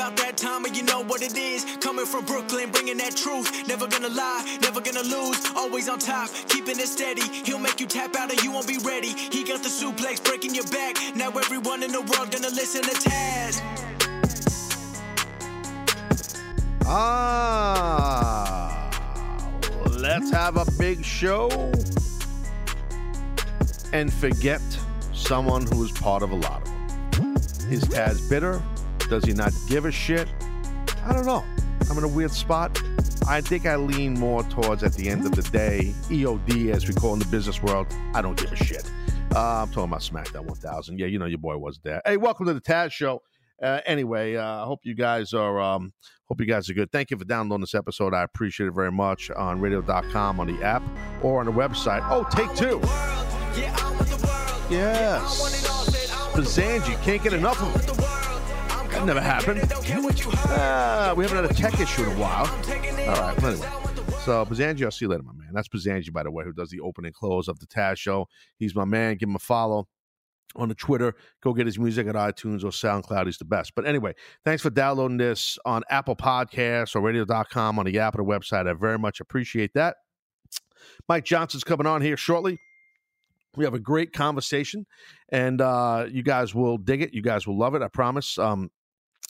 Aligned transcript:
About 0.00 0.16
that 0.16 0.38
time 0.38 0.64
and 0.64 0.74
you 0.74 0.82
know 0.82 1.04
what 1.04 1.20
it 1.20 1.36
is. 1.36 1.66
Coming 1.76 2.06
from 2.06 2.24
Brooklyn, 2.24 2.70
bringing 2.70 2.96
that 2.96 3.14
truth. 3.14 3.68
Never 3.68 3.86
gonna 3.86 4.08
lie, 4.08 4.58
never 4.62 4.80
gonna 4.80 5.02
lose. 5.02 5.38
Always 5.54 5.90
on 5.90 5.98
top, 5.98 6.30
keeping 6.48 6.78
it 6.78 6.88
steady. 6.88 7.20
He'll 7.44 7.58
make 7.58 7.78
you 7.80 7.86
tap 7.86 8.16
out 8.16 8.30
and 8.30 8.42
you 8.42 8.50
won't 8.50 8.66
be 8.66 8.78
ready. 8.78 9.08
He 9.08 9.44
got 9.44 9.62
the 9.62 9.68
suplex 9.68 10.24
breaking 10.24 10.54
your 10.54 10.64
back. 10.68 10.96
Now 11.14 11.28
everyone 11.28 11.82
in 11.82 11.92
the 11.92 12.00
world 12.00 12.30
gonna 12.30 12.48
listen 12.48 12.80
to 12.82 12.92
Taz. 12.92 13.60
Ah, 16.86 17.70
let's 19.98 20.30
have 20.30 20.56
a 20.56 20.64
big 20.78 21.04
show 21.04 21.50
and 23.92 24.10
forget 24.10 24.62
someone 25.12 25.66
who 25.66 25.84
is 25.84 25.92
part 25.92 26.22
of 26.22 26.30
a 26.30 26.36
lot 26.36 26.62
of 26.62 26.68
them. 26.68 27.36
Is 27.70 27.84
Taz 27.84 28.26
bitter? 28.30 28.62
Does 29.10 29.24
he 29.24 29.32
not 29.32 29.52
give 29.66 29.86
a 29.86 29.90
shit? 29.90 30.28
I 31.04 31.12
don't 31.12 31.26
know. 31.26 31.44
I'm 31.90 31.98
in 31.98 32.04
a 32.04 32.08
weird 32.08 32.30
spot. 32.30 32.80
I 33.26 33.40
think 33.40 33.66
I 33.66 33.74
lean 33.74 34.14
more 34.14 34.44
towards 34.44 34.84
at 34.84 34.92
the 34.92 35.08
end 35.08 35.26
of 35.26 35.34
the 35.34 35.42
day, 35.42 35.92
EOD 36.10 36.72
as 36.72 36.86
we 36.86 36.94
call 36.94 37.14
in 37.14 37.18
the 37.18 37.26
business 37.26 37.60
world. 37.60 37.88
I 38.14 38.22
don't 38.22 38.38
give 38.38 38.52
a 38.52 38.56
shit. 38.56 38.88
Uh, 39.34 39.62
I'm 39.62 39.68
talking 39.70 39.84
about 39.84 40.02
SmackDown 40.02 40.46
1000. 40.46 40.96
Yeah, 40.96 41.06
you 41.06 41.18
know 41.18 41.26
your 41.26 41.38
boy 41.38 41.58
was 41.58 41.80
there. 41.82 42.00
Hey, 42.04 42.18
welcome 42.18 42.46
to 42.46 42.54
the 42.54 42.60
Taz 42.60 42.92
Show. 42.92 43.20
Uh, 43.60 43.80
anyway, 43.84 44.36
uh, 44.36 44.62
I 44.62 44.64
hope 44.64 44.78
you 44.84 44.94
guys 44.94 45.32
are 45.32 45.60
um, 45.60 45.92
hope 46.28 46.40
you 46.40 46.46
guys 46.46 46.70
are 46.70 46.74
good. 46.74 46.92
Thank 46.92 47.10
you 47.10 47.18
for 47.18 47.24
downloading 47.24 47.62
this 47.62 47.74
episode. 47.74 48.14
I 48.14 48.22
appreciate 48.22 48.68
it 48.68 48.74
very 48.74 48.92
much 48.92 49.28
on 49.32 49.60
radio.com 49.60 50.38
on 50.38 50.46
the 50.46 50.62
app 50.62 50.84
or 51.20 51.40
on 51.40 51.46
the 51.46 51.52
website. 51.52 52.06
Oh, 52.08 52.28
take 52.30 52.54
two. 52.54 52.78
Yeah, 53.60 53.76
I 53.76 53.90
want 53.90 54.06
the 54.06 54.24
world. 54.24 54.70
Yes. 54.70 56.30
Bazanji 56.32 57.02
can't 57.02 57.20
get 57.24 57.32
enough 57.32 57.60
of 57.60 57.74
it. 57.74 58.19
That 59.00 59.06
never 59.06 59.20
happened. 59.22 59.60
Uh, 60.50 61.14
we 61.16 61.24
haven't 61.24 61.42
had 61.42 61.50
a 61.50 61.54
tech 61.54 61.80
issue 61.80 62.02
in 62.02 62.10
a 62.10 62.20
while. 62.20 62.46
All 62.46 63.22
right, 63.22 63.40
well, 63.40 63.52
anyway. 63.52 63.68
So 64.24 64.44
Bazanji, 64.44 64.84
I'll 64.84 64.90
see 64.90 65.06
you 65.06 65.08
later, 65.08 65.22
my 65.22 65.32
man. 65.32 65.52
That's 65.54 65.68
Bazanji, 65.68 66.12
by 66.12 66.22
the 66.22 66.30
way, 66.30 66.44
who 66.44 66.52
does 66.52 66.68
the 66.68 66.80
open 66.80 67.06
and 67.06 67.14
close 67.14 67.48
of 67.48 67.58
the 67.60 67.66
Taz 67.66 67.96
show. 67.96 68.26
He's 68.58 68.74
my 68.74 68.84
man. 68.84 69.16
Give 69.16 69.30
him 69.30 69.36
a 69.36 69.38
follow 69.38 69.88
on 70.54 70.68
the 70.68 70.74
Twitter. 70.74 71.14
Go 71.42 71.54
get 71.54 71.64
his 71.64 71.78
music 71.78 72.08
at 72.08 72.14
iTunes 72.14 72.62
or 72.62 72.68
SoundCloud. 72.68 73.24
He's 73.24 73.38
the 73.38 73.46
best. 73.46 73.74
But 73.74 73.86
anyway, 73.86 74.12
thanks 74.44 74.62
for 74.62 74.68
downloading 74.68 75.16
this 75.16 75.58
on 75.64 75.82
Apple 75.88 76.14
Podcasts 76.14 76.94
or 76.94 77.00
radio.com 77.00 77.78
on 77.78 77.86
the 77.86 77.98
app 77.98 78.18
or 78.18 78.18
the 78.18 78.30
website. 78.30 78.68
I 78.68 78.74
very 78.74 78.98
much 78.98 79.20
appreciate 79.20 79.72
that. 79.72 79.96
Mike 81.08 81.24
Johnson's 81.24 81.64
coming 81.64 81.86
on 81.86 82.02
here 82.02 82.18
shortly. 82.18 82.58
We 83.56 83.64
have 83.64 83.72
a 83.72 83.80
great 83.80 84.12
conversation, 84.12 84.84
and 85.30 85.62
uh, 85.62 86.04
you 86.10 86.22
guys 86.22 86.54
will 86.54 86.76
dig 86.76 87.00
it. 87.00 87.14
You 87.14 87.22
guys 87.22 87.46
will 87.46 87.56
love 87.56 87.74
it. 87.74 87.80
I 87.80 87.88
promise. 87.88 88.38
Um, 88.38 88.70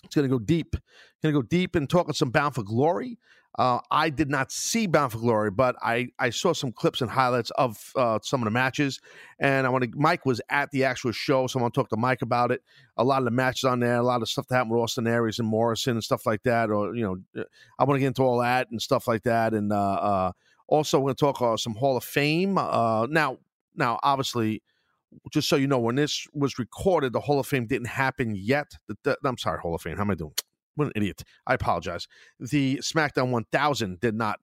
it's 0.04 0.14
going 0.14 0.28
to 0.28 0.34
go 0.34 0.38
deep. 0.38 0.76
Going 1.22 1.34
to 1.34 1.40
go 1.40 1.46
deep 1.46 1.74
and 1.76 1.88
talking 1.88 2.14
some 2.14 2.30
Bound 2.30 2.54
for 2.54 2.62
Glory. 2.62 3.18
Uh, 3.58 3.80
I 3.90 4.10
did 4.10 4.30
not 4.30 4.52
see 4.52 4.86
Bound 4.86 5.12
for 5.12 5.18
Glory, 5.18 5.50
but 5.50 5.76
I, 5.82 6.08
I 6.18 6.30
saw 6.30 6.52
some 6.52 6.72
clips 6.72 7.00
and 7.00 7.10
highlights 7.10 7.50
of 7.52 7.92
uh, 7.96 8.18
some 8.22 8.40
of 8.40 8.44
the 8.44 8.52
matches. 8.52 9.00
And 9.40 9.66
I 9.66 9.70
want 9.70 9.84
to. 9.84 9.90
Mike 9.94 10.24
was 10.24 10.40
at 10.50 10.70
the 10.70 10.84
actual 10.84 11.12
show, 11.12 11.46
so 11.46 11.58
I 11.58 11.62
want 11.62 11.74
to 11.74 11.80
talk 11.80 11.90
to 11.90 11.96
Mike 11.96 12.22
about 12.22 12.52
it. 12.52 12.62
A 12.96 13.04
lot 13.04 13.18
of 13.18 13.24
the 13.24 13.32
matches 13.32 13.64
on 13.64 13.80
there, 13.80 13.96
a 13.96 14.02
lot 14.02 14.22
of 14.22 14.28
stuff 14.28 14.46
that 14.48 14.54
happened 14.54 14.72
with 14.72 14.80
Austin 14.80 15.06
Aries 15.06 15.40
and 15.40 15.48
Morrison 15.48 15.92
and 15.92 16.04
stuff 16.04 16.26
like 16.26 16.42
that. 16.44 16.70
Or 16.70 16.94
you 16.94 17.02
know, 17.02 17.44
I 17.78 17.84
want 17.84 17.96
to 17.96 18.00
get 18.00 18.06
into 18.06 18.22
all 18.22 18.38
that 18.40 18.70
and 18.70 18.80
stuff 18.80 19.08
like 19.08 19.24
that. 19.24 19.52
And 19.52 19.72
uh, 19.72 19.76
uh, 19.76 20.32
also, 20.68 20.98
we're 20.98 21.06
going 21.06 21.16
to 21.16 21.20
talk 21.20 21.42
uh, 21.42 21.56
some 21.56 21.74
Hall 21.74 21.96
of 21.96 22.04
Fame. 22.04 22.56
Uh, 22.56 23.06
now, 23.10 23.38
now, 23.74 23.98
obviously, 24.04 24.62
just 25.32 25.48
so 25.48 25.56
you 25.56 25.66
know, 25.66 25.78
when 25.78 25.96
this 25.96 26.26
was 26.32 26.58
recorded, 26.58 27.12
the 27.12 27.20
Hall 27.20 27.40
of 27.40 27.46
Fame 27.46 27.66
didn't 27.66 27.88
happen 27.88 28.34
yet. 28.34 28.72
The, 28.88 28.96
the, 29.04 29.16
I'm 29.24 29.38
sorry, 29.38 29.60
Hall 29.60 29.74
of 29.74 29.82
Fame. 29.82 29.96
How 29.96 30.02
am 30.02 30.10
I 30.10 30.14
doing? 30.14 30.32
What 30.76 30.86
an 30.86 30.92
idiot. 30.94 31.24
I 31.48 31.54
apologize. 31.54 32.06
The 32.38 32.76
SmackDown 32.76 33.30
1000 33.32 34.00
did 34.00 34.14
not 34.14 34.38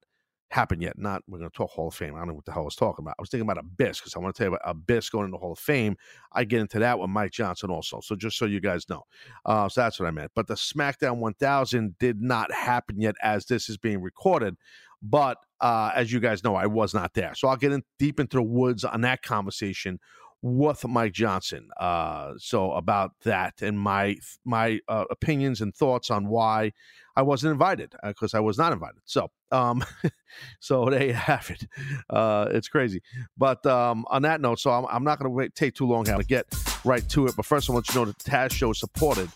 happen 0.49 0.81
yet. 0.81 0.97
Not, 0.97 1.23
we're 1.27 1.39
going 1.39 1.49
to 1.49 1.55
talk 1.55 1.69
Hall 1.69 1.87
of 1.87 1.95
Fame. 1.95 2.15
I 2.15 2.19
don't 2.19 2.27
know 2.27 2.33
what 2.35 2.45
the 2.45 2.51
hell 2.51 2.63
I 2.63 2.65
was 2.65 2.75
talking 2.75 3.03
about. 3.03 3.15
I 3.17 3.21
was 3.21 3.29
thinking 3.29 3.49
about 3.49 3.63
Abyss 3.63 3.99
because 3.99 4.15
I 4.15 4.19
want 4.19 4.35
to 4.35 4.37
tell 4.37 4.51
you 4.51 4.55
about 4.55 4.69
Abyss 4.69 5.09
going 5.09 5.25
into 5.25 5.37
Hall 5.37 5.53
of 5.53 5.59
Fame. 5.59 5.95
I 6.33 6.43
get 6.43 6.61
into 6.61 6.79
that 6.79 6.99
with 6.99 7.09
Mike 7.09 7.31
Johnson 7.31 7.69
also. 7.69 8.01
So 8.01 8.15
just 8.15 8.37
so 8.37 8.45
you 8.45 8.59
guys 8.59 8.87
know. 8.89 9.03
Uh, 9.45 9.67
so 9.69 9.81
that's 9.81 9.99
what 9.99 10.07
I 10.07 10.11
meant. 10.11 10.31
But 10.35 10.47
the 10.47 10.55
SmackDown 10.55 11.17
1000 11.17 11.97
did 11.97 12.21
not 12.21 12.51
happen 12.51 12.99
yet 12.99 13.15
as 13.23 13.45
this 13.45 13.69
is 13.69 13.77
being 13.77 14.01
recorded. 14.01 14.55
But 15.01 15.37
uh, 15.61 15.91
as 15.95 16.11
you 16.11 16.19
guys 16.19 16.43
know, 16.43 16.55
I 16.55 16.65
was 16.65 16.93
not 16.93 17.13
there. 17.13 17.33
So 17.35 17.47
I'll 17.47 17.57
get 17.57 17.71
in 17.71 17.83
deep 17.99 18.19
into 18.19 18.37
the 18.37 18.43
woods 18.43 18.83
on 18.83 19.01
that 19.01 19.21
conversation 19.21 19.99
with 20.41 20.87
Mike 20.87 21.13
Johnson. 21.13 21.69
Uh, 21.79 22.33
so 22.37 22.71
about 22.73 23.11
that 23.23 23.61
and 23.61 23.79
my 23.79 24.17
my 24.45 24.79
uh, 24.87 25.05
opinions 25.09 25.61
and 25.61 25.75
thoughts 25.75 26.11
on 26.11 26.27
why 26.27 26.71
I 27.15 27.23
wasn't 27.23 27.51
invited 27.51 27.95
because 28.03 28.33
I 28.33 28.39
was 28.39 28.57
not 28.57 28.73
invited. 28.73 29.01
So 29.05 29.31
um, 29.51 29.83
so 30.59 30.85
there 30.89 31.05
you 31.05 31.13
have 31.13 31.49
it. 31.49 31.67
Uh, 32.09 32.47
it's 32.51 32.67
crazy. 32.67 33.01
But 33.37 33.65
um, 33.65 34.05
on 34.09 34.21
that 34.23 34.41
note, 34.41 34.59
so 34.59 34.71
I'm, 34.71 34.85
I'm 34.89 35.03
not 35.03 35.19
going 35.19 35.35
to 35.35 35.49
take 35.49 35.73
too 35.73 35.87
long 35.87 36.05
to 36.05 36.23
get 36.23 36.45
right 36.85 37.07
to 37.09 37.27
it. 37.27 37.35
But 37.35 37.45
first, 37.45 37.69
I 37.69 37.73
want 37.73 37.87
you 37.87 37.93
to 37.93 37.99
know 37.99 38.05
that 38.05 38.19
the 38.19 38.29
Taz 38.29 38.51
Show 38.51 38.71
is 38.71 38.79
supported 38.79 39.29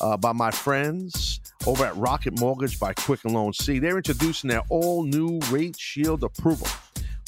uh, 0.00 0.16
by 0.16 0.32
my 0.32 0.50
friends 0.50 1.40
over 1.66 1.84
at 1.84 1.96
Rocket 1.96 2.38
Mortgage 2.38 2.78
by 2.78 2.92
Quicken 2.94 3.32
Loans. 3.32 3.58
See, 3.58 3.78
they're 3.78 3.96
introducing 3.96 4.48
their 4.48 4.62
all 4.68 5.04
new 5.04 5.38
Rate 5.50 5.78
Shield 5.78 6.22
approval. 6.22 6.68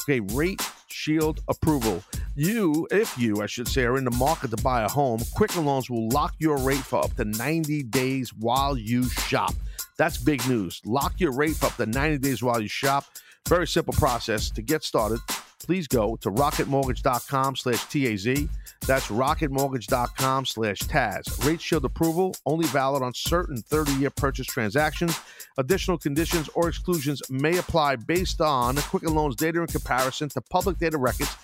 Okay, 0.03 0.21
Rate 0.21 0.63
Shield 0.91 1.43
approval. 1.49 2.03
You, 2.35 2.87
if 2.91 3.17
you, 3.19 3.43
I 3.43 3.47
should 3.47 3.69
say, 3.69 3.85
are 3.85 3.99
in 3.99 4.05
the 4.05 4.11
market 4.13 4.51
to 4.51 4.63
buy 4.63 4.83
a 4.83 4.89
home, 4.89 5.21
Quicken 5.35 5.65
Loans 5.65 5.91
will 5.91 6.09
lock 6.09 6.35
your 6.39 6.59
rate 6.59 6.79
for 6.79 7.05
up 7.05 7.15
to 7.17 7.25
90 7.25 7.83
days 7.85 8.33
while 8.33 8.77
you 8.77 9.09
shop. 9.09 9.55
That's 9.97 10.17
big 10.17 10.47
news. 10.49 10.81
Lock 10.85 11.15
your 11.19 11.33
rate 11.33 11.57
for 11.57 11.67
up 11.67 11.77
to 11.77 11.87
90 11.87 12.19
days 12.19 12.43
while 12.43 12.61
you 12.61 12.69
shop. 12.69 13.05
Very 13.49 13.67
simple 13.67 13.95
process. 13.95 14.51
To 14.51 14.63
get 14.63 14.85
started, 14.85 15.21
please 15.59 15.87
go 15.87 16.17
to 16.17 16.31
rocketmortgage.com 16.31 17.57
slash 17.57 17.85
TAZ. 17.85 18.49
That's 18.87 19.09
rocketmortgage.com 19.09 20.47
slash 20.47 20.79
Taz. 20.81 21.45
Rate 21.47 21.61
shield 21.61 21.85
approval 21.85 22.35
only 22.47 22.67
valid 22.69 23.03
on 23.03 23.13
certain 23.15 23.57
30 23.59 23.93
year 23.93 24.11
purchase 24.11 24.47
transactions. 24.47 25.19
Additional 25.59 25.99
conditions 25.99 26.49
or 26.55 26.69
exclusions 26.69 27.23
may 27.31 27.59
apply 27.59 27.97
based 27.97 28.41
on 28.41 28.77
Quicken 28.77 29.15
Loans 29.15 29.37
data 29.37 29.61
in 29.61 29.67
comparison 29.67 30.29
to 30.31 30.41
public 30.41 30.79
data 30.79 30.97
records. 30.97 31.35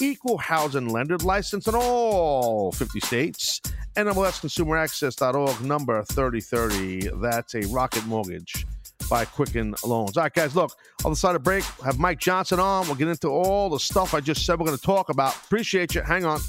Equal 0.00 0.38
housing 0.38 0.88
lender 0.88 1.18
license 1.18 1.66
in 1.66 1.74
all 1.74 2.72
50 2.72 3.00
states. 3.00 3.60
NMLS 3.96 4.40
NMLSConsumerAccess.org 4.40 5.60
number 5.60 6.02
3030. 6.04 7.10
That's 7.20 7.54
a 7.54 7.60
Rocket 7.68 8.06
Mortgage 8.06 8.66
by 9.12 9.26
Quicken 9.26 9.74
Loans. 9.84 10.16
All 10.16 10.22
right, 10.22 10.32
guys, 10.32 10.56
look, 10.56 10.74
on 11.04 11.12
the 11.12 11.16
side 11.16 11.36
of 11.36 11.42
break, 11.42 11.64
have 11.84 11.98
Mike 11.98 12.18
Johnson 12.18 12.58
on. 12.58 12.86
We'll 12.86 12.94
get 12.94 13.08
into 13.08 13.28
all 13.28 13.68
the 13.68 13.78
stuff 13.78 14.14
I 14.14 14.20
just 14.20 14.46
said 14.46 14.58
we're 14.58 14.64
going 14.64 14.78
to 14.78 14.82
talk 14.82 15.10
about. 15.10 15.36
Appreciate 15.36 15.94
you. 15.94 16.00
Hang 16.00 16.24
on. 16.24 16.40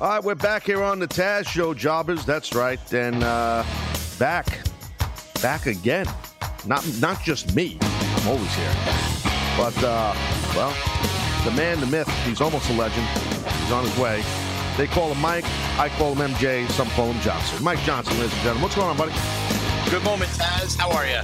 All 0.00 0.08
right, 0.08 0.24
we're 0.24 0.34
back 0.34 0.62
here 0.62 0.82
on 0.82 0.98
the 0.98 1.06
Taz 1.06 1.46
Show, 1.46 1.74
jobbers. 1.74 2.24
That's 2.24 2.54
right, 2.54 2.80
and 2.94 3.22
uh, 3.22 3.64
back, 4.18 4.46
back 5.42 5.66
again. 5.66 6.06
Not 6.64 6.86
not 7.00 7.22
just 7.22 7.54
me. 7.54 7.76
I'm 7.82 8.28
always 8.28 8.54
here, 8.54 9.09
but 9.60 9.76
uh, 9.84 10.14
well, 10.56 10.74
the 11.44 11.50
man, 11.50 11.80
the 11.80 11.86
myth. 11.86 12.08
He's 12.24 12.40
almost 12.40 12.70
a 12.70 12.72
legend. 12.72 13.06
He's 13.06 13.70
on 13.70 13.84
his 13.84 13.94
way. 13.98 14.22
They 14.78 14.86
call 14.86 15.12
him 15.12 15.20
Mike. 15.20 15.44
I 15.78 15.90
call 15.98 16.14
him 16.14 16.32
MJ. 16.32 16.66
Some 16.70 16.88
call 16.90 17.12
him 17.12 17.20
Johnson. 17.20 17.62
Mike 17.62 17.78
Johnson, 17.80 18.16
ladies 18.18 18.32
and 18.32 18.40
gentlemen. 18.40 18.62
What's 18.62 18.74
going 18.74 18.88
on, 18.88 18.96
buddy? 18.96 19.12
Good 19.90 20.02
moment, 20.02 20.30
Taz. 20.30 20.78
How 20.78 20.90
are 20.92 21.06
you? 21.06 21.20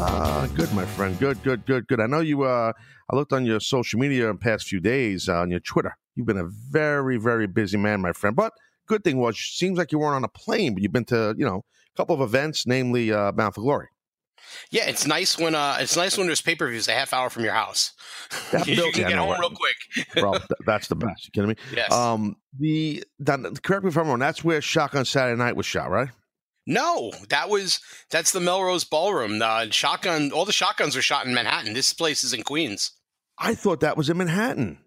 Ah, 0.00 0.46
good, 0.54 0.70
my 0.74 0.84
friend. 0.84 1.18
Good, 1.18 1.42
good, 1.42 1.64
good, 1.64 1.88
good. 1.88 1.98
I 1.98 2.06
know 2.06 2.20
you. 2.20 2.42
Uh, 2.42 2.74
I 3.10 3.16
looked 3.16 3.32
on 3.32 3.46
your 3.46 3.58
social 3.58 3.98
media 3.98 4.28
in 4.28 4.36
the 4.36 4.38
past 4.38 4.68
few 4.68 4.80
days 4.80 5.26
uh, 5.26 5.36
on 5.38 5.50
your 5.50 5.60
Twitter. 5.60 5.96
You've 6.14 6.26
been 6.26 6.36
a 6.36 6.50
very, 6.70 7.16
very 7.16 7.46
busy 7.46 7.78
man, 7.78 8.02
my 8.02 8.12
friend. 8.12 8.36
But 8.36 8.52
good 8.86 9.02
thing 9.02 9.16
was, 9.16 9.38
seems 9.38 9.78
like 9.78 9.92
you 9.92 9.98
weren't 9.98 10.16
on 10.16 10.24
a 10.24 10.28
plane, 10.28 10.74
but 10.74 10.82
you've 10.82 10.92
been 10.92 11.06
to, 11.06 11.34
you 11.38 11.46
know, 11.46 11.64
a 11.94 11.96
couple 11.96 12.14
of 12.14 12.20
events, 12.20 12.66
namely 12.66 13.10
uh, 13.12 13.32
Bound 13.32 13.54
for 13.54 13.62
Glory. 13.62 13.88
Yeah, 14.70 14.88
it's 14.88 15.06
nice 15.06 15.38
when 15.38 15.54
uh, 15.54 15.78
it's 15.80 15.96
nice 15.96 16.16
when 16.16 16.26
there's 16.26 16.40
pay 16.42 16.54
per 16.54 16.68
views 16.68 16.88
a 16.88 16.92
half 16.92 17.12
hour 17.12 17.30
from 17.30 17.44
your 17.44 17.54
house. 17.54 17.92
You 18.66 18.76
built- 18.76 18.94
can 18.94 19.02
yeah, 19.02 19.08
get 19.08 19.16
no, 19.16 19.22
home 19.22 19.30
right. 19.32 19.40
real 19.40 19.50
quick. 19.50 20.06
Bro, 20.14 20.34
that's 20.66 20.88
the 20.88 20.96
best. 20.96 21.26
You 21.26 21.30
kidding 21.32 21.48
me? 21.50 21.56
Yes. 21.74 21.92
Um, 21.92 22.36
the 22.58 23.02
that, 23.20 23.62
correct 23.62 23.84
me 23.84 23.88
if 23.88 23.96
I'm 23.96 24.08
wrong. 24.08 24.18
That's 24.18 24.44
where 24.44 24.60
Shotgun 24.60 25.04
Saturday 25.04 25.38
Night 25.38 25.56
was 25.56 25.64
shot, 25.66 25.90
right? 25.90 26.08
No, 26.66 27.12
that 27.30 27.48
was 27.48 27.80
that's 28.10 28.32
the 28.32 28.40
Melrose 28.40 28.84
Ballroom. 28.84 29.38
The 29.38 29.70
shotgun, 29.70 30.32
all 30.32 30.44
the 30.44 30.52
shotguns 30.52 30.96
are 30.96 31.02
shot 31.02 31.24
in 31.24 31.32
Manhattan. 31.32 31.72
This 31.72 31.94
place 31.94 32.22
is 32.22 32.34
in 32.34 32.42
Queens. 32.42 32.92
I 33.38 33.54
thought 33.54 33.80
that 33.80 33.96
was 33.96 34.10
in 34.10 34.18
Manhattan. 34.18 34.78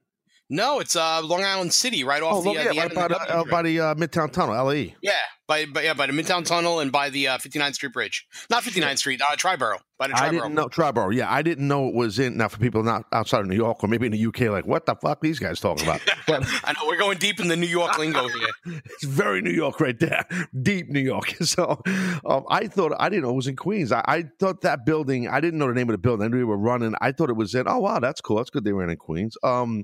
No, 0.50 0.80
it's 0.80 0.96
uh, 0.98 1.22
Long 1.24 1.44
Island 1.44 1.74
City, 1.74 2.04
right 2.04 2.22
off 2.22 2.36
Oh, 2.36 2.42
the, 2.44 2.50
uh, 2.50 2.54
yeah, 2.54 2.74
the 2.74 2.80
right 2.80 2.94
by 2.94 3.04
of 3.06 3.10
the 3.10 3.36
uh, 3.36 3.44
by 3.46 3.62
the 3.64 3.80
uh, 3.80 3.96
Midtown 3.96 4.32
Tunnel, 4.32 4.66
LE. 4.66 4.90
Yeah, 5.02 5.14
by, 5.52 5.66
by 5.66 5.82
yeah 5.82 5.94
by 5.94 6.08
the 6.08 6.14
Midtown 6.14 6.46
Tunnel 6.46 6.80
and 6.80 6.94
by 6.94 7.10
the 7.10 7.28
uh, 7.28 7.38
59th 7.38 7.76
Street 7.76 7.92
Bridge. 7.92 8.26
Not 8.50 8.64
59th 8.64 9.00
Street, 9.00 9.22
uh, 9.22 9.36
Triborough. 9.36 9.80
By 9.98 10.08
the 10.08 10.14
Triborough. 10.14 10.22
I 10.22 10.32
didn't 10.32 10.54
know 10.54 10.68
Triborough. 10.70 11.14
Yeah, 11.14 11.32
I 11.32 11.42
didn't 11.42 11.68
know 11.68 11.90
it 11.90 11.94
was 11.94 12.20
in. 12.20 12.38
Now, 12.38 12.48
for 12.48 12.58
people 12.58 12.84
not 12.84 13.04
outside 13.12 13.42
of 13.42 13.48
New 13.48 13.56
York 13.56 13.84
or 13.84 13.88
maybe 13.90 14.06
in 14.06 14.14
the 14.14 14.26
UK, 14.26 14.50
like 14.50 14.66
what 14.66 14.86
the 14.86 14.96
fuck 14.96 15.20
these 15.20 15.40
guys 15.40 15.60
talking 15.60 15.86
about? 15.86 16.02
But 16.28 16.46
I 16.64 16.72
know 16.72 16.88
we're 16.88 16.98
going 16.98 17.18
deep 17.18 17.42
in 17.42 17.50
the 17.50 17.58
New 17.58 17.68
York 17.68 17.98
lingo 17.98 18.26
here. 18.28 18.48
it's 18.86 19.04
very 19.04 19.42
New 19.42 19.52
York 19.52 19.82
right 19.82 20.00
there, 20.00 20.26
deep 20.62 20.88
New 20.90 21.02
York. 21.02 21.36
So 21.52 21.82
um, 22.24 22.46
I 22.50 22.68
thought 22.68 22.94
I 22.98 23.10
didn't 23.10 23.24
know 23.24 23.32
it 23.32 23.36
was 23.36 23.48
in 23.48 23.58
Queens. 23.58 23.92
I, 23.92 24.04
I 24.08 24.24
thought 24.40 24.62
that 24.62 24.86
building. 24.86 25.28
I 25.28 25.42
didn't 25.42 25.60
know 25.60 25.68
the 25.68 25.74
name 25.74 25.90
of 25.90 25.94
the 25.94 25.98
building. 25.98 26.24
I 26.24 26.30
knew 26.30 26.38
they 26.38 26.44
were 26.46 26.56
running. 26.56 26.94
I 27.02 27.12
thought 27.12 27.30
it 27.30 27.36
was 27.36 27.54
in. 27.54 27.68
Oh 27.68 27.80
wow, 27.80 28.00
that's 28.00 28.22
cool. 28.22 28.38
That's 28.38 28.50
good. 28.50 28.64
They 28.64 28.72
were 28.72 28.88
in 28.88 28.96
Queens. 28.96 29.36
Um, 29.44 29.84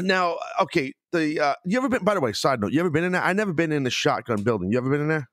now 0.00 0.36
okay. 0.60 0.92
The 1.14 1.40
uh, 1.40 1.54
you 1.64 1.78
ever 1.78 1.88
been? 1.88 2.04
By 2.04 2.14
the 2.14 2.20
way, 2.20 2.32
side 2.32 2.60
note, 2.60 2.72
you 2.72 2.80
ever 2.80 2.90
been 2.90 3.04
in 3.04 3.12
there? 3.12 3.22
I 3.22 3.32
never 3.32 3.52
been 3.52 3.72
in 3.72 3.84
the 3.84 3.90
shotgun 3.90 4.42
building. 4.42 4.70
You 4.72 4.78
ever 4.78 4.90
been 4.90 5.00
in 5.00 5.08
there? 5.08 5.28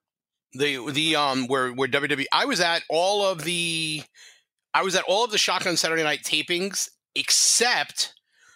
The 0.54 0.92
the 0.92 1.16
um 1.16 1.48
where 1.48 1.72
where 1.72 1.88
WWE 1.88 2.26
I 2.32 2.46
was 2.46 2.60
at 2.62 2.84
all 2.90 3.26
of 3.26 3.44
the 3.44 4.04
I 4.74 4.84
was 4.84 4.96
at 4.96 5.04
all 5.08 5.26
of 5.26 5.32
the 5.32 5.38
Shotgun 5.38 5.76
Saturday 5.78 6.04
Night 6.04 6.24
tapings 6.24 6.90
except 7.16 8.14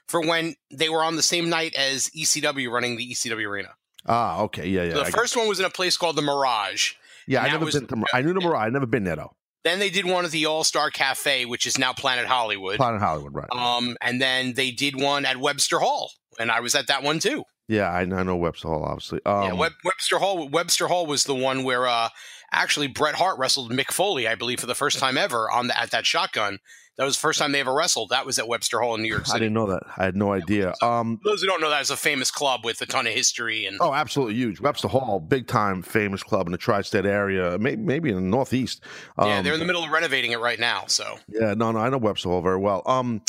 for 0.07 0.21
when 0.21 0.55
they 0.71 0.87
were 0.89 1.03
on 1.03 1.15
the 1.15 1.21
same 1.23 1.49
night 1.49 1.73
as 1.75 2.09
ECW 2.09 2.69
running 2.71 2.95
the 2.97 3.09
ECW 3.11 3.47
arena. 3.47 3.69
Ah, 4.05 4.41
okay, 4.41 4.67
yeah, 4.67 4.83
yeah. 4.83 4.91
So 4.93 4.97
the 4.99 5.11
got- 5.11 5.19
first 5.19 5.35
one 5.35 5.47
was 5.47 5.59
in 5.59 5.65
a 5.65 5.69
place 5.69 5.97
called 5.97 6.15
the 6.15 6.21
Mirage. 6.21 6.93
yeah, 7.27 7.41
I 7.41 7.49
never 7.49 7.65
was- 7.65 7.75
been. 7.79 7.87
To, 7.87 8.05
I 8.13 8.21
knew 8.21 8.33
the 8.33 8.41
Mirage. 8.41 8.67
I 8.67 8.69
never 8.69 8.85
been 8.85 9.03
there 9.03 9.15
though. 9.15 9.35
Then 9.63 9.79
they 9.79 9.89
did 9.89 10.05
one 10.05 10.25
at 10.25 10.31
the 10.31 10.45
All 10.45 10.63
Star 10.63 10.91
Cafe, 10.91 11.45
which 11.45 11.65
is 11.65 11.79
now 11.79 11.91
Planet 11.91 12.27
Hollywood. 12.27 12.75
Planet 12.77 13.01
Hollywood, 13.01 13.33
right? 13.33 13.47
Um, 13.51 13.97
and 13.99 14.21
then 14.21 14.53
they 14.53 14.69
did 14.69 15.01
one 15.01 15.25
at 15.25 15.37
Webster 15.37 15.79
Hall, 15.79 16.11
and 16.39 16.51
I 16.51 16.59
was 16.59 16.75
at 16.75 16.87
that 16.87 17.03
one 17.03 17.19
too. 17.19 17.43
yeah, 17.67 17.89
I, 17.89 18.01
I 18.01 18.23
know 18.23 18.35
Webster 18.35 18.67
Hall, 18.67 18.83
obviously. 18.83 19.19
Um, 19.25 19.43
yeah, 19.43 19.53
Web, 19.53 19.73
Webster 19.83 20.19
Hall. 20.19 20.47
Webster 20.47 20.87
Hall 20.87 21.05
was 21.05 21.23
the 21.23 21.35
one 21.35 21.63
where 21.63 21.87
uh, 21.87 22.09
actually 22.51 22.87
Bret 22.87 23.15
Hart 23.15 23.37
wrestled 23.39 23.71
Mick 23.71 23.91
Foley, 23.91 24.27
I 24.27 24.35
believe, 24.35 24.59
for 24.59 24.67
the 24.67 24.75
first 24.75 24.99
time 24.99 25.17
ever 25.17 25.49
on 25.49 25.67
the, 25.67 25.79
at 25.79 25.91
that 25.91 26.05
shotgun. 26.05 26.59
That 26.97 27.03
was 27.03 27.17
the 27.17 27.19
first 27.19 27.39
time 27.39 27.51
they 27.51 27.59
ever 27.59 27.73
wrestled. 27.73 28.11
That 28.11 28.25
was 28.25 28.39
at 28.39 28.47
Webster 28.47 28.79
Hall 28.79 28.95
in 28.95 29.01
New 29.01 29.09
York 29.09 29.25
City. 29.25 29.35
I 29.35 29.39
didn't 29.39 29.53
know 29.53 29.65
that. 29.67 29.83
I 29.97 30.05
had 30.05 30.15
no 30.15 30.31
idea. 30.31 30.73
Um, 30.81 31.19
those 31.25 31.41
who 31.41 31.47
don't 31.47 31.59
know, 31.59 31.69
that 31.69 31.81
is 31.81 31.89
a 31.89 31.97
famous 31.97 32.31
club 32.31 32.63
with 32.63 32.81
a 32.81 32.85
ton 32.85 33.05
of 33.05 33.11
history 33.11 33.65
and 33.65 33.77
oh, 33.81 33.93
absolutely 33.93 34.35
huge. 34.35 34.61
Webster 34.61 34.87
Hall, 34.87 35.19
big 35.19 35.45
time, 35.45 35.81
famous 35.81 36.23
club 36.23 36.47
in 36.47 36.53
the 36.53 36.57
tri-state 36.57 37.05
area, 37.05 37.57
maybe, 37.59 37.81
maybe 37.81 38.09
in 38.11 38.15
the 38.15 38.21
Northeast. 38.21 38.81
Um, 39.17 39.27
yeah, 39.27 39.41
they're 39.41 39.53
in 39.53 39.59
the 39.59 39.65
middle 39.65 39.83
of 39.83 39.91
renovating 39.91 40.31
it 40.31 40.39
right 40.39 40.59
now. 40.59 40.85
So 40.87 41.17
Yeah, 41.27 41.53
no, 41.53 41.73
no, 41.73 41.79
I 41.79 41.89
know 41.89 41.97
Webster 41.97 42.29
Hall 42.29 42.41
very 42.41 42.59
well. 42.59 42.81
Um, 42.85 43.21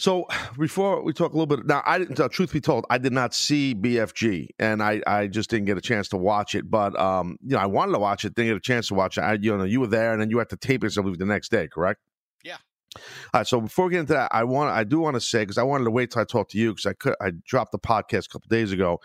so 0.00 0.26
before 0.58 1.02
we 1.02 1.12
talk 1.12 1.34
a 1.34 1.36
little 1.36 1.46
bit 1.46 1.66
now, 1.66 1.82
I 1.84 1.98
didn't. 1.98 2.18
Uh, 2.18 2.28
truth 2.28 2.54
be 2.54 2.60
told, 2.60 2.86
I 2.88 2.96
did 2.96 3.12
not 3.12 3.34
see 3.34 3.74
BFG, 3.74 4.48
and 4.58 4.82
I, 4.82 5.02
I 5.06 5.26
just 5.26 5.50
didn't 5.50 5.66
get 5.66 5.76
a 5.76 5.82
chance 5.82 6.08
to 6.08 6.16
watch 6.16 6.54
it. 6.54 6.70
But 6.70 6.98
um, 6.98 7.36
you 7.44 7.54
know, 7.54 7.58
I 7.58 7.66
wanted 7.66 7.92
to 7.92 7.98
watch 7.98 8.24
it, 8.24 8.34
didn't 8.34 8.48
get 8.48 8.56
a 8.56 8.60
chance 8.60 8.88
to 8.88 8.94
watch 8.94 9.18
it. 9.18 9.20
I, 9.20 9.34
you 9.34 9.54
know, 9.54 9.64
you 9.64 9.78
were 9.78 9.86
there, 9.86 10.12
and 10.12 10.20
then 10.20 10.30
you 10.30 10.38
had 10.38 10.48
to 10.48 10.56
tape 10.56 10.84
it, 10.84 10.96
I 10.96 11.02
believe, 11.02 11.18
the 11.18 11.26
next 11.26 11.50
day, 11.50 11.68
correct? 11.68 12.00
Yeah. 12.42 12.56
All 12.96 13.02
right. 13.34 13.46
So 13.46 13.60
before 13.60 13.86
we 13.86 13.90
get 13.92 14.00
into 14.00 14.14
that, 14.14 14.30
I 14.32 14.42
want, 14.44 14.70
I 14.70 14.84
do 14.84 15.00
want 15.00 15.16
to 15.16 15.20
say 15.20 15.40
because 15.40 15.58
I 15.58 15.64
wanted 15.64 15.84
to 15.84 15.90
wait 15.90 16.12
till 16.12 16.22
I 16.22 16.24
talked 16.24 16.52
to 16.52 16.58
you 16.58 16.72
because 16.72 16.86
I 16.86 16.94
could, 16.94 17.14
I 17.20 17.32
dropped 17.44 17.72
the 17.72 17.78
podcast 17.78 18.24
a 18.26 18.28
couple 18.30 18.48
days 18.48 18.72
ago, 18.72 19.02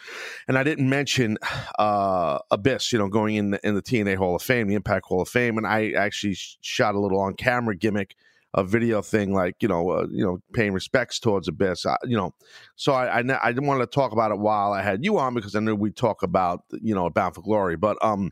and 0.48 0.58
I 0.58 0.64
didn't 0.64 0.88
mention 0.88 1.38
uh 1.78 2.40
Abyss, 2.52 2.94
you 2.94 3.00
know, 3.00 3.10
going 3.10 3.36
in 3.36 3.52
the, 3.52 3.68
in 3.68 3.76
the 3.76 3.82
TNA 3.82 4.16
Hall 4.16 4.34
of 4.34 4.42
Fame, 4.42 4.70
the 4.70 4.76
Impact 4.76 5.08
Hall 5.08 5.22
of 5.22 5.28
Fame, 5.28 5.58
and 5.58 5.68
I 5.68 5.92
actually 5.92 6.38
shot 6.62 6.96
a 6.96 7.00
little 7.02 7.20
on 7.20 7.34
camera 7.34 7.76
gimmick 7.76 8.16
a 8.58 8.64
video 8.64 9.02
thing 9.02 9.34
like 9.34 9.56
you 9.62 9.68
know 9.68 9.90
uh, 9.90 10.08
you 10.10 10.26
know 10.26 10.40
paying 10.54 10.72
respects 10.74 11.20
towards 11.20 11.48
Abyss 11.48 11.86
I, 11.86 11.98
you 12.06 12.16
know. 12.18 12.34
So 12.76 12.94
I, 12.94 13.20
I 13.20 13.20
I 13.20 13.52
didn't 13.52 13.68
want 13.68 13.82
to 13.82 13.86
talk 13.88 14.12
about 14.14 14.32
it 14.32 14.40
while 14.40 14.72
I 14.74 14.82
had 14.82 15.04
you 15.04 15.20
on 15.20 15.34
because 15.34 15.56
I 15.56 15.60
knew 15.60 15.76
we'd 15.76 15.96
talk 15.98 16.24
about 16.24 16.62
you 16.72 16.96
know 16.96 17.10
Bound 17.10 17.36
for 17.36 17.42
Glory. 17.42 17.76
But 17.76 17.98
um 18.04 18.32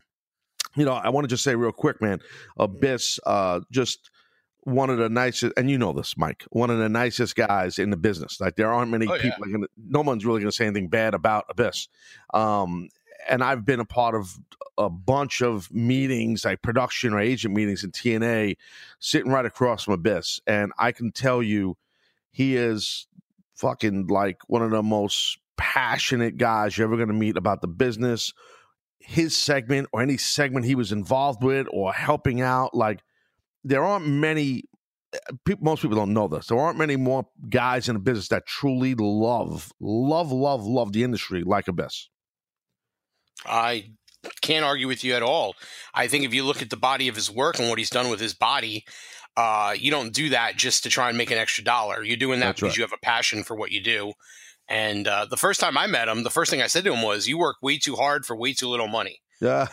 you 0.75 0.85
know 0.85 0.93
I 0.93 1.09
want 1.09 1.25
to 1.25 1.27
just 1.27 1.43
say 1.43 1.55
real 1.55 1.71
quick 1.73 2.01
man 2.01 2.19
Abyss 2.57 3.19
uh 3.25 3.59
just 3.71 4.09
one 4.65 4.89
of 4.89 4.97
the 4.97 5.09
nicest 5.09 5.51
and 5.57 5.69
you 5.69 5.77
know 5.77 5.91
this 5.91 6.17
Mike 6.17 6.45
one 6.51 6.69
of 6.69 6.77
the 6.79 6.87
nicest 6.87 7.35
guys 7.35 7.77
in 7.77 7.89
the 7.89 7.97
business. 7.97 8.39
Like 8.39 8.55
there 8.55 8.71
aren't 8.71 8.91
many 8.91 9.07
Oh, 9.09 9.15
yeah. 9.15 9.21
people 9.23 9.45
gonna, 9.51 9.67
no 9.89 10.01
one's 10.01 10.25
really 10.25 10.39
going 10.39 10.49
to 10.51 10.55
say 10.55 10.65
anything 10.65 10.87
bad 10.87 11.13
about 11.13 11.43
Abyss. 11.49 11.89
Um 12.33 12.87
and 13.27 13.43
I've 13.43 13.65
been 13.65 13.79
a 13.79 13.85
part 13.85 14.15
of 14.15 14.37
a 14.77 14.89
bunch 14.89 15.41
of 15.41 15.71
meetings, 15.71 16.45
like 16.45 16.61
production 16.61 17.13
or 17.13 17.19
agent 17.19 17.53
meetings 17.53 17.83
in 17.83 17.91
TNA, 17.91 18.57
sitting 18.99 19.31
right 19.31 19.45
across 19.45 19.83
from 19.83 19.93
Abyss. 19.93 20.41
And 20.47 20.71
I 20.77 20.91
can 20.91 21.11
tell 21.11 21.43
you, 21.43 21.77
he 22.31 22.55
is 22.55 23.07
fucking 23.55 24.07
like 24.07 24.41
one 24.47 24.63
of 24.63 24.71
the 24.71 24.83
most 24.83 25.37
passionate 25.57 26.37
guys 26.37 26.77
you're 26.77 26.87
ever 26.87 26.97
going 26.97 27.07
to 27.07 27.13
meet 27.13 27.37
about 27.37 27.61
the 27.61 27.67
business. 27.67 28.33
His 28.99 29.35
segment 29.35 29.89
or 29.91 30.01
any 30.01 30.17
segment 30.17 30.65
he 30.65 30.75
was 30.75 30.91
involved 30.91 31.43
with 31.43 31.67
or 31.71 31.93
helping 31.93 32.41
out, 32.41 32.73
like 32.73 33.01
there 33.63 33.83
aren't 33.83 34.07
many. 34.07 34.63
Eh, 35.13 35.17
people, 35.45 35.63
most 35.63 35.81
people 35.81 35.97
don't 35.97 36.13
know 36.13 36.27
this. 36.27 36.47
There 36.47 36.57
aren't 36.57 36.77
many 36.77 36.95
more 36.95 37.27
guys 37.49 37.89
in 37.89 37.95
the 37.95 37.99
business 37.99 38.29
that 38.29 38.45
truly 38.45 38.95
love, 38.95 39.71
love, 39.79 40.31
love, 40.31 40.63
love 40.63 40.93
the 40.93 41.03
industry 41.03 41.43
like 41.43 41.67
Abyss. 41.67 42.09
I 43.45 43.91
can't 44.41 44.65
argue 44.65 44.87
with 44.87 45.03
you 45.03 45.13
at 45.15 45.23
all. 45.23 45.55
I 45.93 46.07
think 46.07 46.23
if 46.25 46.33
you 46.33 46.43
look 46.43 46.61
at 46.61 46.69
the 46.69 46.77
body 46.77 47.07
of 47.07 47.15
his 47.15 47.29
work 47.29 47.59
and 47.59 47.69
what 47.69 47.77
he's 47.79 47.89
done 47.89 48.09
with 48.09 48.19
his 48.19 48.33
body, 48.33 48.85
uh, 49.35 49.73
you 49.77 49.91
don't 49.91 50.13
do 50.13 50.29
that 50.29 50.55
just 50.55 50.83
to 50.83 50.89
try 50.89 51.09
and 51.09 51.17
make 51.17 51.31
an 51.31 51.37
extra 51.37 51.63
dollar. 51.63 52.03
You're 52.03 52.17
doing 52.17 52.39
that 52.39 52.47
That's 52.47 52.59
because 52.61 52.71
right. 52.73 52.77
you 52.77 52.83
have 52.83 52.93
a 52.93 53.05
passion 53.05 53.43
for 53.43 53.55
what 53.55 53.71
you 53.71 53.81
do. 53.81 54.13
And 54.69 55.07
uh, 55.07 55.25
the 55.29 55.37
first 55.37 55.59
time 55.59 55.77
I 55.77 55.87
met 55.87 56.07
him, 56.07 56.23
the 56.23 56.29
first 56.29 56.49
thing 56.49 56.61
I 56.61 56.67
said 56.67 56.85
to 56.85 56.93
him 56.93 57.01
was, 57.01 57.27
"You 57.27 57.37
work 57.37 57.57
way 57.61 57.77
too 57.77 57.95
hard 57.95 58.25
for 58.25 58.35
way 58.35 58.53
too 58.53 58.69
little 58.69 58.87
money. 58.87 59.19
Yeah. 59.41 59.67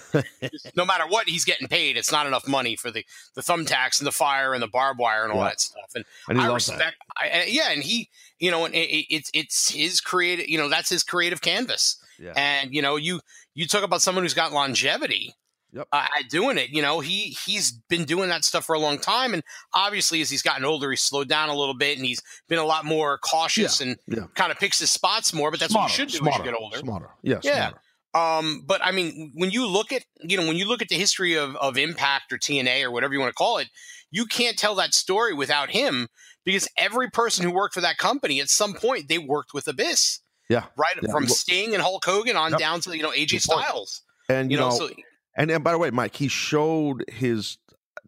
No 0.74 0.84
matter 0.84 1.04
what 1.06 1.28
he's 1.28 1.44
getting 1.44 1.68
paid, 1.68 1.96
it's 1.96 2.10
not 2.10 2.26
enough 2.26 2.48
money 2.48 2.74
for 2.74 2.90
the 2.90 3.04
the 3.36 3.40
thumbtacks 3.40 4.00
and 4.00 4.06
the 4.06 4.12
fire 4.12 4.52
and 4.52 4.60
the 4.60 4.66
barbed 4.66 4.98
wire 4.98 5.22
and 5.22 5.32
all 5.32 5.38
Yeah. 5.38 5.50
that 5.50 5.60
stuff." 5.60 5.90
And 5.94 6.04
and 6.28 6.40
I 6.40 6.52
respect, 6.52 6.96
I, 7.16 7.44
yeah, 7.48 7.70
and 7.70 7.84
he, 7.84 8.08
you 8.40 8.50
know, 8.50 8.64
and 8.64 8.74
it, 8.74 8.90
it, 8.90 9.06
it's 9.10 9.30
it's 9.32 9.70
his 9.70 10.00
creative, 10.00 10.48
you 10.48 10.58
know, 10.58 10.68
that's 10.68 10.88
his 10.88 11.04
creative 11.04 11.40
canvas. 11.40 12.02
Yeah. 12.20 12.32
And 12.36 12.74
you 12.74 12.82
know, 12.82 12.96
you 12.96 13.20
you 13.54 13.66
talk 13.66 13.82
about 13.82 14.02
someone 14.02 14.24
who's 14.24 14.34
got 14.34 14.52
longevity 14.52 15.34
Yep. 15.72 15.86
uh, 15.92 16.06
at 16.18 16.28
doing 16.28 16.58
it. 16.58 16.70
You 16.70 16.82
know, 16.82 16.98
he 16.98 17.36
he's 17.46 17.70
been 17.88 18.04
doing 18.04 18.28
that 18.30 18.44
stuff 18.44 18.64
for 18.64 18.74
a 18.74 18.78
long 18.80 18.98
time, 18.98 19.34
and 19.34 19.42
obviously, 19.72 20.20
as 20.20 20.28
he's 20.28 20.42
gotten 20.42 20.64
older, 20.64 20.90
he's 20.90 21.00
slowed 21.00 21.28
down 21.28 21.48
a 21.48 21.54
little 21.54 21.74
bit, 21.76 21.96
and 21.96 22.04
he's 22.04 22.20
been 22.48 22.58
a 22.58 22.64
lot 22.64 22.84
more 22.84 23.18
cautious 23.18 23.80
and 23.80 23.96
yeah. 24.08 24.24
kind 24.34 24.50
of 24.50 24.58
picks 24.58 24.80
his 24.80 24.90
spots 24.90 25.32
more. 25.32 25.50
But 25.52 25.60
that's 25.60 25.72
what 25.74 25.84
you 25.84 25.94
should 25.94 26.08
do 26.08 26.18
smarter, 26.18 26.40
as 26.42 26.46
you 26.46 26.52
get 26.52 26.60
older. 26.60 26.78
Smarter. 26.78 27.10
Yeah, 27.22 27.38
Yeah. 27.44 27.68
smarter. 27.68 27.80
Um, 28.12 28.64
but 28.66 28.84
I 28.84 28.90
mean, 28.90 29.30
when 29.36 29.52
you 29.52 29.64
look 29.66 29.92
at 29.92 30.02
you 30.22 30.36
know 30.36 30.46
when 30.48 30.56
you 30.56 30.66
look 30.66 30.82
at 30.82 30.88
the 30.88 30.96
history 30.96 31.34
of 31.34 31.54
of 31.56 31.78
Impact 31.78 32.32
or 32.32 32.38
TNA 32.38 32.82
or 32.82 32.90
whatever 32.90 33.14
you 33.14 33.20
want 33.20 33.30
to 33.30 33.34
call 33.34 33.58
it, 33.58 33.68
you 34.10 34.26
can't 34.26 34.58
tell 34.58 34.74
that 34.74 34.92
story 34.92 35.32
without 35.32 35.70
him 35.70 36.08
because 36.44 36.66
every 36.76 37.08
person 37.10 37.44
who 37.44 37.52
worked 37.52 37.74
for 37.74 37.80
that 37.80 37.96
company 37.98 38.40
at 38.40 38.48
some 38.48 38.74
point 38.74 39.08
they 39.08 39.18
worked 39.18 39.54
with 39.54 39.68
Abyss, 39.68 40.18
Yeah. 40.50 40.64
right? 40.76 40.96
Yeah. 41.02 41.10
From 41.10 41.26
Sting 41.28 41.72
and 41.72 41.82
Hulk 41.82 42.04
Hogan 42.04 42.36
on 42.36 42.50
Yep. 42.50 42.60
down 42.60 42.80
to 42.82 42.94
you 42.96 43.02
know 43.02 43.12
AJ 43.12 43.30
Good 43.30 43.42
point. 43.50 43.64
Styles. 43.66 44.02
And 44.28 44.50
You 44.50 44.58
know, 44.58 44.70
so 44.70 44.88
so 44.88 44.94
And 45.36 45.50
and 45.50 45.64
by 45.64 45.72
the 45.72 45.78
way, 45.78 45.90
Mike, 45.90 46.14
he 46.16 46.28
showed 46.28 47.04
his 47.08 47.56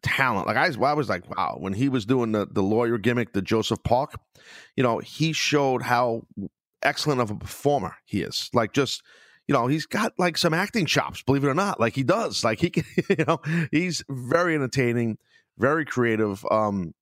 talent. 0.03 0.47
Like 0.47 0.57
I, 0.57 0.67
was- 0.69 0.77
I 0.77 0.93
was 0.93 1.09
like, 1.09 1.35
wow, 1.35 1.57
when 1.59 1.73
he 1.73 1.89
was 1.89 2.05
doing 2.05 2.33
the 2.33 2.47
the 2.47 2.63
lawyer 2.63 2.99
gimmick, 2.99 3.33
the 3.33 3.41
Joseph 3.43 3.83
Park, 3.85 4.15
you 4.77 4.83
know, 4.83 4.99
he 4.99 5.33
showed 5.33 5.83
how 5.83 6.27
excellent 6.83 7.21
of 7.21 7.31
a 7.31 7.37
performer 7.37 7.95
he 8.05 8.23
is. 8.23 8.51
Like 8.53 8.73
just 8.73 9.03
you 9.49 9.53
know, 9.53 9.67
he's 9.67 9.87
got 9.87 10.13
like 10.19 10.39
some 10.39 10.55
acting 10.55 10.87
chops, 10.87 11.23
believe 11.23 11.45
it 11.45 11.49
or 11.49 11.55
not. 11.55 11.79
Like 11.81 11.95
he 11.95 12.03
does. 12.05 12.45
Like 12.45 12.61
he 12.61 12.71
can, 12.71 12.85
you 13.09 13.25
know, 13.27 13.41
he's 13.71 14.05
very 14.09 14.55
entertaining, 14.55 15.19
very 15.59 15.85
creative. 15.85 16.45
Um, 16.51 16.95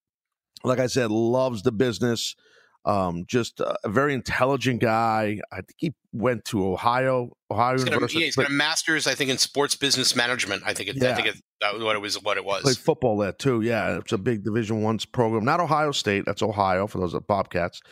like 0.65 0.79
I 0.79 0.87
said, 0.87 1.11
loves 1.11 1.63
the 1.63 1.73
business. 1.73 2.35
Um, 2.85 3.25
just 3.27 3.61
a, 3.61 3.77
very 3.87 4.15
intelligent 4.15 4.81
guy. 4.81 5.39
I 5.53 5.57
think 5.57 5.75
he 5.77 5.95
went 6.13 6.47
to 6.47 6.67
Ohio, 6.67 7.37
Ohio 7.51 7.73
he's 7.73 7.85
got, 7.85 7.91
a, 7.91 7.97
University. 7.97 8.21
yeah, 8.21 8.25
he's 8.27 8.37
got 8.37 8.47
a 8.47 8.53
master's, 8.53 9.07
I 9.07 9.15
think, 9.15 9.31
in 9.31 9.37
sports 9.37 9.75
business 9.75 10.17
management. 10.17 10.63
I 10.65 10.73
think 10.73 10.89
it, 10.89 10.97
Yeah. 10.97 11.13
I 11.13 11.15
think 11.15 11.29
it, 11.29 11.37
that 11.61 11.75
was 11.75 11.83
what 11.83 11.95
it 11.95 12.01
was. 12.01 12.23
What 12.23 12.39
it 12.39 12.45
was. 12.45 12.63
played 12.63 12.79
football 12.79 13.19
there 13.19 13.33
too. 13.33 13.61
Yeah, 13.61 13.99
it's 13.99 14.13
a 14.13 14.19
big 14.19 14.45
Division 14.45 14.83
One's 14.83 15.05
program. 15.05 15.45
Not 15.45 15.61
Ohio 15.61 15.93
State. 15.93 16.25
That's 16.25 16.43
Ohio 16.43 16.87
for 16.87 16.99
those 16.99 17.15
are 17.15 17.21
Bobcats. 17.21 17.83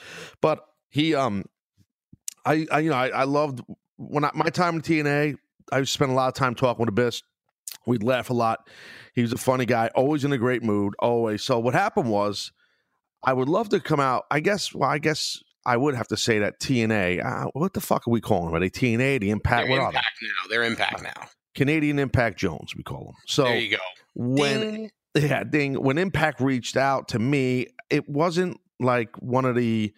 But 0.41 0.65
he, 0.89 1.15
um, 1.15 1.45
I, 2.47 2.67
I 2.71 2.79
you 2.81 2.91
know, 2.91 2.97
I, 2.97 3.09
I 3.09 3.25
loved 3.25 3.61
when 3.99 4.25
I, 4.25 4.31
my 4.35 4.49
time 4.49 4.77
in 4.77 4.83
TNA. 4.83 5.37
I 5.71 5.83
spent 5.85 6.11
a 6.11 6.15
lot 6.15 6.29
of 6.29 6.35
time 6.35 6.55
talking 6.55 6.81
with 6.81 6.89
Abyss. 6.89 7.23
We'd 7.87 8.03
laugh 8.03 8.31
a 8.31 8.35
lot. 8.35 8.69
He 9.15 9.21
was 9.21 9.33
a 9.33 9.39
funny 9.39 9.67
guy, 9.67 9.91
always 9.95 10.25
in 10.25 10.33
a 10.33 10.39
great 10.39 10.63
mood, 10.63 10.95
always. 10.99 11.43
So 11.43 11.59
what 11.59 11.75
happened 11.75 12.11
was, 12.11 12.53
I 13.25 13.33
would 13.33 13.49
love 13.49 13.69
to 13.71 13.81
come 13.81 14.01
out. 14.01 14.25
I 14.31 14.41
guess. 14.41 14.73
Well, 14.75 14.89
I 14.89 14.99
guess 14.99 15.43
I 15.67 15.77
would 15.77 15.95
have 15.95 16.09
to 16.09 16.17
say 16.17 16.39
that 16.41 16.61
TNA. 16.61 17.25
Uh, 17.25 17.51
what 17.53 17.73
the 17.75 17.81
fuck 17.81 18.07
are 18.07 18.11
we 18.11 18.21
calling 18.21 18.47
them? 18.47 18.55
Are 18.55 18.61
they 18.61 18.71
TNA? 18.71 19.21
The 19.21 19.31
Impact? 19.31 19.67
They're 19.69 19.71
What 19.71 19.81
are 19.81 19.93
they? 19.93 19.99
impact 19.99 20.17
now. 20.23 20.49
They're 20.51 20.65
impact 20.65 21.03
now. 21.03 21.29
Canadian 21.55 21.99
Impact 21.99 22.39
Jones, 22.39 22.77
we 22.77 22.83
call 22.85 23.05
them. 23.07 23.15
So 23.27 23.45
there 23.45 23.59
you 23.59 23.71
go. 23.73 23.83
when 24.15 24.61
Ding. 24.61 24.91
yeah, 25.17 25.43
ding. 25.43 25.75
When 25.75 25.99
Impact 25.99 26.41
reached 26.41 26.77
out 26.77 27.09
to 27.09 27.19
me, 27.19 27.67
it 27.91 28.09
wasn't 28.09 28.61
like 28.79 29.11
one 29.21 29.45
of 29.45 29.57
the 29.57 29.93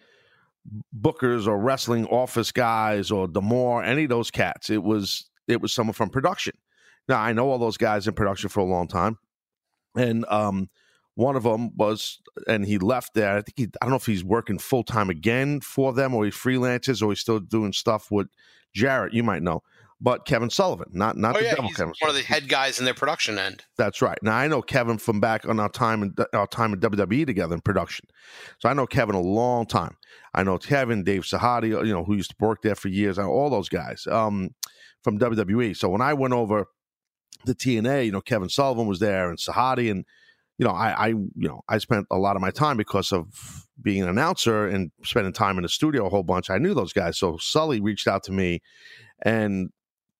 bookers 0.99 1.47
or 1.47 1.59
wrestling 1.59 2.05
office 2.07 2.51
guys 2.51 3.11
or 3.11 3.27
D'Amore, 3.27 3.83
any 3.83 4.03
of 4.03 4.09
those 4.09 4.31
cats. 4.31 4.69
It 4.69 4.81
was 4.83 5.29
it 5.47 5.61
was 5.61 5.73
someone 5.73 5.93
from 5.93 6.09
production. 6.09 6.53
Now 7.07 7.19
I 7.19 7.33
know 7.33 7.49
all 7.49 7.57
those 7.59 7.77
guys 7.77 8.07
in 8.07 8.13
production 8.13 8.49
for 8.49 8.61
a 8.61 8.65
long 8.65 8.87
time, 8.87 9.17
and 9.95 10.25
um, 10.29 10.69
one 11.15 11.35
of 11.35 11.43
them 11.43 11.75
was, 11.75 12.19
and 12.47 12.65
he 12.65 12.77
left 12.77 13.13
there. 13.13 13.37
I 13.37 13.41
think 13.41 13.53
he, 13.57 13.63
I 13.81 13.85
don't 13.85 13.89
know 13.91 13.95
if 13.97 14.05
he's 14.05 14.23
working 14.23 14.57
full 14.59 14.83
time 14.83 15.09
again 15.09 15.59
for 15.61 15.93
them, 15.93 16.13
or 16.13 16.25
he 16.25 16.31
freelances, 16.31 17.01
or 17.01 17.09
he's 17.11 17.19
still 17.19 17.39
doing 17.39 17.73
stuff 17.73 18.09
with 18.11 18.27
Jarrett. 18.73 19.13
You 19.13 19.23
might 19.23 19.43
know, 19.43 19.61
but 19.99 20.25
Kevin 20.25 20.49
Sullivan, 20.49 20.87
not 20.93 21.17
not 21.17 21.35
Oh 21.35 21.39
the 21.39 21.45
yeah, 21.45 21.51
devil 21.55 21.67
he's 21.67 21.77
Kevin. 21.77 21.93
one 21.99 22.09
of 22.09 22.15
the 22.15 22.23
head 22.23 22.47
guys 22.47 22.79
in 22.79 22.85
their 22.85 22.93
production 22.93 23.37
end. 23.37 23.65
That's 23.77 24.01
right. 24.01 24.17
Now 24.23 24.35
I 24.37 24.47
know 24.47 24.61
Kevin 24.61 24.97
from 24.97 25.19
back 25.19 25.47
on 25.47 25.59
our 25.59 25.69
time 25.69 26.01
in 26.03 26.15
our 26.33 26.47
time 26.47 26.73
in 26.73 26.79
WWE 26.79 27.25
together 27.25 27.53
in 27.55 27.61
production. 27.61 28.07
So 28.59 28.69
I 28.69 28.73
know 28.73 28.87
Kevin 28.87 29.15
a 29.15 29.21
long 29.21 29.65
time. 29.65 29.97
I 30.33 30.43
know 30.43 30.57
Kevin, 30.57 31.03
Dave 31.03 31.23
Sahadi, 31.23 31.69
you 31.85 31.93
know, 31.93 32.05
who 32.05 32.15
used 32.15 32.29
to 32.31 32.35
work 32.39 32.61
there 32.61 32.75
for 32.75 32.87
years. 32.87 33.19
I 33.19 33.23
know 33.23 33.31
all 33.31 33.49
those 33.49 33.67
guys 33.69 34.07
um, 34.09 34.51
from 35.03 35.19
WWE. 35.19 35.75
So 35.75 35.89
when 35.89 36.01
I 36.01 36.13
went 36.13 36.33
over 36.33 36.67
the 37.45 37.53
TNA, 37.53 38.05
you 38.05 38.11
know, 38.13 38.21
Kevin 38.21 38.47
Sullivan 38.49 38.87
was 38.87 38.99
there 38.99 39.29
and 39.29 39.37
Sahadi, 39.37 39.91
and 39.91 40.05
you 40.61 40.67
know, 40.67 40.73
I, 40.73 40.89
I, 40.91 41.07
you 41.07 41.31
know, 41.35 41.63
I 41.67 41.79
spent 41.79 42.05
a 42.11 42.19
lot 42.19 42.35
of 42.35 42.41
my 42.43 42.51
time 42.51 42.77
because 42.77 43.11
of 43.11 43.65
being 43.81 44.03
an 44.03 44.09
announcer 44.09 44.67
and 44.67 44.91
spending 45.03 45.33
time 45.33 45.57
in 45.57 45.63
the 45.63 45.69
studio 45.69 46.05
a 46.05 46.09
whole 46.09 46.21
bunch. 46.21 46.51
I 46.51 46.59
knew 46.59 46.75
those 46.75 46.93
guys. 46.93 47.17
So 47.17 47.37
Sully 47.37 47.81
reached 47.81 48.07
out 48.07 48.21
to 48.25 48.31
me 48.31 48.61
and 49.23 49.71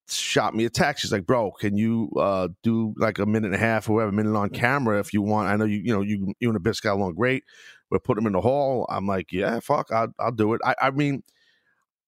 shot 0.09 0.55
me 0.55 0.65
a 0.65 0.69
text. 0.71 1.03
He's 1.03 1.11
like, 1.11 1.27
"Bro, 1.27 1.51
can 1.59 1.77
you 1.77 2.09
uh, 2.17 2.47
do 2.63 2.95
like 2.97 3.19
a 3.19 3.27
minute 3.27 3.53
and 3.53 3.55
a 3.55 3.59
half 3.59 3.87
or 3.87 3.93
whatever 3.97 4.13
minute 4.13 4.35
on 4.35 4.49
camera 4.49 4.99
if 4.99 5.13
you 5.13 5.21
want? 5.21 5.47
I 5.47 5.57
know 5.57 5.65
you, 5.65 5.77
you 5.77 5.93
know, 5.93 6.01
you 6.01 6.33
you 6.39 6.49
and 6.49 6.57
Abyss 6.57 6.79
got 6.79 6.93
along 6.93 7.13
great. 7.13 7.43
We'll 7.91 7.99
put 7.99 8.17
him 8.17 8.25
in 8.25 8.33
the 8.33 8.41
hall." 8.41 8.87
I'm 8.89 9.05
like, 9.05 9.31
"Yeah, 9.31 9.59
fuck, 9.59 9.91
I'll, 9.91 10.11
I'll 10.19 10.31
do 10.31 10.55
it." 10.55 10.61
I, 10.65 10.73
I 10.81 10.89
mean, 10.89 11.21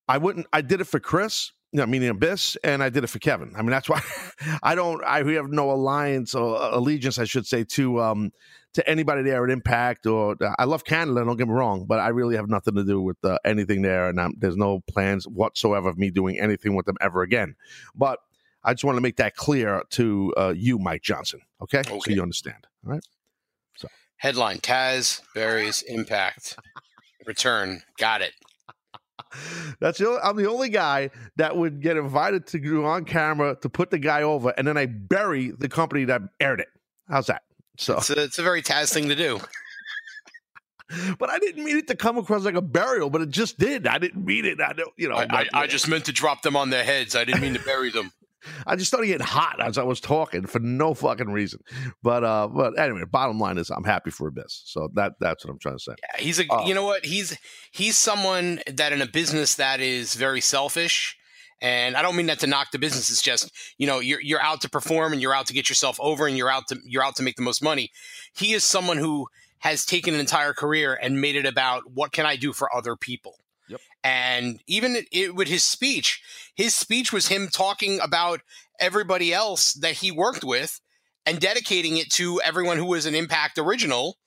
I 0.07 0.17
wouldn't. 0.17 0.47
I 0.51 0.61
did 0.61 0.81
it 0.81 0.85
for 0.85 0.99
Chris, 0.99 1.51
know, 1.77 1.85
meaning 1.85 2.09
Abyss, 2.09 2.57
and 2.63 2.83
I 2.83 2.89
did 2.89 3.03
it 3.03 3.07
for 3.07 3.19
Kevin. 3.19 3.53
I 3.55 3.61
mean, 3.61 3.71
that's 3.71 3.89
why 3.89 4.01
I 4.63 4.75
don't. 4.75 5.03
I 5.03 5.23
we 5.23 5.35
have 5.35 5.49
no 5.49 5.71
alliance 5.71 6.35
or 6.35 6.55
allegiance, 6.61 7.19
I 7.19 7.25
should 7.25 7.47
say, 7.47 7.63
to 7.63 8.01
um 8.01 8.31
to 8.73 8.87
anybody 8.89 9.21
there 9.23 9.43
at 9.43 9.51
Impact 9.51 10.05
or 10.05 10.35
I 10.57 10.65
love 10.65 10.83
Canada. 10.83 11.23
Don't 11.23 11.37
get 11.37 11.47
me 11.47 11.53
wrong, 11.53 11.85
but 11.85 11.99
I 11.99 12.09
really 12.09 12.35
have 12.35 12.49
nothing 12.49 12.75
to 12.75 12.83
do 12.83 13.01
with 13.01 13.17
uh, 13.23 13.37
anything 13.45 13.81
there, 13.81 14.07
and 14.09 14.19
I'm, 14.19 14.33
there's 14.37 14.57
no 14.57 14.81
plans 14.87 15.27
whatsoever 15.27 15.89
of 15.89 15.97
me 15.97 16.09
doing 16.09 16.39
anything 16.39 16.75
with 16.75 16.85
them 16.85 16.97
ever 17.01 17.21
again. 17.21 17.55
But 17.95 18.19
I 18.63 18.73
just 18.73 18.83
want 18.83 18.97
to 18.97 19.01
make 19.01 19.17
that 19.17 19.35
clear 19.35 19.83
to 19.91 20.33
uh, 20.37 20.53
you, 20.55 20.79
Mike 20.79 21.01
Johnson. 21.01 21.41
Okay? 21.61 21.83
so 21.83 21.99
you 22.07 22.21
understand. 22.21 22.67
All 22.85 22.93
right. 22.93 23.03
So 23.77 23.87
headline: 24.17 24.57
Taz 24.57 25.21
buries 25.33 25.81
Impact. 25.83 26.57
Return. 27.25 27.83
Got 27.97 28.21
it. 28.21 28.33
That's 29.79 29.99
the 29.99 30.07
only, 30.07 30.19
I'm 30.23 30.35
the 30.35 30.49
only 30.49 30.69
guy 30.69 31.09
that 31.37 31.55
would 31.55 31.81
get 31.81 31.97
invited 31.97 32.47
to 32.47 32.59
go 32.59 32.85
on 32.85 33.05
camera 33.05 33.55
to 33.61 33.69
put 33.69 33.91
the 33.91 33.99
guy 33.99 34.21
over, 34.21 34.53
and 34.57 34.67
then 34.67 34.77
I 34.77 34.85
bury 34.85 35.51
the 35.51 35.69
company 35.69 36.05
that 36.05 36.21
aired 36.39 36.59
it. 36.59 36.69
How's 37.09 37.27
that? 37.27 37.43
So, 37.77 37.97
It's 37.97 38.09
a, 38.09 38.23
it's 38.23 38.39
a 38.39 38.43
very 38.43 38.61
Taz 38.61 38.93
thing 38.93 39.09
to 39.09 39.15
do. 39.15 39.39
but 41.19 41.29
I 41.29 41.39
didn't 41.39 41.63
mean 41.63 41.77
it 41.77 41.87
to 41.87 41.95
come 41.95 42.17
across 42.17 42.43
like 42.43 42.55
a 42.55 42.61
burial, 42.61 43.09
but 43.09 43.21
it 43.21 43.29
just 43.29 43.57
did. 43.57 43.87
I 43.87 43.97
didn't 43.97 44.23
mean 44.25 44.45
it. 44.45 44.61
I 44.61 44.73
don't, 44.73 44.91
you 44.97 45.09
know. 45.09 45.15
I, 45.15 45.27
I, 45.29 45.45
I 45.53 45.67
just 45.67 45.87
meant 45.87 46.05
to 46.05 46.11
drop 46.11 46.41
them 46.41 46.55
on 46.55 46.69
their 46.69 46.83
heads. 46.83 47.15
I 47.15 47.25
didn't 47.25 47.41
mean 47.41 47.53
to 47.55 47.59
bury 47.61 47.89
them. 47.89 48.11
I 48.67 48.75
just 48.75 48.89
started 48.89 49.07
getting 49.07 49.25
hot 49.25 49.61
as 49.61 49.77
I 49.77 49.83
was 49.83 49.99
talking 49.99 50.45
for 50.45 50.59
no 50.59 50.93
fucking 50.93 51.29
reason. 51.31 51.61
But 52.01 52.23
uh, 52.23 52.47
but 52.47 52.77
anyway, 52.79 53.03
bottom 53.09 53.39
line 53.39 53.57
is 53.57 53.69
I'm 53.69 53.83
happy 53.83 54.11
for 54.11 54.27
Abyss. 54.27 54.63
So 54.65 54.89
that 54.95 55.13
that's 55.19 55.45
what 55.45 55.51
I'm 55.51 55.59
trying 55.59 55.77
to 55.77 55.83
say. 55.83 55.93
Yeah, 56.01 56.21
he's 56.23 56.39
a 56.39 56.43
Oh. 56.49 56.65
you 56.67 56.73
know 56.73 56.85
what 56.85 57.05
he's 57.05 57.37
he's 57.71 57.97
someone 57.97 58.59
that 58.67 58.91
in 58.93 59.01
a 59.01 59.07
business 59.07 59.55
that 59.55 59.79
is 59.79 60.13
very 60.13 60.41
selfish 60.41 61.17
and 61.61 61.95
i 61.95 62.01
don't 62.01 62.15
mean 62.17 62.25
that 62.25 62.39
to 62.39 62.47
knock 62.47 62.71
the 62.71 62.79
business 62.79 63.09
it's 63.09 63.21
just 63.21 63.49
you 63.77 63.87
know 63.87 63.99
you're 63.99 64.19
you're 64.21 64.41
out 64.41 64.59
to 64.61 64.69
perform 64.69 65.13
and 65.13 65.21
you're 65.21 65.33
out 65.33 65.45
to 65.45 65.53
get 65.53 65.69
yourself 65.69 65.97
over 66.01 66.27
and 66.27 66.37
you're 66.37 66.49
out 66.49 66.67
to 66.67 66.77
you're 66.85 67.03
out 67.03 67.15
to 67.15 67.23
make 67.23 67.35
the 67.37 67.41
most 67.41 67.63
money 67.63 67.89
he 68.35 68.53
is 68.53 68.63
someone 68.63 68.97
who 68.97 69.27
has 69.59 69.85
taken 69.85 70.13
an 70.13 70.19
entire 70.19 70.53
career 70.53 70.99
and 71.01 71.21
made 71.21 71.35
it 71.37 71.45
about 71.45 71.89
what 71.91 72.11
can 72.11 72.25
i 72.25 72.35
do 72.35 72.51
for 72.51 72.73
other 72.75 72.95
people. 72.97 73.37
And 74.03 74.61
even 74.67 74.95
it, 74.95 75.05
it, 75.11 75.35
with 75.35 75.47
his 75.47 75.63
speech 75.63 76.21
his 76.55 76.75
speech 76.75 77.11
was 77.11 77.27
him 77.27 77.47
talking 77.47 77.99
about 77.99 78.41
everybody 78.79 79.33
else 79.33 79.73
that 79.73 79.95
he 79.95 80.11
worked 80.11 80.43
with 80.43 80.79
and 81.25 81.39
dedicating 81.39 81.97
it 81.97 82.11
to 82.11 82.41
everyone 82.41 82.77
who 82.77 82.85
was 82.85 83.05
an 83.05 83.15
impact 83.15 83.57
original 83.57 84.17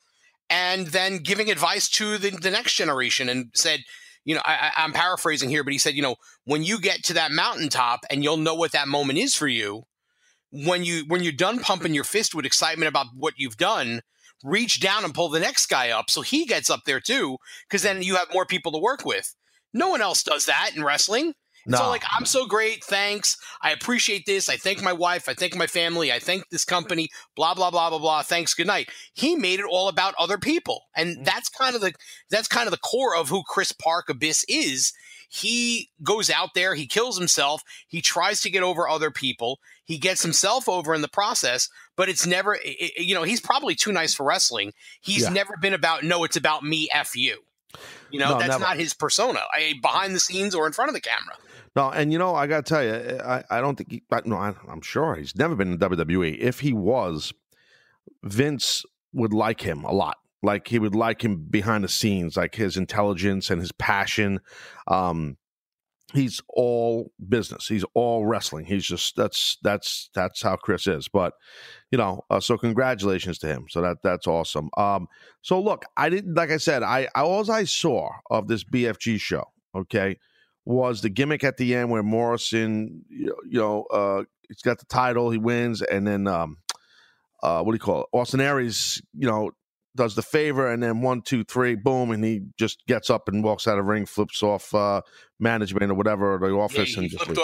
and 0.48 0.88
then 0.88 1.18
giving 1.18 1.50
advice 1.50 1.88
to 1.88 2.18
the, 2.18 2.30
the 2.30 2.50
next 2.50 2.74
generation 2.74 3.28
and 3.28 3.50
said, 3.54 3.80
you 4.24 4.34
know, 4.34 4.42
I- 4.44 4.72
I'm 4.76 4.92
paraphrasing 4.92 5.50
here, 5.50 5.64
but 5.64 5.72
he 5.72 5.78
said, 5.78 5.94
you 5.94 6.02
know, 6.02 6.16
when 6.44 6.62
you 6.62 6.80
get 6.80 7.04
to 7.04 7.14
that 7.14 7.32
mountaintop 7.32 8.00
and 8.10 8.22
you'll 8.22 8.36
know 8.36 8.54
what 8.54 8.72
that 8.72 8.88
moment 8.88 9.18
is 9.18 9.34
for 9.34 9.48
you, 9.48 9.84
when 10.50 10.84
you 10.84 11.04
when 11.08 11.22
you're 11.22 11.32
done 11.32 11.58
pumping 11.58 11.92
your 11.94 12.04
fist 12.04 12.34
with 12.34 12.46
excitement 12.46 12.88
about 12.88 13.06
what 13.14 13.34
you've 13.36 13.56
done, 13.56 14.02
reach 14.44 14.80
down 14.80 15.04
and 15.04 15.12
pull 15.14 15.28
the 15.28 15.40
next 15.40 15.66
guy 15.66 15.90
up 15.90 16.08
so 16.08 16.22
he 16.22 16.46
gets 16.46 16.70
up 16.70 16.84
there 16.86 17.00
too, 17.00 17.36
because 17.68 17.82
then 17.82 18.02
you 18.02 18.16
have 18.16 18.32
more 18.32 18.46
people 18.46 18.72
to 18.72 18.78
work 18.78 19.04
with. 19.04 19.34
No 19.76 19.88
one 19.88 20.00
else 20.00 20.22
does 20.22 20.46
that 20.46 20.72
in 20.74 20.82
wrestling. 20.82 21.34
It's 21.68 21.80
all 21.80 21.90
like, 21.90 22.04
I'm 22.16 22.26
so 22.26 22.46
great. 22.46 22.84
Thanks. 22.84 23.36
I 23.60 23.72
appreciate 23.72 24.24
this. 24.24 24.48
I 24.48 24.56
thank 24.56 24.82
my 24.82 24.92
wife. 24.92 25.28
I 25.28 25.34
thank 25.34 25.56
my 25.56 25.66
family. 25.66 26.12
I 26.12 26.20
thank 26.20 26.48
this 26.48 26.64
company. 26.64 27.08
Blah, 27.34 27.54
blah, 27.54 27.72
blah, 27.72 27.90
blah, 27.90 27.98
blah. 27.98 28.22
Thanks. 28.22 28.54
Good 28.54 28.68
night. 28.68 28.88
He 29.14 29.34
made 29.34 29.58
it 29.58 29.66
all 29.68 29.88
about 29.88 30.14
other 30.16 30.38
people. 30.38 30.82
And 30.94 31.18
mm. 31.18 31.24
that's 31.24 31.48
kind 31.48 31.74
of 31.74 31.80
the 31.80 31.92
that's 32.30 32.46
kind 32.46 32.68
of 32.68 32.70
the 32.70 32.78
core 32.78 33.16
of 33.16 33.30
who 33.30 33.42
Chris 33.44 33.72
Park 33.72 34.08
Abyss 34.08 34.44
is. 34.48 34.92
He 35.28 35.90
goes 36.04 36.30
out 36.30 36.50
there, 36.54 36.76
he 36.76 36.86
kills 36.86 37.18
himself, 37.18 37.62
he 37.88 38.00
tries 38.00 38.42
to 38.42 38.50
get 38.50 38.62
over 38.62 38.88
other 38.88 39.10
people, 39.10 39.58
he 39.84 39.98
gets 39.98 40.22
himself 40.22 40.68
over 40.68 40.94
in 40.94 41.02
the 41.02 41.08
process, 41.08 41.68
but 41.96 42.08
it's 42.08 42.24
never 42.24 42.54
i- 42.54 42.76
i- 42.80 42.92
you 42.98 43.12
know, 43.12 43.24
he's 43.24 43.40
probably 43.40 43.74
too 43.74 43.90
nice 43.90 44.14
for 44.14 44.24
wrestling. 44.24 44.72
He's 45.00 45.24
Yeah. 45.24 45.30
never 45.30 45.56
been 45.60 45.74
about 45.74 46.04
no, 46.04 46.22
it's 46.22 46.36
about 46.36 46.62
me, 46.62 46.88
F 46.92 47.16
you. 47.16 47.42
You 48.10 48.20
know, 48.20 48.30
No, 48.30 48.38
that's 48.38 48.50
never. 48.50 48.60
not 48.64 48.76
his 48.76 48.94
persona. 48.94 49.40
I, 49.52 49.74
behind 49.82 50.14
the 50.14 50.20
scenes 50.20 50.54
or 50.54 50.66
in 50.66 50.72
front 50.72 50.88
of 50.88 50.94
the 50.94 51.00
camera. 51.00 51.36
No, 51.74 51.90
and 51.90 52.12
you 52.12 52.18
know, 52.18 52.34
I 52.34 52.46
got 52.46 52.64
to 52.64 52.74
tell 52.74 52.82
you, 52.82 53.18
I, 53.20 53.44
I 53.50 53.60
don't 53.60 53.76
think, 53.76 53.90
he, 53.90 54.02
I, 54.10 54.22
no, 54.24 54.36
I, 54.36 54.54
I'm 54.68 54.80
sure 54.80 55.14
he's 55.14 55.36
never 55.36 55.54
been 55.54 55.72
in 55.72 55.78
WWE. 55.78 56.38
If 56.38 56.60
he 56.60 56.72
was, 56.72 57.32
Vince 58.22 58.84
would 59.12 59.32
like 59.32 59.60
him 59.60 59.84
a 59.84 59.92
lot. 59.92 60.16
Like 60.42 60.68
he 60.68 60.78
would 60.78 60.94
like 60.94 61.22
him 61.24 61.36
behind 61.50 61.84
the 61.84 61.88
scenes, 61.88 62.36
like 62.36 62.54
his 62.54 62.76
intelligence 62.76 63.50
and 63.50 63.60
his 63.60 63.72
passion. 63.72 64.40
Um, 64.86 65.36
he's 66.12 66.40
all 66.48 67.12
business. 67.28 67.66
He's 67.66 67.84
all 67.94 68.26
wrestling. 68.26 68.66
He's 68.66 68.84
just 68.84 69.16
that's 69.16 69.58
that's 69.62 70.10
that's 70.14 70.42
how 70.42 70.56
Chris 70.56 70.86
is. 70.86 71.08
But 71.08 71.34
you 71.90 71.98
know, 71.98 72.24
uh, 72.30 72.40
so 72.40 72.56
congratulations 72.56 73.38
to 73.38 73.46
him. 73.46 73.66
So 73.68 73.80
that 73.82 73.98
that's 74.02 74.26
awesome. 74.26 74.70
Um, 74.76 75.08
so 75.42 75.60
look, 75.60 75.84
I 75.96 76.08
didn't 76.08 76.34
like 76.34 76.50
I 76.50 76.58
said, 76.58 76.82
I, 76.82 77.08
I 77.14 77.22
all 77.22 77.50
I 77.50 77.64
saw 77.64 78.10
of 78.30 78.48
this 78.48 78.64
BFG 78.64 79.20
show, 79.20 79.44
okay, 79.74 80.18
was 80.64 81.00
the 81.00 81.10
gimmick 81.10 81.44
at 81.44 81.56
the 81.56 81.74
end 81.74 81.90
where 81.90 82.02
Morrison, 82.02 83.04
you 83.08 83.26
know, 83.26 83.36
you 83.48 83.58
know 83.58 83.82
uh, 83.84 84.24
he's 84.48 84.62
got 84.62 84.78
the 84.78 84.86
title, 84.86 85.30
he 85.30 85.38
wins, 85.38 85.82
and 85.82 86.06
then 86.06 86.26
um, 86.26 86.58
uh, 87.42 87.62
what 87.62 87.72
do 87.72 87.76
you 87.76 87.80
call 87.80 88.02
it? 88.02 88.08
Austin 88.12 88.40
Aries, 88.40 89.02
you 89.14 89.26
know, 89.26 89.50
does 89.96 90.14
the 90.14 90.22
favor, 90.22 90.70
and 90.70 90.82
then 90.82 91.00
one, 91.00 91.22
two, 91.22 91.42
three, 91.44 91.74
boom, 91.74 92.10
and 92.12 92.22
he 92.24 92.42
just 92.58 92.86
gets 92.86 93.10
up 93.10 93.28
and 93.28 93.42
walks 93.42 93.66
out 93.66 93.78
of 93.78 93.86
ring, 93.86 94.06
flips 94.06 94.42
off 94.42 94.72
uh, 94.74 95.00
management 95.40 95.90
or 95.90 95.94
whatever, 95.94 96.34
or 96.34 96.38
the 96.38 96.54
office, 96.54 96.94
he 96.94 97.00
and 97.00 97.10
just 97.10 97.22
off- 97.30 97.36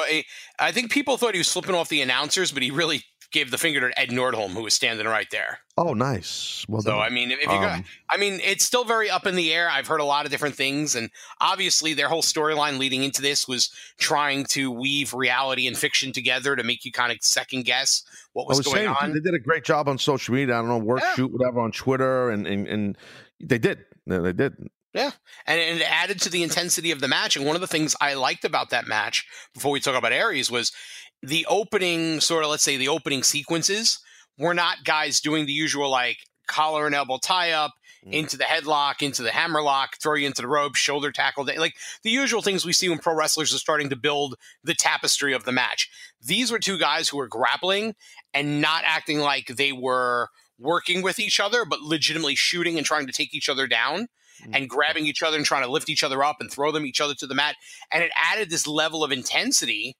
I 0.58 0.70
think 0.72 0.90
people 0.90 1.16
thought 1.16 1.34
he 1.34 1.38
was 1.38 1.52
flipping 1.52 1.74
off 1.74 1.88
the 1.88 2.00
announcers, 2.02 2.52
but 2.52 2.62
he 2.62 2.70
really 2.70 3.02
gave 3.32 3.50
the 3.50 3.58
finger 3.58 3.80
to 3.88 3.98
Ed 4.00 4.10
Nordholm, 4.10 4.50
who 4.50 4.62
was 4.62 4.74
standing 4.74 5.06
right 5.06 5.28
there. 5.30 5.58
oh, 5.78 5.94
nice. 5.94 6.64
Well 6.68 6.82
So 6.82 6.90
done. 6.90 7.00
I 7.00 7.08
mean, 7.08 7.30
if, 7.30 7.40
you 7.40 7.46
got, 7.46 7.78
Um, 7.78 7.84
I 8.10 8.16
mean, 8.18 8.40
it's 8.44 8.64
still 8.64 8.84
very 8.84 9.08
up 9.10 9.26
in 9.26 9.34
the 9.36 9.52
air. 9.52 9.68
I've 9.70 9.86
heard 9.86 10.00
a 10.00 10.04
lot 10.04 10.24
of 10.26 10.30
different 10.30 10.54
things, 10.54 10.94
and 10.94 11.10
obviously, 11.40 11.94
their 11.94 12.08
whole 12.08 12.22
storyline 12.22 12.78
leading 12.78 13.02
into 13.02 13.22
this 13.22 13.48
was 13.48 13.70
trying 13.98 14.44
to 14.50 14.70
weave 14.70 15.14
reality 15.14 15.66
and 15.66 15.76
fiction 15.76 16.12
together 16.12 16.54
to 16.56 16.62
make 16.62 16.84
you 16.84 16.92
kind 16.92 17.10
of 17.10 17.18
second 17.22 17.64
guess 17.64 18.02
what 18.34 18.46
was, 18.46 18.58
was 18.58 18.66
going 18.66 18.76
saying 18.76 18.88
on. 19.00 19.12
they 19.12 19.20
did 19.20 19.34
a 19.34 19.38
great 19.38 19.64
job 19.64 19.88
on 19.88 19.98
social 19.98 20.34
media. 20.34 20.54
I 20.54 20.58
don't 20.58 20.68
know, 20.68 20.78
work, 20.78 21.00
Yeah. 21.02 21.14
shoot, 21.14 21.32
whatever 21.32 21.60
on 21.60 21.72
Twitter, 21.72 22.30
and 22.30 22.46
and, 22.46 22.66
and 22.68 22.98
they 23.40 23.58
did. 23.58 23.84
They 24.06 24.18
they 24.18 24.32
did. 24.32 24.54
Yeah. 24.94 25.12
And, 25.46 25.58
and 25.58 25.80
it 25.80 25.90
added 25.90 26.20
to 26.20 26.28
the 26.28 26.42
intensity 26.42 26.90
of 26.90 27.00
the 27.00 27.08
match. 27.08 27.34
And 27.34 27.46
one 27.46 27.54
of 27.54 27.62
the 27.62 27.66
things 27.66 27.96
I 28.02 28.12
liked 28.12 28.44
about 28.44 28.68
that 28.70 28.86
match, 28.86 29.26
before 29.54 29.72
we 29.72 29.80
talk 29.80 29.96
about 29.96 30.12
Aries, 30.12 30.50
was 30.50 30.70
the 31.22 31.46
opening 31.48 32.20
sort 32.20 32.44
of 32.44 32.50
let's 32.50 32.62
say 32.62 32.76
the 32.76 32.88
opening 32.88 33.22
sequences 33.22 34.00
were 34.38 34.54
not 34.54 34.84
guys 34.84 35.20
doing 35.20 35.46
the 35.46 35.52
usual 35.52 35.90
like 35.90 36.18
collar 36.46 36.86
and 36.86 36.94
elbow 36.94 37.18
tie 37.18 37.52
up. 37.52 37.72
Mm. 38.04 38.14
into 38.14 38.36
the 38.36 38.42
headlock, 38.42 39.00
into 39.00 39.22
the 39.22 39.30
hammerlock, 39.30 39.96
throw 40.02 40.14
you 40.16 40.26
into 40.26 40.42
the 40.42 40.48
rope, 40.48 40.74
shoulder 40.74 41.12
tackle, 41.12 41.44
like 41.56 41.76
the 42.02 42.10
usual 42.10 42.42
things 42.42 42.64
we 42.64 42.72
see 42.72 42.88
when 42.88 42.98
pro 42.98 43.14
wrestlers 43.14 43.54
are 43.54 43.58
starting 43.58 43.90
to 43.90 43.96
build 43.96 44.34
the 44.64 44.74
tapestry 44.74 45.32
of 45.32 45.44
the 45.44 45.52
match. 45.52 45.88
These 46.20 46.50
were 46.50 46.58
two 46.58 46.78
guys 46.78 47.08
who 47.08 47.16
were 47.16 47.28
grappling 47.28 47.94
and 48.34 48.60
not 48.60 48.82
acting 48.84 49.20
like 49.20 49.46
they 49.46 49.70
were 49.70 50.30
working 50.58 51.02
with 51.02 51.20
each 51.20 51.38
other, 51.38 51.64
but 51.64 51.82
legitimately 51.82 52.34
shooting 52.34 52.76
and 52.76 52.84
trying 52.84 53.06
to 53.06 53.12
take 53.12 53.32
each 53.34 53.48
other 53.48 53.68
down 53.68 54.08
mm. 54.44 54.50
and 54.52 54.68
grabbing 54.68 55.06
each 55.06 55.22
other 55.22 55.36
and 55.36 55.46
trying 55.46 55.62
to 55.62 55.70
lift 55.70 55.88
each 55.88 56.02
other 56.02 56.24
up 56.24 56.36
and 56.40 56.50
throw 56.50 56.72
them 56.72 56.86
each 56.86 57.00
other 57.00 57.14
to 57.14 57.26
the 57.28 57.36
mat. 57.36 57.54
And 57.92 58.02
it 58.02 58.10
added 58.20 58.50
this 58.50 58.66
level 58.66 59.04
of 59.04 59.12
intensity 59.12 59.96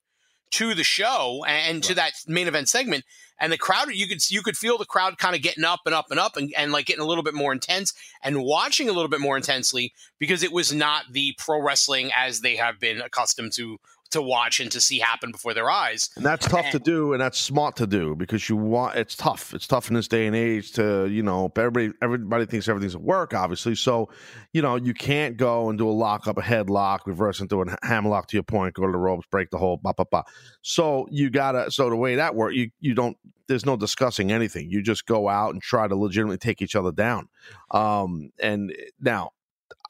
to 0.53 0.75
the 0.75 0.85
show 0.85 1.45
and 1.47 1.77
right. 1.77 1.83
to 1.85 1.95
that 1.95 2.13
main 2.27 2.49
event 2.49 2.69
segment. 2.69 3.05
And 3.41 3.53
the 3.53 3.59
crowd, 3.59 3.89
you 3.93 4.07
could 4.07 4.31
you 4.31 4.43
could 4.43 4.57
feel 4.57 4.79
the 4.79 4.85
crowd 4.85 5.19
kind 5.19 5.35
of 5.35 5.43
getting 5.43 5.65
up 5.65 5.81
and 5.85 5.95
up 5.95 6.07
and 6.11 6.21
up 6.21 6.37
and, 6.37 6.53
and 6.57 6.71
like 6.71 6.87
getting 6.87 7.03
a 7.03 7.07
little 7.07 7.25
bit 7.25 7.35
more 7.35 7.53
intense 7.53 7.93
and 8.23 8.45
watching 8.45 8.89
a 8.89 8.93
little 8.93 9.09
bit 9.09 9.21
more 9.21 9.37
intensely 9.37 9.93
because 10.21 10.45
it 10.45 10.53
was 10.53 10.73
not 10.73 11.05
the 11.11 11.35
pro 11.39 11.61
wrestling 11.61 12.13
as 12.15 12.41
they 12.41 12.55
have 12.55 12.79
been 12.79 13.01
accustomed 13.01 13.53
to 13.55 13.79
to 14.13 14.23
watch 14.23 14.61
and 14.61 14.71
to 14.73 14.81
see 14.81 14.99
happen 14.99 15.33
before 15.33 15.55
their 15.55 15.71
eyes. 15.71 16.11
And 16.17 16.25
that's 16.25 16.47
tough 16.47 16.67
and, 16.67 16.73
to 16.73 16.79
do, 16.79 17.13
and 17.13 17.21
that's 17.21 17.39
smart 17.39 17.77
to 17.77 17.87
do 17.87 18.15
because 18.15 18.49
you 18.49 18.57
want. 18.57 18.97
It's 18.97 19.17
tough. 19.17 19.53
It's 19.55 19.67
tough 19.67 19.89
in 19.89 19.95
this 19.95 20.09
day 20.09 20.27
and 20.27 20.37
age 20.37 20.73
to 20.73 21.07
you 21.07 21.23
know 21.23 21.51
everybody. 21.57 21.93
Everybody 22.01 22.47
thinks 22.47 22.69
everything's 22.69 22.95
at 22.95 23.03
work, 23.03 23.35
obviously. 23.35 23.75
So 23.75 24.09
you 24.53 24.63
know 24.63 24.77
you 24.77 24.95
can't 24.95 25.37
go 25.37 25.69
and 25.69 25.79
do 25.79 25.89
a 25.89 25.93
lock 25.93 26.27
up, 26.27 26.39
a 26.39 26.43
headlock, 26.43 27.01
reverse 27.07 27.41
into 27.41 27.63
a 27.63 27.77
hammerlock 27.83 28.29
to 28.29 28.37
your 28.37 28.45
point, 28.45 28.75
go 28.75 28.87
to 28.87 28.93
the 28.93 28.99
ropes, 28.99 29.27
break 29.31 29.51
the 29.51 29.59
hold, 29.59 29.83
blah 29.83 29.93
blah 29.93 30.07
blah. 30.11 30.23
So 30.63 31.07
you 31.11 31.31
gotta. 31.31 31.71
So 31.71 31.91
the 31.91 31.97
way 31.97 32.17
that 32.17 32.35
works, 32.35 32.55
you 32.55 32.71
you 32.81 32.95
don't. 32.95 33.17
There's 33.49 33.67
no 33.67 33.77
discussing 33.77 34.31
anything. 34.33 34.71
You 34.71 34.83
just 34.83 35.05
go 35.05 35.29
out 35.29 35.53
and 35.53 35.61
try 35.61 35.87
to 35.87 35.97
legitimately 35.97 36.39
take 36.39 36.63
each 36.63 36.77
other 36.77 36.93
down. 36.93 37.29
Um, 37.71 38.31
and 38.41 38.73
now 39.01 39.33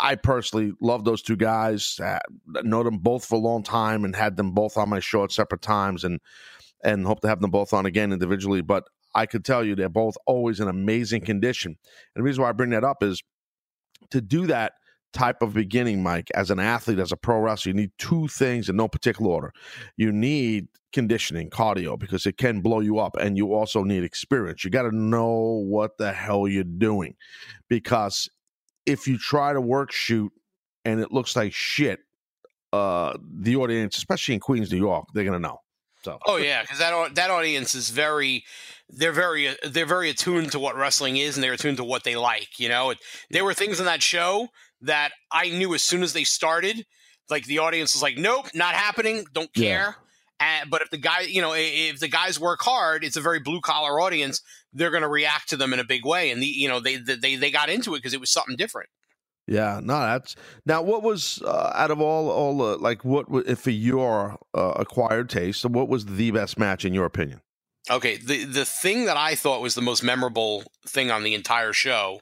I 0.01 0.15
personally 0.15 0.73
love 0.81 1.05
those 1.05 1.23
two 1.23 1.37
guys. 1.37 2.01
Uh, 2.03 2.19
know 2.63 2.83
them 2.83 2.99
both 2.99 3.25
for 3.25 3.37
a 3.37 3.39
long 3.39 3.63
time 3.63 4.05
and 4.05 4.15
had 4.15 4.37
them 4.37 4.53
both 4.53 4.77
on 4.77 4.89
my 4.89 5.01
show 5.01 5.25
at 5.25 5.33
separate 5.33 5.63
times, 5.63 6.05
and 6.05 6.21
and 6.85 7.07
hope 7.07 7.21
to 7.21 7.29
have 7.29 7.41
them 7.41 7.51
both 7.51 7.73
on 7.73 7.87
again 7.87 8.13
individually. 8.13 8.61
But 8.61 8.85
I 9.15 9.27
could 9.27 9.45
tell 9.45 9.65
you 9.65 9.75
they're 9.75 9.89
both 9.89 10.17
always 10.27 10.61
in 10.61 10.69
amazing 10.69 11.23
condition. 11.23 11.77
And 12.15 12.23
the 12.23 12.23
reason 12.23 12.43
why 12.43 12.49
I 12.49 12.53
bring 12.53 12.71
that 12.71 12.85
up 12.85 13.03
is 13.03 13.23
to 14.11 14.21
do 14.21 14.47
that 14.47 14.73
type 15.13 15.43
of 15.43 15.53
beginning, 15.53 16.03
Mike, 16.03 16.31
as 16.35 16.51
an 16.51 16.59
athlete, 16.59 16.99
as 16.99 17.13
a 17.13 17.17
pro 17.17 17.39
wrestler, 17.39 17.71
you 17.71 17.75
need 17.75 17.93
two 17.99 18.29
things 18.29 18.69
in 18.69 18.77
no 18.77 18.89
particular 18.89 19.31
order. 19.31 19.53
You 19.97 20.11
need 20.11 20.69
conditioning, 20.93 21.51
cardio, 21.51 21.99
because 21.99 22.27
it 22.27 22.37
can 22.37 22.61
blow 22.61 22.81
you 22.81 22.99
up, 22.99 23.17
and 23.19 23.37
you 23.37 23.55
also 23.55 23.83
need 23.83 24.05
experience. 24.05 24.65
You 24.65 24.71
got 24.71 24.83
to 24.83 24.97
know 24.97 25.63
what 25.67 25.99
the 25.99 26.13
hell 26.13 26.49
you're 26.49 26.65
doing 26.65 27.15
because 27.69 28.29
if 28.87 29.07
you 29.07 29.19
try 29.19 29.53
to 29.53 29.61
work 29.61 29.93
shoot 29.93 30.33
and 30.85 31.01
it 31.01 31.13
looks 31.13 31.37
like 31.37 31.53
shit, 31.53 32.01
uh, 32.73 33.17
the 33.41 33.57
audience, 33.57 33.97
especially 33.97 34.35
in 34.35 34.41
Queens, 34.41 34.71
New 34.73 34.79
York, 34.79 35.07
they're 35.15 35.25
gonna 35.25 35.39
know. 35.39 35.59
So. 36.03 36.19
Oh 36.27 36.37
yeah, 36.37 36.63
because 36.63 36.79
that 36.79 37.15
that 37.15 37.31
audience 37.31 37.75
is 37.75 37.91
very, 37.91 38.45
they're 38.89 39.13
very 39.13 39.55
they're 39.65 39.87
very 39.87 40.11
attuned 40.11 40.53
to 40.53 40.59
what 40.59 40.77
wrestling 40.77 41.17
is, 41.17 41.37
and 41.37 41.45
they're 41.45 41.53
attuned 41.53 41.77
to 41.77 41.85
what 41.85 42.03
they 42.03 42.17
like. 42.17 42.59
You 42.59 42.69
know, 42.69 42.95
there 43.31 43.45
were 43.45 43.55
things 43.55 43.79
in 43.79 43.87
that 43.87 44.03
show 44.03 44.49
that 44.81 45.13
I 45.31 45.51
knew 45.51 45.75
as 45.75 45.83
soon 45.83 46.03
as 46.03 46.13
they 46.13 46.25
started. 46.25 46.85
Like 47.31 47.45
the 47.45 47.59
audience 47.59 47.95
was 47.95 48.03
like, 48.03 48.19
"Nope, 48.19 48.49
not 48.53 48.75
happening. 48.75 49.25
Don't 49.33 49.53
care." 49.55 49.97
Yeah. 50.43 50.65
but 50.69 50.83
if 50.83 50.91
the 50.91 50.99
guy, 50.99 51.21
you 51.23 51.41
know, 51.41 51.53
if 51.55 52.01
the 52.01 52.09
guys 52.09 52.39
work 52.39 52.61
hard, 52.63 53.05
it's 53.05 53.17
a 53.17 53.21
very 53.21 53.41
blue 53.41 53.61
collar 53.61 54.01
audience 54.01 54.43
they're 54.73 54.91
going 54.91 55.03
to 55.03 55.09
react 55.09 55.49
to 55.51 55.57
them 55.57 55.73
in 55.73 55.79
a 55.79 55.85
big 55.85 56.05
way. 56.05 56.31
And 56.31 56.43
the 56.43 56.47
you 56.47 56.69
know 56.69 56.81
they 56.81 56.97
they 56.97 57.37
they 57.37 57.51
got 57.51 57.69
into 57.69 57.95
it 57.95 57.99
because 57.99 58.15
it 58.15 58.21
was 58.21 58.31
something 58.31 58.57
different. 58.57 58.89
Yeah, 59.47 59.81
no, 59.83 59.99
that's 59.99 60.37
now. 60.65 60.83
What 60.83 61.03
was 61.03 61.43
uh, 61.43 61.73
out 61.75 61.91
of 61.91 62.01
all 62.01 62.31
all 62.31 62.63
uh, 62.63 62.77
like 62.79 63.05
what 63.05 63.27
for 63.59 63.71
your 63.71 64.39
uh, 64.55 64.75
acquired 64.77 65.29
taste? 65.29 65.65
What 65.65 65.89
was 65.89 66.07
the 66.07 66.31
best 66.31 66.59
match 66.59 66.85
in 66.85 66.95
your 66.95 67.05
opinion? 67.05 67.41
Okay, 67.91 68.17
the 68.17 68.45
the 68.45 68.65
thing 68.65 69.07
that 69.07 69.17
I 69.17 69.35
thought 69.35 69.61
was 69.61 69.75
the 69.75 69.83
most 69.83 70.03
memorable 70.03 70.65
thing 70.87 71.11
on 71.11 71.25
the 71.25 71.35
entire 71.35 71.73
show 71.73 72.21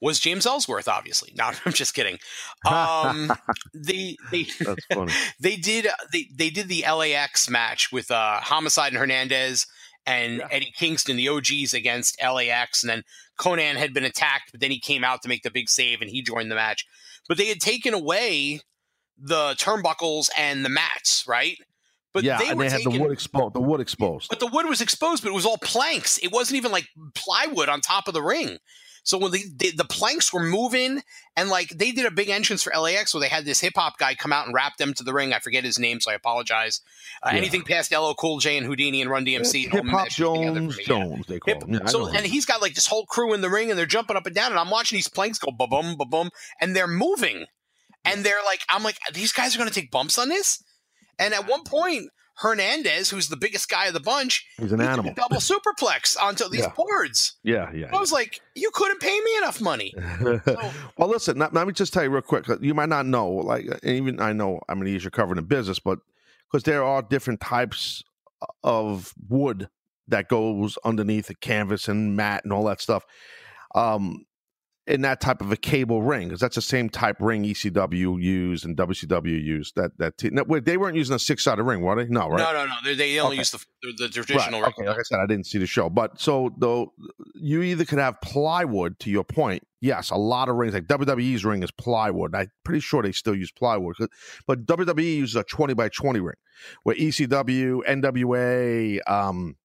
was 0.00 0.18
James 0.18 0.46
Ellsworth. 0.46 0.88
Obviously, 0.88 1.32
no, 1.36 1.44
I'm 1.64 1.72
just 1.72 1.94
kidding. 1.94 2.18
Um, 2.66 3.32
they 3.74 4.16
they 4.32 4.46
they 5.40 5.56
did 5.56 5.86
they 6.12 6.26
they 6.34 6.50
did 6.50 6.68
the 6.68 6.84
LAX 6.90 7.48
match 7.48 7.92
with 7.92 8.10
uh, 8.10 8.40
Homicide 8.40 8.88
and 8.88 8.98
Hernandez 8.98 9.66
and 10.04 10.38
yeah. 10.38 10.48
Eddie 10.50 10.72
Kingston, 10.76 11.16
the 11.16 11.28
OGs 11.28 11.74
against 11.74 12.20
LAX. 12.22 12.82
And 12.82 12.90
then 12.90 13.02
Konnan 13.38 13.76
had 13.76 13.92
been 13.92 14.04
attacked, 14.04 14.52
but 14.52 14.60
then 14.60 14.70
he 14.70 14.80
came 14.80 15.04
out 15.04 15.22
to 15.22 15.28
make 15.28 15.42
the 15.42 15.50
big 15.50 15.68
save 15.68 16.00
and 16.00 16.10
he 16.10 16.22
joined 16.22 16.50
the 16.50 16.54
match. 16.54 16.86
But 17.28 17.38
they 17.38 17.46
had 17.46 17.60
taken 17.60 17.92
away 17.92 18.60
the 19.18 19.54
turnbuckles 19.58 20.28
and 20.38 20.64
the 20.64 20.68
mats, 20.68 21.24
right? 21.26 21.56
But 22.14 22.24
yeah, 22.24 22.38
they 22.38 22.48
and 22.48 22.60
they 22.60 22.70
had 22.70 22.78
taking, 22.78 22.94
the 22.94 23.00
wood 23.00 23.12
exposed. 23.12 23.54
The 23.54 23.60
wood 23.60 23.80
exposed. 23.80 24.28
But 24.30 24.40
the 24.40 24.46
wood 24.46 24.66
was 24.66 24.80
exposed, 24.80 25.22
but 25.22 25.28
it 25.28 25.34
was 25.34 25.44
all 25.44 25.58
planks. 25.58 26.18
It 26.18 26.32
wasn't 26.32 26.56
even 26.56 26.72
like 26.72 26.86
plywood 27.14 27.68
on 27.68 27.80
top 27.80 28.08
of 28.08 28.14
the 28.14 28.22
ring. 28.22 28.58
So 29.06 29.18
when 29.18 29.30
the, 29.30 29.44
the, 29.56 29.70
the 29.70 29.84
planks 29.84 30.32
were 30.32 30.42
moving, 30.42 31.00
and 31.36 31.48
like 31.48 31.68
they 31.68 31.92
did 31.92 32.06
a 32.06 32.10
big 32.10 32.28
entrance 32.28 32.64
for 32.64 32.72
LAX 32.76 33.14
where 33.14 33.20
they 33.20 33.28
had 33.28 33.44
this 33.44 33.60
hip 33.60 33.74
hop 33.76 33.98
guy 33.98 34.16
come 34.16 34.32
out 34.32 34.46
and 34.46 34.54
rap 34.54 34.78
them 34.78 34.94
to 34.94 35.04
the 35.04 35.12
ring. 35.12 35.32
I 35.32 35.38
forget 35.38 35.62
his 35.62 35.78
name, 35.78 36.00
so 36.00 36.10
I 36.10 36.14
apologize. 36.14 36.80
Uh, 37.22 37.30
yeah. 37.30 37.38
Anything 37.38 37.62
past 37.62 37.92
LL 37.92 38.14
Cool 38.14 38.40
J 38.40 38.58
and 38.58 38.66
Whodini 38.66 39.00
and 39.00 39.08
Run 39.08 39.24
DMC, 39.24 39.70
hip 39.70 39.86
hop 39.86 40.08
Jones, 40.08 40.76
Jones, 40.78 41.24
they 41.28 41.38
call 41.38 41.54
hip, 41.54 41.62
him. 41.62 41.74
Yeah, 41.74 41.86
so 41.86 42.08
and 42.08 42.26
he's 42.26 42.46
got 42.46 42.60
like 42.60 42.74
this 42.74 42.88
whole 42.88 43.06
crew 43.06 43.32
in 43.32 43.42
the 43.42 43.48
ring, 43.48 43.70
and 43.70 43.78
they're 43.78 43.86
jumping 43.86 44.16
up 44.16 44.26
and 44.26 44.34
down, 44.34 44.50
and 44.50 44.58
I'm 44.58 44.70
watching 44.70 44.96
these 44.96 45.08
planks 45.08 45.38
go 45.38 45.52
ba 45.52 45.68
bum 45.68 45.96
ba 45.96 46.04
bum, 46.04 46.30
and 46.60 46.74
they're 46.74 46.88
moving, 46.88 47.46
and 48.04 48.24
they're 48.24 48.42
like, 48.44 48.62
I'm 48.68 48.82
like, 48.82 48.98
these 49.14 49.32
guys 49.32 49.54
are 49.54 49.58
going 49.58 49.70
to 49.70 49.80
take 49.80 49.92
bumps 49.92 50.18
on 50.18 50.28
this. 50.28 50.64
And 51.16 51.32
at 51.32 51.48
one 51.48 51.62
point, 51.62 52.10
Hernandez, 52.36 53.08
who's 53.08 53.28
the 53.28 53.36
biggest 53.36 53.68
guy 53.68 53.86
of 53.86 53.94
the 53.94 54.00
bunch, 54.00 54.46
he's 54.58 54.72
an 54.72 54.80
animal. 54.80 55.14
double 55.14 55.38
superplex 55.38 56.20
onto 56.20 56.48
these 56.48 56.60
yeah. 56.60 56.72
boards. 56.76 57.36
Yeah, 57.42 57.72
yeah. 57.72 57.88
I 57.92 57.98
was 57.98 58.12
like, 58.12 58.40
you 58.54 58.70
couldn't 58.74 59.00
pay 59.00 59.18
me 59.20 59.36
enough 59.38 59.60
money. 59.60 59.94
so, 60.44 60.70
well, 60.98 61.08
listen, 61.08 61.38
let, 61.38 61.54
let, 61.54 61.66
me 61.66 61.72
just 61.72 61.94
tell 61.94 62.02
you 62.02 62.10
real 62.10 62.22
quick. 62.22 62.46
You 62.60 62.74
might 62.74 62.90
not 62.90 63.06
know, 63.06 63.28
like, 63.28 63.64
even 63.82 64.20
I 64.20 64.32
know 64.32 64.60
how 64.68 64.74
many 64.74 64.90
years 64.90 65.02
you're 65.02 65.10
covering 65.10 65.36
the 65.36 65.42
business, 65.42 65.78
but 65.78 65.98
because 66.50 66.64
there 66.64 66.84
are 66.84 67.00
different 67.02 67.40
types 67.40 68.02
of 68.62 69.14
wood 69.28 69.68
that 70.08 70.28
goes 70.28 70.78
underneath 70.84 71.28
the 71.28 71.34
canvas 71.34 71.88
and 71.88 72.16
mat 72.16 72.44
and 72.44 72.52
all 72.52 72.64
that 72.64 72.80
stuff. 72.80 73.04
Um, 73.74 74.26
in 74.86 75.00
that 75.00 75.20
type 75.20 75.40
of 75.40 75.50
a 75.50 75.56
cable 75.56 76.02
ring 76.02 76.28
because 76.28 76.40
that's 76.40 76.54
the 76.54 76.62
same 76.62 76.88
type 76.88 77.16
ring 77.18 77.42
ECW 77.42 78.22
used 78.22 78.64
and 78.64 78.76
WCW 78.76 79.42
used. 79.42 79.74
That 79.74 79.98
that 79.98 80.16
t- 80.16 80.30
no, 80.30 80.44
wait, 80.44 80.64
they 80.64 80.76
weren't 80.76 80.96
using 80.96 81.14
a 81.14 81.18
six 81.18 81.42
sided 81.44 81.64
ring, 81.64 81.80
were 81.80 81.96
they? 81.96 82.08
No, 82.08 82.28
right? 82.28 82.38
No, 82.38 82.52
no, 82.52 82.66
no. 82.66 82.74
They, 82.84 82.94
they 82.94 83.18
only 83.18 83.34
okay. 83.34 83.40
use 83.40 83.50
the, 83.50 83.64
the, 83.98 84.08
traditional 84.08 84.60
right. 84.60 84.72
Okay, 84.78 84.88
like 84.88 84.98
I 84.98 85.02
said, 85.02 85.18
I 85.18 85.26
didn't 85.26 85.46
see 85.46 85.58
the 85.58 85.66
show, 85.66 85.90
but 85.90 86.20
so 86.20 86.54
though 86.56 86.92
you 87.34 87.62
either 87.62 87.84
could 87.84 87.98
have 87.98 88.20
plywood. 88.20 88.98
To 89.00 89.10
your 89.10 89.24
point, 89.24 89.66
yes, 89.80 90.10
a 90.10 90.16
lot 90.16 90.48
of 90.48 90.56
rings 90.56 90.74
like 90.74 90.86
WWE's 90.86 91.44
ring 91.44 91.62
is 91.62 91.70
plywood. 91.72 92.34
I'm 92.34 92.50
pretty 92.64 92.80
sure 92.80 93.02
they 93.02 93.12
still 93.12 93.34
use 93.34 93.50
plywood, 93.50 93.96
but 94.46 94.66
WWE 94.66 95.16
uses 95.16 95.36
a 95.36 95.42
twenty 95.44 95.74
by 95.74 95.88
twenty 95.88 96.20
ring, 96.20 96.36
where 96.84 96.94
ECW, 96.94 97.80
NWA, 97.88 99.00
um, 99.10 99.56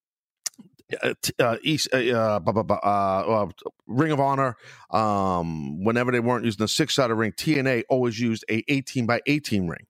uh, 1.02 1.14
uh, 1.38 1.56
East, 1.62 1.88
uh, 1.92 1.96
uh, 1.98 2.40
uh, 2.46 3.46
Ring 3.86 4.12
of 4.12 4.20
Honor, 4.20 4.56
um, 4.90 5.84
whenever 5.84 6.12
they 6.12 6.20
weren't 6.20 6.44
using 6.44 6.62
a 6.62 6.68
six 6.68 6.94
sided 6.94 7.14
ring, 7.14 7.32
TNA 7.32 7.84
always 7.88 8.18
used 8.18 8.44
a 8.50 8.64
18 8.68 9.06
by 9.06 9.20
18 9.26 9.66
ring. 9.68 9.86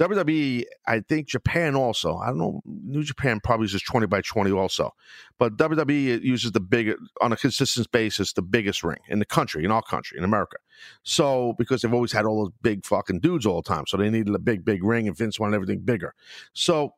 WWE, 0.00 0.64
I 0.86 1.00
think 1.00 1.28
Japan 1.28 1.76
also. 1.76 2.16
I 2.16 2.28
don't 2.28 2.38
know. 2.38 2.62
New 2.64 3.04
Japan 3.04 3.40
probably 3.42 3.64
uses 3.64 3.82
20 3.82 4.06
by 4.06 4.22
20 4.22 4.50
also. 4.50 4.90
But 5.38 5.56
WWE 5.56 6.22
uses 6.22 6.52
the 6.52 6.60
big, 6.60 6.94
on 7.20 7.32
a 7.32 7.36
consistent 7.36 7.90
basis, 7.92 8.32
the 8.32 8.42
biggest 8.42 8.82
ring 8.82 8.98
in 9.08 9.18
the 9.18 9.24
country, 9.24 9.64
in 9.64 9.70
our 9.70 9.82
country, 9.82 10.18
in 10.18 10.24
America. 10.24 10.56
So, 11.04 11.54
because 11.58 11.82
they've 11.82 11.92
always 11.92 12.12
had 12.12 12.24
all 12.24 12.44
those 12.44 12.52
big 12.62 12.86
fucking 12.86 13.20
dudes 13.20 13.46
all 13.46 13.62
the 13.62 13.68
time. 13.68 13.84
So 13.86 13.96
they 13.96 14.10
needed 14.10 14.34
a 14.34 14.38
big, 14.38 14.64
big 14.64 14.82
ring, 14.82 15.06
and 15.06 15.16
Vince 15.16 15.38
wanted 15.38 15.54
everything 15.54 15.80
bigger. 15.80 16.14
So 16.54 16.94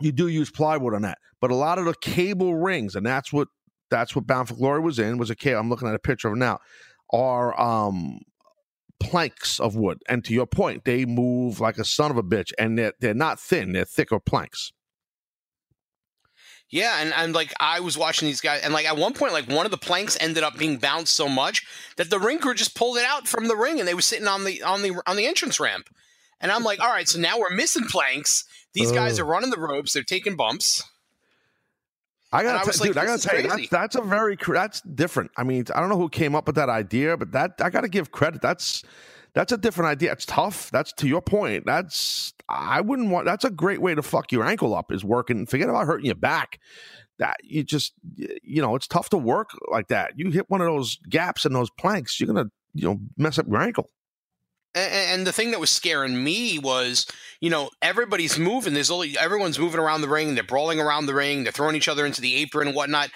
you 0.00 0.12
do 0.12 0.28
use 0.28 0.50
plywood 0.50 0.94
on 0.94 1.02
that. 1.02 1.18
But 1.40 1.50
a 1.50 1.54
lot 1.54 1.78
of 1.78 1.84
the 1.84 1.94
cable 1.94 2.54
rings, 2.54 2.96
and 2.96 3.04
that's 3.04 3.32
what 3.32 3.48
that's 3.90 4.16
what 4.16 4.26
Bound 4.26 4.48
for 4.48 4.54
Glory 4.54 4.80
was 4.80 4.98
in, 4.98 5.18
was 5.18 5.30
a 5.30 5.36
cable. 5.36 5.60
I'm 5.60 5.70
looking 5.70 5.88
at 5.88 5.94
a 5.94 6.00
picture 6.00 6.28
of 6.28 6.36
now, 6.36 6.58
are 7.12 7.58
um 7.60 8.20
planks 8.98 9.60
of 9.60 9.76
wood. 9.76 9.98
And 10.08 10.24
to 10.24 10.34
your 10.34 10.46
point, 10.46 10.84
they 10.84 11.04
move 11.04 11.60
like 11.60 11.78
a 11.78 11.84
son 11.84 12.10
of 12.10 12.16
a 12.16 12.22
bitch, 12.22 12.52
and 12.58 12.78
they're 12.78 12.92
they're 13.00 13.14
not 13.14 13.40
thin, 13.40 13.72
they're 13.72 13.84
thicker 13.84 14.18
planks. 14.20 14.72
Yeah, 16.68 17.00
and, 17.00 17.12
and 17.14 17.32
like 17.32 17.54
I 17.60 17.78
was 17.78 17.96
watching 17.96 18.26
these 18.26 18.40
guys, 18.40 18.62
and 18.62 18.72
like 18.72 18.86
at 18.86 18.96
one 18.96 19.14
point, 19.14 19.32
like 19.32 19.48
one 19.48 19.66
of 19.66 19.70
the 19.70 19.78
planks 19.78 20.18
ended 20.20 20.42
up 20.42 20.58
being 20.58 20.78
bounced 20.78 21.14
so 21.14 21.28
much 21.28 21.64
that 21.96 22.10
the 22.10 22.18
ring 22.18 22.38
crew 22.38 22.54
just 22.54 22.74
pulled 22.74 22.96
it 22.96 23.04
out 23.04 23.28
from 23.28 23.46
the 23.46 23.56
ring, 23.56 23.78
and 23.78 23.86
they 23.86 23.94
were 23.94 24.00
sitting 24.00 24.26
on 24.26 24.44
the 24.44 24.62
on 24.62 24.82
the 24.82 24.92
on 25.06 25.16
the 25.16 25.26
entrance 25.26 25.60
ramp. 25.60 25.88
And 26.40 26.52
I'm 26.52 26.62
like, 26.62 26.80
all 26.80 26.90
right, 26.90 27.08
so 27.08 27.18
now 27.18 27.38
we're 27.38 27.54
missing 27.54 27.84
planks. 27.84 28.44
These 28.74 28.92
guys 28.92 29.18
oh. 29.18 29.22
are 29.22 29.26
running 29.26 29.50
the 29.50 29.58
ropes. 29.58 29.94
They're 29.94 30.02
taking 30.02 30.36
bumps. 30.36 30.84
I 32.32 32.42
gotta, 32.42 32.66
was 32.66 32.76
tell 32.76 32.86
like, 32.86 32.94
dude. 32.94 32.98
I 32.98 33.06
gotta 33.06 33.22
tell 33.22 33.40
you, 33.40 33.48
that's 33.48 33.68
that's 33.68 33.96
a 33.96 34.02
very 34.02 34.36
that's 34.46 34.80
different. 34.82 35.30
I 35.36 35.44
mean, 35.44 35.64
I 35.74 35.80
don't 35.80 35.88
know 35.88 35.96
who 35.96 36.08
came 36.08 36.34
up 36.34 36.46
with 36.46 36.56
that 36.56 36.68
idea, 36.68 37.16
but 37.16 37.32
that 37.32 37.52
I 37.60 37.70
gotta 37.70 37.88
give 37.88 38.10
credit. 38.10 38.42
That's 38.42 38.82
that's 39.32 39.52
a 39.52 39.56
different 39.56 39.88
idea. 39.90 40.12
It's 40.12 40.26
tough. 40.26 40.70
That's 40.70 40.92
to 40.94 41.08
your 41.08 41.22
point. 41.22 41.64
That's 41.66 42.34
I 42.48 42.80
wouldn't 42.80 43.10
want. 43.10 43.26
That's 43.26 43.44
a 43.44 43.50
great 43.50 43.80
way 43.80 43.94
to 43.94 44.02
fuck 44.02 44.32
your 44.32 44.44
ankle 44.44 44.74
up. 44.74 44.90
Is 44.92 45.04
working. 45.04 45.46
Forget 45.46 45.68
about 45.68 45.86
hurting 45.86 46.06
your 46.06 46.14
back. 46.16 46.58
That 47.18 47.36
you 47.42 47.62
just 47.62 47.92
you 48.16 48.60
know 48.60 48.74
it's 48.74 48.86
tough 48.86 49.08
to 49.10 49.18
work 49.18 49.50
like 49.70 49.88
that. 49.88 50.12
You 50.16 50.30
hit 50.30 50.50
one 50.50 50.60
of 50.60 50.66
those 50.66 50.98
gaps 51.08 51.46
in 51.46 51.52
those 51.52 51.70
planks, 51.70 52.20
you're 52.20 52.26
gonna 52.26 52.50
you 52.74 52.88
know 52.88 53.00
mess 53.16 53.38
up 53.38 53.46
your 53.46 53.62
ankle. 53.62 53.90
And, 54.76 54.92
and 54.92 55.26
the 55.26 55.32
thing 55.32 55.50
that 55.50 55.60
was 55.60 55.70
scaring 55.70 56.22
me 56.22 56.58
was, 56.58 57.06
you 57.40 57.50
know, 57.50 57.70
everybody's 57.82 58.38
moving. 58.38 58.74
There's 58.74 58.90
only 58.90 59.16
everyone's 59.18 59.58
moving 59.58 59.80
around 59.80 60.02
the 60.02 60.08
ring. 60.08 60.34
They're 60.34 60.44
brawling 60.44 60.78
around 60.78 61.06
the 61.06 61.14
ring. 61.14 61.42
They're 61.42 61.52
throwing 61.52 61.74
each 61.74 61.88
other 61.88 62.06
into 62.06 62.20
the 62.20 62.36
apron 62.36 62.68
and 62.68 62.76
whatnot. 62.76 63.10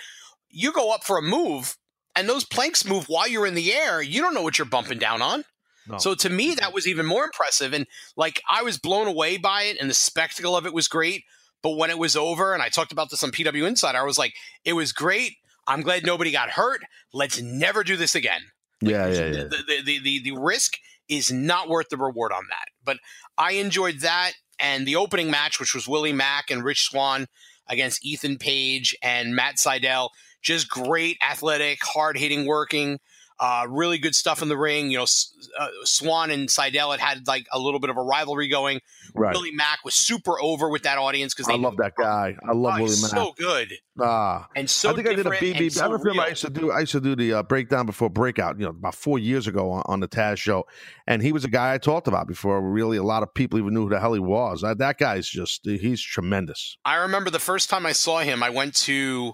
You 0.49 0.73
go 0.73 0.92
up 0.92 1.05
for 1.05 1.18
a 1.18 1.23
move, 1.23 1.77
and 2.16 2.29
those 2.29 2.44
planks 2.44 2.85
move 2.85 3.09
while 3.09 3.29
you're 3.29 3.46
in 3.46 3.55
the 3.55 3.73
air. 3.73 4.03
You 4.03 4.23
don't 4.23 4.35
know 4.35 4.42
what 4.42 4.59
you're 4.59 4.66
bumping 4.66 4.99
down 4.99 5.23
on. 5.23 5.44
No. 5.87 5.99
So 5.99 6.14
to 6.14 6.31
me, 6.31 6.55
that 6.55 6.64
mm-hmm. 6.64 6.75
was 6.75 6.88
even 6.88 7.07
more 7.07 7.25
impressive. 7.25 7.73
And 7.73 7.87
like 8.16 8.42
I 8.51 8.62
was 8.62 8.79
blown 8.79 9.07
away 9.07 9.37
by 9.37 9.62
it, 9.64 9.77
and 9.81 9.88
the 9.88 9.94
spectacle 9.94 10.57
of 10.57 10.66
it 10.66 10.75
was 10.75 10.88
great. 10.88 11.25
But 11.62 11.77
when 11.77 11.90
it 11.90 11.99
was 11.99 12.16
over, 12.16 12.55
and 12.55 12.62
I 12.62 12.70
talked 12.70 12.92
about 12.92 13.11
this 13.11 13.23
on 13.23 13.33
PW 13.33 13.66
Insider, 13.66 13.99
I 13.99 14.03
was 14.03 14.18
like, 14.18 14.33
it 14.64 14.73
was 14.73 14.92
great. 14.92 15.37
I'm 15.66 15.83
glad 15.83 16.07
nobody 16.07 16.31
got 16.31 16.49
hurt. 16.51 16.81
Let's 17.12 17.40
never 17.40 17.85
do 17.85 17.96
this 17.96 18.14
again. 18.14 18.40
Yeah, 18.81 19.09
yeah, 19.09 19.27
yeah. 19.27 19.31
The, 19.31 19.62
the, 19.66 19.83
the, 19.85 19.99
the, 20.01 20.23
the 20.23 20.38
risk 20.38 20.79
is 21.11 21.31
not 21.31 21.68
worth 21.68 21.88
the 21.90 21.99
reward 21.99 22.33
on 22.33 22.44
that. 22.49 22.68
But 22.83 22.99
I 23.37 23.53
enjoyed 23.53 24.01
that. 24.01 24.33
And 24.59 24.87
the 24.87 24.96
opening 24.96 25.31
match, 25.31 25.59
which 25.59 25.75
was 25.75 25.88
Willie 25.88 26.12
Mack 26.12 26.51
and 26.51 26.62
Rich 26.62 26.85
Swann 26.85 27.27
against 27.68 28.05
Ethan 28.05 28.38
Page 28.38 28.96
and 29.03 29.35
Matt 29.35 29.57
Sydal, 29.57 30.11
just 30.42 30.68
great, 30.68 31.18
athletic, 31.23 31.79
hard 31.83 32.18
hitting 32.18 32.46
working. 32.46 32.99
Uh, 33.42 33.64
really 33.70 33.96
good 33.96 34.14
stuff 34.14 34.42
in 34.42 34.48
the 34.50 34.57
ring. 34.57 34.90
You 34.90 34.98
know, 34.98 35.03
S- 35.05 35.33
uh, 35.59 35.68
Swann 35.85 36.31
and 36.31 36.46
Sydal 36.50 36.90
had 36.90 37.00
had 37.00 37.26
like 37.26 37.46
a 37.50 37.59
little 37.59 37.81
bit 37.81 37.88
of 37.88 37.96
a 37.96 38.03
rivalry 38.03 38.48
going. 38.48 38.81
Right. 39.14 39.35
Willie 39.35 39.50
Mack 39.53 39.79
was 39.83 39.94
super 39.94 40.38
over 40.40 40.68
with 40.68 40.83
that 40.83 40.98
audience 40.98 41.33
because 41.35 41.48
I 41.48 41.57
love 41.57 41.79
that 41.79 41.94
guy. 41.98 42.37
I 42.46 42.53
love 42.53 42.74
Oh, 42.74 42.83
Willie 42.83 42.90
he's 42.90 43.03
Mack. 43.03 43.11
so 43.12 43.33
good 43.38 43.72
ah. 43.98 44.46
and 44.55 44.68
so 44.68 44.90
I 44.90 44.92
think 44.94 45.09
I 45.09 45.14
did 45.14 45.26
a 45.26 45.31
BB. 45.31 45.72
so 45.72 45.87
I 45.87 45.88
don't 45.88 46.05
real. 46.05 46.20
I 46.20 46.29
used 46.29 46.42
to 46.42 46.50
do. 46.50 46.70
I 46.70 46.81
used 46.81 46.92
to 46.92 47.00
do 47.00 47.16
the 47.16 47.33
uh, 47.33 47.42
breakdown 47.42 47.87
before 47.87 48.11
breakout. 48.11 48.59
You 48.59 48.66
know, 48.66 48.70
about 48.70 48.94
four 48.94 49.18
years 49.18 49.46
ago 49.46 49.70
on, 49.72 49.83
on 49.87 50.00
the 50.00 50.09
Taz 50.09 50.37
show, 50.37 50.66
and 51.07 51.22
he 51.22 51.33
was 51.33 51.44
a 51.44 51.48
guy 51.48 51.72
I 51.72 51.79
talked 51.79 52.09
about 52.09 52.29
before. 52.29 52.61
Really, 52.61 52.98
a 52.98 53.03
lot 53.03 53.22
of 53.22 53.33
people 53.33 53.59
even 53.59 53.72
knew 53.72 53.85
who 53.85 53.88
the 53.88 54.00
hell 54.00 54.12
he 54.12 54.20
was. 54.20 54.62
Uh, 54.62 54.74
that 54.74 54.98
guy's 54.98 55.26
just 55.29 55.64
he's 55.64 56.00
tremendous. 56.03 56.76
I 56.85 56.96
remember 56.96 57.31
the 57.31 57.38
first 57.40 57.70
time 57.70 57.87
I 57.87 57.92
saw 57.92 58.18
him, 58.18 58.42
I 58.42 58.50
went 58.50 58.74
to 58.83 59.33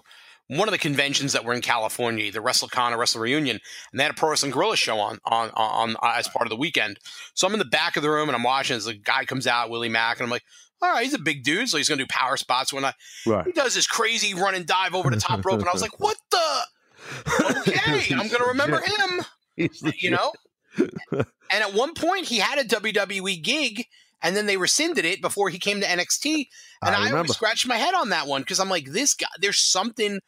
one 0.49 0.67
of 0.67 0.71
the 0.71 0.77
conventions 0.77 1.33
that 1.33 1.43
were 1.43 1.53
in 1.53 1.61
California, 1.61 2.25
either 2.25 2.41
WrestleCon 2.41 2.91
or 2.91 2.97
Wrestle 2.97 3.21
Reunion, 3.21 3.59
and 3.91 3.99
they 3.99 4.03
had 4.03 4.11
a 4.11 4.15
Pro 4.15 4.29
Wrestling 4.29 4.51
Guerrilla 4.51 4.77
show 4.77 4.99
on 4.99 5.19
on 5.25 5.49
on, 5.55 5.89
on 5.89 5.95
uh, 6.01 6.15
as 6.17 6.27
part 6.27 6.45
of 6.45 6.49
the 6.49 6.55
weekend. 6.55 6.99
So 7.33 7.47
I'm 7.47 7.53
in 7.53 7.59
the 7.59 7.65
back 7.65 7.97
of 7.97 8.03
the 8.03 8.09
room 8.09 8.29
and 8.29 8.35
I'm 8.35 8.43
watching 8.43 8.77
as 8.77 8.85
the 8.85 8.93
guy 8.93 9.25
comes 9.25 9.45
out, 9.47 9.69
Willie 9.69 9.89
Mack, 9.89 10.17
and 10.17 10.25
I'm 10.25 10.29
like, 10.31 10.43
all 10.81 10.91
right, 10.91 11.03
he's 11.03 11.13
a 11.13 11.19
big 11.19 11.43
dude, 11.43 11.69
so 11.69 11.77
he's 11.77 11.89
gonna 11.89 12.03
do 12.03 12.07
power 12.09 12.37
spots 12.37 12.71
when 12.71 12.85
I 12.85 12.93
Right. 13.25 13.45
he 13.45 13.51
does 13.51 13.75
this 13.75 13.87
crazy 13.87 14.33
run 14.33 14.55
and 14.55 14.65
dive 14.65 14.95
over 14.95 15.09
the 15.09 15.17
top 15.17 15.45
rope, 15.45 15.59
and 15.59 15.67
I 15.67 15.73
was 15.73 15.81
like, 15.81 15.99
what 15.99 16.17
the 16.31 16.59
okay, 17.59 18.13
I'm 18.13 18.27
gonna 18.27 18.47
remember 18.47 18.79
him. 18.79 19.25
You 19.97 20.11
know? 20.11 20.33
and 20.77 21.25
at 21.51 21.73
one 21.73 21.93
point 21.93 22.25
he 22.25 22.37
had 22.37 22.59
a 22.59 22.63
WWE 22.63 23.41
gig 23.41 23.85
and 24.21 24.35
then 24.35 24.45
they 24.45 24.57
rescinded 24.57 25.05
it 25.05 25.21
before 25.21 25.49
he 25.49 25.59
came 25.59 25.79
to 25.81 25.85
NXT. 25.87 26.47
And 26.83 26.95
I 26.95 27.09
I, 27.09 27.11
always 27.11 27.33
scratched 27.33 27.67
my 27.67 27.77
head 27.77 27.93
on 27.93 28.09
that 28.09 28.27
one 28.27 28.41
because 28.41 28.59
I'm 28.59 28.69
like, 28.69 28.91
this 28.91 29.13
guy, 29.13 29.27
there's 29.39 29.59
something 29.59 30.19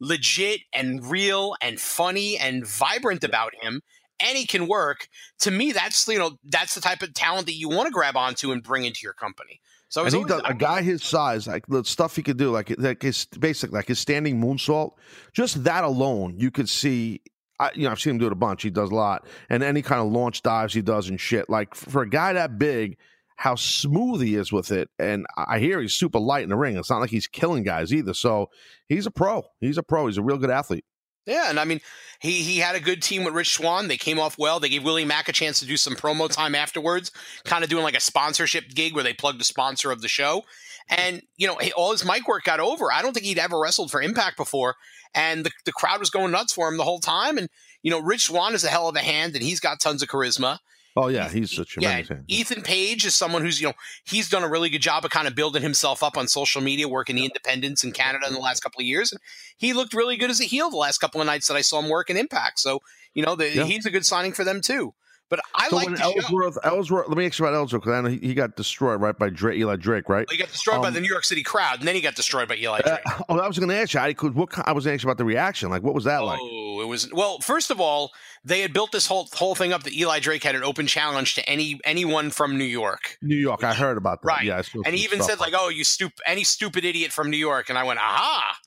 legit 0.00 0.60
and 0.72 1.04
real 1.04 1.54
and 1.60 1.80
funny 1.80 2.38
and 2.38 2.66
vibrant 2.66 3.24
about 3.24 3.54
him. 3.60 3.82
And 4.20 4.38
he 4.38 4.46
can 4.46 4.68
work. 4.68 5.08
To 5.40 5.50
me, 5.50 5.72
that's 5.72 6.06
you 6.06 6.18
know 6.18 6.38
that's 6.44 6.74
the 6.74 6.80
type 6.80 7.02
of 7.02 7.14
talent 7.14 7.46
that 7.46 7.54
you 7.54 7.68
want 7.68 7.86
to 7.86 7.92
grab 7.92 8.16
onto 8.16 8.52
and 8.52 8.62
bring 8.62 8.84
into 8.84 9.00
your 9.02 9.12
company. 9.12 9.60
So 9.88 10.02
I 10.02 10.06
and 10.06 10.14
he 10.14 10.24
does 10.24 10.42
a 10.44 10.54
guy 10.54 10.82
his 10.82 11.02
size, 11.02 11.46
like 11.46 11.66
the 11.66 11.84
stuff 11.84 12.16
he 12.16 12.22
could 12.22 12.36
do, 12.36 12.50
like 12.50 12.74
like 12.78 13.02
his 13.02 13.26
basic, 13.26 13.72
like 13.72 13.88
his 13.88 13.98
standing 13.98 14.40
moonsault. 14.40 14.92
Just 15.32 15.64
that 15.64 15.84
alone, 15.84 16.36
you 16.38 16.50
could 16.50 16.68
see. 16.68 17.22
I, 17.60 17.70
you 17.74 17.84
know, 17.84 17.92
I've 17.92 18.00
seen 18.00 18.12
him 18.12 18.18
do 18.18 18.26
it 18.26 18.32
a 18.32 18.36
bunch. 18.36 18.62
He 18.62 18.70
does 18.70 18.90
a 18.90 18.94
lot, 18.94 19.26
and 19.48 19.62
any 19.62 19.82
kind 19.82 20.00
of 20.00 20.10
launch 20.10 20.42
dives 20.42 20.74
he 20.74 20.82
does 20.82 21.08
and 21.08 21.20
shit. 21.20 21.48
Like 21.48 21.74
for 21.74 22.02
a 22.02 22.08
guy 22.08 22.32
that 22.32 22.58
big, 22.58 22.96
how 23.36 23.54
smooth 23.54 24.22
he 24.22 24.34
is 24.36 24.52
with 24.52 24.70
it. 24.70 24.88
And 24.98 25.26
I 25.36 25.58
hear 25.58 25.80
he's 25.80 25.94
super 25.94 26.18
light 26.18 26.44
in 26.44 26.50
the 26.50 26.56
ring. 26.56 26.76
It's 26.76 26.90
not 26.90 27.00
like 27.00 27.10
he's 27.10 27.26
killing 27.26 27.64
guys 27.64 27.92
either. 27.92 28.14
So 28.14 28.50
he's 28.88 29.06
a 29.06 29.10
pro. 29.10 29.44
He's 29.60 29.78
a 29.78 29.82
pro. 29.82 30.06
He's 30.06 30.18
a 30.18 30.22
real 30.22 30.38
good 30.38 30.50
athlete. 30.50 30.84
Yeah, 31.26 31.48
and 31.48 31.58
I 31.58 31.64
mean, 31.64 31.80
he 32.20 32.42
he 32.42 32.58
had 32.58 32.76
a 32.76 32.80
good 32.80 33.02
team 33.02 33.24
with 33.24 33.32
Rich 33.32 33.54
Swann. 33.54 33.88
They 33.88 33.96
came 33.96 34.18
off 34.18 34.36
well. 34.38 34.60
They 34.60 34.68
gave 34.68 34.84
Willie 34.84 35.06
Mack 35.06 35.28
a 35.28 35.32
chance 35.32 35.58
to 35.60 35.66
do 35.66 35.78
some 35.78 35.94
promo 35.94 36.30
time 36.30 36.54
afterwards, 36.54 37.10
kind 37.44 37.64
of 37.64 37.70
doing 37.70 37.82
like 37.82 37.96
a 37.96 38.00
sponsorship 38.00 38.68
gig 38.68 38.94
where 38.94 39.04
they 39.04 39.14
plugged 39.14 39.40
the 39.40 39.44
sponsor 39.44 39.90
of 39.90 40.02
the 40.02 40.08
show. 40.08 40.44
And 40.90 41.22
you 41.38 41.46
know, 41.46 41.58
all 41.76 41.92
his 41.92 42.04
mic 42.04 42.28
work 42.28 42.44
got 42.44 42.60
over. 42.60 42.92
I 42.92 43.00
don't 43.00 43.14
think 43.14 43.24
he'd 43.24 43.38
ever 43.38 43.58
wrestled 43.58 43.90
for 43.90 44.02
Impact 44.02 44.36
before, 44.36 44.76
and 45.14 45.46
the 45.46 45.50
the 45.64 45.72
crowd 45.72 45.98
was 45.98 46.10
going 46.10 46.30
nuts 46.30 46.52
for 46.52 46.68
him 46.68 46.76
the 46.76 46.84
whole 46.84 47.00
time. 47.00 47.38
And 47.38 47.48
you 47.82 47.90
know, 47.90 48.00
Rich 48.00 48.24
Swann 48.24 48.54
is 48.54 48.64
a 48.64 48.68
hell 48.68 48.88
of 48.88 48.96
a 48.96 49.00
hand, 49.00 49.34
and 49.34 49.42
he's 49.42 49.60
got 49.60 49.80
tons 49.80 50.02
of 50.02 50.10
charisma. 50.10 50.58
Oh 50.96 51.08
yeah, 51.08 51.28
he's 51.28 51.50
such 51.50 51.76
a 51.76 51.80
Yeah, 51.80 51.90
hand. 51.90 52.24
Ethan 52.28 52.62
Page 52.62 53.04
is 53.04 53.16
someone 53.16 53.42
who's 53.42 53.60
you 53.60 53.68
know 53.68 53.74
he's 54.04 54.28
done 54.28 54.44
a 54.44 54.48
really 54.48 54.70
good 54.70 54.82
job 54.82 55.04
of 55.04 55.10
kind 55.10 55.26
of 55.26 55.34
building 55.34 55.62
himself 55.62 56.02
up 56.02 56.16
on 56.16 56.28
social 56.28 56.62
media, 56.62 56.86
working 56.88 57.16
the 57.16 57.24
independents 57.24 57.82
in 57.82 57.90
Canada 57.92 58.26
in 58.28 58.34
the 58.34 58.40
last 58.40 58.60
couple 58.62 58.80
of 58.80 58.86
years, 58.86 59.10
and 59.10 59.20
he 59.56 59.72
looked 59.72 59.92
really 59.92 60.16
good 60.16 60.30
as 60.30 60.40
a 60.40 60.44
heel 60.44 60.70
the 60.70 60.76
last 60.76 60.98
couple 60.98 61.20
of 61.20 61.26
nights 61.26 61.48
that 61.48 61.56
I 61.56 61.62
saw 61.62 61.80
him 61.80 61.88
work 61.88 62.10
in 62.10 62.16
Impact. 62.16 62.60
So 62.60 62.80
you 63.12 63.24
know 63.24 63.34
the, 63.34 63.50
Yeah. 63.50 63.64
he's 63.64 63.86
a 63.86 63.90
good 63.90 64.06
signing 64.06 64.32
for 64.32 64.44
them 64.44 64.60
too. 64.60 64.94
But 65.30 65.40
I 65.54 65.68
so 65.68 65.76
like 65.76 65.86
when 65.86 65.94
the 65.94 66.00
show. 66.00 66.12
Ellsworth, 66.12 66.58
Ellsworth, 66.64 67.08
let 67.08 67.16
me 67.16 67.26
ask 67.26 67.38
you 67.38 67.46
about 67.46 67.56
Ellsworth 67.56 67.82
because 67.82 67.94
I 67.94 68.00
know 68.02 68.10
he, 68.10 68.18
he 68.18 68.34
got 68.34 68.56
destroyed 68.56 69.00
right 69.00 69.18
by 69.18 69.30
Drake, 69.30 69.58
Eli 69.58 69.76
Drake, 69.76 70.08
right? 70.08 70.30
He 70.30 70.36
got 70.36 70.48
destroyed 70.52 70.82
by 70.82 70.88
Um, 70.88 70.94
the 70.94 71.00
New 71.00 71.08
York 71.08 71.24
City 71.24 71.42
crowd, 71.42 71.78
and 71.78 71.88
then 71.88 71.94
he 71.94 72.00
got 72.02 72.14
destroyed 72.14 72.46
by 72.46 72.56
Eli 72.56 72.80
Uh, 72.80 72.82
Drake. 72.82 73.00
oh, 73.28 73.38
I 73.40 73.48
was 73.48 73.58
going 73.58 73.70
to 73.70 73.76
ask 73.76 73.94
you. 73.94 74.00
I 74.00 74.12
could. 74.12 74.34
What? 74.34 74.50
I 74.68 74.72
was 74.72 74.86
asking 74.86 75.08
about 75.08 75.18
the 75.18 75.24
reaction. 75.24 75.70
Like, 75.70 75.82
what 75.82 75.94
was 75.94 76.04
that 76.04 76.18
like? 76.18 76.38
Oh, 76.40 76.80
it 76.82 76.86
was 76.86 77.10
well. 77.12 77.38
First 77.40 77.70
of 77.70 77.80
all, 77.80 78.12
they 78.44 78.60
had 78.60 78.72
built 78.74 78.92
this 78.92 79.06
whole 79.06 79.28
whole 79.34 79.54
thing 79.54 79.72
up 79.72 79.82
that 79.84 79.94
Eli 79.94 80.20
Drake 80.20 80.44
had 80.44 80.54
an 80.54 80.62
open 80.62 80.86
challenge 80.86 81.34
to 81.36 81.48
any 81.48 81.80
anyone 81.84 82.30
from 82.30 82.58
New 82.58 82.64
York. 82.64 83.16
New 83.22 83.36
York. 83.36 83.64
I 83.64 83.72
heard 83.74 83.96
about 83.96 84.20
that. 84.22 84.28
Right. 84.28 84.44
Yeah, 84.44 84.62
And 84.84 84.94
he 84.94 85.02
even 85.04 85.22
said 85.22 85.40
like, 85.40 85.54
"Oh, 85.56 85.68
you 85.70 85.84
stupid, 85.84 86.20
any 86.26 86.44
stupid 86.44 86.84
idiot 86.84 87.12
from 87.12 87.30
New 87.30 87.38
York." 87.38 87.70
And 87.70 87.78
I 87.78 87.84
went, 87.84 87.98
"Aha, 87.98 88.58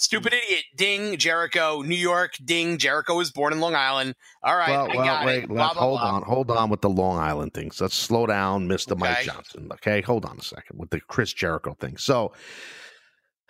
stupid 0.00 0.32
idiot, 0.32 0.64
ding, 0.76 1.16
Jericho, 1.18 1.82
New 1.82 1.94
York, 1.94 2.32
ding, 2.44 2.78
Jericho 2.78 3.14
was 3.16 3.30
born 3.30 3.52
in 3.52 3.60
Long 3.60 3.74
Island. 3.74 4.14
All 4.42 4.56
right, 4.56 4.70
well, 4.70 4.90
I 4.90 4.96
well, 4.96 5.04
got 5.04 5.26
wait. 5.26 5.44
it. 5.44 5.48
Blah, 5.48 5.72
blah, 5.74 5.82
hold 5.82 6.00
blah. 6.00 6.10
on. 6.10 6.22
Hold 6.22 6.50
on 6.50 6.70
with 6.70 6.80
the 6.80 6.88
Long 6.90 7.18
Island 7.18 7.54
things. 7.54 7.80
Let's 7.80 7.94
slow 7.94 8.26
down, 8.26 8.66
Mister 8.66 8.96
Mike 8.96 9.22
Johnson. 9.24 9.68
Okay, 9.74 10.00
hold 10.00 10.24
on 10.24 10.38
a 10.38 10.42
second 10.42 10.78
with 10.78 10.90
the 10.90 11.00
Chris 11.00 11.32
Jericho 11.32 11.74
thing. 11.78 11.96
So, 11.96 12.32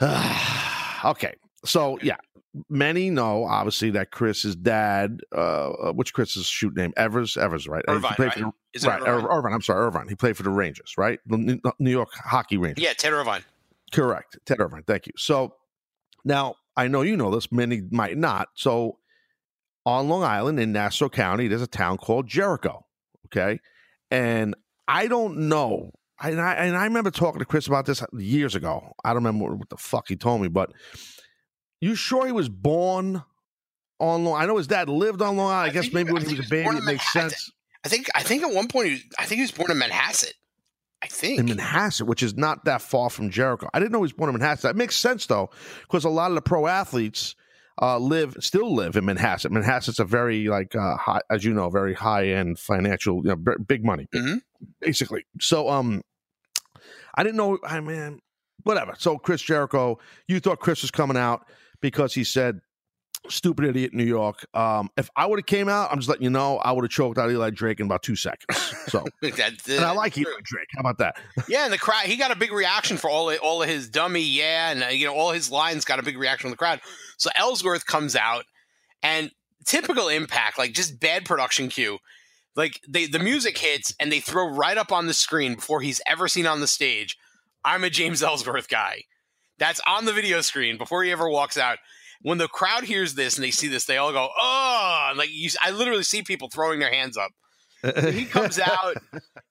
okay. 1.05 1.35
So 1.65 1.99
yeah, 2.03 2.17
many 2.69 3.11
know 3.11 3.45
obviously 3.45 3.91
that 3.91 4.11
Chris's 4.11 4.57
dad, 4.57 5.21
uh, 5.33 5.93
which 5.93 6.13
Chris's 6.13 6.47
shoot 6.47 6.75
name, 6.75 6.93
Evers, 6.97 7.37
Evers, 7.37 7.69
right? 7.69 7.85
Uh, 7.87 7.93
Irvine, 7.93 8.15
right? 8.19 8.35
the- 8.35 8.53
Is 8.73 8.85
it 8.85 8.89
right, 8.89 9.01
Irvine? 9.03 9.31
Irvine. 9.31 9.53
I'm 9.53 9.63
sorry, 9.63 9.87
Irvine. 9.87 10.09
He 10.09 10.15
played 10.15 10.37
for 10.37 10.43
the 10.43 10.51
Rangers, 10.51 10.95
right? 10.97 11.21
The 11.27 11.37
New 11.37 11.61
New 11.79 11.91
York 11.91 12.09
Hockey 12.15 12.57
Rangers. 12.57 12.83
Yeah, 12.83 12.93
Ted 12.95 13.13
Irvine. 13.13 13.45
Correct. 13.93 14.39
Ted 14.47 14.61
Irvine. 14.61 14.85
Thank 14.87 15.07
you. 15.07 15.13
So 15.17 15.55
now 16.25 16.55
I 16.77 16.89
know 16.89 17.03
you 17.03 17.17
know 17.17 17.31
this, 17.31 17.51
many 17.53 17.83
might 17.91 18.17
not. 18.17 18.49
So 18.55 18.99
on 19.87 20.09
Long 20.09 20.23
Island 20.23 20.61
in 20.61 20.73
Nassau 20.73 21.09
County, 21.09 21.49
there's 21.49 21.63
a 21.63 21.67
town 21.67 21.99
called 21.99 22.27
Jericho. 22.27 22.87
Okay. 23.27 23.61
And 24.11 24.55
I 24.89 25.07
don't 25.07 25.49
know. 25.49 25.93
And 26.23 26.41
I, 26.41 26.55
and 26.55 26.77
I 26.77 26.85
remember 26.85 27.11
talking 27.11 27.39
to 27.39 27.45
Chris 27.45 27.67
about 27.67 27.87
this 27.87 28.03
years 28.13 28.55
ago. 28.55 28.93
I 29.05 29.11
don't 29.11 29.25
remember 29.25 29.55
what 29.55 29.71
the 29.71 29.77
fuck 29.77 30.09
he 30.09 30.17
told 30.17 30.43
me, 30.43 30.49
but 30.49 30.73
you 31.81 31.95
sure 31.95 32.27
he 32.27 32.33
was 32.33 32.49
born 32.49 33.23
on 33.99 34.25
Long 34.25 34.41
I 34.41 34.47
know 34.47 34.57
his 34.57 34.67
dad 34.67 34.89
lived 34.89 35.23
on 35.23 35.37
Long 35.37 35.51
Island. 35.51 35.67
I, 35.67 35.71
I 35.71 35.71
guess 35.71 35.93
maybe 35.93 36.11
I 36.11 36.13
when 36.13 36.23
he 36.23 36.27
was 36.27 36.33
a 36.33 36.35
he 36.35 36.41
was 36.41 36.51
baby, 36.51 36.77
it 36.77 36.85
makes 36.85 37.13
sense. 37.13 37.51
I 37.85 37.89
think 37.89 38.09
I 38.15 38.23
think 38.23 38.43
at 38.43 38.53
one 38.53 38.69
point 38.69 38.87
he 38.89 38.93
was, 38.93 39.03
I 39.19 39.25
think 39.25 39.37
he 39.37 39.43
was 39.43 39.53
born 39.53 39.71
in 39.71 39.79
Manhasset. 39.79 40.33
I 41.03 41.07
think. 41.07 41.39
in 41.41 41.47
Manhasset, 41.47 42.03
which 42.03 42.23
is 42.23 42.37
not 42.37 42.65
that 42.67 42.83
far 42.83 43.09
from 43.11 43.31
Jericho. 43.31 43.69
I 43.73 43.79
didn't 43.79 43.93
know 43.93 43.99
he 43.99 44.03
was 44.03 44.13
born 44.13 44.35
in 44.35 44.39
Manhasset. 44.41 44.63
That 44.63 44.77
makes 44.77 44.97
sense 44.97 45.27
though, 45.27 45.51
because 45.83 46.05
a 46.05 46.11
lot 46.11 46.31
of 46.31 46.35
the 46.35 46.43
pro 46.43 46.67
athletes 46.67 47.35
uh, 47.81 47.99
live 47.99 48.37
still 48.41 48.75
live 48.75 48.97
in 48.97 49.05
Manhasset. 49.05 49.51
Manhasset's 49.51 49.99
a 49.99 50.05
very 50.05 50.49
like 50.49 50.77
uh, 50.77 50.97
high, 50.97 51.21
as 51.31 51.45
you 51.45 51.55
know, 51.55 51.71
very 51.71 51.95
high 51.95 52.29
end 52.29 52.59
financial, 52.59 53.17
you 53.25 53.31
know, 53.31 53.37
b- 53.37 53.53
big 53.67 53.85
money, 53.85 54.07
Mhm. 54.15 54.43
basically. 54.81 55.25
So, 55.41 55.69
um, 55.71 56.03
I 57.15 57.23
didn't 57.23 57.37
know. 57.37 57.59
I 57.65 57.81
mean, 57.81 58.21
whatever. 58.65 58.95
So 58.99 59.17
Chris 59.17 59.41
Jericho, 59.41 59.99
you 60.29 60.41
thought 60.41 60.61
Chris 60.61 60.83
was 60.83 60.91
coming 60.91 61.17
out 61.17 61.47
because 61.81 62.13
he 62.15 62.25
said 62.25 62.61
stupid 63.29 63.65
idiot 63.65 63.93
in 63.93 63.99
New 63.99 64.05
York. 64.05 64.47
Um, 64.55 64.91
if 64.97 65.11
I 65.17 65.27
would 65.27 65.39
have 65.39 65.47
came 65.47 65.69
out, 65.69 65.91
I'm 65.91 65.99
just 65.99 66.09
letting 66.09 66.25
you 66.25 66.31
know, 66.31 66.59
I 66.59 66.73
would 66.73 66.85
have 66.85 66.91
choked 66.91 67.19
out 67.19 67.31
Eli 67.31 67.51
Drake 67.51 67.81
in 67.81 67.87
about 67.87 68.03
two 68.03 68.17
seconds. 68.17 68.57
So, 68.89 69.05
and 69.23 69.85
I 69.85 69.93
like 69.93 70.17
Eli 70.17 70.31
Drake. 70.43 70.69
How 70.75 70.81
about 70.81 70.99
that? 70.99 71.17
Yeah, 71.49 71.65
and 71.65 71.73
the 71.73 71.79
crowd, 71.79 72.07
he 72.07 72.17
got 72.17 72.31
a 72.31 72.37
big 72.37 72.53
reaction 72.53 72.97
for 72.97 73.11
all 73.11 73.33
all 73.37 73.63
of 73.63 73.69
his 73.69 73.89
dummy, 73.89 74.23
yeah, 74.23 74.71
and 74.71 74.85
uh, 74.85 74.87
you 74.89 75.07
know 75.07 75.15
all 75.15 75.33
his 75.33 75.51
lines 75.51 75.85
got 75.85 75.99
a 75.99 76.03
big 76.03 76.19
reaction 76.19 76.49
from 76.49 76.53
the 76.53 76.57
crowd. 76.57 76.81
So 77.19 77.31
Ellsworth 77.35 77.87
comes 77.87 78.17
out, 78.17 78.45
and 79.03 79.31
typical 79.67 80.09
Impact, 80.09 80.59
like 80.59 80.73
just 80.73 80.99
bad 81.01 81.25
production 81.25 81.69
cue. 81.69 81.99
Like 82.57 82.81
they 82.89 83.07
the 83.07 83.19
music 83.19 83.57
hits 83.59 83.95
and 84.01 84.11
they 84.11 84.21
throw 84.21 84.49
right 84.49 84.77
up 84.77 84.93
on 84.93 85.07
the 85.07 85.15
screen 85.15 85.55
before 85.55 85.81
he's 85.81 86.01
ever 86.07 86.29
seen 86.29 86.47
on 86.47 86.61
the 86.61 86.67
stage. 86.67 87.17
I'm 87.65 87.85
a 87.85 87.91
James 87.91 88.23
Ellsworth 88.23 88.69
guy. 88.69 89.03
That's 89.59 89.81
on 89.87 90.07
the 90.07 90.13
video 90.13 90.41
screen 90.41 90.79
before 90.79 91.05
he 91.05 91.13
ever 91.13 91.29
walks 91.29 91.59
out. 91.59 91.79
When 92.23 92.39
the 92.39 92.49
crowd 92.49 92.85
hears 92.85 93.15
this 93.15 93.37
and 93.37 93.45
they 93.45 93.51
see 93.51 93.69
this, 93.69 93.87
they 93.87 93.97
all 93.97 94.13
go, 94.13 94.29
"Oh!" 94.39 95.07
And 95.09 95.19
like 95.19 95.31
you, 95.33 95.49
I 95.63 95.71
literally 95.71 96.03
see 96.03 96.23
people 96.23 96.49
throwing 96.49 96.79
their 96.81 96.93
hands 96.93 97.17
up. 97.17 97.31
He 98.13 98.27
comes 98.27 98.59
out 98.61 98.97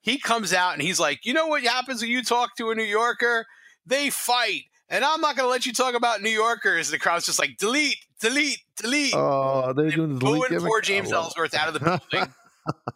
he 0.02 0.18
comes 0.18 0.52
out 0.54 0.74
and 0.74 0.82
he's 0.82 1.00
like 1.00 1.26
you 1.26 1.34
know 1.34 1.48
what 1.48 1.62
happens 1.64 2.00
when 2.00 2.10
you 2.10 2.22
talk 2.22 2.54
to 2.58 2.70
a 2.70 2.74
new 2.76 2.84
yorker? 2.84 3.44
They 3.86 4.08
fight 4.10 4.62
and 4.88 5.04
i'm 5.04 5.20
not 5.20 5.36
going 5.36 5.46
to 5.46 5.50
let 5.50 5.66
you 5.66 5.72
talk 5.72 5.94
about 5.94 6.22
new 6.22 6.30
yorkers 6.30 6.90
the 6.90 6.98
crowd's 6.98 7.26
just 7.26 7.40
like 7.40 7.56
delete 7.58 7.96
delete 8.20 8.58
delete. 8.76 9.14
Oh, 9.16 9.72
they're 9.72 9.90
doing 9.90 10.14
the 10.14 10.20
delete 10.20 10.48
booing 10.50 10.60
poor 10.60 10.80
james 10.80 11.10
Oh, 11.12 11.16
ellsworth 11.16 11.54
out 11.54 11.66
of 11.68 11.74
the 11.74 11.80
building. 11.80 12.32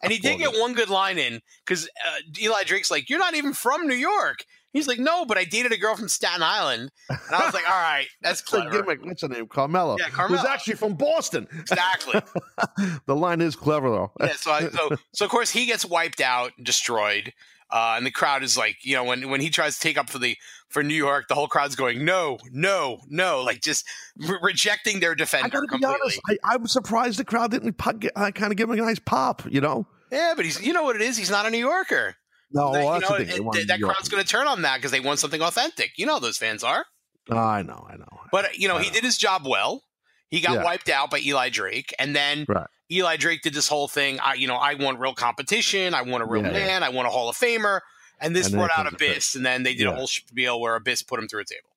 And 0.04 0.12
he 0.12 0.18
did 0.20 0.38
get 0.38 0.52
one 0.60 0.74
good 0.74 0.90
line 0.90 1.18
in 1.18 1.40
because 1.66 1.88
uh, 2.06 2.20
eli 2.40 2.62
drake's 2.64 2.90
like 2.92 3.10
you're 3.10 3.18
not 3.18 3.34
even 3.34 3.52
from 3.54 3.88
new 3.88 3.94
york 3.96 4.44
he's 4.74 4.87
like 4.87 4.98
no 4.98 5.24
but 5.24 5.38
i 5.38 5.44
dated 5.44 5.72
a 5.72 5.78
girl 5.78 5.96
from 5.96 6.08
staten 6.08 6.42
island 6.42 6.90
and 7.08 7.18
i 7.34 7.42
was 7.44 7.54
like 7.54 7.66
all 7.66 7.74
right 7.80 8.06
that's 8.20 8.42
clever 8.42 8.70
gimmick. 8.70 9.02
What's 9.04 9.22
her 9.22 9.28
name? 9.28 9.46
Carmella. 9.46 9.98
Yeah, 9.98 10.10
Who's 10.10 10.40
Carmella. 10.40 10.44
actually 10.44 10.74
from 10.74 10.94
Boston. 10.94 11.48
exactly 11.58 12.20
the 13.06 13.16
line 13.16 13.40
is 13.40 13.56
clever 13.56 13.88
though. 13.88 14.12
yeah, 14.20 14.34
so, 14.37 14.50
I, 14.50 14.68
so 14.68 14.90
so 15.14 15.24
of 15.24 15.30
course 15.30 15.50
he 15.50 15.64
gets 15.64 15.84
wiped 15.87 16.20
out, 16.20 16.52
and 16.58 16.66
destroyed, 16.66 17.32
uh, 17.70 17.94
and 17.96 18.04
the 18.06 18.10
crowd 18.10 18.42
is 18.42 18.56
like, 18.58 18.76
you 18.82 18.94
know, 18.94 19.04
when 19.04 19.30
when 19.30 19.40
he 19.40 19.48
tries 19.50 19.74
to 19.76 19.80
take 19.80 19.96
up 19.96 20.10
for 20.10 20.18
the 20.18 20.37
for 20.68 20.82
New 20.82 20.94
York, 20.94 21.26
the 21.28 21.34
whole 21.34 21.46
crowd's 21.48 21.76
going, 21.76 22.04
no, 22.04 22.38
no, 22.52 22.98
no, 23.08 23.42
like 23.42 23.60
just 23.60 23.87
re- 24.18 24.38
rejecting 24.42 25.00
their 25.00 25.12
I 25.12 25.14
defender 25.14 25.48
gotta 25.48 25.62
be 25.66 25.68
completely. 25.68 25.98
honest. 26.02 26.20
I, 26.44 26.54
I'm 26.54 26.66
surprised 26.66 27.18
the 27.18 27.24
crowd 27.24 27.50
didn't 27.50 27.74
pop, 27.74 28.02
uh, 28.16 28.30
kind 28.32 28.52
of 28.52 28.56
give 28.56 28.68
him 28.68 28.78
a 28.78 28.82
nice 28.82 28.98
pop. 28.98 29.42
You 29.50 29.60
know? 29.60 29.87
Yeah, 30.12 30.34
but 30.37 30.44
he's 30.44 30.60
you 30.64 30.72
know 30.72 30.82
what 30.84 30.96
it 30.96 31.02
is, 31.02 31.16
he's 31.16 31.30
not 31.30 31.46
a 31.46 31.50
New 31.50 31.58
Yorker. 31.58 32.16
No, 32.55 32.73
That- 32.73 32.85
you 32.85 32.90
that's 32.90 33.03
know, 33.03 33.09
the 33.11 33.17
thing. 33.25 33.27
They 33.29 33.35
it- 33.37 33.45
want 33.45 33.59
that, 33.59 33.67
that 33.69 33.79
York. 33.79 33.95
crowd's 33.95 34.09
going 34.09 34.23
to 34.23 34.29
turn 34.29 34.47
on 34.47 34.62
that 34.62 34.77
because 34.77 34.90
they 34.93 35.01
want 35.01 35.19
something 35.19 35.43
authentic. 35.43 35.93
You 35.99 36.07
know, 36.07 36.19
those 36.21 36.38
fans 36.38 36.62
are. 36.64 36.87
I 37.31 37.62
know, 37.62 37.87
I 37.90 37.97
know. 37.97 38.07
But 38.31 38.59
you 38.59 38.69
know, 38.69 38.77
I 38.77 38.83
he 38.83 38.88
know. 38.88 38.95
did 38.95 39.05
his 39.05 39.17
job 39.19 39.47
well. 39.47 39.83
He 40.31 40.40
got 40.40 40.55
Yeah. 40.55 40.64
wiped 40.64 40.88
out 40.88 41.11
by 41.11 41.19
Eli 41.21 41.49
Drake, 41.51 41.95
and 41.99 42.14
then 42.14 42.45
Right. 42.49 42.67
Eli 42.90 43.17
Drake 43.17 43.43
did 43.43 43.55
this 43.55 43.69
whole 43.69 43.88
thing. 43.88 44.21
I, 44.21 44.35
you 44.35 44.47
know, 44.47 44.57
I 44.57 44.75
want 44.75 44.99
real 44.99 45.14
competition. 45.14 45.95
I 45.95 46.03
want 46.03 46.23
a 46.23 46.27
real 46.27 46.43
Yeah, 46.43 46.49
yeah. 46.57 46.67
man. 46.67 46.83
I 46.83 46.88
want 46.90 47.09
a 47.09 47.11
Hall 47.11 47.29
of 47.29 47.37
Famer. 47.37 47.81
And 48.21 48.35
this 48.35 48.47
And 48.47 48.55
brought 48.55 48.71
out 48.77 48.90
Abyss, 48.93 49.35
and 49.35 49.45
then 49.45 49.64
they 49.64 49.75
did 49.75 49.87
a 49.87 49.95
whole 49.95 50.07
spiel 50.07 50.61
where 50.61 50.77
Abyss 50.77 51.03
put 51.03 51.19
him 51.19 51.27
through 51.29 51.40
a 51.40 51.45
table. 51.45 51.69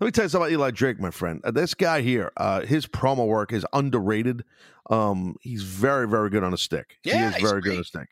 Let 0.00 0.06
me 0.06 0.10
tell 0.12 0.24
you 0.24 0.28
something 0.28 0.46
about 0.46 0.52
Eli 0.52 0.70
Drake, 0.70 1.00
my 1.00 1.10
friend. 1.10 1.40
Uh, 1.44 1.50
this 1.50 1.74
guy 1.74 2.00
here, 2.02 2.30
uh, 2.36 2.60
his 2.60 2.86
promo 2.86 3.26
work 3.26 3.52
is 3.52 3.66
underrated. 3.72 4.44
Um, 4.90 5.36
he's 5.40 5.62
very, 5.64 6.06
very 6.08 6.30
good 6.30 6.44
on 6.44 6.54
a 6.54 6.56
stick. 6.56 6.98
he 7.02 7.10
Yeah, 7.10 7.30
is 7.30 7.36
he's 7.36 7.50
very 7.50 7.60
good 7.62 7.74
on 7.74 7.80
a 7.80 7.84
stick. 7.84 8.08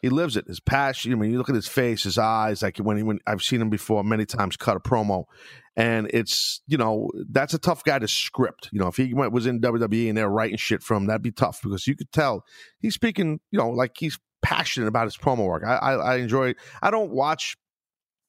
He 0.00 0.08
lives 0.08 0.36
it. 0.36 0.46
His 0.46 0.60
passion. 0.60 1.12
I 1.12 1.16
mean, 1.16 1.30
you 1.30 1.38
look 1.38 1.48
at 1.50 1.54
his 1.54 1.68
face, 1.68 2.04
his 2.04 2.18
eyes. 2.18 2.62
Like 2.62 2.78
when 2.78 2.96
he, 2.96 3.02
when 3.02 3.18
I've 3.26 3.42
seen 3.42 3.60
him 3.60 3.70
before 3.70 4.02
many 4.02 4.24
times, 4.24 4.56
cut 4.56 4.76
a 4.76 4.80
promo, 4.80 5.24
and 5.76 6.10
it's 6.12 6.62
you 6.66 6.78
know 6.78 7.10
that's 7.30 7.54
a 7.54 7.58
tough 7.58 7.84
guy 7.84 7.98
to 7.98 8.08
script. 8.08 8.70
You 8.72 8.80
know, 8.80 8.88
if 8.88 8.96
he 8.96 9.12
went 9.12 9.32
was 9.32 9.46
in 9.46 9.60
WWE 9.60 10.08
and 10.08 10.16
they're 10.16 10.28
writing 10.28 10.56
shit 10.56 10.82
from, 10.82 11.02
him, 11.02 11.06
that'd 11.08 11.22
be 11.22 11.32
tough 11.32 11.60
because 11.62 11.86
you 11.86 11.94
could 11.96 12.10
tell 12.12 12.44
he's 12.80 12.94
speaking. 12.94 13.40
You 13.50 13.58
know, 13.58 13.70
like 13.70 13.92
he's 13.98 14.18
passionate 14.42 14.86
about 14.86 15.04
his 15.04 15.16
promo 15.16 15.46
work. 15.46 15.64
I 15.66 15.76
I, 15.76 15.92
I 15.94 16.16
enjoy. 16.16 16.54
I 16.82 16.90
don't 16.90 17.10
watch 17.10 17.56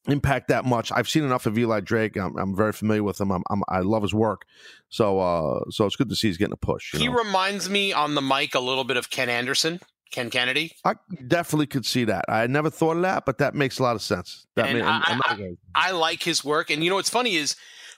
impact 0.07 0.47
that 0.47 0.65
much. 0.65 0.91
I've 0.91 1.07
seen 1.09 1.23
enough 1.23 1.45
of 1.45 1.57
Eli 1.57 1.79
Drake. 1.81 2.17
I'm, 2.17 2.35
I'm 2.37 2.55
very 2.55 2.73
familiar 2.73 3.03
with 3.03 3.21
him. 3.21 3.31
I'm, 3.31 3.43
I'm, 3.49 3.61
I 3.69 3.79
love 3.81 4.01
his 4.01 4.13
work. 4.13 4.45
So 4.89 5.19
uh, 5.19 5.59
so 5.69 5.85
it's 5.85 5.95
good 5.95 6.09
to 6.09 6.15
see 6.15 6.27
he's 6.27 6.37
getting 6.37 6.53
a 6.53 6.57
push. 6.57 6.93
you 6.93 6.99
He 6.99 7.07
know? 7.07 7.13
reminds 7.13 7.69
me 7.69 7.93
on 7.93 8.15
the 8.15 8.21
mic 8.21 8.55
a 8.55 8.59
little 8.59 8.83
bit 8.83 8.97
of 8.97 9.09
Ken 9.09 9.29
Anderson, 9.29 9.79
Ken 10.11 10.29
Kennedy. 10.29 10.73
I 10.85 10.95
definitely 11.27 11.67
could 11.67 11.85
see 11.85 12.03
that. 12.05 12.25
I 12.27 12.45
never 12.47 12.69
thought 12.69 12.97
of 12.97 13.01
that, 13.03 13.25
but 13.25 13.37
that 13.39 13.55
makes 13.55 13.79
a 13.79 13.83
lot 13.83 13.95
of 13.95 14.01
sense. 14.01 14.45
That 14.55 14.67
I- 14.67 15.01
I'm 15.05 15.21
I- 15.25 15.55
I 15.73 15.91
like 15.91 16.23
his 16.23 16.43
work, 16.43 16.69
and 16.69 16.83
you 16.83 16.89
know 16.89 16.97
what's 16.97 17.09
funny 17.09 17.35
is 17.35 17.55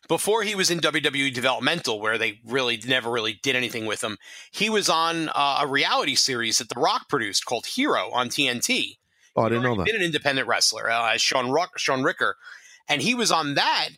before 0.08 0.44
he 0.44 0.54
was 0.54 0.70
in 0.70 0.80
WWE 0.80 1.34
Developmental, 1.34 2.00
where 2.00 2.18
they 2.18 2.40
really 2.46 2.80
never 2.86 3.10
really 3.10 3.40
did 3.42 3.56
anything 3.56 3.86
with 3.86 4.04
him, 4.04 4.18
he 4.52 4.70
was 4.70 4.90
on 4.90 5.30
uh, 5.30 5.60
a 5.62 5.68
reality 5.68 6.16
series 6.16 6.58
that 6.60 6.70
The 6.70 6.80
Rock 6.80 7.08
produced 7.10 7.46
called 7.46 7.66
Hero 7.66 8.10
on 8.12 8.30
TNT. 8.30 8.98
oh, 9.36 9.44
I 9.44 9.50
didn't 9.50 9.64
know 9.64 9.76
that. 9.78 9.86
Been 9.86 9.96
an 9.96 10.02
independent 10.04 10.48
wrestler, 10.48 10.90
uh, 10.92 11.18
Sean 11.18 11.50
Rock, 11.52 11.80
Shaun 11.80 12.04
Ricker, 12.04 12.36
and 12.90 13.02
he 13.02 13.16
was 13.16 13.32
on 13.32 13.56
that. 13.56 13.90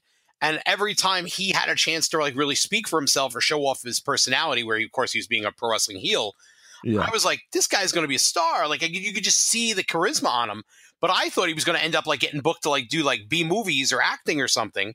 And 0.41 0.62
every 0.65 0.93
time 0.93 1.25
he 1.25 1.54
had 1.54 1.69
a 1.69 1.75
chance 1.75 2.08
to 2.10 2.19
like 2.19 2.36
really 2.36 2.56
speak 2.56 2.88
for 2.88 2.99
himself 2.99 3.36
or 3.36 3.41
show 3.41 3.65
off 3.65 3.82
his 3.82 3.99
personality, 3.99 4.63
where 4.63 4.78
he, 4.78 4.86
of 4.86 4.91
course 4.91 5.12
he 5.13 5.17
was 5.19 5.28
being 5.28 5.43
a 5.45 5.51
pro 5.51 5.71
wrestling 5.71 5.97
heel, 5.97 6.34
Yeah, 6.83 7.01
I 7.01 7.09
was 7.11 7.25
like, 7.25 7.41
this 7.53 7.67
guy's 7.67 7.91
going 7.91 8.03
to 8.03 8.07
be 8.09 8.15
a 8.15 8.19
star. 8.19 8.67
Like 8.67 8.81
you 8.88 9.13
could 9.13 9.23
just 9.23 9.39
see 9.41 9.73
the 9.73 9.83
charisma 9.83 10.29
on 10.29 10.49
him. 10.49 10.63
But 11.01 11.11
I 11.13 11.29
thought 11.29 11.47
he 11.47 11.53
was 11.53 11.65
going 11.65 11.77
to 11.77 11.83
end 11.83 11.95
up 11.95 12.05
like 12.07 12.21
getting 12.21 12.41
booked 12.41 12.63
to 12.63 12.69
like 12.69 12.88
do 12.88 13.03
like 13.03 13.27
B 13.29 13.43
movies 13.43 13.91
or 13.93 14.01
acting 14.01 14.41
or 14.41 14.47
something. 14.47 14.93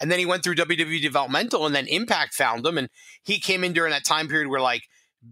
And 0.00 0.10
then 0.10 0.18
he 0.18 0.26
went 0.26 0.42
through 0.42 0.54
WWE 0.56 1.00
developmental, 1.02 1.64
and 1.66 1.74
then 1.74 1.86
Impact 1.86 2.34
found 2.34 2.66
him, 2.66 2.76
and 2.78 2.88
he 3.22 3.38
came 3.38 3.62
in 3.62 3.72
during 3.72 3.92
that 3.92 4.04
time 4.04 4.26
period 4.26 4.48
where 4.48 4.60
like 4.60 4.82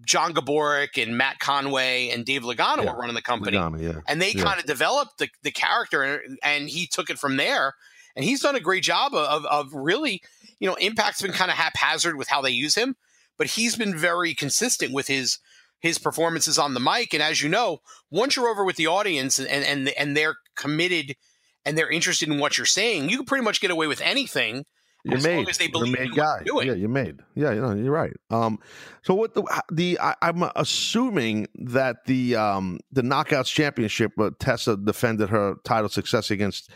John 0.06 0.32
Gaburick 0.32 1.02
and 1.02 1.16
Matt 1.18 1.38
Conway 1.40 2.10
and 2.10 2.24
Dave 2.24 2.42
Lagana 2.42 2.84
Yeah. 2.84 2.92
were 2.92 2.98
running 2.98 3.14
the 3.16 3.22
company, 3.22 3.56
yeah. 3.56 4.00
and 4.06 4.22
they 4.22 4.30
Yeah. 4.32 4.44
kind 4.44 4.60
of 4.60 4.66
developed 4.66 5.18
the 5.18 5.28
the 5.42 5.50
character, 5.50 6.22
and 6.42 6.68
he 6.68 6.86
took 6.86 7.10
it 7.10 7.18
from 7.18 7.36
there. 7.36 7.74
And 8.16 8.24
he's 8.24 8.40
done 8.40 8.56
a 8.56 8.60
great 8.60 8.82
job 8.82 9.14
of, 9.14 9.44
of 9.46 9.72
really, 9.72 10.20
you 10.58 10.68
know, 10.68 10.74
Impact's 10.74 11.22
been 11.22 11.32
kind 11.32 11.48
of 11.50 11.56
haphazard 11.56 12.16
with 12.16 12.26
how 12.28 12.42
they 12.42 12.50
use 12.50 12.74
him, 12.74 12.96
but 13.38 13.46
he's 13.46 13.76
been 13.76 13.96
very 13.96 14.34
consistent 14.34 14.92
with 14.92 15.06
his 15.06 15.38
his 15.80 15.98
performances 15.98 16.58
on 16.58 16.74
the 16.74 16.80
mic. 16.80 17.12
And 17.14 17.22
as 17.22 17.42
you 17.42 17.48
know, 17.48 17.78
once 18.10 18.36
you're 18.36 18.48
over 18.48 18.64
with 18.64 18.76
the 18.76 18.86
audience 18.86 19.38
and 19.38 19.48
and 19.48 19.88
and 19.88 20.16
they're 20.16 20.36
committed 20.56 21.16
and 21.64 21.76
they're 21.76 21.90
interested 21.90 22.28
in 22.28 22.38
what 22.38 22.56
you're 22.56 22.66
saying, 22.66 23.08
you 23.10 23.16
can 23.18 23.26
pretty 23.26 23.44
much 23.44 23.60
get 23.60 23.70
away 23.70 23.86
with 23.86 24.00
anything. 24.00 24.64
You're 25.02 25.16
as 25.16 25.26
long 25.26 25.36
made. 25.36 25.48
as 25.48 25.56
they 25.56 25.68
believe 25.68 25.94
You're 25.96 26.08
made 26.08 26.14
guy. 26.14 26.42
you're. 26.44 26.62
Yeah, 26.62 26.74
you're 26.74 26.88
made. 26.90 27.20
Yeah, 27.34 27.52
you 27.52 27.60
know, 27.62 27.74
you're 27.74 27.90
right. 27.90 28.12
Um, 28.28 28.58
so 29.02 29.14
what 29.14 29.32
the 29.34 29.42
the 29.72 29.98
I, 29.98 30.14
I'm 30.20 30.42
assuming 30.56 31.46
that 31.54 32.04
the 32.04 32.36
um 32.36 32.80
the 32.92 33.00
Knockouts 33.00 33.50
Championship, 33.50 34.12
uh, 34.18 34.30
Tessa 34.38 34.76
defended 34.76 35.30
her 35.30 35.54
title 35.64 35.88
success 35.88 36.30
against 36.30 36.70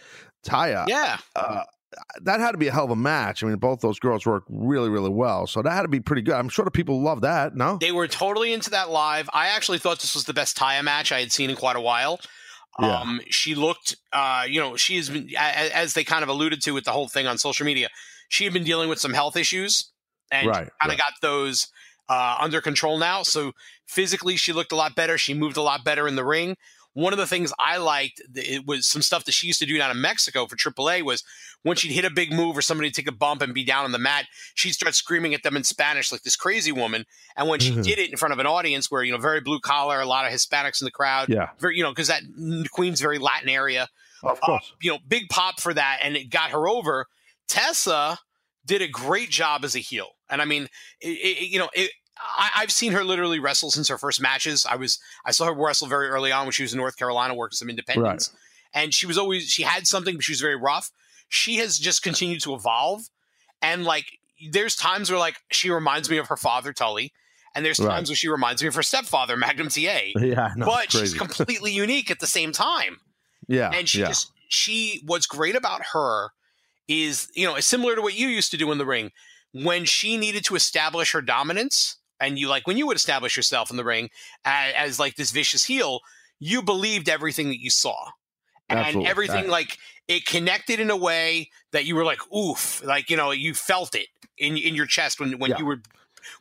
Taya. 0.47 0.87
Yeah. 0.89 1.19
Uh, 1.37 1.65
that 2.23 2.41
had 2.41 2.53
to 2.53 2.59
be 2.59 2.69
a 2.69 2.73
hell 2.73 2.85
of 2.85 2.91
a 2.91 2.97
match. 2.97 3.43
I 3.43 3.47
mean, 3.47 3.57
both 3.57 3.81
those 3.81 3.99
girls 3.99 4.27
work 4.27 4.45
really, 4.49 4.89
really 4.89 5.11
well. 5.11 5.47
So 5.47 5.63
that 5.63 5.73
had 5.73 5.83
to 5.83 5.89
be 5.89 6.01
pretty 6.01 6.23
good. 6.23 6.35
I'm 6.35 6.49
sure 6.49 6.65
the 6.65 6.71
people 6.71 7.03
love 7.03 7.21
that. 7.23 7.55
No, 7.55 7.79
They 7.81 7.93
were 7.93 8.09
totally 8.09 8.53
into 8.53 8.71
that 8.71 8.91
live. 8.91 9.29
I 9.33 9.49
actually 9.49 9.79
thought 9.79 10.01
this 10.01 10.15
was 10.15 10.25
the 10.25 10.35
best 10.35 10.57
Taya 10.57 10.83
match 10.83 11.13
I 11.13 11.21
had 11.21 11.33
seen 11.33 11.51
in 11.51 11.57
quite 11.57 11.77
a 11.77 11.81
while. 11.81 12.21
Yeah. 12.81 13.01
Um, 13.01 13.21
she 13.31 13.55
looked, 13.55 13.97
uh, 14.13 14.45
you 14.49 14.61
know, 14.61 14.77
she 14.77 14.97
has 14.97 15.09
been, 15.09 15.31
as 15.39 15.95
they 15.95 16.03
kind 16.03 16.23
of 16.25 16.29
alluded 16.29 16.61
to 16.63 16.73
with 16.73 16.85
the 16.85 16.91
whole 16.91 17.07
thing 17.09 17.27
on 17.27 17.39
social 17.39 17.65
media, 17.65 17.89
she 18.29 18.45
had 18.45 18.53
been 18.53 18.65
dealing 18.65 18.89
with 18.89 18.99
some 18.99 19.13
health 19.15 19.37
issues 19.37 19.93
and 20.33 20.49
Right, 20.49 20.57
kind 20.57 20.71
of 20.83 20.89
right. 20.89 20.99
got 20.99 21.13
those 21.23 21.69
uh, 22.09 22.37
under 22.41 22.61
control 22.61 22.99
now. 22.99 23.23
So 23.23 23.53
physically, 23.87 24.37
she 24.37 24.53
looked 24.53 24.73
a 24.73 24.77
lot 24.77 24.97
better. 24.97 25.17
She 25.19 25.35
moved 25.35 25.57
a 25.57 25.63
lot 25.63 25.85
better 25.85 26.09
in 26.09 26.17
the 26.17 26.25
ring. 26.25 26.57
One 26.95 27.13
of 27.13 27.19
the 27.19 27.27
things 27.27 27.53
I 27.59 27.77
liked, 27.77 28.23
it 28.35 28.67
was 28.67 28.87
some 28.87 29.03
stuff 29.03 29.25
that 29.25 29.33
she 29.33 29.47
used 29.47 29.59
to 29.59 29.67
do 29.67 29.77
down 29.77 29.91
in 29.91 30.01
Mexico 30.01 30.47
for 30.47 30.57
AAA 30.57 31.03
was 31.03 31.23
when 31.63 31.77
she'd 31.77 31.93
hit 31.93 32.05
a 32.05 32.11
big 32.11 32.33
move 32.33 32.57
or 32.57 32.63
somebody 32.63 32.91
take 32.91 33.09
a 33.09 33.13
bump 33.13 33.43
and 33.43 33.53
be 33.53 33.65
down 33.65 33.85
on 33.85 33.93
the 33.93 33.99
mat, 33.99 34.27
she'd 34.55 34.73
start 34.73 34.95
screaming 34.95 35.35
at 35.35 35.43
them 35.43 35.57
in 35.57 35.65
Spanish 35.65 36.13
like 36.13 36.23
this 36.23 36.37
crazy 36.37 36.71
woman. 36.73 37.05
And 37.37 37.49
when 37.49 37.59
she 37.59 37.73
Mhm. 37.73 37.83
did 37.83 37.99
it 37.99 38.11
in 38.11 38.17
front 38.17 38.33
of 38.33 38.39
an 38.39 38.47
audience 38.47 38.91
where, 38.91 39.03
you 39.03 39.13
know, 39.13 39.19
very 39.19 39.41
blue 39.41 39.59
collar, 39.61 40.01
a 40.01 40.07
lot 40.07 40.25
of 40.25 40.33
Hispanics 40.33 40.81
in 40.81 40.85
the 40.85 40.91
crowd, 40.93 41.29
yeah, 41.29 41.51
very, 41.59 41.77
you 41.77 41.83
know, 41.83 41.91
because 41.91 42.09
that 42.09 42.23
Queen's 42.71 43.01
very 43.01 43.19
Latin 43.19 43.49
area, 43.49 43.89
of 44.23 44.39
uh, 44.39 44.47
course. 44.47 44.73
you 44.81 44.91
know, 44.93 44.99
big 45.09 45.29
pop 45.31 45.61
for 45.61 45.75
that, 45.75 45.99
and 46.03 46.17
it 46.17 46.31
got 46.31 46.51
her 46.51 46.69
over. 46.69 47.07
Tessa 47.49 48.19
did 48.65 48.83
a 48.83 48.89
great 48.89 49.31
job 49.31 49.65
as 49.65 49.75
a 49.75 49.81
heel, 49.81 50.11
and 50.31 50.41
I 50.41 50.45
mean, 50.45 50.69
it, 51.01 51.09
it, 51.09 51.49
you 51.49 51.59
know, 51.59 51.71
it, 51.75 51.91
I, 52.19 52.51
I've 52.57 52.71
seen 52.71 52.93
her 52.93 53.05
literally 53.05 53.39
wrestle 53.39 53.71
since 53.71 53.89
her 53.89 53.99
first 53.99 54.21
matches. 54.21 54.67
I 54.69 54.77
was 54.77 54.99
I 55.25 55.31
saw 55.33 55.47
her 55.47 55.55
wrestle 55.55 55.89
very 55.89 56.09
early 56.09 56.33
on 56.33 56.45
when 56.47 56.53
she 56.53 56.63
was 56.63 56.73
in 56.73 56.79
North 56.79 56.97
Carolina 56.97 57.35
working 57.35 57.57
some 57.57 57.71
independence, 57.71 58.31
and 58.73 58.95
she 58.95 59.07
was 59.07 59.19
always 59.19 59.45
she 59.45 59.63
had 59.63 59.87
something, 59.87 60.15
but 60.15 60.25
she 60.25 60.33
was 60.33 60.41
very 60.41 60.57
rough. 60.57 60.91
She 61.29 61.57
has 61.57 61.79
just 61.79 62.03
continued 62.03 62.43
to 62.43 62.55
evolve, 62.55 63.03
and 63.61 63.85
like 63.85 64.07
there's 64.51 64.77
times 64.77 65.11
where 65.11 65.19
like 65.19 65.37
she 65.51 65.71
reminds 65.71 66.09
me 66.09 66.19
of 66.19 66.29
her 66.29 66.37
father 66.37 66.73
Tully, 66.73 67.13
and 67.55 67.65
there's 67.65 67.79
Right. 67.79 67.89
times 67.89 68.11
where 68.11 68.17
she 68.17 68.29
reminds 68.29 68.63
me 68.63 68.69
of 68.69 68.75
her 68.75 68.83
stepfather 68.83 69.37
Magnum 69.37 69.69
TA. 69.69 69.81
yeah, 70.17 70.53
no, 70.57 70.67
but 70.67 70.93
she's 70.93 71.15
completely 71.15 71.73
unique 71.73 72.11
at 72.11 72.21
the 72.21 72.27
same 72.27 72.53
time 72.53 72.99
yeah, 73.49 73.71
and 73.73 73.89
she 73.89 74.01
yeah. 74.01 74.09
just 74.09 74.31
she 74.49 75.03
what's 75.07 75.27
great 75.27 75.57
about 75.57 75.83
her 75.93 76.29
is 76.87 77.29
you 77.35 77.47
know 77.47 77.59
similar 77.61 77.97
to 77.97 78.03
what 78.03 78.15
you 78.15 78.29
used 78.29 78.51
to 78.51 78.57
do 78.57 78.71
in 78.71 78.79
the 78.79 78.87
ring 78.87 79.11
when 79.53 79.85
she 79.85 80.17
needed 80.17 80.45
to 80.45 80.57
establish 80.57 81.13
her 81.13 81.23
dominance, 81.23 81.97
and 82.21 82.39
you 82.39 82.49
like 82.49 82.67
when 82.67 82.77
you 82.77 82.87
would 82.87 82.97
establish 82.97 83.37
yourself 83.37 83.71
in 83.71 83.77
the 83.77 83.85
ring 83.85 84.11
as, 84.45 84.75
as 84.77 84.99
like 84.99 85.17
this 85.17 85.31
vicious 85.31 85.65
heel, 85.65 86.01
you 86.39 86.63
believed 86.63 87.09
everything 87.09 87.49
that 87.49 87.61
you 87.61 87.71
saw, 87.71 88.11
and 88.69 88.79
Absolutely. 88.79 89.11
everything 89.11 89.49
like 89.49 89.79
it 90.09 90.27
connected 90.27 90.81
in 90.81 90.91
a 90.91 90.97
way 90.97 91.51
that 91.73 91.85
you 91.87 91.95
were 91.95 92.05
like, 92.05 92.21
oof, 92.33 92.83
like 92.85 93.11
you 93.11 93.17
know, 93.17 93.31
you 93.31 93.55
felt 93.55 93.95
it 93.95 94.09
in 94.39 94.57
in 94.57 94.75
your 94.75 94.87
chest 94.87 95.21
when 95.21 95.39
when 95.39 95.51
Yeah. 95.53 95.59
you 95.59 95.67
were 95.67 95.81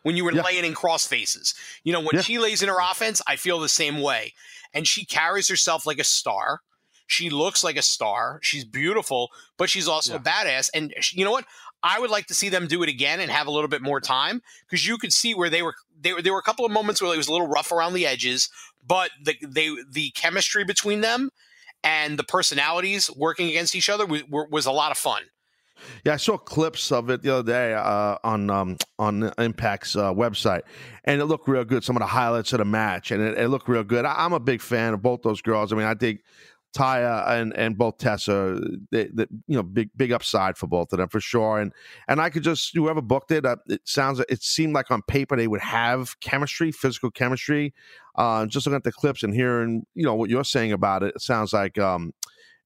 when 0.04 0.16
you 0.16 0.24
were 0.24 0.32
Yeah. 0.34 0.44
laying 0.44 0.66
in 0.66 0.74
cross 0.74 1.06
faces. 1.08 1.54
You 1.84 1.94
know, 1.94 2.00
when 2.00 2.16
Yeah. 2.16 2.22
she 2.22 2.40
lays 2.40 2.62
in 2.62 2.70
her 2.70 2.80
offense, 2.80 3.22
I 3.28 3.36
feel 3.36 3.60
the 3.60 3.70
same 3.70 4.02
way. 4.02 4.34
And 4.74 4.88
she 4.88 5.06
carries 5.06 5.48
herself 5.50 5.86
like 5.86 6.00
a 6.00 6.04
star. 6.04 6.62
She 7.06 7.30
looks 7.30 7.64
like 7.64 7.76
a 7.76 7.82
star. 7.82 8.40
She's 8.42 8.64
beautiful, 8.66 9.30
but 9.58 9.70
she's 9.70 9.88
also 9.88 10.16
a 10.16 10.20
badass. 10.20 10.70
And 10.74 10.94
she, 11.02 11.20
you 11.20 11.26
know 11.26 11.32
what? 11.32 11.46
I 11.84 12.00
would 12.00 12.10
like 12.10 12.28
to 12.28 12.34
see 12.34 12.50
them 12.50 12.68
do 12.68 12.82
it 12.82 12.90
again 12.90 13.20
and 13.20 13.30
have 13.30 13.48
a 13.48 13.52
little 13.52 13.68
bit 13.68 13.82
more 13.82 14.00
time 14.00 14.42
because 14.62 14.88
you 14.88 14.98
could 14.98 15.12
see 15.12 15.36
where 15.36 15.50
they 15.50 15.62
were. 15.62 15.76
There, 16.00 16.22
there 16.22 16.34
were 16.34 16.40
a 16.40 16.44
couple 16.44 16.66
of 16.66 16.72
moments 16.72 17.02
where 17.02 17.14
it 17.14 17.18
was 17.18 17.28
a 17.28 17.32
little 17.32 17.48
rough 17.48 17.72
around 17.72 17.94
the 17.94 18.08
edges, 18.08 18.50
but 18.86 19.12
the 19.22 19.36
they 19.46 19.70
the 19.92 20.12
chemistry 20.12 20.64
between 20.64 21.02
them 21.02 21.30
and 21.84 22.18
the 22.18 22.24
personalities 22.24 23.12
working 23.16 23.50
against 23.50 23.76
each 23.76 23.90
other 23.90 24.06
was, 24.06 24.24
was 24.30 24.66
a 24.66 24.72
lot 24.72 24.92
of 24.92 24.98
fun. 24.98 25.24
Yeah, 26.06 26.14
I 26.14 26.18
saw 26.18 26.38
clips 26.38 26.92
of 26.92 27.10
it 27.10 27.22
the 27.22 27.36
other 27.36 27.52
day 27.52 27.74
uh, 27.74 28.18
on 28.24 28.50
um, 28.50 28.78
on 28.98 29.34
Impact's 29.38 29.96
uh, 29.96 30.14
website, 30.14 30.62
and 31.04 31.20
it 31.20 31.26
looked 31.26 31.48
real 31.48 31.66
good. 31.66 31.84
Some 31.84 31.98
of 31.98 32.02
the 32.02 32.08
highlights 32.08 32.54
of 32.54 32.60
the 32.60 32.66
match, 32.66 33.12
and 33.12 33.22
it, 33.22 33.38
it 33.38 33.50
looked 33.50 33.68
real 33.68 33.84
good. 33.84 34.06
I, 34.06 34.14
I'm 34.18 34.34
a 34.34 34.40
big 34.40 34.62
fan 34.62 34.94
of 34.94 35.02
both 35.02 35.24
those 35.24 35.42
girls. 35.42 35.74
I 35.74 35.76
mean, 35.76 35.86
I 35.86 35.96
think 35.96 36.22
Taya 36.74 37.28
and 37.30 37.56
and 37.56 37.78
both 37.78 37.98
Tessa, 37.98 38.60
they, 38.92 39.06
they, 39.06 39.26
you 39.48 39.56
know, 39.56 39.64
big 39.64 39.90
big 39.96 40.12
upside 40.12 40.58
for 40.58 40.68
both 40.68 40.92
of 40.92 41.00
them 41.00 41.10
for 41.10 41.20
sure. 41.20 41.60
And 41.60 41.72
and 42.08 42.20
I 42.20 42.30
could 42.30 42.44
just 42.44 42.76
whoever 42.76 43.02
booked 43.02 43.32
it, 43.32 43.46
uh, 43.46 43.58
it 43.68 43.82
sounds 43.86 44.20
it 44.28 44.44
seemed 44.44 44.74
like 44.74 44.92
on 44.92 45.02
paper 45.04 45.36
they 45.36 45.48
would 45.48 45.62
have 45.62 46.20
chemistry, 46.20 46.72
physical 46.72 47.12
chemistry. 47.12 47.74
Uh, 48.16 48.46
just 48.46 48.66
looking 48.66 48.76
at 48.76 48.84
the 48.84 48.92
clips 48.92 49.24
and 49.24 49.34
hearing, 49.34 49.86
you 49.96 50.04
know, 50.04 50.14
what 50.14 50.30
you're 50.30 50.44
saying 50.44 50.72
about 50.72 51.02
it, 51.02 51.16
it 51.16 51.22
sounds 51.22 51.52
like 51.52 51.80
um, 51.80 52.14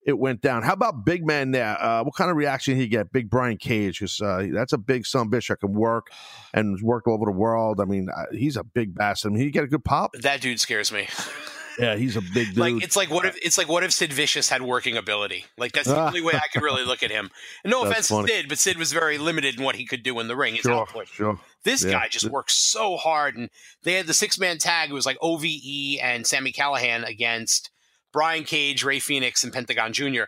it 0.08 0.18
went 0.18 0.42
down. 0.42 0.64
How 0.64 0.74
about 0.74 1.06
big 1.06 1.26
man 1.26 1.52
there? 1.52 1.82
Uh, 1.82 2.04
what 2.04 2.16
kind 2.16 2.32
of 2.32 2.38
reaction 2.38 2.78
he 2.78 2.88
get? 2.88 3.12
Big 3.12 3.30
Brian 3.30 3.58
Cage, 3.58 4.00
because 4.00 4.22
uh, 4.22 4.48
that's 4.54 4.74
a 4.74 4.78
big 4.78 5.06
son 5.06 5.30
bitch 5.30 5.50
that 5.50 5.58
can 5.58 5.74
work 5.74 6.08
and 6.54 6.82
work 6.82 7.08
all 7.08 7.14
over 7.14 7.26
the 7.26 7.32
world. 7.32 7.82
I 7.82 7.86
mean, 7.86 8.08
uh, 8.10 8.24
he's 8.32 8.56
a 8.56 8.64
big 8.64 8.96
bastard. 8.96 9.32
I 9.32 9.36
mean, 9.36 9.44
he 9.44 9.52
get 9.52 9.66
a 9.66 9.68
good 9.68 9.84
pop. 9.84 10.14
That 10.14 10.42
dude 10.42 10.60
scares 10.60 10.92
me. 10.92 11.08
Yeah, 11.80 11.96
he's 11.96 12.16
a 12.16 12.22
big 12.22 12.50
dude. 12.50 12.58
Like 12.58 12.84
it's 12.84 12.96
like 12.96 13.10
what 13.10 13.26
if 13.26 13.38
it's 13.42 13.58
like 13.58 13.70
what 13.70 13.84
if 13.84 13.92
Sid 13.92 14.12
Vicious 14.12 14.50
had 14.50 14.62
working 14.62 14.98
ability? 14.98 15.46
Like 15.58 15.74
that's 15.74 15.88
the 15.88 15.98
ah. 15.98 16.08
only 16.08 16.22
way 16.22 16.34
I 16.34 16.48
could 16.52 16.64
really 16.64 16.84
look 16.84 17.04
at 17.04 17.12
him. 17.12 17.30
And 17.64 17.72
no 17.72 17.84
offense 17.84 18.08
funny. 18.08 18.28
to 18.28 18.34
Sid, 18.34 18.50
but 18.50 18.58
Sid 18.58 18.78
was 18.78 18.92
very 18.92 19.18
limited 19.18 19.58
in 19.58 19.64
what 19.64 19.76
he 19.76 19.86
could 19.86 20.04
do 20.04 20.20
in 20.20 20.28
the 20.28 20.36
ring. 20.36 20.56
His 20.56 20.64
sure, 20.64 20.74
output. 20.74 21.08
sure. 21.08 21.40
This 21.64 21.84
Yeah. 21.84 21.92
guy 21.92 22.08
just 22.08 22.30
works 22.30 22.54
so 22.54 22.98
hard, 22.98 23.36
and 23.36 23.50
they 23.84 23.94
had 23.94 24.08
the 24.08 24.14
six 24.14 24.40
man 24.40 24.58
tag. 24.58 24.90
It 24.90 24.94
was 24.94 25.06
like 25.06 25.18
OVE 25.22 26.00
and 26.02 26.26
Sami 26.26 26.52
Callihan 26.52 27.08
against 27.08 27.70
Brian 28.12 28.44
Cage, 28.44 28.84
Rey 28.84 29.00
Fenix, 29.00 29.44
and 29.44 29.54
Pentagon 29.54 29.94
Jr. 29.94 30.24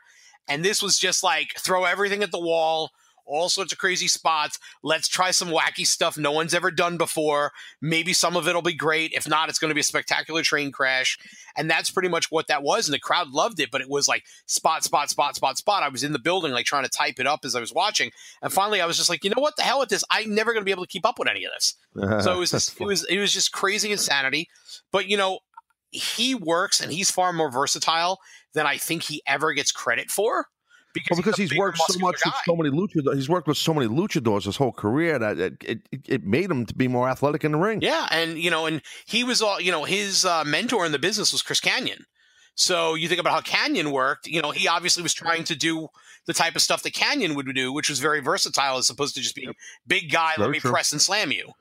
And 0.48 0.64
this 0.64 0.82
was 0.82 1.00
just 1.00 1.24
like 1.24 1.58
throw 1.58 1.86
everything 1.86 2.24
at 2.24 2.32
the 2.32 2.40
wall, 2.40 2.92
all 3.30 3.50
sorts 3.50 3.72
of 3.72 3.78
crazy 3.78 4.08
spots. 4.08 4.60
Let's 4.84 5.08
try 5.08 5.32
some 5.32 5.50
wacky 5.50 5.86
stuff 5.86 6.18
no 6.18 6.32
one's 6.32 6.54
ever 6.54 6.72
done 6.72 6.98
before. 6.98 7.52
Maybe 7.82 8.14
some 8.14 8.36
of 8.36 8.48
it'll 8.48 8.62
be 8.62 8.74
great. 8.74 9.14
If 9.14 9.28
not, 9.28 9.50
it's 9.50 9.60
going 9.60 9.70
to 9.70 9.76
be 9.76 9.82
a 9.82 9.84
spectacular 9.84 10.42
train 10.42 10.72
crash. 10.72 11.18
And 11.56 11.70
that's 11.70 11.92
pretty 11.92 12.10
much 12.10 12.32
what 12.32 12.48
that 12.48 12.64
was. 12.64 12.88
And 12.88 12.94
the 12.94 13.00
crowd 13.00 13.30
loved 13.30 13.60
it, 13.60 13.72
but 13.72 13.82
it 13.82 13.90
was 13.90 14.08
like 14.08 14.26
spot, 14.46 14.84
spot, 14.84 15.10
spot, 15.10 15.36
spot, 15.36 15.58
spot. 15.58 15.84
I 15.84 15.90
was 15.90 16.04
in 16.04 16.14
the 16.14 16.20
building, 16.20 16.52
like 16.52 16.66
trying 16.66 16.84
to 16.84 16.90
type 16.90 17.20
it 17.20 17.28
up 17.28 17.42
as 17.44 17.56
I 17.56 17.60
was 17.60 17.74
watching. 17.74 18.12
And 18.42 18.52
finally, 18.52 18.82
I 18.82 18.86
was 18.86 18.98
just 18.98 19.10
like, 19.10 19.24
you 19.24 19.30
know 19.30 19.42
what? 19.42 19.56
The 19.56 19.64
hell 19.64 19.80
with 19.80 19.90
this. 19.90 20.04
I'm 20.10 20.34
never 20.34 20.54
going 20.54 20.62
to 20.62 20.66
be 20.66 20.72
able 20.72 20.86
to 20.86 20.92
keep 20.92 21.06
up 21.06 21.20
with 21.20 21.30
any 21.30 21.46
of 21.46 21.52
this. 21.54 21.76
So 22.24 22.34
it 22.34 22.40
was 22.40 22.52
just, 22.52 22.80
it 22.80 22.86
was 22.86 23.06
it 23.06 23.20
was 23.20 23.32
just 23.32 23.52
crazy 23.52 23.92
insanity. 23.92 24.50
But 24.92 25.08
you 25.08 25.18
know, 25.18 25.40
he 25.92 26.36
works 26.36 26.82
and 26.82 26.92
he's 26.92 27.12
far 27.12 27.34
more 27.34 27.52
versatile 27.52 28.20
than 28.54 28.66
I 28.66 28.78
think 28.78 29.04
he 29.04 29.22
ever 29.28 29.54
gets 29.54 29.72
credit 29.72 30.10
for. 30.10 30.48
Because, 30.94 31.18
Well, 31.18 31.18
because 31.18 31.40
a 31.40 31.44
he's 31.44 31.58
worked 31.58 31.78
so 31.78 32.00
much 32.00 32.20
with 32.26 32.34
so 32.46 32.56
many 32.56 32.70
luchadors. 32.72 33.16
He's 33.16 33.30
worked 33.30 33.48
with 33.48 33.58
so 33.58 33.74
many 33.74 33.88
luchadors 33.88 34.46
his 34.46 34.58
whole 34.58 34.72
career 34.72 35.20
that 35.20 35.38
it, 35.38 35.64
it, 35.64 35.80
it 36.08 36.26
made 36.26 36.50
him 36.50 36.66
to 36.66 36.74
be 36.74 36.88
more 36.88 37.08
athletic 37.08 37.44
in 37.44 37.52
the 37.52 37.58
ring. 37.58 37.82
Yeah, 37.82 38.08
and 38.12 38.40
you 38.40 38.50
know, 38.50 38.66
and 38.66 38.82
he 39.06 39.24
was 39.24 39.42
all 39.42 39.62
you 39.62 39.72
know, 39.72 39.84
his 39.84 40.26
uh, 40.26 40.44
mentor 40.44 40.86
in 40.86 40.92
the 40.92 41.00
business 41.00 41.32
was 41.32 41.42
Chris 41.42 41.60
Kanyon. 41.60 42.06
So 42.56 42.96
you 42.96 43.08
think 43.08 43.22
about 43.22 43.34
how 43.34 43.42
Kanyon 43.42 43.92
worked. 43.92 44.28
You 44.28 44.42
know, 44.42 44.52
he 44.52 44.68
obviously 44.68 45.04
was 45.04 45.14
trying 45.14 45.46
to 45.46 45.56
do 45.56 45.88
the 46.26 46.34
type 46.34 46.56
of 46.56 46.62
stuff 46.62 46.84
that 46.84 46.94
Kanyon 46.94 47.36
would 47.36 47.54
do, 47.56 47.72
which 47.72 47.90
was 47.90 48.00
very 48.00 48.20
versatile, 48.20 48.78
as 48.78 48.90
opposed 48.90 49.16
to 49.16 49.22
just 49.22 49.36
being 49.36 49.54
big 49.88 50.12
guy. 50.12 50.34
let 50.38 50.50
me 50.50 50.60
true. 50.60 50.72
press 50.72 50.92
and 50.92 51.02
slam 51.02 51.32
you. 51.32 51.54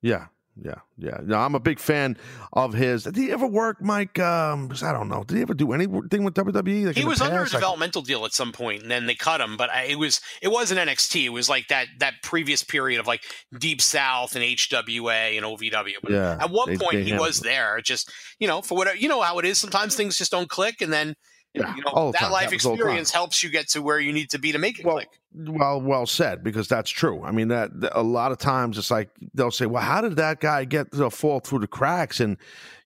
Yeah, 0.00 0.26
yeah, 0.62 0.74
yeah. 0.98 1.18
No, 1.22 1.38
I'm 1.38 1.54
a 1.54 1.60
big 1.60 1.78
fan 1.78 2.16
of 2.52 2.72
his. 2.74 3.04
Did 3.04 3.16
he 3.16 3.30
ever 3.32 3.46
work, 3.46 3.80
Mike? 3.82 4.18
Um, 4.18 4.70
I 4.82 4.92
don't 4.92 5.08
know. 5.08 5.24
Did 5.24 5.36
he 5.36 5.42
ever 5.42 5.54
do 5.54 5.72
anything 5.72 6.24
with 6.24 6.34
WWE? 6.34 6.86
Like 6.86 6.96
he 6.96 7.04
was 7.04 7.20
under 7.20 7.42
a 7.42 7.48
developmental 7.48 8.02
deal 8.02 8.24
at 8.24 8.32
some 8.32 8.52
point, 8.52 8.82
and 8.82 8.90
then 8.90 9.06
they 9.06 9.14
cut 9.14 9.40
him. 9.40 9.56
But 9.56 9.70
I, 9.70 9.84
it 9.84 9.98
was 9.98 10.20
it 10.42 10.48
wasn't 10.48 10.80
NXT. 10.80 11.24
It 11.24 11.28
was 11.30 11.48
like 11.48 11.68
that 11.68 11.86
that 11.98 12.14
previous 12.22 12.62
period 12.62 13.00
of 13.00 13.06
like 13.06 13.22
Deep 13.58 13.80
South 13.80 14.34
and 14.36 14.44
HWA 14.44 15.36
and 15.36 15.44
OVW. 15.46 15.94
But 16.02 16.12
Yeah, 16.12 16.36
at 16.40 16.50
one 16.50 16.68
they- 16.70 16.76
point 16.76 16.92
they 16.92 17.02
he 17.04 17.10
handled 17.10 17.28
was 17.28 17.40
there. 17.40 17.80
Just 17.82 18.10
you 18.38 18.46
know, 18.46 18.62
for 18.62 18.76
whatever 18.76 18.96
you 18.96 19.08
know 19.08 19.20
how 19.20 19.38
it 19.38 19.44
is. 19.44 19.58
Sometimes 19.58 19.94
things 19.96 20.18
just 20.18 20.30
don't 20.30 20.48
click, 20.48 20.80
and 20.80 20.92
then 20.92 21.14
Yeah, 21.52 21.74
you 21.74 21.82
know 21.84 22.12
that 22.12 22.20
time. 22.20 22.30
life 22.32 22.44
Happens 22.44 22.64
all 22.64 22.72
the 22.72 22.76
time. 22.78 22.86
experience 22.86 23.10
helps 23.10 23.42
you 23.42 23.50
get 23.50 23.68
to 23.70 23.82
where 23.82 23.98
you 23.98 24.12
need 24.12 24.30
to 24.30 24.38
be 24.38 24.52
to 24.52 24.58
make 24.58 24.78
it 24.78 24.84
Well, 24.86 24.96
click. 24.96 25.08
well, 25.34 25.80
well 25.80 26.06
said. 26.06 26.44
Because 26.44 26.68
that's 26.68 26.88
true. 26.90 27.24
I 27.24 27.32
mean, 27.32 27.48
that, 27.48 27.80
that- 27.80 27.98
a 27.98 28.02
lot 28.02 28.30
of 28.30 28.38
times 28.38 28.78
it's 28.78 28.90
like 28.90 29.10
they'll 29.34 29.50
say, 29.50 29.66
"Well, 29.66 29.82
how 29.82 30.00
did 30.00 30.14
that 30.16 30.38
guy 30.38 30.64
get 30.64 30.92
to 30.92 31.10
fall 31.10 31.40
through 31.40 31.58
the 31.60 31.66
cracks?" 31.66 32.20
And 32.20 32.36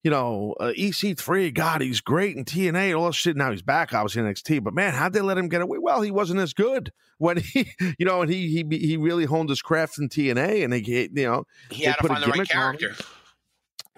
you 0.03 0.11
know, 0.11 0.55
uh, 0.61 0.73
EC3, 0.79 1.53
God, 1.53 1.81
he's 1.83 2.01
great 2.01 2.37
in 2.37 2.45
TNA, 2.47 2.99
all 2.99 3.07
this 3.07 3.17
shit. 3.17 3.37
Now 3.37 3.51
he's 3.51 3.63
back, 3.63 3.93
obviously 3.93 4.23
in 4.23 4.29
NXT. 4.33 4.63
But 4.65 4.73
man, 4.75 4.95
how'd 4.95 5.13
they 5.13 5.21
let 5.21 5.37
him 5.39 5.49
get 5.49 5.61
away? 5.61 5.79
Well, 5.79 6.01
he 6.01 6.11
wasn't 6.11 6.41
as 6.41 6.55
good 6.55 6.91
when 7.19 7.37
he, 7.39 7.71
you 7.99 8.07
know, 8.07 8.23
and 8.23 8.31
he 8.33 8.49
he 8.49 8.79
he 8.79 8.97
really 8.97 9.27
honed 9.27 9.51
his 9.51 9.61
craft 9.61 9.99
in 9.99 10.09
TNA, 10.09 10.65
and 10.65 10.73
he, 10.73 11.09
you 11.13 11.27
know, 11.27 11.45
He 11.71 11.85
had 11.85 11.97
to 11.97 12.01
put 12.01 12.11
a 12.13 12.15
find 12.15 12.23
the 12.23 12.29
right 12.29 12.35
gimmick 12.37 12.57
on 12.57 12.77
character. 12.79 13.05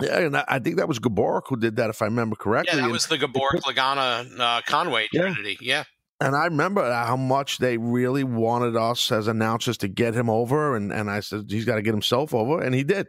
Yeah, 0.00 0.18
and 0.18 0.37
I, 0.37 0.59
think 0.59 0.76
that 0.76 0.88
was 0.88 0.98
Gaburick 0.98 1.42
who 1.46 1.56
did 1.56 1.76
that, 1.76 1.88
if 1.90 2.02
I 2.02 2.04
remember 2.06 2.37
correctly. 2.37 2.72
Yeah, 2.72 2.76
that 2.76 2.85
And- 2.85 2.92
was 2.92 3.06
the 3.06 3.16
Gaburick 3.16 3.62
Lagana 3.62 4.28
uh, 4.38 4.61
Conway 4.66 5.09
Yeah. 5.12 5.22
Trinity. 5.22 5.56
Yeah. 5.61 5.85
And 6.20 6.35
I 6.35 6.44
remember 6.44 6.82
how 6.90 7.16
much 7.16 7.59
they 7.59 7.76
really 7.76 8.24
wanted 8.24 8.74
us 8.76 9.12
as 9.12 9.26
announcers 9.28 9.76
to 9.78 9.88
get 9.88 10.14
him 10.14 10.30
over, 10.30 10.74
and, 10.76 10.90
and 10.92 11.11
I 11.11 11.20
said 11.20 11.44
he's 11.48 11.64
got 11.66 11.76
to 11.76 11.82
get 11.82 11.92
himself 11.92 12.32
over, 12.35 12.62
and 12.62 12.74
he 12.74 12.85
did. 12.85 13.09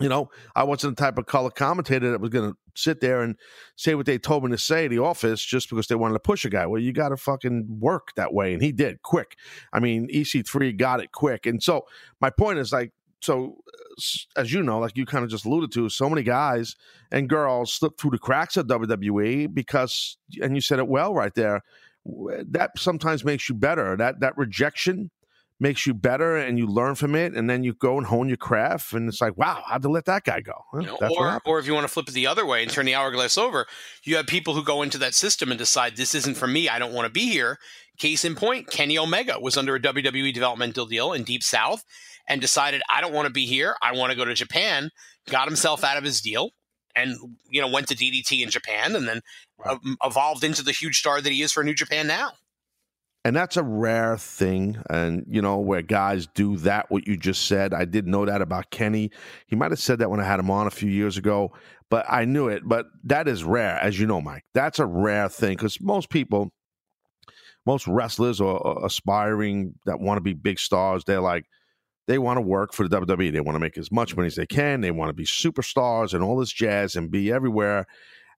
You 0.00 0.08
know, 0.08 0.30
I 0.56 0.64
wasn't 0.64 0.96
the 0.96 1.02
type 1.04 1.18
of 1.18 1.26
color 1.26 1.50
commentator 1.50 2.10
that 2.10 2.20
was 2.22 2.30
going 2.30 2.50
to 2.50 2.56
sit 2.74 3.00
there 3.02 3.20
and 3.20 3.36
say 3.76 3.94
what 3.94 4.06
they 4.06 4.16
told 4.16 4.42
me 4.42 4.50
to 4.50 4.56
say 4.56 4.86
at 4.86 4.90
the 4.90 5.00
office 5.00 5.44
just 5.44 5.68
because 5.68 5.86
they 5.88 5.94
wanted 5.94 6.14
to 6.14 6.20
push 6.20 6.46
a 6.46 6.50
guy. 6.50 6.64
Well, 6.66 6.80
you 6.80 6.94
got 6.94 7.10
to 7.10 7.18
fucking 7.18 7.66
work 7.78 8.08
that 8.16 8.32
way, 8.32 8.54
and 8.54 8.62
he 8.62 8.72
did 8.72 9.02
quick. 9.02 9.36
I 9.70 9.80
mean, 9.80 10.08
EC3 10.08 10.74
got 10.78 11.00
it 11.00 11.12
quick, 11.12 11.44
and 11.44 11.62
so 11.62 11.84
my 12.22 12.30
point 12.30 12.58
is 12.58 12.72
like, 12.72 12.92
so 13.20 13.58
as 14.36 14.52
you 14.52 14.62
know, 14.62 14.78
like 14.78 14.96
you 14.96 15.06
kind 15.06 15.24
of 15.24 15.30
just 15.30 15.44
alluded 15.44 15.72
to, 15.72 15.88
so 15.88 16.08
many 16.08 16.22
guys 16.22 16.76
and 17.10 17.28
girls 17.28 17.72
slip 17.72 17.98
through 17.98 18.10
the 18.10 18.18
cracks 18.18 18.56
of 18.56 18.66
WWE 18.66 19.52
because, 19.52 20.16
and 20.40 20.54
you 20.54 20.60
said 20.60 20.78
it 20.78 20.88
well 20.88 21.14
right 21.14 21.34
there 21.34 21.62
that 22.04 22.70
sometimes 22.76 23.24
makes 23.24 23.48
you 23.48 23.54
better. 23.54 23.96
That 23.96 24.20
that 24.20 24.36
rejection 24.36 25.10
makes 25.60 25.86
you 25.86 25.94
better, 25.94 26.36
and 26.36 26.58
you 26.58 26.66
learn 26.66 26.96
from 26.96 27.14
it, 27.14 27.34
and 27.34 27.48
then 27.48 27.62
you 27.62 27.72
go 27.74 27.96
and 27.96 28.04
hone 28.04 28.26
your 28.26 28.36
craft. 28.36 28.92
And 28.92 29.08
it's 29.08 29.20
like, 29.20 29.36
wow, 29.38 29.62
how'd 29.64 29.82
they 29.82 29.88
let 29.88 30.06
that 30.06 30.24
guy 30.24 30.40
go? 30.40 30.64
Huh, 30.72 30.80
You 30.80 30.86
know, 30.86 30.98
or, 31.16 31.40
or 31.44 31.58
if 31.60 31.66
you 31.68 31.74
want 31.74 31.84
to 31.84 31.92
flip 31.92 32.08
it 32.08 32.14
the 32.14 32.26
other 32.26 32.44
way 32.44 32.62
and 32.62 32.70
turn 32.70 32.86
the 32.86 32.96
hourglass 32.96 33.38
over, 33.38 33.66
you 34.02 34.16
have 34.16 34.26
people 34.26 34.54
who 34.54 34.64
go 34.64 34.82
into 34.82 34.98
that 34.98 35.14
system 35.14 35.52
and 35.52 35.58
decide 35.58 35.96
this 35.96 36.16
isn't 36.16 36.36
for 36.36 36.48
me. 36.48 36.68
I 36.68 36.80
don't 36.80 36.92
want 36.92 37.06
to 37.06 37.12
be 37.12 37.30
here. 37.30 37.58
Case 37.98 38.24
in 38.24 38.34
point, 38.34 38.70
Kenny 38.70 38.98
Omega 38.98 39.38
was 39.38 39.56
under 39.56 39.76
a 39.76 39.80
WWE 39.80 40.32
developmental 40.34 40.86
deal 40.86 41.12
in 41.12 41.22
Deep 41.22 41.44
South 41.44 41.84
and 42.28 42.40
decided 42.40 42.82
I 42.88 43.00
don't 43.00 43.12
want 43.12 43.26
to 43.26 43.32
be 43.32 43.46
here. 43.46 43.74
I 43.82 43.92
want 43.92 44.10
to 44.10 44.16
go 44.16 44.24
to 44.24 44.34
Japan. 44.34 44.90
Got 45.28 45.48
himself 45.48 45.84
out 45.84 45.96
of 45.96 46.04
his 46.04 46.20
deal 46.20 46.50
and 46.94 47.16
you 47.48 47.60
know 47.60 47.68
went 47.68 47.88
to 47.88 47.94
DDT 47.94 48.42
in 48.42 48.50
Japan 48.50 48.94
and 48.96 49.06
then 49.08 49.20
evolved 50.04 50.44
into 50.44 50.62
the 50.62 50.72
huge 50.72 50.98
star 50.98 51.20
that 51.20 51.32
he 51.32 51.42
is 51.42 51.52
for 51.52 51.64
New 51.64 51.74
Japan 51.74 52.06
now. 52.06 52.32
and 53.24 53.36
that's 53.36 53.56
a 53.56 53.62
rare 53.62 54.16
thing 54.18 54.82
and 54.90 55.24
you 55.28 55.40
know 55.40 55.58
where 55.58 55.82
guys 55.82 56.26
do 56.34 56.56
that 56.58 56.90
what 56.90 57.06
you 57.06 57.16
just 57.16 57.46
said 57.46 57.72
i 57.72 57.84
did 57.84 58.06
know 58.06 58.26
that 58.26 58.42
about 58.42 58.70
kenny 58.70 59.10
he 59.46 59.56
might 59.56 59.70
have 59.70 59.78
said 59.78 59.98
that 59.98 60.10
when 60.10 60.20
i 60.20 60.24
had 60.24 60.40
him 60.40 60.50
on 60.50 60.66
a 60.66 60.70
few 60.70 60.90
years 60.90 61.16
ago 61.16 61.52
but 61.88 62.04
i 62.08 62.24
knew 62.24 62.48
it 62.48 62.62
but 62.66 62.86
that 63.04 63.28
is 63.28 63.44
rare 63.44 63.78
as 63.80 63.98
you 63.98 64.06
know 64.06 64.20
mike 64.20 64.44
that's 64.54 64.78
a 64.78 64.86
rare 64.86 65.28
thing 65.28 65.56
because 65.56 65.80
most 65.80 66.10
people 66.10 66.50
most 67.64 67.86
wrestlers 67.86 68.40
or, 68.40 68.58
or 68.58 68.84
aspiring 68.84 69.74
that 69.86 70.00
want 70.00 70.16
to 70.16 70.22
be 70.22 70.32
big 70.32 70.58
stars 70.58 71.04
they're 71.04 71.20
like 71.20 71.44
they 72.06 72.18
want 72.18 72.36
to 72.36 72.42
work 72.42 72.72
for 72.72 72.86
the 72.86 73.00
WWE. 73.00 73.32
They 73.32 73.40
want 73.40 73.56
to 73.56 73.60
make 73.60 73.78
as 73.78 73.92
much 73.92 74.16
money 74.16 74.26
as 74.26 74.36
they 74.36 74.46
can. 74.46 74.80
They 74.80 74.90
want 74.90 75.10
to 75.10 75.14
be 75.14 75.24
superstars 75.24 76.14
and 76.14 76.22
all 76.22 76.36
this 76.36 76.52
jazz 76.52 76.96
and 76.96 77.10
be 77.10 77.32
everywhere. 77.32 77.86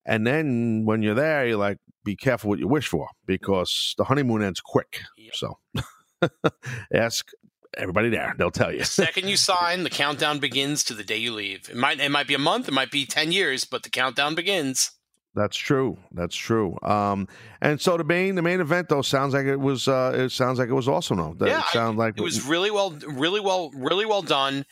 And 0.06 0.26
then 0.26 0.82
when 0.84 1.02
you're 1.02 1.14
there, 1.14 1.46
you're 1.46 1.56
like, 1.56 1.78
be 2.04 2.16
careful 2.16 2.50
what 2.50 2.58
you 2.58 2.68
wish 2.68 2.86
for 2.86 3.08
because 3.26 3.94
the 3.96 4.04
honeymoon 4.04 4.42
ends 4.42 4.60
quick. 4.60 5.00
Yep. 5.16 5.34
So 5.34 5.58
ask 6.94 7.26
everybody 7.76 8.10
there. 8.10 8.34
They'll 8.36 8.50
tell 8.50 8.72
you. 8.72 8.80
The 8.80 8.84
second 8.84 9.28
you 9.28 9.36
sign, 9.36 9.82
the 9.82 9.90
countdown 9.90 10.38
begins 10.38 10.84
to 10.84 10.94
the 10.94 11.04
day 11.04 11.16
you 11.16 11.32
leave. 11.32 11.68
It 11.70 11.76
might 11.76 12.00
it 12.00 12.10
might 12.10 12.28
be 12.28 12.34
a 12.34 12.38
month, 12.38 12.68
it 12.68 12.74
might 12.74 12.90
be 12.90 13.06
ten 13.06 13.32
years, 13.32 13.64
but 13.64 13.82
the 13.82 13.90
countdown 13.90 14.34
begins. 14.34 14.90
That's 15.34 15.56
true. 15.56 15.98
That's 16.12 16.36
true. 16.36 16.78
Um, 16.82 17.26
and 17.60 17.80
so 17.80 17.96
the 17.96 18.04
main 18.04 18.36
the 18.36 18.42
main 18.42 18.60
event 18.60 18.88
though 18.88 19.02
sounds 19.02 19.34
like 19.34 19.46
it 19.46 19.58
was 19.58 19.88
uh, 19.88 20.12
it 20.14 20.30
sounds 20.30 20.58
like 20.58 20.68
it 20.68 20.74
was 20.74 20.88
awesome 20.88 21.16
though. 21.16 21.34
That 21.38 21.48
Yeah, 21.48 21.60
it 21.60 21.66
sounds 21.72 21.98
like 21.98 22.16
It 22.16 22.22
was 22.22 22.46
really 22.46 22.70
well, 22.70 22.90
really 23.08 23.40
well, 23.40 23.70
really 23.74 24.06
well 24.06 24.22
done, 24.22 24.64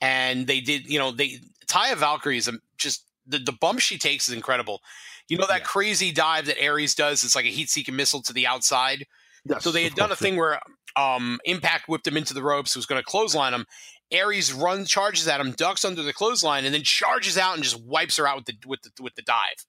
and 0.00 0.46
they 0.46 0.60
did. 0.60 0.86
You 0.86 0.98
know, 0.98 1.12
they 1.12 1.38
Taya 1.66 1.96
Valkyrie 1.96 2.38
is 2.38 2.50
just 2.76 3.04
the 3.26 3.38
the 3.38 3.52
bump 3.52 3.78
she 3.78 3.96
takes 3.96 4.28
is 4.28 4.34
incredible. 4.34 4.80
You 5.28 5.38
know 5.38 5.46
that 5.46 5.60
Yeah. 5.60 5.66
crazy 5.66 6.10
dive 6.10 6.46
that 6.46 6.60
Aries 6.60 6.94
does. 6.94 7.22
It's 7.22 7.36
like 7.36 7.44
a 7.44 7.50
heat 7.50 7.70
seeking 7.70 7.94
missile 7.94 8.22
to 8.22 8.32
the 8.32 8.46
outside. 8.46 9.06
Yes, 9.44 9.62
So 9.62 9.70
they 9.70 9.84
had 9.84 9.94
done 9.94 10.10
a 10.10 10.16
thing 10.16 10.36
where 10.36 10.60
um, 10.96 11.38
Impact 11.44 11.88
whipped 11.88 12.06
him 12.06 12.16
into 12.16 12.34
the 12.34 12.42
ropes, 12.42 12.74
was 12.74 12.86
going 12.86 13.00
to 13.00 13.04
clothesline 13.04 13.54
him. 13.54 13.66
Aries 14.10 14.52
runs, 14.52 14.88
charges 14.88 15.28
at 15.28 15.40
him, 15.40 15.52
ducks 15.52 15.84
under 15.84 16.02
the 16.02 16.12
clothesline, 16.12 16.64
and 16.64 16.74
then 16.74 16.82
charges 16.82 17.38
out 17.38 17.54
and 17.54 17.62
just 17.62 17.80
wipes 17.80 18.16
her 18.16 18.26
out 18.26 18.36
with 18.36 18.46
the 18.46 18.54
with 18.66 18.82
the 18.82 18.90
with 19.02 19.14
the 19.14 19.22
dive. 19.22 19.64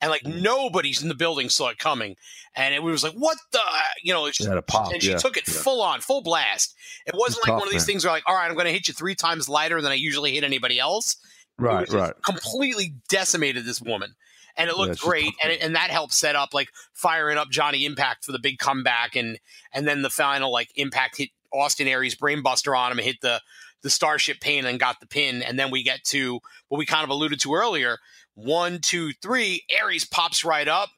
And 0.00 0.10
like 0.10 0.22
Mm. 0.22 0.42
nobody's 0.42 1.02
in 1.02 1.08
the 1.08 1.14
building 1.14 1.48
saw 1.48 1.68
it 1.68 1.78
coming, 1.78 2.16
and 2.54 2.74
it 2.74 2.82
was 2.82 3.02
like, 3.02 3.12
"What 3.14 3.38
the?" 3.52 3.60
You 4.02 4.12
know, 4.12 4.30
she, 4.30 4.44
had 4.44 4.56
a 4.56 4.62
popped, 4.62 4.92
and 4.92 5.02
she 5.02 5.10
yeah, 5.10 5.16
took 5.18 5.36
it 5.36 5.44
yeah. 5.46 5.54
full 5.54 5.82
on, 5.82 6.00
full 6.00 6.22
blast. 6.22 6.74
It 7.06 7.14
wasn't 7.14 7.38
It's 7.38 7.48
like 7.48 7.52
tough, 7.54 7.60
one 7.60 7.68
of 7.68 7.72
these 7.72 7.82
man. 7.82 7.86
things 7.86 8.04
where 8.04 8.12
like, 8.12 8.24
"All 8.26 8.34
right, 8.34 8.46
I'm 8.48 8.54
going 8.54 8.66
to 8.66 8.72
hit 8.72 8.88
you 8.88 8.94
three 8.94 9.14
times 9.14 9.48
lighter 9.48 9.80
than 9.80 9.92
I 9.92 9.96
usually 9.96 10.34
hit 10.34 10.44
anybody 10.44 10.78
else." 10.78 11.16
Right, 11.58 11.88
right. 11.90 12.12
Completely 12.24 12.94
decimated 13.08 13.64
this 13.64 13.80
woman, 13.80 14.14
and 14.56 14.68
it 14.68 14.76
looked 14.76 14.94
just 14.94 15.02
great, 15.02 15.24
tough, 15.24 15.34
and 15.44 15.52
it, 15.52 15.62
and 15.62 15.76
that 15.76 15.90
helped 15.90 16.14
set 16.14 16.34
up 16.36 16.52
like 16.52 16.68
firing 16.92 17.38
up 17.38 17.50
Johnny 17.50 17.84
Impact 17.84 18.24
for 18.24 18.32
the 18.32 18.38
big 18.40 18.58
comeback, 18.58 19.14
and 19.16 19.38
and 19.72 19.86
then 19.86 20.02
the 20.02 20.10
final 20.10 20.52
like 20.52 20.70
Impact 20.76 21.18
hit 21.18 21.30
Austin 21.52 21.86
Aries 21.86 22.16
brainbuster 22.16 22.76
on 22.76 22.90
him, 22.92 22.98
and 22.98 23.06
hit 23.06 23.20
the 23.20 23.40
the 23.82 23.90
Starship 23.90 24.40
Pain 24.40 24.64
and 24.64 24.80
got 24.80 24.98
the 25.00 25.06
pin, 25.06 25.42
and 25.42 25.58
then 25.58 25.70
we 25.70 25.82
get 25.82 26.02
to 26.04 26.40
what 26.68 26.78
we 26.78 26.86
kind 26.86 27.04
of 27.04 27.10
alluded 27.10 27.38
to 27.40 27.54
earlier. 27.54 27.98
One, 28.34 28.78
two, 28.80 29.12
three. 29.22 29.64
Aries 29.70 30.04
pops 30.04 30.44
right 30.44 30.68
up, 30.68 30.90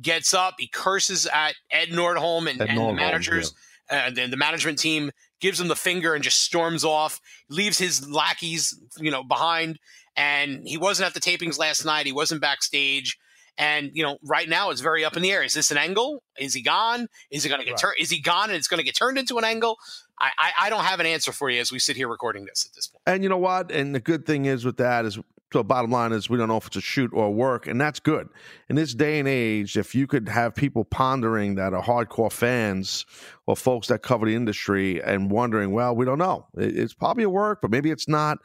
gets 0.00 0.32
up, 0.34 0.54
he 0.58 0.68
curses 0.68 1.26
at 1.26 1.54
Ed 1.70 1.88
Nordholm 1.88 2.48
and, 2.50 2.60
Ed 2.60 2.68
and 2.70 2.78
the 2.78 2.92
managers, 2.92 3.52
and 3.88 4.16
then 4.16 4.30
the 4.30 4.36
management 4.36 4.78
team 4.78 5.10
gives 5.40 5.60
him 5.60 5.68
the 5.68 5.76
finger 5.76 6.14
and 6.14 6.22
just 6.24 6.40
storms 6.42 6.84
off, 6.84 7.20
leaves 7.50 7.78
his 7.78 8.08
lackeys, 8.08 8.78
you 8.98 9.10
know, 9.10 9.22
behind. 9.22 9.78
And 10.16 10.66
he 10.66 10.78
wasn't 10.78 11.08
at 11.08 11.14
the 11.14 11.20
tapings 11.20 11.58
last 11.58 11.84
night. 11.84 12.06
He 12.06 12.12
wasn't 12.12 12.40
backstage. 12.40 13.18
And 13.58 13.90
you 13.94 14.02
know, 14.02 14.18
right 14.24 14.48
now 14.48 14.70
it's 14.70 14.80
very 14.80 15.04
up 15.04 15.16
in 15.16 15.22
the 15.22 15.30
air. 15.30 15.42
Is 15.42 15.54
this 15.54 15.70
an 15.70 15.76
angle? 15.76 16.22
Is 16.38 16.54
he 16.54 16.62
gone? 16.62 17.06
Is 17.30 17.44
it 17.44 17.48
going 17.48 17.60
to 17.60 17.64
get 17.64 17.72
Right. 17.72 17.80
turned? 17.80 17.96
Is 18.00 18.10
he 18.10 18.20
gone 18.20 18.48
and 18.50 18.56
it's 18.56 18.66
going 18.66 18.78
to 18.78 18.84
get 18.84 18.96
turned 18.96 19.16
into 19.18 19.38
an 19.38 19.44
angle? 19.44 19.76
I, 20.20 20.30
I 20.38 20.52
I 20.62 20.70
don't 20.70 20.84
have 20.84 20.98
an 20.98 21.06
answer 21.06 21.30
for 21.30 21.50
you 21.50 21.60
as 21.60 21.70
we 21.70 21.78
sit 21.78 21.96
here 21.96 22.08
recording 22.08 22.46
this 22.46 22.66
at 22.66 22.74
this 22.74 22.86
point. 22.88 23.02
And 23.06 23.22
you 23.22 23.28
know 23.28 23.38
what? 23.38 23.70
And 23.70 23.94
the 23.94 24.00
good 24.00 24.26
thing 24.26 24.46
is 24.46 24.64
with 24.64 24.76
that 24.78 25.04
is, 25.04 25.18
so 25.54 25.62
bottom 25.62 25.92
line 25.92 26.10
is 26.10 26.28
we 26.28 26.36
don't 26.36 26.48
know 26.48 26.56
if 26.56 26.66
it's 26.66 26.74
a 26.74 26.80
shoot 26.80 27.12
or 27.14 27.32
work, 27.32 27.68
and 27.68 27.80
that's 27.80 28.00
good. 28.00 28.28
In 28.68 28.74
this 28.74 28.92
day 28.92 29.20
and 29.20 29.28
age, 29.28 29.76
if 29.76 29.94
you 29.94 30.08
could 30.08 30.28
have 30.28 30.52
people 30.52 30.84
pondering 30.84 31.54
that 31.54 31.72
are 31.72 31.80
hardcore 31.80 32.32
fans 32.32 33.06
or 33.46 33.56
folks 33.56 33.86
that 33.86 34.02
cover 34.02 34.26
the 34.26 34.34
industry 34.34 35.00
and 35.00 35.30
wondering, 35.30 35.70
well, 35.70 35.94
we 35.94 36.04
don't 36.04 36.18
know. 36.18 36.48
It's 36.56 36.92
probably 36.92 37.22
a 37.22 37.30
work, 37.30 37.60
but 37.62 37.70
maybe 37.70 37.92
it's 37.92 38.08
not. 38.08 38.38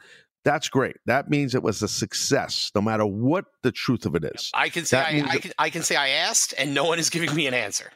That's 0.44 0.68
great. 0.68 0.98
That 1.06 1.28
means 1.28 1.56
it 1.56 1.64
was 1.64 1.82
a 1.82 1.88
success, 1.88 2.70
no 2.76 2.80
matter 2.80 3.04
what 3.04 3.46
the 3.62 3.72
truth 3.72 4.06
of 4.06 4.14
it 4.14 4.24
is. 4.24 4.48
I 4.54 4.68
can 4.68 4.84
say 4.84 4.98
I, 4.98 5.24
I, 5.28 5.38
can, 5.38 5.52
I 5.58 5.70
can 5.70 5.82
say 5.82 5.96
I 5.96 6.10
asked, 6.10 6.54
and 6.56 6.72
no 6.72 6.84
one 6.84 7.00
is 7.00 7.10
giving 7.10 7.34
me 7.34 7.48
an 7.48 7.54
answer. 7.54 7.90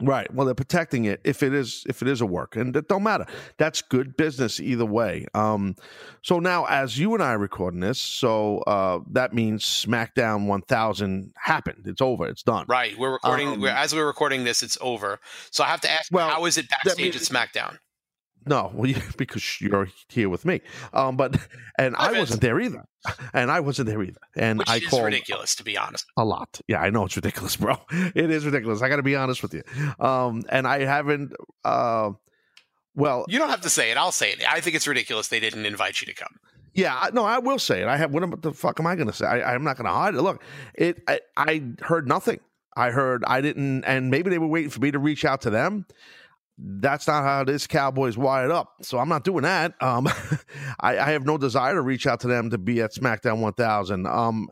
Right. 0.00 0.32
Well, 0.32 0.46
they're 0.46 0.54
protecting 0.54 1.04
it 1.04 1.20
if 1.22 1.42
it 1.42 1.52
is 1.52 1.84
if 1.88 2.02
it 2.02 2.08
is 2.08 2.20
a 2.20 2.26
work, 2.26 2.56
and 2.56 2.74
it 2.74 2.88
don't 2.88 3.02
matter. 3.02 3.26
That's 3.58 3.82
good 3.82 4.16
business 4.16 4.58
either 4.58 4.86
way. 4.86 5.26
Um, 5.34 5.76
so 6.22 6.38
now, 6.38 6.64
as 6.64 6.98
you 6.98 7.14
and 7.14 7.22
I 7.22 7.32
are 7.32 7.38
recording 7.38 7.80
this, 7.80 7.98
so 7.98 8.58
uh, 8.60 9.00
that 9.10 9.34
means 9.34 9.64
SmackDown 9.64 10.46
1000 10.46 11.32
happened. 11.36 11.82
It's 11.86 12.00
over. 12.00 12.26
It's 12.26 12.42
done. 12.42 12.64
Right. 12.68 12.98
We're 12.98 13.12
recording. 13.12 13.48
Um, 13.48 13.60
we're, 13.60 13.68
as 13.68 13.94
we're 13.94 14.06
recording 14.06 14.44
this, 14.44 14.62
it's 14.62 14.78
over. 14.80 15.20
So 15.50 15.62
I 15.62 15.68
have 15.68 15.82
to 15.82 15.90
ask, 15.90 16.10
Well, 16.10 16.28
how 16.28 16.46
is 16.46 16.56
it 16.56 16.68
backstage 16.68 17.14
at 17.14 17.22
SmackDown? 17.22 17.78
No, 18.46 18.70
well, 18.74 18.88
you, 18.90 18.96
because 19.16 19.60
you're 19.60 19.88
here 20.08 20.28
with 20.28 20.44
me. 20.44 20.60
Um, 20.92 21.16
but 21.16 21.36
and 21.78 21.94
Hi, 21.96 22.14
I 22.14 22.18
wasn't 22.18 22.40
there 22.40 22.60
either, 22.60 22.84
and 23.34 23.50
I 23.50 23.60
wasn't 23.60 23.88
there 23.88 24.02
either, 24.02 24.20
and 24.36 24.58
Which 24.58 24.68
I 24.68 24.76
is 24.76 24.86
called 24.86 25.04
ridiculous, 25.04 25.54
to 25.56 25.64
be 25.64 25.76
honest. 25.78 26.06
a 26.16 26.24
lot. 26.24 26.60
Yeah, 26.68 26.80
I 26.80 26.90
know 26.90 27.04
it's 27.04 27.16
ridiculous, 27.16 27.56
bro. 27.56 27.76
It 27.90 28.30
is 28.30 28.44
ridiculous. 28.44 28.82
I 28.82 28.88
got 28.88 28.96
to 28.96 29.02
be 29.02 29.16
honest 29.16 29.42
with 29.42 29.54
you. 29.54 29.62
Um, 30.00 30.42
and 30.48 30.66
I 30.66 30.84
haven't. 30.84 31.32
Uh, 31.64 32.10
well, 32.94 33.24
You 33.28 33.38
don't 33.38 33.48
have 33.50 33.62
to 33.62 33.70
say 33.70 33.90
it. 33.90 33.96
I'll 33.96 34.12
say 34.12 34.32
it. 34.32 34.42
I 34.46 34.60
think 34.60 34.76
it's 34.76 34.86
ridiculous 34.86 35.28
they 35.28 35.40
didn't 35.40 35.64
invite 35.64 36.00
you 36.00 36.06
to 36.06 36.14
come. 36.14 36.36
Yeah, 36.74 36.94
I- 37.00 37.10
no, 37.10 37.24
I 37.24 37.38
will 37.38 37.58
say 37.58 37.82
it. 37.82 37.88
I 37.88 37.96
have. 37.96 38.12
What 38.12 38.22
am- 38.22 38.34
the 38.40 38.52
fuck 38.52 38.80
am 38.80 38.86
I 38.86 38.94
going 38.96 39.06
to 39.08 39.12
say? 39.12 39.26
I, 39.26 39.54
I'm 39.54 39.64
not 39.64 39.76
going 39.76 39.86
to 39.86 39.92
hide 39.92 40.14
it. 40.14 40.22
Look, 40.22 40.42
it. 40.74 41.02
I, 41.08 41.20
I 41.36 41.62
heard 41.80 42.06
nothing. 42.08 42.40
I 42.74 42.90
heard 42.90 43.22
I 43.26 43.42
didn't, 43.42 43.84
and 43.84 44.10
maybe 44.10 44.30
they 44.30 44.38
were 44.38 44.46
waiting 44.46 44.70
for 44.70 44.80
me 44.80 44.90
to 44.90 44.98
reach 44.98 45.24
out 45.26 45.42
to 45.42 45.50
them. 45.50 45.84
That's 46.64 47.08
not 47.08 47.24
how 47.24 47.44
this 47.44 47.66
Cowboys 47.66 48.16
wired 48.16 48.52
up. 48.52 48.74
So 48.82 48.98
I'm 48.98 49.08
not 49.08 49.24
doing 49.24 49.42
that. 49.42 49.74
Um, 49.80 50.08
I, 50.80 50.98
I 50.98 51.10
have 51.10 51.26
no 51.26 51.36
desire 51.36 51.74
to 51.74 51.80
reach 51.80 52.06
out 52.06 52.20
to 52.20 52.28
them 52.28 52.50
to 52.50 52.58
be 52.58 52.80
at 52.80 52.92
SmackDown 52.92 53.40
1000. 53.40 54.06
Um, 54.06 54.48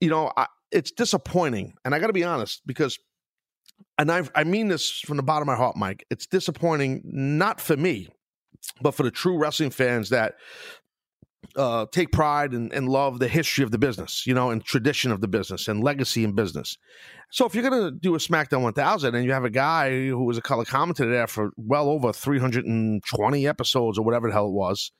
you 0.00 0.08
know, 0.08 0.30
I, 0.36 0.46
it's 0.70 0.92
disappointing, 0.92 1.74
and 1.84 1.94
I 1.94 1.98
got 1.98 2.08
to 2.08 2.12
be 2.12 2.24
honest 2.24 2.62
because, 2.66 2.98
and 3.98 4.10
I 4.12 4.22
I 4.34 4.44
mean 4.44 4.68
this 4.68 5.00
from 5.00 5.16
the 5.16 5.22
bottom 5.22 5.48
of 5.48 5.52
my 5.52 5.56
heart, 5.56 5.76
Mike. 5.76 6.04
It's 6.10 6.26
disappointing 6.26 7.02
not 7.04 7.60
for 7.60 7.76
me, 7.76 8.08
but 8.80 8.92
for 8.92 9.02
the 9.02 9.10
true 9.10 9.38
wrestling 9.38 9.70
fans 9.70 10.10
that 10.10 10.34
uh, 11.54 11.86
take 11.92 12.12
pride 12.12 12.52
and, 12.52 12.72
and 12.72 12.88
love 12.88 13.18
the 13.18 13.28
history 13.28 13.64
of 13.64 13.70
the 13.70 13.78
business, 13.78 14.26
you 14.26 14.34
know, 14.34 14.50
and 14.50 14.64
tradition 14.64 15.12
of 15.12 15.20
the 15.20 15.28
business 15.28 15.68
and 15.68 15.82
legacy 15.82 16.24
in 16.24 16.32
business. 16.32 16.78
So 17.30 17.46
if 17.46 17.54
you're 17.54 17.68
going 17.68 17.82
to 17.82 17.90
do 17.90 18.14
a 18.14 18.18
SmackDown 18.18 18.62
1000 18.62 19.14
and 19.14 19.24
you 19.24 19.32
have 19.32 19.44
a 19.44 19.50
guy 19.50 20.08
who 20.08 20.24
was 20.24 20.38
a 20.38 20.42
color 20.42 20.64
commentator 20.64 21.10
there 21.10 21.26
for 21.26 21.50
well 21.56 21.88
over 21.88 22.12
320 22.12 23.46
episodes 23.46 23.98
or 23.98 24.04
whatever 24.04 24.28
the 24.28 24.34
hell 24.34 24.48
it 24.48 24.52
was, 24.52 24.92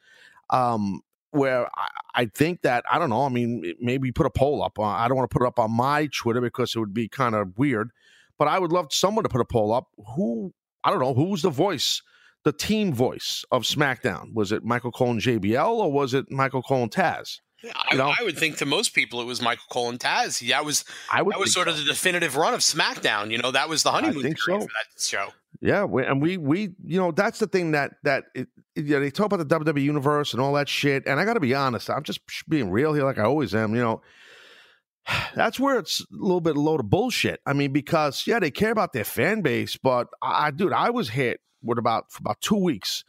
um, 0.50 1.00
where 1.30 1.66
I, 1.66 1.88
I 2.14 2.26
think 2.26 2.62
that, 2.62 2.84
I 2.90 2.98
don't 2.98 3.10
know, 3.10 3.24
I 3.24 3.28
mean, 3.28 3.74
maybe 3.80 4.12
put 4.12 4.26
a 4.26 4.30
poll 4.30 4.62
up. 4.62 4.78
I 4.78 5.08
don't 5.08 5.16
want 5.16 5.30
to 5.30 5.34
put 5.34 5.44
it 5.44 5.48
up 5.48 5.58
on 5.58 5.70
my 5.70 6.08
Twitter 6.12 6.40
because 6.40 6.74
it 6.74 6.78
would 6.78 6.94
be 6.94 7.08
kind 7.08 7.34
of 7.34 7.58
weird, 7.58 7.90
but 8.38 8.48
I 8.48 8.58
would 8.58 8.72
love 8.72 8.92
someone 8.92 9.22
to 9.22 9.28
put 9.28 9.40
a 9.40 9.46
poll 9.46 9.72
up. 9.72 9.88
Who, 10.16 10.52
I 10.82 10.90
don't 10.90 11.00
know, 11.00 11.14
who's 11.14 11.42
the 11.42 11.50
voice 11.50 12.02
the 12.46 12.52
team 12.52 12.92
voice 12.92 13.44
of 13.50 13.64
SmackDown? 13.64 14.32
Was 14.32 14.52
it 14.52 14.62
Michael 14.62 14.92
Cole 14.92 15.10
and 15.10 15.20
JBL 15.20 15.68
or 15.68 15.90
was 15.90 16.14
it 16.14 16.30
Michael 16.30 16.62
Cole 16.62 16.84
and 16.84 16.92
Taz? 16.92 17.40
I, 17.64 17.88
You 17.90 17.98
know? 17.98 18.12
I 18.16 18.22
would 18.22 18.38
think 18.38 18.58
to 18.58 18.66
most 18.66 18.94
people 18.94 19.20
it 19.20 19.24
was 19.24 19.42
Michael 19.42 19.64
Cole 19.68 19.88
and 19.88 19.98
Taz. 19.98 20.40
Yeah, 20.40 20.58
that 20.58 20.64
was 20.64 20.84
I 21.12 21.22
would 21.22 21.34
that 21.34 21.40
was 21.40 21.52
sort 21.52 21.66
so. 21.66 21.72
of 21.72 21.78
the 21.78 21.82
definitive 21.84 22.36
run 22.36 22.54
of 22.54 22.60
SmackDown. 22.60 23.32
You 23.32 23.38
know, 23.38 23.50
that 23.50 23.68
was 23.68 23.82
the 23.82 23.90
honeymoon 23.90 24.22
period 24.22 24.36
so. 24.36 24.60
for 24.60 24.66
that 24.68 25.02
show. 25.02 25.28
yeah, 25.60 25.82
we, 25.82 26.04
and 26.04 26.22
we 26.22 26.36
we 26.36 26.70
you 26.84 27.00
know 27.00 27.10
that's 27.10 27.40
the 27.40 27.48
thing 27.48 27.72
that 27.72 27.94
that 28.04 28.26
it, 28.36 28.46
it- 28.76 28.84
yeah, 28.84 29.00
they 29.00 29.10
talk 29.10 29.32
about 29.32 29.48
the 29.48 29.58
WWE 29.60 29.82
universe 29.82 30.32
and 30.32 30.40
all 30.40 30.52
that 30.52 30.68
shit, 30.68 31.02
and 31.04 31.18
I 31.18 31.24
got 31.24 31.34
to 31.34 31.40
be 31.40 31.52
honest, 31.52 31.90
I'm 31.90 32.04
just 32.04 32.20
being 32.48 32.70
real 32.70 32.92
here, 32.94 33.02
like 33.04 33.18
I 33.18 33.24
always 33.24 33.56
am. 33.56 33.74
You 33.74 33.80
know, 33.80 34.02
that's 35.34 35.58
where 35.58 35.80
it's 35.80 36.00
a 36.00 36.04
little 36.10 36.40
bit 36.40 36.56
load 36.56 36.78
of 36.78 36.90
bullshit. 36.90 37.40
I 37.44 37.54
mean, 37.54 37.72
because 37.72 38.24
yeah, 38.24 38.38
they 38.38 38.52
care 38.52 38.70
about 38.70 38.92
their 38.92 39.02
fan 39.04 39.40
base, 39.40 39.76
but 39.76 40.06
I, 40.22 40.52
dude, 40.52 40.72
I 40.72 40.90
was 40.90 41.08
hit 41.08 41.40
with 41.66 41.78
about 41.78 42.10
for 42.10 42.20
about 42.20 42.40
two 42.40 42.56
weeks 42.56 43.04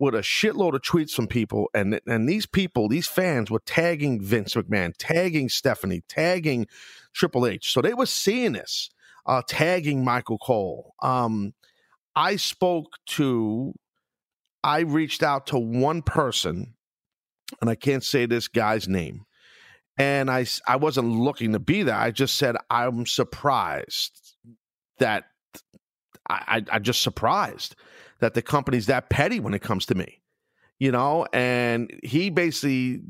with 0.00 0.14
a 0.14 0.20
shitload 0.20 0.74
of 0.74 0.80
tweets 0.80 1.12
from 1.12 1.28
people, 1.28 1.68
and 1.74 2.00
and 2.06 2.28
these 2.28 2.46
people, 2.46 2.88
these 2.88 3.06
fans, 3.06 3.50
were 3.50 3.62
tagging 3.66 4.20
Vince 4.20 4.54
McMahon, 4.54 4.92
tagging 4.98 5.48
Stephanie, 5.48 6.02
tagging 6.08 6.66
Triple 7.12 7.46
H. 7.46 7.70
So 7.70 7.82
they 7.82 7.94
were 7.94 8.06
seeing 8.06 8.52
this, 8.52 8.88
uh, 9.26 9.42
tagging 9.46 10.02
Michael 10.02 10.38
Cole. 10.38 10.94
Um, 11.02 11.52
I 12.16 12.36
spoke 12.36 12.96
to, 13.08 13.74
I 14.64 14.80
reached 14.80 15.22
out 15.22 15.46
to 15.48 15.58
one 15.58 16.02
person, 16.02 16.74
and 17.60 17.68
I 17.68 17.74
can't 17.74 18.02
say 18.02 18.26
this 18.26 18.48
guy's 18.48 18.88
name. 18.88 19.26
And 19.98 20.30
I, 20.30 20.46
I 20.66 20.76
wasn't 20.76 21.12
looking 21.12 21.52
to 21.52 21.58
be 21.58 21.82
there. 21.82 21.94
I 21.94 22.10
just 22.10 22.36
said, 22.36 22.56
I'm 22.70 23.04
surprised 23.04 24.34
that 24.98 25.24
I, 26.30 26.56
I, 26.56 26.64
I 26.72 26.78
just 26.78 27.02
surprised 27.02 27.74
that 28.20 28.34
the 28.34 28.42
company's 28.42 28.86
that 28.86 29.10
petty 29.10 29.40
when 29.40 29.54
it 29.54 29.62
comes 29.62 29.86
to 29.86 29.94
me, 29.94 30.20
you 30.78 30.92
know. 30.92 31.26
And 31.32 31.90
he 32.02 32.30
basically 32.30 33.00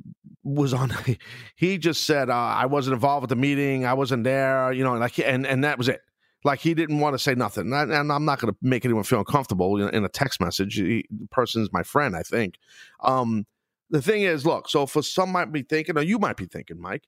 was 0.43 0.73
on. 0.73 0.93
He 1.57 1.77
just 1.77 2.05
said 2.05 2.31
uh, 2.31 2.35
I 2.35 2.67
wasn't 2.67 2.95
involved 2.95 3.23
with 3.23 3.31
the 3.31 3.37
meeting. 3.37 3.85
I 3.85 3.95
wasn't 3.95 4.25
there, 4.25 4.73
you 4.73 4.83
know. 4.83 4.95
Like 4.95 5.19
and 5.19 5.47
and 5.47 5.65
that 5.65 5.77
was 5.77 5.89
it. 5.89 6.01
Like 6.43 6.61
he 6.61 6.73
didn't 6.73 7.01
want 7.01 7.15
to 7.15 7.19
say 7.19 7.35
nothing. 7.35 7.73
And, 7.73 7.93
I, 7.93 8.15
I'm 8.15 8.25
not 8.25 8.41
going 8.41 8.53
to 8.53 8.59
make 8.63 8.85
anyone 8.85 9.05
feel 9.05 9.19
uncomfortable 9.19 9.77
in, 9.77 9.95
in 9.95 10.05
a 10.05 10.09
text 10.09 10.41
message. 10.41 10.77
He, 10.77 11.05
the 11.11 11.27
person's 11.31 11.71
my 11.71 11.83
friend, 11.83 12.17
I 12.17 12.23
think. 12.23 12.55
Um, 13.03 13.47
the 13.91 14.01
thing 14.01 14.23
is, 14.23 14.47
look. 14.47 14.69
So 14.71 14.87
for 14.87 15.03
some 15.03 15.31
might 15.31 15.53
be 15.53 15.63
thinking, 15.63 15.99
or 15.99 16.03
you 16.03 16.19
might 16.19 16.37
be 16.37 16.47
thinking, 16.47 16.81
Mike, 16.81 17.05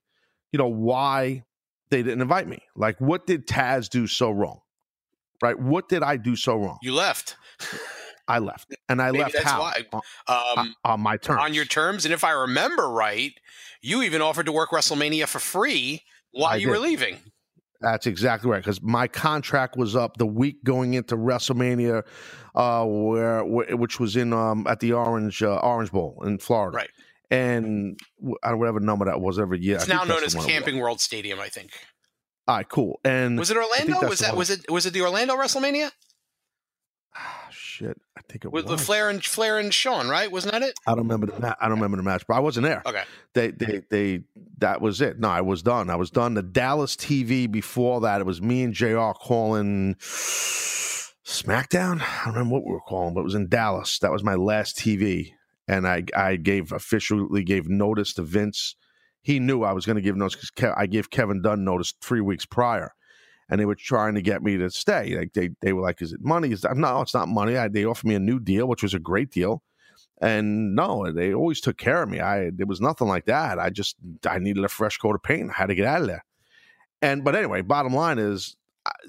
you 0.51 0.59
know, 0.59 0.67
why 0.67 1.43
they 1.89 2.03
didn't 2.03 2.21
invite 2.21 2.47
me? 2.47 2.59
Like, 2.75 2.99
what 2.99 3.25
did 3.25 3.47
Taz 3.47 3.89
do 3.89 4.05
so 4.07 4.29
wrong? 4.29 4.59
Right? 5.43 5.59
What 5.59 5.89
did 5.89 6.01
I 6.03 6.15
do 6.17 6.35
so 6.35 6.55
wrong? 6.55 6.77
You 6.81 6.93
left. 6.93 7.35
I 8.27 8.39
left, 8.39 8.73
and 8.87 9.01
I 9.01 9.11
Maybe 9.11 9.23
left 9.23 9.33
that's 9.33 9.45
how 9.45 9.59
why. 9.59 9.83
on, 9.91 10.57
Um, 10.57 10.75
on 10.85 11.01
my 11.01 11.17
terms. 11.17 11.41
on 11.43 11.53
your 11.53 11.65
terms, 11.65 12.05
and 12.05 12.13
if 12.13 12.23
I 12.23 12.31
remember 12.31 12.89
right, 12.89 13.33
you 13.81 14.01
even 14.01 14.21
offered 14.21 14.45
to 14.45 14.53
work 14.53 14.69
WrestleMania 14.69 15.27
for 15.27 15.39
free 15.39 16.03
while 16.31 16.53
I 16.53 16.55
you 16.55 16.69
were 16.69 16.79
leaving. 16.79 17.17
That's 17.81 18.07
exactly 18.07 18.49
right. 18.49 18.59
Because 18.63 18.81
my 18.81 19.09
contract 19.09 19.75
was 19.75 19.93
up 19.93 20.15
the 20.15 20.25
week 20.25 20.63
going 20.63 20.93
into 20.93 21.17
WrestleMania, 21.17 22.03
uh, 22.55 22.85
where, 22.85 23.41
wh- 23.41 23.77
which 23.77 23.99
was 23.99 24.15
in 24.15 24.31
um 24.31 24.65
at 24.67 24.79
the 24.79 24.93
Orange 24.93 25.43
uh, 25.43 25.57
Orange 25.57 25.91
Bowl 25.91 26.23
in 26.25 26.39
Florida, 26.39 26.77
Right. 26.77 26.89
And 27.29 27.99
I 28.41 28.51
don't 28.51 28.59
whatever 28.59 28.79
number 28.79 29.03
that 29.05 29.19
was 29.19 29.37
every 29.37 29.59
year. 29.59 29.75
It's 29.75 29.87
now 29.89 30.03
known 30.05 30.23
as 30.23 30.31
the 30.31 30.37
one 30.37 30.45
it 30.49 30.53
was. 30.53 30.59
Camping 30.63 30.79
World 30.79 31.01
Stadium, 31.01 31.41
I 31.41 31.49
think. 31.49 31.71
All 32.47 32.57
right, 32.57 32.67
cool. 32.67 32.99
And 33.05 33.39
Was 33.39 33.51
it 33.51 33.57
Orlando? 33.57 34.07
Was 34.07 34.19
that 34.19 34.35
was 34.35 34.49
it 34.49 34.69
was 34.69 34.85
it 34.85 34.93
the 34.93 35.01
Orlando 35.01 35.35
WrestleMania 35.35 35.91
ah, 37.15 37.47
shit, 37.51 37.99
I 38.17 38.21
think 38.27 38.45
it 38.45 38.51
with, 38.51 38.67
was. 38.67 38.79
the 38.79 38.85
Flair 38.85 39.09
and 39.09 39.23
Flair 39.23 39.57
and 39.57 39.73
Shawn? 39.73 40.09
Right? 40.09 40.31
Wasn't 40.31 40.51
that 40.51 40.61
it? 40.61 40.73
I 40.85 40.91
don't 40.91 41.07
remember 41.07 41.27
the 41.27 41.39
ma- 41.39 41.55
I 41.59 41.67
don't 41.67 41.77
remember 41.77 41.97
the 41.97 42.03
match, 42.03 42.25
but 42.27 42.35
I 42.35 42.39
wasn't 42.39 42.65
there. 42.65 42.81
Okay. 42.85 43.03
They, 43.33 43.51
they, 43.51 43.81
they. 43.89 44.23
That 44.59 44.81
was 44.81 45.01
it. 45.01 45.19
No, 45.19 45.29
I 45.29 45.41
was 45.41 45.61
done. 45.61 45.89
I 45.89 45.95
was 45.95 46.11
done. 46.11 46.33
The 46.33 46.43
Dallas 46.43 46.95
TV 46.95 47.51
before 47.51 48.01
that, 48.01 48.21
it 48.21 48.25
was 48.25 48.41
me 48.41 48.63
and 48.63 48.73
Jr. 48.73 49.11
calling 49.15 49.95
SmackDown. 49.99 52.01
I 52.01 52.25
don't 52.25 52.33
remember 52.33 52.55
what 52.55 52.65
we 52.65 52.71
were 52.71 52.81
calling, 52.81 53.13
but 53.13 53.21
it 53.21 53.25
was 53.25 53.35
in 53.35 53.49
Dallas. 53.49 53.99
That 53.99 54.11
was 54.11 54.23
my 54.23 54.35
last 54.35 54.77
TV, 54.77 55.31
and 55.67 55.87
I, 55.87 56.03
I 56.15 56.35
gave 56.35 56.71
officially 56.71 57.43
gave 57.43 57.67
notice 57.67 58.13
to 58.15 58.23
Vince. 58.23 58.75
He 59.23 59.39
knew 59.39 59.63
I 59.63 59.71
was 59.71 59.85
going 59.85 59.95
to 59.95 60.01
give 60.01 60.15
notice 60.15 60.35
because 60.35 60.51
Ke- 60.51 60.77
I 60.77 60.85
gave 60.85 61.09
Kevin 61.09 61.41
Dunn 61.41 61.63
notice 61.63 61.93
three 62.01 62.21
weeks 62.21 62.45
prior, 62.45 62.93
and 63.49 63.59
they 63.59 63.65
were 63.65 63.75
trying 63.75 64.15
to 64.15 64.21
get 64.21 64.43
me 64.43 64.57
to 64.57 64.69
stay. 64.69 65.17
Like 65.17 65.33
they, 65.33 65.49
they 65.61 65.73
were 65.73 65.81
like, 65.81 66.01
"Is 66.01 66.13
it 66.13 66.21
money?" 66.21 66.51
Is 66.51 66.61
that 66.61 66.77
no? 66.77 67.01
It's 67.01 67.13
not 67.13 67.29
money. 67.29 67.57
I, 67.57 67.69
they 67.69 67.85
offered 67.85 68.07
me 68.07 68.15
a 68.15 68.19
new 68.19 68.39
deal, 68.39 68.67
which 68.67 68.83
was 68.83 68.93
a 68.93 68.99
great 68.99 69.31
deal. 69.31 69.63
And 70.21 70.75
no, 70.75 71.11
they 71.11 71.33
always 71.33 71.59
took 71.59 71.77
care 71.77 72.03
of 72.03 72.09
me. 72.09 72.19
I 72.19 72.51
there 72.53 72.67
was 72.67 72.81
nothing 72.81 73.07
like 73.07 73.25
that. 73.25 73.59
I 73.59 73.69
just 73.69 73.95
I 74.25 74.39
needed 74.39 74.63
a 74.63 74.69
fresh 74.69 74.97
coat 74.97 75.15
of 75.15 75.23
paint. 75.23 75.49
I 75.49 75.53
had 75.53 75.67
to 75.67 75.75
get 75.75 75.85
out 75.85 76.01
of 76.01 76.07
there. 76.07 76.23
And 77.01 77.23
but 77.23 77.35
anyway, 77.35 77.61
bottom 77.61 77.93
line 77.93 78.19
is, 78.19 78.55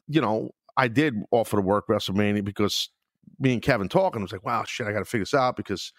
you 0.09 0.21
know, 0.21 0.51
I 0.77 0.89
did 0.89 1.15
offer 1.31 1.57
to 1.57 1.63
work 1.63 1.87
WrestleMania 1.89 2.45
because 2.45 2.91
me 3.39 3.53
and 3.53 3.63
Kevin 3.63 3.89
talking 3.89 4.21
I 4.21 4.25
was 4.25 4.33
like, 4.33 4.45
wow, 4.45 4.65
shit, 4.65 4.87
I 4.87 4.93
got 4.93 5.01
to 5.01 5.05
figure 5.05 5.23
this 5.23 5.35
out 5.35 5.57
because 5.57 5.93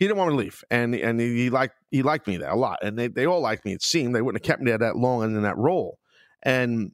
he 0.00 0.06
didn't 0.06 0.16
want 0.16 0.30
me 0.30 0.38
to 0.38 0.42
leave, 0.44 0.64
and 0.70 0.94
and 0.94 1.20
he, 1.20 1.36
he 1.36 1.50
liked 1.50 1.74
he 1.90 2.02
liked 2.02 2.26
me 2.26 2.38
there 2.38 2.50
a 2.50 2.56
lot, 2.56 2.78
and 2.82 2.98
they 2.98 3.06
they 3.06 3.26
all 3.26 3.40
liked 3.40 3.66
me. 3.66 3.74
It 3.74 3.82
seemed 3.82 4.14
they 4.14 4.22
wouldn't 4.22 4.44
have 4.44 4.48
kept 4.50 4.62
me 4.62 4.70
there 4.70 4.78
that 4.78 4.96
long 4.96 5.22
and 5.22 5.36
in 5.36 5.42
that 5.42 5.58
role, 5.58 5.98
and 6.42 6.92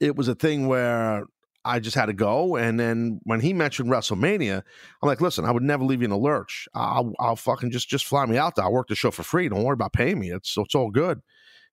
it 0.00 0.14
was 0.14 0.28
a 0.28 0.34
thing 0.36 0.68
where 0.68 1.24
I 1.64 1.80
just 1.80 1.96
had 1.96 2.06
to 2.06 2.12
go. 2.12 2.56
And 2.56 2.78
then 2.78 3.20
when 3.24 3.40
he 3.40 3.52
mentioned 3.52 3.90
WrestleMania, 3.90 4.62
I'm 5.02 5.06
like, 5.06 5.20
listen, 5.20 5.44
I 5.44 5.50
would 5.50 5.64
never 5.64 5.84
leave 5.84 6.00
you 6.00 6.06
in 6.06 6.12
a 6.12 6.16
lurch. 6.16 6.68
I'll, 6.74 7.12
I'll 7.18 7.36
fucking 7.36 7.72
just 7.72 7.88
just 7.88 8.06
fly 8.06 8.24
me 8.26 8.38
out 8.38 8.54
there. 8.54 8.64
I'll 8.64 8.72
work 8.72 8.88
the 8.88 8.94
show 8.94 9.10
for 9.10 9.24
free. 9.24 9.48
Don't 9.48 9.64
worry 9.64 9.74
about 9.74 9.92
paying 9.92 10.20
me. 10.20 10.30
It's 10.30 10.56
it's 10.56 10.76
all 10.76 10.90
good. 10.90 11.20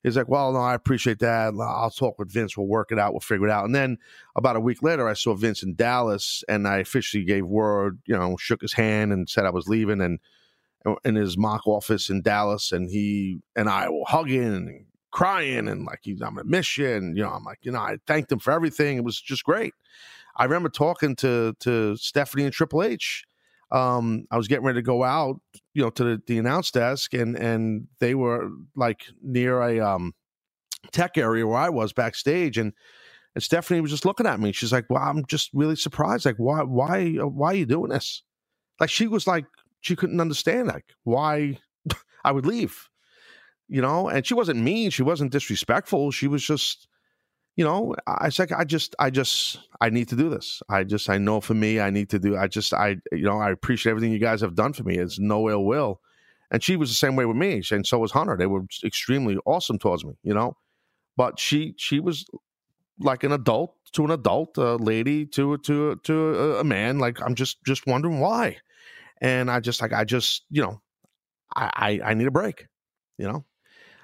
He's 0.02 0.16
like, 0.16 0.30
well, 0.30 0.54
no, 0.54 0.60
I 0.60 0.76
appreciate 0.76 1.20
that. 1.20 1.54
I'll 1.60 1.91
talk 1.91 2.18
with 2.18 2.32
Vince. 2.32 2.56
We'll 2.56 2.68
work 2.68 2.91
it 2.91 2.97
out. 2.97 3.12
We'll 3.12 3.20
figure 3.20 3.47
it 3.47 3.52
out. 3.52 3.66
And 3.66 3.76
then 3.76 3.97
about 4.36 4.56
a 4.56 4.62
week 4.62 4.82
later, 4.82 5.10
I 5.10 5.14
saw 5.14 5.34
Vince 5.34 5.62
in 5.62 5.76
Dallas, 5.76 6.41
and 6.47 6.68
I 6.68 6.78
officially 6.78 7.26
gave 7.26 7.45
word. 7.45 8.00
You 8.06 8.18
know, 8.18 8.38
shook 8.38 8.62
his 8.62 8.74
hand 8.74 9.12
and 9.12 9.30
said 9.30 9.45
I 9.45 9.52
was 9.52 9.68
leaving, 9.68 10.02
and 10.02 10.20
in 11.04 11.16
his 11.16 11.38
mock 11.38 11.68
office 11.68 12.10
in 12.10 12.22
Dallas, 12.22 12.72
and 12.72 12.90
he 12.90 13.42
and 13.56 13.70
I 13.70 13.90
were 13.90 14.04
hugging 14.06 14.44
and 14.44 14.86
crying, 15.12 15.68
and 15.68 15.86
like 15.86 16.00
he's, 16.04 16.22
I'm 16.22 16.36
gonna 16.36 16.46
miss 16.46 16.78
you, 16.78 17.00
know, 17.00 17.30
I'm 17.30 17.44
like, 17.44 17.60
you 17.62 17.72
know, 17.72 17.80
I 17.80 17.98
thanked 18.08 18.32
him 18.32 18.40
for 18.40 18.52
everything. 18.52 18.98
It 18.98 19.04
was 19.04 19.20
just 19.20 19.44
great. 19.44 19.74
I 20.36 20.44
remember 20.46 20.70
talking 20.70 21.16
to 21.18 21.56
to 21.60 21.96
Stephanie 21.98 22.46
and 22.46 22.54
Triple 22.54 22.84
H. 22.84 23.26
Um, 23.72 24.26
I 24.32 24.38
was 24.38 24.48
getting 24.48 24.66
ready 24.66 24.80
to 24.80 24.84
go 24.84 25.04
out, 25.04 25.40
you 25.74 25.84
know, 25.84 25.92
to 25.92 26.04
the, 26.04 26.22
the 26.26 26.38
announce 26.40 26.72
desk, 26.72 27.14
and 27.14 27.36
and 27.38 27.88
they 28.00 28.16
were 28.16 28.50
like 28.76 29.06
near 29.22 29.62
a 29.62 29.80
um 29.80 30.14
tech 30.92 31.18
area 31.18 31.46
where 31.46 31.58
I 31.58 31.70
was 31.70 31.94
backstage, 31.94 32.58
and 32.58 32.74
and 33.36 33.44
Stephanie 33.44 33.82
was 33.82 33.92
just 33.92 34.06
looking 34.06 34.26
at 34.26 34.40
me. 34.40 34.52
She's 34.52 34.72
like, 34.72 34.86
"Well, 34.90 35.04
I'm 35.04 35.26
just 35.26 35.50
really 35.54 35.76
surprised. 35.76 36.26
Like, 36.26 36.38
why 36.38 36.64
why 36.64 37.12
why 37.16 37.52
are 37.52 37.56
you 37.56 37.66
doing 37.66 37.92
this?" 37.92 38.24
Like 38.80 38.90
she 38.90 39.08
was 39.08 39.28
like 39.28 39.46
she 39.82 39.96
couldn't 39.96 40.22
understand 40.22 40.68
like 40.68 40.86
why 41.04 41.60
I 42.24 42.32
would 42.32 42.46
leave, 42.46 42.90
you 43.68 43.82
know. 43.82 44.10
And 44.10 44.26
she 44.26 44.34
wasn't 44.34 44.60
mean. 44.60 44.90
She 44.92 45.04
wasn't 45.04 45.32
disrespectful. 45.32 46.12
She 46.12 46.28
was 46.28 46.44
just 46.44 46.90
you 47.60 47.66
know, 47.66 47.94
I 48.08 48.30
said, 48.30 48.54
I 48.54 48.64
just, 48.64 48.96
I 49.00 49.10
just, 49.10 49.60
I 49.82 49.90
need 49.90 50.08
to 50.08 50.16
do 50.16 50.30
this. 50.30 50.64
I 50.70 50.86
just, 50.86 51.10
I 51.10 51.18
know 51.18 51.42
for 51.42 51.54
me, 51.54 51.82
I 51.82 51.90
need 51.90 52.10
to 52.12 52.18
do. 52.18 52.38
I 52.38 52.48
just, 52.48 52.74
I, 52.74 52.96
you 53.12 53.24
know, 53.24 53.38
I 53.38 53.52
appreciate 53.52 53.92
everything 53.92 54.14
you 54.14 54.18
guys 54.18 54.40
have 54.40 54.56
done 54.56 54.72
for 54.72 54.84
me. 54.84 54.98
It's 54.98 55.20
no 55.20 55.50
ill 55.50 55.66
will, 55.66 56.00
and 56.52 56.64
she 56.64 56.78
was 56.78 56.88
the 56.90 56.96
same 56.96 57.18
way 57.18 57.26
with 57.26 57.36
me, 57.36 57.62
and 57.72 57.86
so 57.86 58.00
was 58.00 58.12
Hunter. 58.14 58.38
They 58.38 58.46
were 58.46 58.62
extremely 58.86 59.38
awesome 59.46 59.78
towards 59.78 60.06
me, 60.06 60.14
you 60.24 60.34
know. 60.34 60.56
But 61.18 61.38
she, 61.38 61.74
she 61.78 62.00
was 62.00 62.26
like 62.98 63.26
an 63.26 63.34
adult 63.34 63.76
to 63.92 64.06
an 64.06 64.12
adult, 64.12 64.58
a 64.58 64.78
lady 64.78 65.26
to 65.26 65.58
to 65.58 65.98
to 66.02 66.40
a, 66.40 66.60
a 66.62 66.64
man. 66.64 66.98
Like 66.98 67.22
I'm 67.22 67.36
just, 67.36 67.58
just 67.66 67.86
wondering 67.86 68.22
why, 68.22 68.56
and 69.22 69.50
I 69.50 69.60
just, 69.60 69.82
like, 69.82 69.94
I 69.94 70.04
just, 70.04 70.46
you 70.50 70.62
know, 70.62 70.82
I, 71.56 72.00
I, 72.04 72.10
I 72.12 72.14
need 72.14 72.28
a 72.28 72.32
break, 72.32 72.68
you 73.18 73.28
know. 73.28 73.46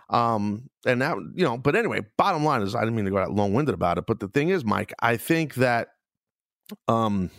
Um, 0.09 0.69
and 0.85 1.01
that, 1.01 1.17
you 1.33 1.43
know, 1.43 1.57
but 1.57 1.75
anyway, 1.75 2.01
bottom 2.17 2.43
line 2.43 2.61
is 2.61 2.75
I 2.75 2.81
didn't 2.81 2.95
mean 2.95 3.05
to 3.05 3.11
go 3.11 3.17
out 3.17 3.31
long 3.31 3.53
winded 3.53 3.73
about 3.73 3.97
it, 3.97 4.05
but 4.05 4.19
the 4.19 4.27
thing 4.27 4.49
is, 4.49 4.63
Mike, 4.63 4.93
I 4.99 5.17
think 5.17 5.55
that, 5.55 5.89
um, 6.87 7.31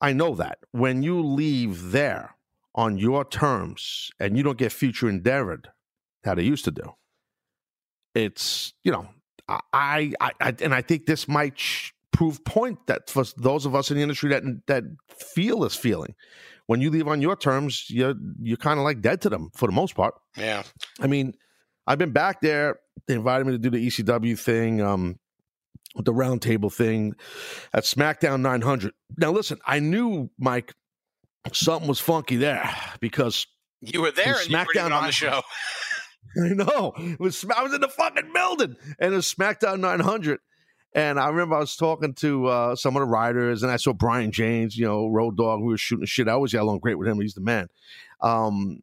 I 0.00 0.12
know 0.12 0.34
that 0.36 0.58
when 0.72 1.02
you 1.02 1.22
leave 1.22 1.90
there 1.90 2.36
on 2.74 2.98
your 2.98 3.24
terms 3.24 4.10
and 4.20 4.36
you 4.36 4.42
don't 4.42 4.58
get 4.58 4.70
future 4.70 5.08
endeavored 5.08 5.70
how 6.24 6.34
they 6.34 6.42
used 6.42 6.64
to 6.66 6.70
do, 6.70 6.94
it's, 8.14 8.74
you 8.84 8.92
know, 8.92 9.08
I, 9.48 10.12
I, 10.20 10.30
I 10.40 10.54
and 10.60 10.74
I 10.74 10.82
think 10.82 11.06
this 11.06 11.26
might 11.26 11.58
sh- 11.58 11.92
prove 12.12 12.44
point 12.44 12.78
that 12.86 13.10
for 13.10 13.24
those 13.36 13.66
of 13.66 13.74
us 13.74 13.90
in 13.90 13.96
the 13.96 14.02
industry 14.02 14.30
that 14.30 14.42
that 14.66 14.84
feel 15.08 15.60
this 15.60 15.76
feeling, 15.76 16.14
when 16.66 16.80
you 16.80 16.90
leave 16.90 17.08
on 17.08 17.20
your 17.20 17.36
terms, 17.36 17.86
you're 17.88 18.14
you're 18.40 18.56
kind 18.56 18.78
of 18.78 18.84
like 18.84 19.00
dead 19.00 19.20
to 19.22 19.30
them 19.30 19.50
for 19.54 19.66
the 19.66 19.72
most 19.72 19.94
part. 19.94 20.14
Yeah. 20.36 20.62
I 21.00 21.06
mean, 21.06 21.34
I've 21.86 21.98
been 21.98 22.12
back 22.12 22.40
there. 22.40 22.78
They 23.06 23.14
invited 23.14 23.46
me 23.46 23.52
to 23.52 23.58
do 23.58 23.70
the 23.70 23.86
ECW 23.86 24.38
thing, 24.38 24.82
um, 24.82 25.18
the 25.96 26.12
roundtable 26.12 26.72
thing 26.72 27.14
at 27.72 27.84
SmackDown 27.84 28.40
900. 28.42 28.92
Now, 29.16 29.32
listen, 29.32 29.58
I 29.66 29.80
knew 29.80 30.30
Mike 30.38 30.74
something 31.52 31.88
was 31.88 32.00
funky 32.00 32.36
there 32.36 32.68
because 33.00 33.46
You 33.80 34.02
were 34.02 34.10
there 34.10 34.36
and 34.36 34.48
you 34.48 34.56
weren't 34.56 34.68
even 34.74 34.90
SmackDown 34.90 34.92
on 34.92 35.06
the 35.06 35.12
show. 35.12 35.40
I 36.44 36.48
know 36.48 36.92
it 36.98 37.18
was. 37.18 37.44
I 37.56 37.62
was 37.62 37.72
in 37.72 37.80
the 37.80 37.88
fucking 37.88 38.30
building, 38.34 38.76
and 39.00 39.12
it 39.12 39.16
was 39.16 39.32
SmackDown 39.32 39.80
900. 39.80 40.40
And 40.94 41.20
I 41.20 41.28
remember 41.28 41.56
I 41.56 41.60
was 41.60 41.76
talking 41.76 42.14
to 42.14 42.46
uh, 42.46 42.76
some 42.76 42.96
of 42.96 43.00
the 43.00 43.06
writers, 43.06 43.62
and 43.62 43.70
I 43.70 43.76
saw 43.76 43.92
Brian 43.92 44.32
James, 44.32 44.76
you 44.76 44.86
know, 44.86 45.08
Road 45.08 45.36
Dog. 45.36 45.60
We 45.60 45.68
were 45.68 45.78
shooting 45.78 46.06
shit. 46.06 46.28
I 46.28 46.32
always 46.32 46.52
got 46.52 46.62
along 46.62 46.78
great 46.78 46.98
with 46.98 47.08
him. 47.08 47.20
He's 47.20 47.34
the 47.34 47.40
man. 47.40 47.68
Um, 48.20 48.80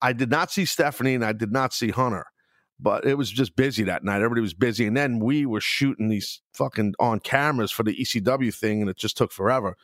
I 0.00 0.12
did 0.12 0.30
not 0.30 0.50
see 0.50 0.64
Stephanie, 0.64 1.14
and 1.14 1.24
I 1.24 1.32
did 1.32 1.50
not 1.50 1.72
see 1.72 1.88
Hunter, 1.88 2.26
but 2.78 3.06
it 3.06 3.14
was 3.14 3.30
just 3.30 3.56
busy 3.56 3.82
that 3.84 4.04
night. 4.04 4.16
Everybody 4.16 4.42
was 4.42 4.54
busy, 4.54 4.86
and 4.86 4.96
then 4.96 5.20
we 5.20 5.46
were 5.46 5.60
shooting 5.60 6.08
these 6.08 6.42
fucking 6.52 6.94
on 7.00 7.20
cameras 7.20 7.72
for 7.72 7.82
the 7.82 7.96
ECW 7.96 8.54
thing, 8.54 8.82
and 8.82 8.90
it 8.90 8.96
just 8.98 9.16
took 9.16 9.32
forever. 9.32 9.76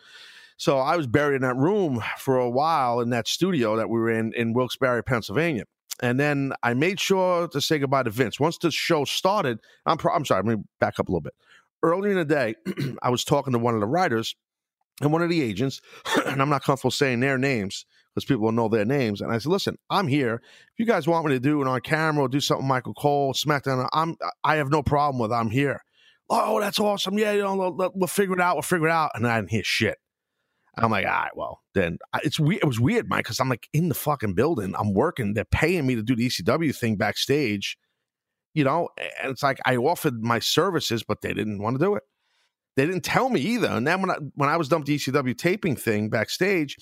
So 0.56 0.78
I 0.78 0.96
was 0.96 1.06
buried 1.06 1.36
in 1.36 1.42
that 1.42 1.56
room 1.56 2.02
for 2.18 2.36
a 2.36 2.48
while 2.48 3.00
in 3.00 3.10
that 3.10 3.26
studio 3.26 3.76
that 3.76 3.88
we 3.88 3.98
were 3.98 4.10
in 4.10 4.32
in 4.34 4.52
Wilkes-Barre, 4.52 5.02
Pennsylvania. 5.02 5.64
And 6.00 6.18
then 6.18 6.52
I 6.62 6.74
made 6.74 7.00
sure 7.00 7.48
to 7.48 7.60
say 7.60 7.78
goodbye 7.78 8.02
to 8.02 8.10
Vince. 8.10 8.40
Once 8.40 8.58
the 8.58 8.70
show 8.70 9.04
started, 9.04 9.60
I'm, 9.86 9.96
pro- 9.96 10.12
I'm 10.12 10.24
sorry, 10.24 10.42
let 10.44 10.58
me 10.58 10.64
back 10.80 10.98
up 10.98 11.08
a 11.08 11.12
little 11.12 11.20
bit. 11.20 11.34
Earlier 11.84 12.12
in 12.12 12.18
the 12.18 12.24
day, 12.24 12.54
I 13.02 13.10
was 13.10 13.24
talking 13.24 13.52
to 13.52 13.58
one 13.58 13.74
of 13.74 13.80
the 13.80 13.86
writers 13.86 14.34
and 15.02 15.12
one 15.12 15.22
of 15.22 15.28
the 15.28 15.42
agents, 15.42 15.82
and 16.26 16.40
I'm 16.40 16.48
not 16.48 16.64
comfortable 16.64 16.90
saying 16.90 17.20
their 17.20 17.36
names 17.36 17.84
because 18.14 18.24
people 18.24 18.44
will 18.44 18.52
know 18.52 18.68
their 18.68 18.84
names. 18.84 19.20
And 19.20 19.30
I 19.30 19.38
said, 19.38 19.52
listen, 19.52 19.76
I'm 19.90 20.06
here. 20.06 20.36
If 20.36 20.78
you 20.78 20.86
guys 20.86 21.06
want 21.06 21.26
me 21.26 21.32
to 21.32 21.40
do 21.40 21.60
it 21.60 21.68
on 21.68 21.80
camera 21.80 22.24
or 22.24 22.28
do 22.28 22.40
something 22.40 22.66
Michael 22.66 22.94
Cole, 22.94 23.34
SmackDown, 23.34 23.86
I'm, 23.92 24.16
I 24.42 24.56
have 24.56 24.70
no 24.70 24.82
problem 24.82 25.20
with. 25.20 25.32
I'm 25.32 25.50
here. 25.50 25.84
Oh, 26.30 26.58
that's 26.60 26.80
awesome. 26.80 27.18
Yeah, 27.18 27.32
you 27.32 27.42
know, 27.42 27.92
we'll, 27.94 28.08
figure 28.08 28.34
it 28.34 28.40
out. 28.40 28.56
We'll 28.56 28.62
figure 28.62 28.86
it 28.86 28.92
out. 28.92 29.10
And 29.14 29.26
I 29.26 29.36
didn't 29.36 29.50
hear 29.50 29.64
shit. 29.64 29.98
I'm 30.76 30.90
like, 30.90 31.06
all 31.06 31.12
right, 31.12 31.36
well, 31.36 31.62
then 31.74 31.98
it's 32.24 32.40
weird. 32.40 32.62
It 32.62 32.66
was 32.66 32.80
weird, 32.80 33.08
Mike, 33.08 33.24
because 33.24 33.38
I'm 33.38 33.48
like 33.48 33.68
in 33.72 33.88
the 33.88 33.94
fucking 33.94 34.34
building. 34.34 34.74
I'm 34.76 34.92
working. 34.92 35.34
They're 35.34 35.44
paying 35.44 35.86
me 35.86 35.94
to 35.94 36.02
do 36.02 36.16
the 36.16 36.26
ECW 36.26 36.74
thing 36.74 36.96
backstage, 36.96 37.76
you 38.54 38.64
know, 38.64 38.88
and 39.22 39.30
it's 39.32 39.42
like 39.42 39.60
I 39.66 39.76
offered 39.76 40.22
my 40.22 40.38
services, 40.38 41.02
but 41.02 41.20
they 41.20 41.34
didn't 41.34 41.60
want 41.60 41.78
to 41.78 41.84
do 41.84 41.94
it. 41.96 42.04
They 42.76 42.86
didn't 42.86 43.04
tell 43.04 43.28
me 43.28 43.40
either. 43.40 43.68
And 43.68 43.86
then 43.86 44.00
when 44.00 44.10
I 44.10 44.16
when 44.34 44.48
I 44.48 44.56
was 44.56 44.70
with 44.70 44.86
the 44.86 44.96
ECW 44.96 45.36
taping 45.36 45.76
thing 45.76 46.08
backstage, 46.08 46.76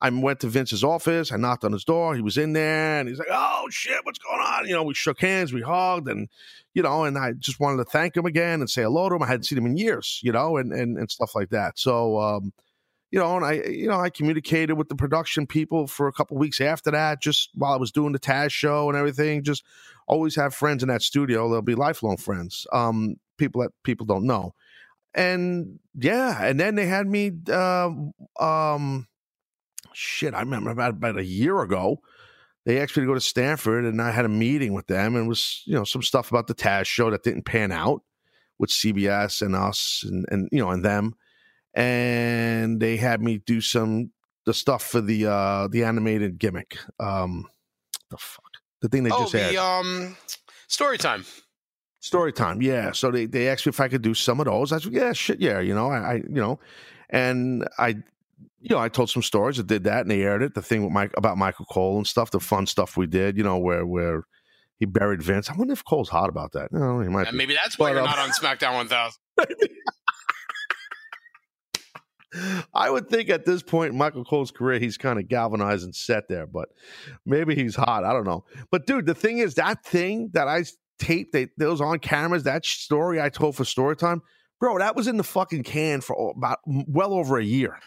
I 0.00 0.10
went 0.10 0.40
to 0.40 0.48
Vince's 0.48 0.84
office. 0.84 1.32
I 1.32 1.36
knocked 1.36 1.64
on 1.64 1.72
his 1.72 1.84
door. 1.84 2.14
He 2.14 2.22
was 2.22 2.38
in 2.38 2.52
there, 2.52 3.00
and 3.00 3.08
he's 3.08 3.18
like, 3.18 3.28
"Oh 3.30 3.66
shit, 3.70 4.00
what's 4.04 4.18
going 4.18 4.40
on?" 4.40 4.66
You 4.68 4.74
know, 4.74 4.82
we 4.82 4.94
shook 4.94 5.20
hands, 5.20 5.52
we 5.52 5.62
hugged, 5.62 6.08
and 6.08 6.28
you 6.74 6.82
know, 6.82 7.04
and 7.04 7.18
I 7.18 7.32
just 7.32 7.60
wanted 7.60 7.78
to 7.78 7.90
thank 7.90 8.16
him 8.16 8.26
again 8.26 8.60
and 8.60 8.70
say 8.70 8.82
hello 8.82 9.08
to 9.08 9.16
him. 9.16 9.22
I 9.22 9.26
hadn't 9.26 9.44
seen 9.44 9.58
him 9.58 9.66
in 9.66 9.76
years, 9.76 10.20
you 10.22 10.32
know, 10.32 10.56
and 10.58 10.72
and 10.72 10.98
and 10.98 11.10
stuff 11.10 11.34
like 11.34 11.50
that. 11.50 11.78
So. 11.78 12.18
um 12.20 12.52
you 13.16 13.22
know, 13.22 13.34
and 13.34 13.46
I, 13.46 13.52
you 13.66 13.88
know, 13.88 13.98
I 13.98 14.10
communicated 14.10 14.74
with 14.74 14.90
the 14.90 14.94
production 14.94 15.46
people 15.46 15.86
for 15.86 16.06
a 16.06 16.12
couple 16.12 16.36
weeks 16.36 16.60
after 16.60 16.90
that, 16.90 17.22
just 17.22 17.48
while 17.54 17.72
I 17.72 17.78
was 17.78 17.90
doing 17.90 18.12
the 18.12 18.18
Taz 18.18 18.50
show 18.50 18.90
and 18.90 18.98
everything. 18.98 19.42
Just 19.42 19.64
always 20.06 20.36
have 20.36 20.54
friends 20.54 20.82
in 20.82 20.90
that 20.90 21.00
studio. 21.00 21.48
They'll 21.48 21.62
be 21.62 21.74
lifelong 21.74 22.18
friends. 22.18 22.66
Um, 22.74 23.16
people 23.38 23.62
that 23.62 23.70
people 23.84 24.04
don't 24.04 24.26
know, 24.26 24.52
and 25.14 25.78
yeah, 25.98 26.44
and 26.44 26.60
then 26.60 26.74
they 26.74 26.84
had 26.84 27.06
me. 27.06 27.32
Uh, 27.50 27.88
um, 28.38 29.08
shit, 29.94 30.34
I 30.34 30.40
remember 30.40 30.68
about 30.68 30.90
about 30.90 31.16
a 31.16 31.24
year 31.24 31.62
ago. 31.62 32.02
They 32.66 32.82
asked 32.82 32.98
me 32.98 33.04
to 33.04 33.06
go 33.06 33.14
to 33.14 33.20
Stamford, 33.20 33.86
and 33.86 34.02
I 34.02 34.10
had 34.10 34.26
a 34.26 34.28
meeting 34.28 34.74
with 34.74 34.88
them, 34.88 35.16
and 35.16 35.26
was 35.26 35.62
you 35.64 35.74
know 35.74 35.84
some 35.84 36.02
stuff 36.02 36.30
about 36.30 36.48
the 36.48 36.54
Taz 36.54 36.84
show 36.84 37.10
that 37.10 37.22
didn't 37.22 37.46
pan 37.46 37.72
out 37.72 38.02
with 38.58 38.68
CBS 38.68 39.40
and 39.40 39.56
us, 39.56 40.04
and 40.06 40.26
and 40.30 40.50
you 40.52 40.58
know 40.58 40.68
and 40.68 40.84
them 40.84 41.14
and 41.76 42.80
they 42.80 42.96
had 42.96 43.22
me 43.22 43.38
do 43.38 43.60
some 43.60 44.10
the 44.46 44.54
stuff 44.54 44.82
for 44.82 45.00
the 45.00 45.26
uh 45.26 45.68
the 45.68 45.84
animated 45.84 46.38
gimmick. 46.38 46.78
Um 46.98 47.46
the 48.10 48.16
fuck. 48.16 48.42
The 48.82 48.88
thing 48.88 49.04
they 49.04 49.10
oh, 49.10 49.20
just 49.20 49.32
the 49.32 49.40
had. 49.40 49.56
um, 49.56 50.16
story 50.68 50.98
time. 50.98 51.24
Story 52.00 52.32
time, 52.32 52.62
yeah. 52.62 52.92
So 52.92 53.10
they, 53.10 53.26
they 53.26 53.48
asked 53.48 53.66
me 53.66 53.70
if 53.70 53.80
I 53.80 53.88
could 53.88 54.02
do 54.02 54.14
some 54.14 54.38
of 54.38 54.46
those. 54.46 54.72
I 54.72 54.78
said, 54.78 54.92
yeah, 54.92 55.12
shit, 55.12 55.40
yeah. 55.40 55.60
You 55.60 55.74
know, 55.74 55.90
I, 55.90 55.98
I 55.98 56.14
you 56.14 56.40
know, 56.40 56.60
and 57.10 57.66
I, 57.78 57.88
you 58.60 58.70
know, 58.70 58.78
I 58.78 58.88
told 58.88 59.10
some 59.10 59.22
stories. 59.22 59.58
I 59.58 59.62
did 59.62 59.84
that, 59.84 60.02
and 60.02 60.10
they 60.10 60.22
aired 60.22 60.42
it. 60.42 60.54
The 60.54 60.62
thing 60.62 60.84
with 60.84 60.92
Mike 60.92 61.12
about 61.16 61.36
Michael 61.36 61.64
Cole 61.64 61.96
and 61.96 62.06
stuff, 62.06 62.30
the 62.30 62.38
fun 62.38 62.66
stuff 62.66 62.96
we 62.96 63.06
did. 63.06 63.36
You 63.36 63.42
know, 63.42 63.58
where 63.58 63.84
where 63.84 64.24
he 64.78 64.84
buried 64.84 65.22
Vince. 65.22 65.50
I 65.50 65.54
wonder 65.56 65.72
if 65.72 65.84
Cole's 65.84 66.08
hot 66.08 66.28
about 66.28 66.52
that. 66.52 66.72
No, 66.72 67.00
he 67.00 67.08
might. 67.08 67.26
And 67.26 67.32
be. 67.32 67.38
maybe 67.38 67.54
that's 67.54 67.78
why 67.78 67.88
But, 67.88 67.94
you're 67.94 68.02
um, 68.02 68.10
not 68.10 68.18
on 68.18 68.30
SmackDown 68.30 68.74
1000. 68.74 69.18
I 72.74 72.90
would 72.90 73.08
think 73.08 73.30
at 73.30 73.44
this 73.44 73.62
point 73.62 73.92
in 73.92 73.98
Michael 73.98 74.24
Cole's 74.24 74.50
career, 74.50 74.78
he's 74.78 74.96
kind 74.96 75.18
of 75.18 75.28
galvanized 75.28 75.84
and 75.84 75.94
set 75.94 76.28
there, 76.28 76.46
but 76.46 76.68
maybe 77.24 77.54
he's 77.54 77.76
hot. 77.76 78.04
I 78.04 78.12
don't 78.12 78.24
know. 78.24 78.44
But 78.70 78.86
dude, 78.86 79.06
the 79.06 79.14
thing 79.14 79.38
is, 79.38 79.54
that 79.54 79.84
thing 79.84 80.30
that 80.34 80.48
I 80.48 80.64
taped, 80.98 81.32
that 81.32 81.50
those 81.56 81.80
on 81.80 81.98
cameras, 81.98 82.44
that 82.44 82.64
story 82.64 83.20
I 83.20 83.28
told 83.28 83.56
for 83.56 83.64
story 83.64 83.96
time, 83.96 84.22
bro, 84.60 84.78
that 84.78 84.96
was 84.96 85.06
in 85.06 85.16
the 85.16 85.24
fucking 85.24 85.62
can 85.62 86.00
for 86.00 86.34
about 86.36 86.58
well 86.66 87.14
over 87.14 87.38
a 87.38 87.44
year. 87.44 87.78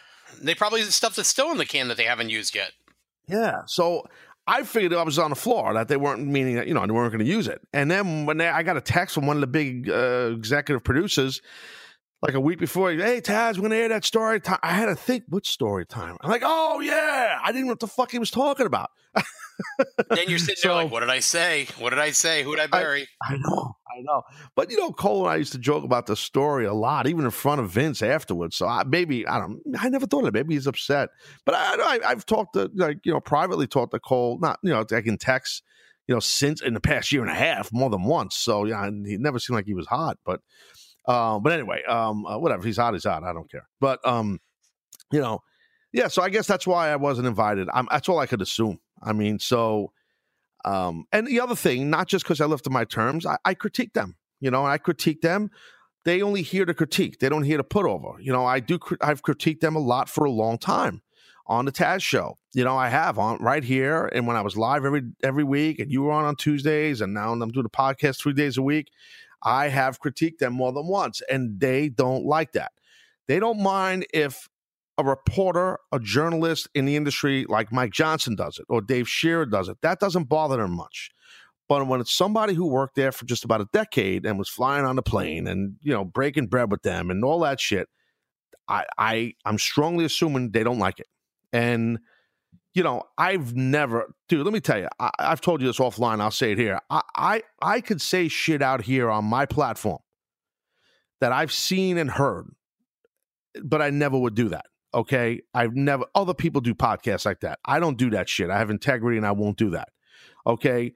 They 0.41 0.55
probably 0.55 0.81
stuff 0.83 1.15
that's 1.15 1.29
still 1.29 1.51
in 1.51 1.57
the 1.57 1.65
can 1.65 1.87
that 1.87 1.97
they 1.97 2.03
haven't 2.03 2.29
used 2.29 2.55
yet. 2.55 2.71
Yeah. 3.27 3.63
So 3.65 4.07
I 4.47 4.63
figured 4.63 4.93
I 4.93 5.03
was 5.03 5.19
on 5.19 5.29
the 5.29 5.35
floor 5.35 5.73
that 5.73 5.87
they 5.87 5.97
weren't 5.97 6.25
meaning 6.25 6.55
that 6.55 6.67
you 6.67 6.73
know 6.73 6.85
they 6.85 6.91
weren't 6.91 7.11
going 7.11 7.23
to 7.23 7.31
use 7.31 7.47
it. 7.47 7.61
And 7.73 7.89
then 7.89 8.25
when 8.25 8.37
they, 8.37 8.47
I 8.47 8.63
got 8.63 8.77
a 8.77 8.81
text 8.81 9.15
from 9.15 9.27
one 9.27 9.37
of 9.37 9.41
the 9.41 9.47
big 9.47 9.89
uh, 9.89 10.31
executive 10.35 10.83
producers, 10.83 11.41
like 12.21 12.33
a 12.33 12.39
week 12.39 12.59
before, 12.59 12.91
hey 12.91 13.21
Taz, 13.21 13.55
we're 13.55 13.61
going 13.61 13.71
to 13.71 13.77
air 13.77 13.89
that 13.89 14.05
story 14.05 14.39
time. 14.41 14.59
I 14.61 14.73
had 14.73 14.87
to 14.87 14.95
think, 14.95 15.23
what 15.29 15.45
story 15.45 15.85
time? 15.85 16.17
I'm 16.21 16.29
like, 16.29 16.43
oh 16.45 16.79
yeah, 16.81 17.39
I 17.43 17.51
didn't 17.51 17.65
know 17.67 17.71
what 17.73 17.79
the 17.79 17.87
fuck 17.87 18.11
he 18.11 18.19
was 18.19 18.31
talking 18.31 18.65
about. 18.65 18.89
Then 20.09 20.29
you're 20.29 20.39
sitting 20.39 20.55
So- 20.57 20.69
there 20.69 20.83
like, 20.83 20.91
what 20.91 21.01
did 21.01 21.09
I 21.09 21.19
say? 21.19 21.67
What 21.79 21.89
did 21.91 21.99
I 21.99 22.11
say? 22.11 22.43
Who 22.43 22.55
did 22.55 22.61
I 22.61 22.67
bury? 22.67 23.07
I 23.29 23.35
know, 23.37 23.75
I 23.89 24.01
know. 24.01 24.21
But 24.55 24.71
you 24.71 24.77
know, 24.77 24.91
Cole 24.91 25.23
and 25.25 25.33
I 25.33 25.35
used 25.35 25.51
to 25.51 25.57
joke 25.57 25.83
about 25.83 26.05
the 26.05 26.15
story 26.15 26.65
a 26.65 26.73
lot, 26.73 27.07
even 27.07 27.25
in 27.25 27.31
front 27.31 27.59
of 27.59 27.69
Vince 27.69 28.01
afterwards. 28.01 28.55
So 28.55 28.67
I, 28.67 28.83
maybe 28.85 29.27
I 29.27 29.37
don't. 29.39 29.61
I 29.77 29.89
never 29.89 30.05
thought 30.07 30.21
of 30.23 30.27
it. 30.27 30.33
Maybe 30.33 30.53
he's 30.53 30.67
upset. 30.67 31.09
But 31.45 31.55
I, 31.55 31.75
I 31.75 31.99
I've 32.05 32.25
talked 32.25 32.53
to 32.53 32.71
like 32.75 32.99
you 33.03 33.11
know 33.11 33.19
privately 33.19 33.67
talked 33.67 33.91
to 33.93 33.99
Cole, 33.99 34.39
not 34.39 34.59
you 34.63 34.71
know 34.71 34.85
I 34.89 35.01
can 35.01 35.17
text 35.17 35.61
you 36.07 36.15
know 36.15 36.19
since 36.21 36.61
in 36.61 36.73
the 36.73 36.79
past 36.79 37.11
year 37.11 37.21
and 37.21 37.29
a 37.31 37.35
half 37.35 37.71
more 37.73 37.89
than 37.89 38.03
once. 38.03 38.37
So 38.37 38.63
yeah, 38.63 38.85
and 38.85 39.05
he 39.05 39.17
never 39.17 39.39
seemed 39.39 39.55
like 39.55 39.65
he 39.65 39.73
was 39.73 39.87
hot. 39.87 40.17
But 40.25 40.39
uh, 41.09 41.39
but 41.39 41.51
anyway, 41.51 41.83
um, 41.85 42.25
uh, 42.25 42.37
whatever. 42.37 42.63
He's 42.63 42.77
hot. 42.77 42.93
He's 42.93 43.03
hot. 43.03 43.23
I 43.23 43.33
don't 43.33 43.49
care. 43.49 43.67
But 43.81 44.05
um, 44.07 44.39
you 45.11 45.19
know, 45.19 45.39
yeah. 45.91 46.07
So 46.07 46.21
I 46.21 46.29
guess 46.29 46.45
that's 46.45 46.67
why 46.67 46.89
I 46.89 46.97
wasn't 46.97 47.27
invited. 47.27 47.67
I'm, 47.73 47.87
that's 47.89 48.07
all 48.07 48.19
I 48.19 48.27
could 48.27 48.43
assume. 48.43 48.79
I 49.01 49.13
mean, 49.13 49.39
so 49.39 49.91
um, 50.65 51.05
and 51.11 51.25
the 51.25 51.39
other 51.39 51.55
thing, 51.55 51.89
not 51.89 52.07
just 52.07 52.25
because 52.25 52.39
I 52.39 52.45
left 52.45 52.65
to 52.65 52.69
my 52.69 52.85
terms, 52.85 53.25
I, 53.25 53.37
I 53.43 53.55
critique 53.55 53.93
them. 53.93 54.17
You 54.39 54.51
know, 54.51 54.65
I 54.65 54.77
critique 54.77 55.21
them. 55.21 55.49
They 56.05 56.21
only 56.21 56.43
hear 56.43 56.65
to 56.65 56.75
critique. 56.75 57.19
They 57.19 57.27
don't 57.27 57.43
hear 57.43 57.57
to 57.57 57.63
put 57.63 57.87
over. 57.87 58.21
You 58.21 58.31
know, 58.31 58.45
I 58.45 58.59
do. 58.59 58.77
I've 59.01 59.23
critiqued 59.23 59.61
them 59.61 59.75
a 59.75 59.79
lot 59.79 60.09
for 60.09 60.25
a 60.25 60.31
long 60.31 60.59
time 60.59 61.01
on 61.47 61.65
the 61.65 61.71
Taz 61.71 62.03
show. 62.03 62.37
You 62.53 62.63
know, 62.63 62.77
I 62.77 62.89
have 62.89 63.17
on 63.17 63.41
right 63.41 63.63
here, 63.63 64.05
and 64.13 64.27
when 64.27 64.37
I 64.37 64.41
was 64.41 64.55
live 64.55 64.85
every 64.85 65.01
every 65.23 65.43
week, 65.43 65.79
and 65.79 65.91
you 65.91 66.03
were 66.03 66.11
on 66.11 66.25
on 66.25 66.35
Tuesdays, 66.35 67.01
and 67.01 67.15
now 67.15 67.31
I'm 67.31 67.39
doing 67.49 67.63
the 67.63 67.69
podcast 67.69 68.19
three 68.19 68.33
days 68.33 68.57
a 68.57 68.61
week. 68.61 68.89
I 69.43 69.69
have 69.69 69.99
critiqued 69.99 70.39
them 70.39 70.53
more 70.53 70.71
than 70.71 70.87
once, 70.87 71.21
and 71.29 71.59
they 71.59 71.89
don't 71.89 72.25
like 72.25 72.53
that. 72.53 72.71
They 73.27 73.39
don't 73.39 73.61
mind 73.61 74.05
if 74.13 74.49
a 74.97 75.03
reporter, 75.03 75.77
a 75.93 75.99
journalist 75.99 76.67
in 76.75 76.85
the 76.85 76.97
industry 76.97 77.45
like 77.47 77.71
Mike 77.71 77.93
Johnson 77.93 78.35
does 78.35 78.59
it 78.59 78.65
or 78.67 78.81
Dave 78.81 79.07
Scherer 79.07 79.45
does 79.45 79.69
it. 79.69 79.77
That 79.81 79.99
doesn't 79.99 80.25
bother 80.25 80.57
them 80.57 80.71
much. 80.71 81.11
But 81.69 81.87
when 81.87 82.01
it's 82.01 82.11
somebody 82.11 82.53
who 82.53 82.67
worked 82.67 82.95
there 82.95 83.11
for 83.11 83.25
just 83.25 83.45
about 83.45 83.61
a 83.61 83.69
decade 83.71 84.25
and 84.25 84.37
was 84.37 84.49
flying 84.49 84.85
on 84.85 84.97
the 84.97 85.03
plane 85.03 85.47
and 85.47 85.75
you 85.81 85.93
know 85.93 86.03
breaking 86.03 86.47
bread 86.47 86.69
with 86.69 86.81
them 86.81 87.11
and 87.11 87.23
all 87.23 87.39
that 87.41 87.61
shit, 87.61 87.87
I, 88.67 88.85
I 88.97 89.33
I'm 89.45 89.57
strongly 89.57 90.03
assuming 90.03 90.51
they 90.51 90.63
don't 90.63 90.79
like 90.79 90.99
it. 90.99 91.07
And 91.53 91.99
you 92.73 92.83
know, 92.83 93.03
I've 93.17 93.55
never, 93.55 94.13
dude. 94.27 94.45
Let 94.45 94.53
me 94.53 94.59
tell 94.59 94.79
you, 94.79 94.87
I, 94.99 95.09
I've 95.19 95.41
told 95.41 95.61
you 95.61 95.67
this 95.67 95.79
offline. 95.79 96.21
I'll 96.21 96.31
say 96.31 96.51
it 96.51 96.57
here. 96.57 96.79
I, 96.89 97.01
I 97.15 97.43
I 97.61 97.81
could 97.81 98.01
say 98.01 98.27
shit 98.27 98.61
out 98.61 98.81
here 98.83 99.09
on 99.09 99.25
my 99.25 99.45
platform 99.45 99.99
that 101.19 101.31
I've 101.31 101.51
seen 101.51 101.97
and 101.97 102.11
heard, 102.11 102.47
but 103.63 103.81
I 103.81 103.89
never 103.89 104.17
would 104.17 104.35
do 104.35 104.49
that. 104.49 104.65
Okay, 104.93 105.41
I've 105.53 105.75
never. 105.75 106.05
Other 106.15 106.33
people 106.33 106.61
do 106.61 106.73
podcasts 106.73 107.25
like 107.25 107.41
that. 107.41 107.59
I 107.65 107.79
don't 107.79 107.97
do 107.97 108.11
that 108.11 108.29
shit. 108.29 108.49
I 108.49 108.57
have 108.59 108.69
integrity, 108.69 109.17
and 109.17 109.25
I 109.25 109.31
won't 109.31 109.57
do 109.57 109.71
that. 109.71 109.89
Okay, 110.45 110.93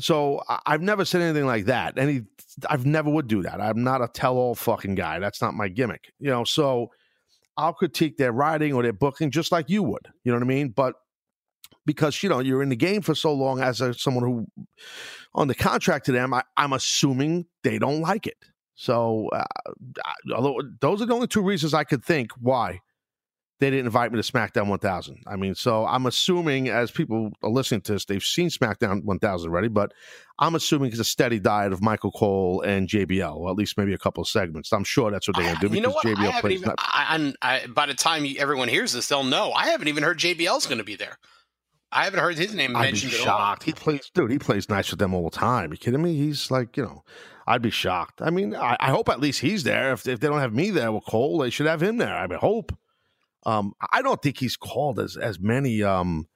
so 0.00 0.42
I've 0.66 0.82
never 0.82 1.04
said 1.04 1.22
anything 1.22 1.46
like 1.46 1.66
that. 1.66 1.98
Any, 1.98 2.22
I've 2.70 2.86
never 2.86 3.10
would 3.10 3.26
do 3.26 3.42
that. 3.42 3.60
I'm 3.60 3.82
not 3.82 4.02
a 4.02 4.08
tell-all 4.08 4.54
fucking 4.54 4.94
guy. 4.94 5.18
That's 5.18 5.42
not 5.42 5.54
my 5.54 5.68
gimmick. 5.68 6.12
You 6.20 6.30
know, 6.30 6.44
so 6.44 6.90
I'll 7.56 7.72
critique 7.72 8.16
their 8.16 8.32
writing 8.32 8.72
or 8.72 8.82
their 8.84 8.92
booking 8.92 9.32
just 9.32 9.50
like 9.50 9.68
you 9.68 9.82
would. 9.82 10.08
You 10.22 10.32
know 10.32 10.38
what 10.38 10.44
I 10.44 10.48
mean? 10.48 10.68
But 10.68 10.94
because 11.88 12.22
you 12.22 12.28
know 12.28 12.38
you're 12.40 12.62
in 12.62 12.68
the 12.68 12.76
game 12.76 13.00
for 13.00 13.14
so 13.14 13.32
long 13.32 13.60
as 13.60 13.80
a, 13.80 13.94
someone 13.94 14.22
who 14.22 14.46
on 15.34 15.48
the 15.48 15.54
contract 15.54 16.04
to 16.06 16.12
them, 16.12 16.34
I, 16.34 16.42
I'm 16.56 16.74
assuming 16.74 17.46
they 17.64 17.78
don't 17.78 18.02
like 18.02 18.26
it. 18.26 18.36
So, 18.74 19.28
uh, 19.32 19.44
although 20.36 20.60
those 20.80 21.02
are 21.02 21.06
the 21.06 21.14
only 21.14 21.26
two 21.26 21.42
reasons 21.42 21.74
I 21.74 21.84
could 21.84 22.04
think 22.04 22.30
why 22.38 22.80
they 23.60 23.70
didn't 23.70 23.86
invite 23.86 24.12
me 24.12 24.22
to 24.22 24.32
SmackDown 24.32 24.68
1000. 24.68 25.24
I 25.26 25.36
mean, 25.36 25.54
so 25.54 25.84
I'm 25.84 26.06
assuming 26.06 26.68
as 26.68 26.90
people 26.92 27.30
are 27.42 27.50
listening 27.50 27.80
to 27.82 27.92
this, 27.92 28.04
they've 28.04 28.22
seen 28.22 28.50
SmackDown 28.50 29.02
1000 29.04 29.50
already, 29.50 29.66
but 29.66 29.92
I'm 30.38 30.54
assuming 30.54 30.90
it's 30.90 31.00
a 31.00 31.04
steady 31.04 31.40
diet 31.40 31.72
of 31.72 31.82
Michael 31.82 32.12
Cole 32.12 32.62
and 32.62 32.88
JBL, 32.88 33.34
or 33.34 33.50
at 33.50 33.56
least 33.56 33.76
maybe 33.76 33.94
a 33.94 33.98
couple 33.98 34.22
of 34.22 34.28
segments. 34.28 34.72
I'm 34.72 34.84
sure 34.84 35.10
that's 35.10 35.26
what 35.26 35.36
they're 35.36 35.46
going 35.46 35.56
to 35.56 35.68
do 35.68 35.74
you 35.74 35.80
know 35.80 35.90
what? 35.90 36.04
because 36.04 36.28
I 36.28 36.40
plays. 36.40 36.60
even, 36.60 36.68
not- 36.68 36.76
I, 36.78 37.34
I, 37.42 37.66
by 37.66 37.86
the 37.86 37.94
time 37.94 38.24
everyone 38.38 38.68
hears 38.68 38.92
this, 38.92 39.08
they'll 39.08 39.24
know. 39.24 39.50
I 39.52 39.68
haven't 39.68 39.88
even 39.88 40.04
heard 40.04 40.18
JBL's 40.18 40.66
going 40.66 40.78
to 40.78 40.84
be 40.84 40.94
there. 40.94 41.18
I 41.90 42.04
haven't 42.04 42.20
heard 42.20 42.36
his 42.36 42.54
name 42.54 42.76
I'd 42.76 42.80
be 42.82 42.86
mentioned 42.88 43.14
at 43.14 43.20
all. 43.20 43.24
shocked. 43.26 43.62
He 43.62 43.72
plays, 43.72 44.10
dude. 44.12 44.30
He 44.30 44.38
plays 44.38 44.68
nice 44.68 44.90
with 44.90 44.98
them 44.98 45.14
all 45.14 45.24
the 45.30 45.36
time. 45.36 45.72
you 45.72 45.78
kidding 45.78 46.02
me? 46.02 46.16
He's 46.16 46.50
like, 46.50 46.76
you 46.76 46.82
know, 46.84 47.04
I'd 47.46 47.62
be 47.62 47.70
shocked. 47.70 48.20
I 48.20 48.30
mean, 48.30 48.54
I, 48.54 48.76
I 48.78 48.90
hope 48.90 49.08
at 49.08 49.20
least 49.20 49.40
he's 49.40 49.64
there. 49.64 49.92
If, 49.92 50.06
if 50.06 50.20
they 50.20 50.28
don't 50.28 50.40
have 50.40 50.52
me 50.52 50.70
there 50.70 50.92
with 50.92 51.04
Cole, 51.06 51.38
they 51.38 51.50
should 51.50 51.66
have 51.66 51.82
him 51.82 51.96
there. 51.96 52.14
I 52.14 52.26
mean, 52.26 52.38
hope. 52.38 52.76
Um, 53.46 53.72
I 53.92 54.02
don't 54.02 54.20
think 54.20 54.38
he's 54.38 54.56
called 54.56 54.98
as 54.98 55.16
as 55.16 55.38
many. 55.40 55.82
Um, 55.82 56.28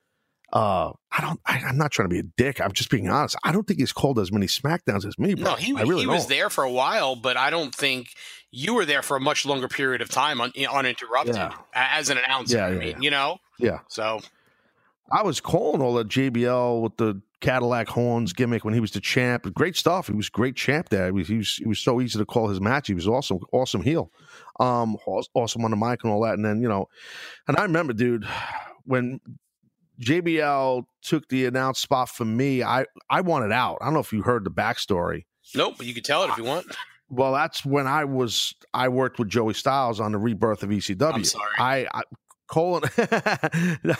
uh, 0.53 0.93
I 1.11 1.21
don't. 1.21 1.41
I, 1.45 1.59
I'm 1.59 1.77
not 1.77 1.91
trying 1.91 2.09
to 2.09 2.13
be 2.13 2.21
a 2.21 2.23
dick. 2.23 2.61
I'm 2.61 2.73
just 2.73 2.91
being 2.91 3.09
honest. 3.11 3.37
I 3.45 3.53
don't 3.53 3.67
think 3.67 3.81
he's 3.81 3.93
called 3.93 4.19
as 4.19 4.33
many 4.33 4.47
Smackdowns 4.47 5.05
as 5.05 5.19
me. 5.19 5.35
Bro. 5.35 5.45
No, 5.45 5.57
he, 5.57 5.73
really 5.75 6.03
he 6.03 6.07
was 6.07 6.29
there 6.29 6.49
for 6.49 6.65
a 6.65 6.71
while, 6.71 7.17
but 7.17 7.37
I 7.37 7.51
don't 7.51 7.75
think 7.75 8.09
you 8.51 8.75
were 8.75 8.85
there 8.85 9.03
for 9.03 9.17
a 9.17 9.21
much 9.21 9.45
longer 9.45 9.69
period 9.69 10.01
of 10.01 10.11
time 10.11 10.41
un, 10.41 10.53
uninterrupted 10.71 11.37
Yeah. 11.37 11.53
as 11.75 12.09
an 12.09 12.19
announcer. 12.19 12.57
Yeah, 12.59 12.67
I 12.67 12.71
mean, 12.73 12.89
yeah. 12.89 12.97
you 13.01 13.11
know. 13.11 13.39
Yeah. 13.59 13.79
So 13.89 14.21
I 15.13 15.23
was 15.23 15.41
calling 15.41 15.83
all 15.83 15.95
the 15.95 16.05
JBL 16.05 16.81
with 16.81 16.97
the 16.97 17.21
Cadillac 17.41 17.89
horns 17.89 18.33
gimmick 18.33 18.65
when 18.65 18.73
he 18.73 18.81
was 18.81 18.93
the 18.93 19.01
champ. 19.01 19.53
Great 19.53 19.77
stuff. 19.77 20.07
He 20.07 20.15
was 20.15 20.31
great 20.31 20.57
champ 20.57 20.89
there. 20.89 21.07
He 21.07 21.13
was, 21.13 21.29
he 21.29 21.37
was 21.37 21.57
he 21.57 21.67
was 21.67 21.79
so 21.81 22.01
easy 22.01 22.19
to 22.19 22.25
call 22.25 22.49
his 22.49 22.61
match. 22.61 22.87
He 22.87 22.95
was 22.95 23.07
awesome, 23.07 23.41
awesome 23.53 23.83
heel, 23.83 24.11
um, 24.59 24.97
awesome 25.07 25.65
on 25.65 25.71
the 25.71 25.77
mic 25.77 26.03
and 26.03 26.13
all 26.13 26.23
that. 26.23 26.35
And 26.35 26.45
then 26.45 26.63
you 26.63 26.69
know, 26.69 26.89
and 27.47 27.57
I 27.59 27.63
remember, 27.63 27.93
dude, 27.93 28.27
when 28.85 29.21
JBL 30.01 30.85
took 31.03 31.29
the 31.29 31.47
announced 31.47 31.83
spot 31.83 32.09
for 32.09 32.25
me, 32.25 32.63
I 32.63 32.87
I 33.11 33.21
wanted 33.21 33.53
out. 33.53 33.79
I 33.81 33.85
don't 33.85 33.95
know 33.95 34.01
if 34.01 34.13
you 34.13 34.23
heard 34.23 34.45
the 34.45 34.51
backstory. 34.51 35.25
nope, 35.55 35.75
but 35.77 35.87
you 35.87 35.93
can 35.93 36.03
tell 36.03 36.25
it 36.25 36.31
if 36.31 36.39
you 36.39 36.45
want. 36.45 36.67
Well, 37.11 37.33
that's 37.35 37.63
when 37.63 37.87
I 37.87 38.05
was 38.05 38.55
I 38.73 38.89
worked 38.89 39.19
with 39.19 39.29
Joey 39.29 39.53
Styles 39.53 40.01
on 40.01 40.13
the 40.13 40.19
rebirth 40.19 40.63
of 40.63 40.71
ECW. 40.71 41.13
I'm 41.13 41.25
sorry. 41.25 41.53
I, 41.59 41.87
I 41.93 42.03
Colin, 42.53 42.83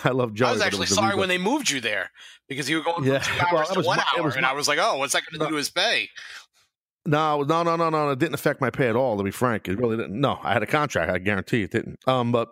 I 0.05 0.11
love 0.11 0.35
Joey. 0.35 0.49
I 0.49 0.53
was 0.53 0.61
actually 0.61 0.85
a 0.85 0.89
sorry 0.89 1.17
when 1.17 1.29
they 1.31 1.39
moved 1.39 1.71
you 1.71 1.81
there 1.81 2.11
because 2.49 2.69
you 2.69 2.77
were 2.77 2.83
going 2.85 2.97
from 2.99 3.07
Yeah. 3.07 3.19
two 3.21 3.33
Well, 3.51 3.57
hours 3.61 3.69
that 3.69 3.75
to 3.81 3.87
one 3.87 3.97
my- 3.97 4.05
hour, 4.19 4.29
and 4.31 4.43
my- 4.43 4.51
I 4.51 4.53
was 4.53 4.69
like, 4.69 4.79
"Oh, 4.81 4.99
what's 4.99 5.15
that 5.15 5.23
going 5.25 5.39
to 5.39 5.45
No. 5.45 5.47
do 5.47 5.51
to 5.53 5.57
his 5.57 5.71
pay?" 5.71 6.11
No, 7.07 7.43
no, 7.43 7.63
no, 7.63 7.77
no, 7.77 7.89
no. 7.91 8.11
It 8.11 8.19
didn't 8.19 8.35
affect 8.35 8.61
my 8.61 8.69
pay 8.71 8.89
at 8.89 8.95
all. 8.95 9.17
To 9.17 9.25
be 9.25 9.31
frank, 9.31 9.67
it 9.69 9.79
really 9.79 9.97
didn't. 9.97 10.21
No, 10.21 10.39
I 10.43 10.53
had 10.53 10.63
a 10.63 10.67
contract. 10.67 11.11
I 11.11 11.19
guarantee 11.19 11.63
it 11.63 11.71
didn't. 11.73 11.99
Um, 12.07 12.31
but 12.31 12.49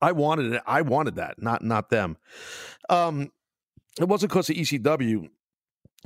I 0.00 0.12
wanted 0.12 0.54
it. 0.54 0.62
I 0.66 0.80
wanted 0.80 1.16
that, 1.16 1.40
not 1.40 1.62
not 1.62 1.90
them. 1.90 2.16
Um, 2.88 3.30
it 4.00 4.08
wasn't 4.08 4.32
because 4.32 4.48
of 4.50 4.56
ECW. 4.56 5.28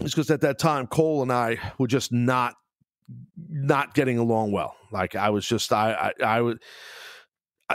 It's 0.00 0.10
because 0.14 0.30
at 0.30 0.40
that 0.42 0.58
time 0.58 0.88
Cole 0.88 1.22
and 1.22 1.32
I 1.32 1.58
were 1.78 1.86
just 1.86 2.12
not 2.12 2.54
not 3.48 3.94
getting 3.94 4.18
along 4.18 4.50
well. 4.52 4.74
Like 4.90 5.14
I 5.14 5.30
was 5.30 5.46
just 5.46 5.72
I 5.72 6.12
I, 6.20 6.24
I 6.24 6.40
would 6.42 6.58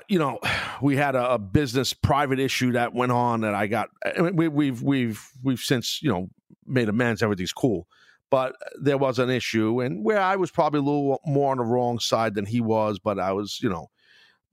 you 0.07 0.19
know, 0.19 0.39
we 0.81 0.95
had 0.95 1.15
a, 1.15 1.33
a, 1.33 1.39
business 1.39 1.93
private 1.93 2.39
issue 2.39 2.73
that 2.73 2.93
went 2.93 3.11
on 3.11 3.41
that 3.41 3.53
I 3.53 3.67
got. 3.67 3.89
I 4.05 4.21
mean, 4.21 4.35
we, 4.35 4.47
we've 4.47 4.81
we've 4.81 5.29
we've 5.43 5.59
since 5.59 6.01
you 6.01 6.09
know 6.09 6.29
made 6.65 6.89
amends. 6.89 7.21
Everything's 7.21 7.53
cool, 7.53 7.87
but 8.29 8.55
there 8.79 8.97
was 8.97 9.19
an 9.19 9.29
issue, 9.29 9.81
and 9.81 10.03
where 10.03 10.19
I 10.19 10.35
was 10.35 10.51
probably 10.51 10.79
a 10.79 10.83
little 10.83 11.21
more 11.25 11.51
on 11.51 11.57
the 11.57 11.63
wrong 11.63 11.99
side 11.99 12.35
than 12.35 12.45
he 12.45 12.61
was. 12.61 12.99
But 12.99 13.19
I 13.19 13.31
was, 13.33 13.59
you 13.61 13.69
know, 13.69 13.89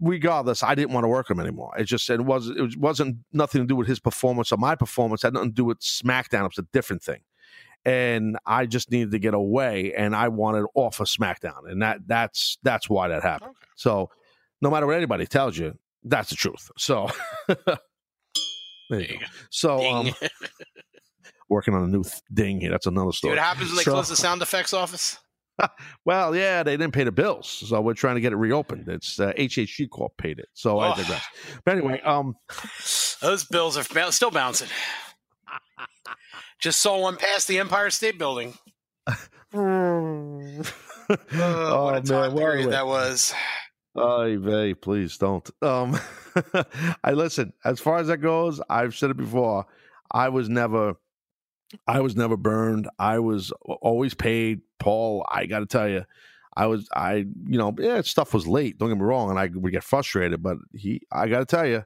regardless, 0.01 0.63
I 0.63 0.75
didn't 0.75 0.93
want 0.93 1.05
to 1.05 1.09
work 1.09 1.31
him 1.31 1.41
anymore. 1.41 1.73
It 1.79 1.85
just 1.85 2.09
it 2.11 2.21
was 2.21 2.49
it 2.49 2.77
wasn't 2.77 3.19
nothing 3.33 3.63
to 3.63 3.67
do 3.67 3.77
with 3.77 3.89
his 3.89 4.01
performance 4.01 4.53
or 4.53 4.57
my 4.57 4.75
performance. 4.75 5.25
It 5.25 5.29
had 5.29 5.35
nothing 5.35 5.51
to 5.51 5.55
do 5.55 5.65
with 5.65 5.81
SmackDown. 5.81 6.41
It 6.45 6.57
was 6.57 6.59
a 6.59 6.69
different 6.73 7.03
thing, 7.03 7.21
and 7.85 8.39
I 8.47 8.67
just 8.67 8.91
needed 8.91 9.13
to 9.13 9.19
get 9.19 9.35
away, 9.35 9.95
and 9.95 10.15
I 10.15 10.29
wanted 10.29 10.67
off 10.75 11.01
of 11.01 11.07
SmackDown, 11.07 11.71
and 11.71 11.83
that 11.83 12.07
that's 12.07 12.59
that's 12.63 12.89
why 12.91 13.09
that 13.09 13.23
happened. 13.23 13.51
Okay. 13.51 13.67
So, 13.77 14.11
no 14.61 14.71
matter 14.71 14.87
what 14.87 14.97
anybody 14.97 15.27
tells 15.27 15.57
you, 15.57 15.79
that's 16.05 16.31
the 16.31 16.37
truth. 16.37 16.71
So, 16.77 17.09
there 17.49 19.01
you 19.01 19.19
go. 19.19 19.27
So, 19.51 19.85
um, 19.87 20.11
working 21.49 21.75
on 21.75 21.85
a 21.85 21.89
new 21.89 22.03
th- 22.03 22.23
ding 22.33 22.61
here. 22.61 22.71
That's 22.71 22.87
another 22.87 23.13
story. 23.13 23.35
What 23.35 23.43
happens 23.43 23.69
when 23.69 23.77
they 23.77 23.83
so, 23.83 23.93
close 23.93 24.09
the 24.09 24.17
sound 24.17 24.43
effects 24.43 24.73
office? 24.73 25.19
well, 26.05 26.35
yeah, 26.35 26.63
they 26.63 26.77
didn't 26.77 26.93
pay 26.93 27.05
the 27.05 27.13
bills, 27.13 27.49
so 27.49 27.81
we're 27.81 27.95
trying 27.95 28.15
to 28.15 28.21
get 28.21 28.33
it 28.33 28.37
reopened. 28.37 28.89
It's 28.89 29.21
uh, 29.21 29.33
HHG 29.33 29.91
Corp 29.91 30.17
paid 30.17 30.39
it, 30.39 30.49
so 30.55 30.79
oh. 30.79 30.81
I 30.81 30.97
digress. 30.97 31.25
But 31.65 31.77
anyway, 31.77 32.01
um, 32.03 32.35
those 33.21 33.45
bills 33.45 33.77
are 33.77 34.13
still 34.13 34.31
bouncing. 34.31 34.69
Just 36.61 36.81
saw 36.81 37.01
one 37.01 37.17
past 37.17 37.49
the 37.49 37.59
Empire 37.59 37.91
State 37.91 38.19
Building. 38.19 38.55
oh, 39.09 40.63
oh, 41.35 41.85
what 41.85 41.97
a 41.97 42.03
time 42.03 42.35
man, 42.35 42.37
period 42.37 42.71
that 42.71 42.87
was. 42.87 43.35
Oh, 43.95 44.39
vey, 44.39 44.75
please 44.75 45.19
don't. 45.19 45.49
Um, 45.63 45.99
I 47.05 47.13
listen. 47.13 47.53
As 47.65 47.81
far 47.81 47.99
as 47.99 48.07
that 48.07 48.19
goes, 48.19 48.61
I've 48.71 48.97
said 48.97 49.11
it 49.11 49.17
before. 49.17 49.67
I 50.13 50.29
was 50.29 50.49
never 50.49 50.97
I 51.87 52.01
was 52.01 52.17
never 52.17 52.37
burned. 52.37 52.89
I 52.99 53.19
was 53.19 53.53
always 53.65 54.15
paid. 54.15 54.63
Paul, 54.79 55.27
I 55.31 55.47
got 55.47 55.61
to 55.61 55.67
tell 55.67 55.89
you, 55.89 56.05
I 56.57 56.67
was, 56.67 56.89
I, 56.95 57.27
you 57.47 57.59
know, 57.59 57.75
yeah, 57.79 58.01
stuff 58.01 58.35
was 58.35 58.47
late. 58.47 58.79
Don't 58.79 58.89
get 58.89 58.99
me 58.99 59.05
wrong, 59.05 59.31
and 59.31 59.39
I 59.39 59.51
would 59.53 59.73
get 59.73 59.85
frustrated. 59.85 60.43
But 60.43 60.57
he, 60.73 61.03
I 61.13 61.29
got 61.29 61.41
to 61.41 61.47
tell 61.47 61.67
you, 61.67 61.85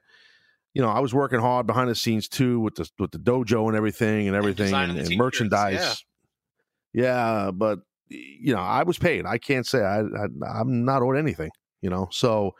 you 0.73 0.81
know, 0.81 0.89
I 0.89 0.99
was 0.99 1.13
working 1.13 1.39
hard 1.39 1.67
behind 1.67 1.89
the 1.89 1.95
scenes 1.95 2.27
too 2.27 2.59
with 2.59 2.75
the 2.75 2.89
with 2.97 3.11
the 3.11 3.19
dojo 3.19 3.67
and 3.67 3.75
everything 3.75 4.27
and 4.27 4.35
everything 4.35 4.73
and, 4.73 4.97
and, 4.97 5.07
and 5.07 5.17
merchandise. 5.17 6.03
Yeah. 6.93 7.03
yeah. 7.45 7.51
but 7.51 7.79
you 8.09 8.53
know, 8.53 8.61
I 8.61 8.83
was 8.83 8.97
paid. 8.97 9.25
I 9.25 9.37
can't 9.37 9.67
say 9.67 9.83
I, 9.83 9.99
I 10.01 10.61
am 10.61 10.85
not 10.85 11.01
owed 11.01 11.17
anything. 11.17 11.51
You 11.85 11.91
know, 11.91 12.07
so. 12.11 12.55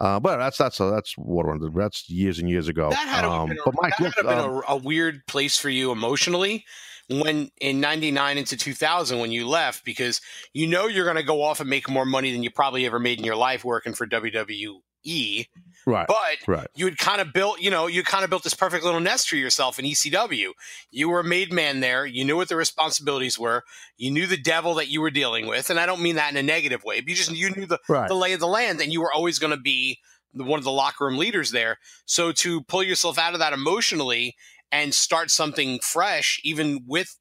Uh, 0.00 0.18
but 0.18 0.38
that's 0.38 0.56
that's 0.56 0.80
a, 0.80 0.84
that's 0.84 1.12
what 1.18 1.44
that's 1.74 2.08
years 2.08 2.38
and 2.38 2.48
years 2.48 2.68
ago. 2.68 2.88
That 2.88 3.06
had 3.06 3.24
um, 3.24 3.50
been, 3.50 3.58
a, 3.58 3.62
but 3.66 3.74
Mike, 3.82 3.92
that 3.98 4.14
had 4.14 4.24
been 4.24 4.38
um, 4.38 4.62
a, 4.66 4.72
a, 4.72 4.76
weird 4.76 5.26
place 5.26 5.58
for 5.58 5.68
you 5.68 5.90
emotionally 5.92 6.64
when 7.10 7.50
in 7.60 7.80
99 7.80 8.38
into 8.38 8.56
2000 8.56 9.18
when 9.18 9.32
you 9.32 9.46
left 9.46 9.84
because 9.84 10.20
you 10.54 10.66
know 10.66 10.86
you're 10.86 11.04
going 11.04 11.16
to 11.16 11.22
go 11.22 11.42
off 11.42 11.60
and 11.60 11.68
make 11.68 11.90
more 11.90 12.06
money 12.06 12.32
than 12.32 12.42
you 12.42 12.50
probably 12.50 12.86
ever 12.86 12.98
made 13.00 13.18
in 13.18 13.24
your 13.24 13.36
life 13.36 13.64
working 13.64 13.92
for 13.92 14.06
WWE. 14.06 14.80
Right. 15.86 16.06
But 16.06 16.46
right. 16.46 16.66
you 16.74 16.84
had 16.84 16.98
kind 16.98 17.20
of 17.20 17.32
built, 17.32 17.60
you 17.60 17.70
know, 17.70 17.86
you 17.86 18.02
kind 18.02 18.22
of 18.22 18.30
built 18.30 18.44
this 18.44 18.54
perfect 18.54 18.84
little 18.84 19.00
nest 19.00 19.28
for 19.28 19.36
yourself 19.36 19.78
in 19.78 19.84
ECW. 19.84 20.50
You 20.90 21.08
were 21.08 21.20
a 21.20 21.24
made 21.24 21.52
man 21.52 21.80
there. 21.80 22.04
You 22.04 22.24
knew 22.24 22.36
what 22.36 22.48
the 22.48 22.56
responsibilities 22.56 23.38
were. 23.38 23.64
You 23.96 24.10
knew 24.10 24.26
the 24.26 24.36
devil 24.36 24.74
that 24.74 24.88
you 24.88 25.00
were 25.00 25.10
dealing 25.10 25.46
with. 25.46 25.70
And 25.70 25.80
I 25.80 25.86
don't 25.86 26.02
mean 26.02 26.16
that 26.16 26.30
in 26.30 26.36
a 26.36 26.42
negative 26.42 26.84
way, 26.84 27.00
but 27.00 27.08
you 27.08 27.14
just 27.14 27.32
you 27.32 27.50
knew 27.50 27.66
the, 27.66 27.78
right. 27.88 28.08
the 28.08 28.14
lay 28.14 28.32
of 28.32 28.40
the 28.40 28.46
land 28.46 28.80
and 28.80 28.92
you 28.92 29.00
were 29.00 29.12
always 29.12 29.38
going 29.38 29.52
to 29.52 29.60
be 29.60 29.98
one 30.32 30.58
of 30.58 30.64
the 30.64 30.70
locker 30.70 31.06
room 31.06 31.18
leaders 31.18 31.50
there. 31.50 31.78
So 32.04 32.32
to 32.32 32.62
pull 32.62 32.82
yourself 32.82 33.18
out 33.18 33.32
of 33.32 33.40
that 33.40 33.52
emotionally 33.52 34.36
and 34.70 34.94
start 34.94 35.30
something 35.30 35.80
fresh, 35.80 36.40
even 36.44 36.84
with 36.86 37.16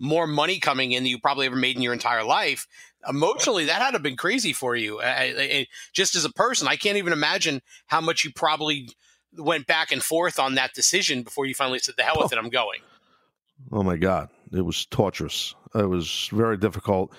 more 0.00 0.26
money 0.26 0.58
coming 0.58 0.92
in 0.92 1.04
than 1.04 1.10
you 1.10 1.20
probably 1.20 1.46
ever 1.46 1.56
made 1.56 1.76
in 1.76 1.82
your 1.82 1.92
entire 1.92 2.24
life, 2.24 2.66
emotionally 3.08 3.66
that 3.66 3.80
had 3.80 3.90
to 3.90 3.94
have 3.94 4.02
been 4.02 4.16
crazy 4.16 4.52
for 4.52 4.76
you. 4.76 5.00
I, 5.00 5.34
I, 5.38 5.66
just 5.92 6.14
as 6.14 6.24
a 6.24 6.32
person, 6.32 6.68
I 6.68 6.76
can't 6.76 6.96
even 6.96 7.12
imagine 7.12 7.62
how 7.86 8.00
much 8.00 8.24
you 8.24 8.32
probably 8.34 8.88
went 9.36 9.66
back 9.66 9.92
and 9.92 10.02
forth 10.02 10.38
on 10.38 10.54
that 10.54 10.74
decision 10.74 11.22
before 11.22 11.46
you 11.46 11.54
finally 11.54 11.78
said, 11.78 11.96
"The 11.96 12.02
hell 12.02 12.16
with 12.18 12.32
oh. 12.32 12.36
it, 12.36 12.38
I'm 12.38 12.50
going." 12.50 12.80
Oh 13.72 13.82
my 13.82 13.96
God, 13.96 14.28
it 14.52 14.62
was 14.62 14.86
torturous. 14.86 15.54
It 15.74 15.88
was 15.88 16.28
very 16.32 16.56
difficult. 16.56 17.12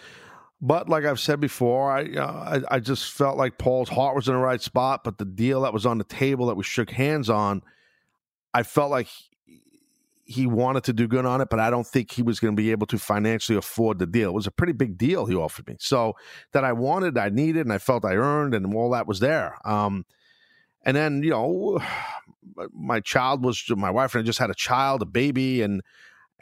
But 0.61 0.89
like 0.89 1.05
I've 1.05 1.19
said 1.19 1.39
before, 1.39 1.91
I, 1.91 2.03
uh, 2.15 2.61
I, 2.69 2.75
I 2.75 2.79
just 2.79 3.11
felt 3.11 3.37
like 3.37 3.57
Paul's 3.57 3.89
heart 3.89 4.15
was 4.15 4.27
in 4.27 4.33
the 4.33 4.39
right 4.39 4.61
spot. 4.61 5.03
But 5.03 5.17
the 5.17 5.25
deal 5.25 5.61
that 5.61 5.73
was 5.73 5.85
on 5.85 5.97
the 5.97 6.05
table 6.05 6.47
that 6.47 6.55
we 6.55 6.63
shook 6.63 6.89
hands 6.89 7.29
on, 7.29 7.61
I 8.53 8.63
felt 8.63 8.89
like 8.89 9.07
he 10.25 10.47
wanted 10.47 10.83
to 10.85 10.93
do 10.93 11.07
good 11.07 11.25
on 11.25 11.39
it, 11.39 11.49
but 11.49 11.59
I 11.59 11.69
don't 11.69 11.85
think 11.85 12.11
he 12.11 12.23
was 12.23 12.39
going 12.39 12.55
to 12.55 12.61
be 12.61 12.71
able 12.71 12.87
to 12.87 12.97
financially 12.97 13.57
afford 13.57 13.99
the 13.99 14.07
deal. 14.07 14.29
It 14.29 14.33
was 14.33 14.47
a 14.47 14.51
pretty 14.51 14.73
big 14.73 14.97
deal 14.97 15.27
he 15.27 15.35
offered 15.35 15.67
me. 15.67 15.77
So 15.79 16.15
that 16.51 16.63
I 16.63 16.73
wanted, 16.73 17.17
I 17.17 17.29
needed, 17.29 17.61
and 17.61 17.71
I 17.71 17.77
felt 17.77 18.03
I 18.03 18.15
earned, 18.15 18.55
and 18.55 18.73
all 18.73 18.89
that 18.91 19.07
was 19.07 19.19
there. 19.19 19.55
Um, 19.63 20.05
and 20.83 20.97
then 20.97 21.23
you 21.23 21.29
know, 21.29 21.79
my 22.73 22.99
child 22.99 23.43
was 23.43 23.63
my 23.69 23.91
wife 23.91 24.15
and 24.15 24.23
I 24.23 24.25
just 24.25 24.39
had 24.39 24.49
a 24.49 24.55
child, 24.55 25.01
a 25.03 25.05
baby, 25.05 25.61
and 25.61 25.81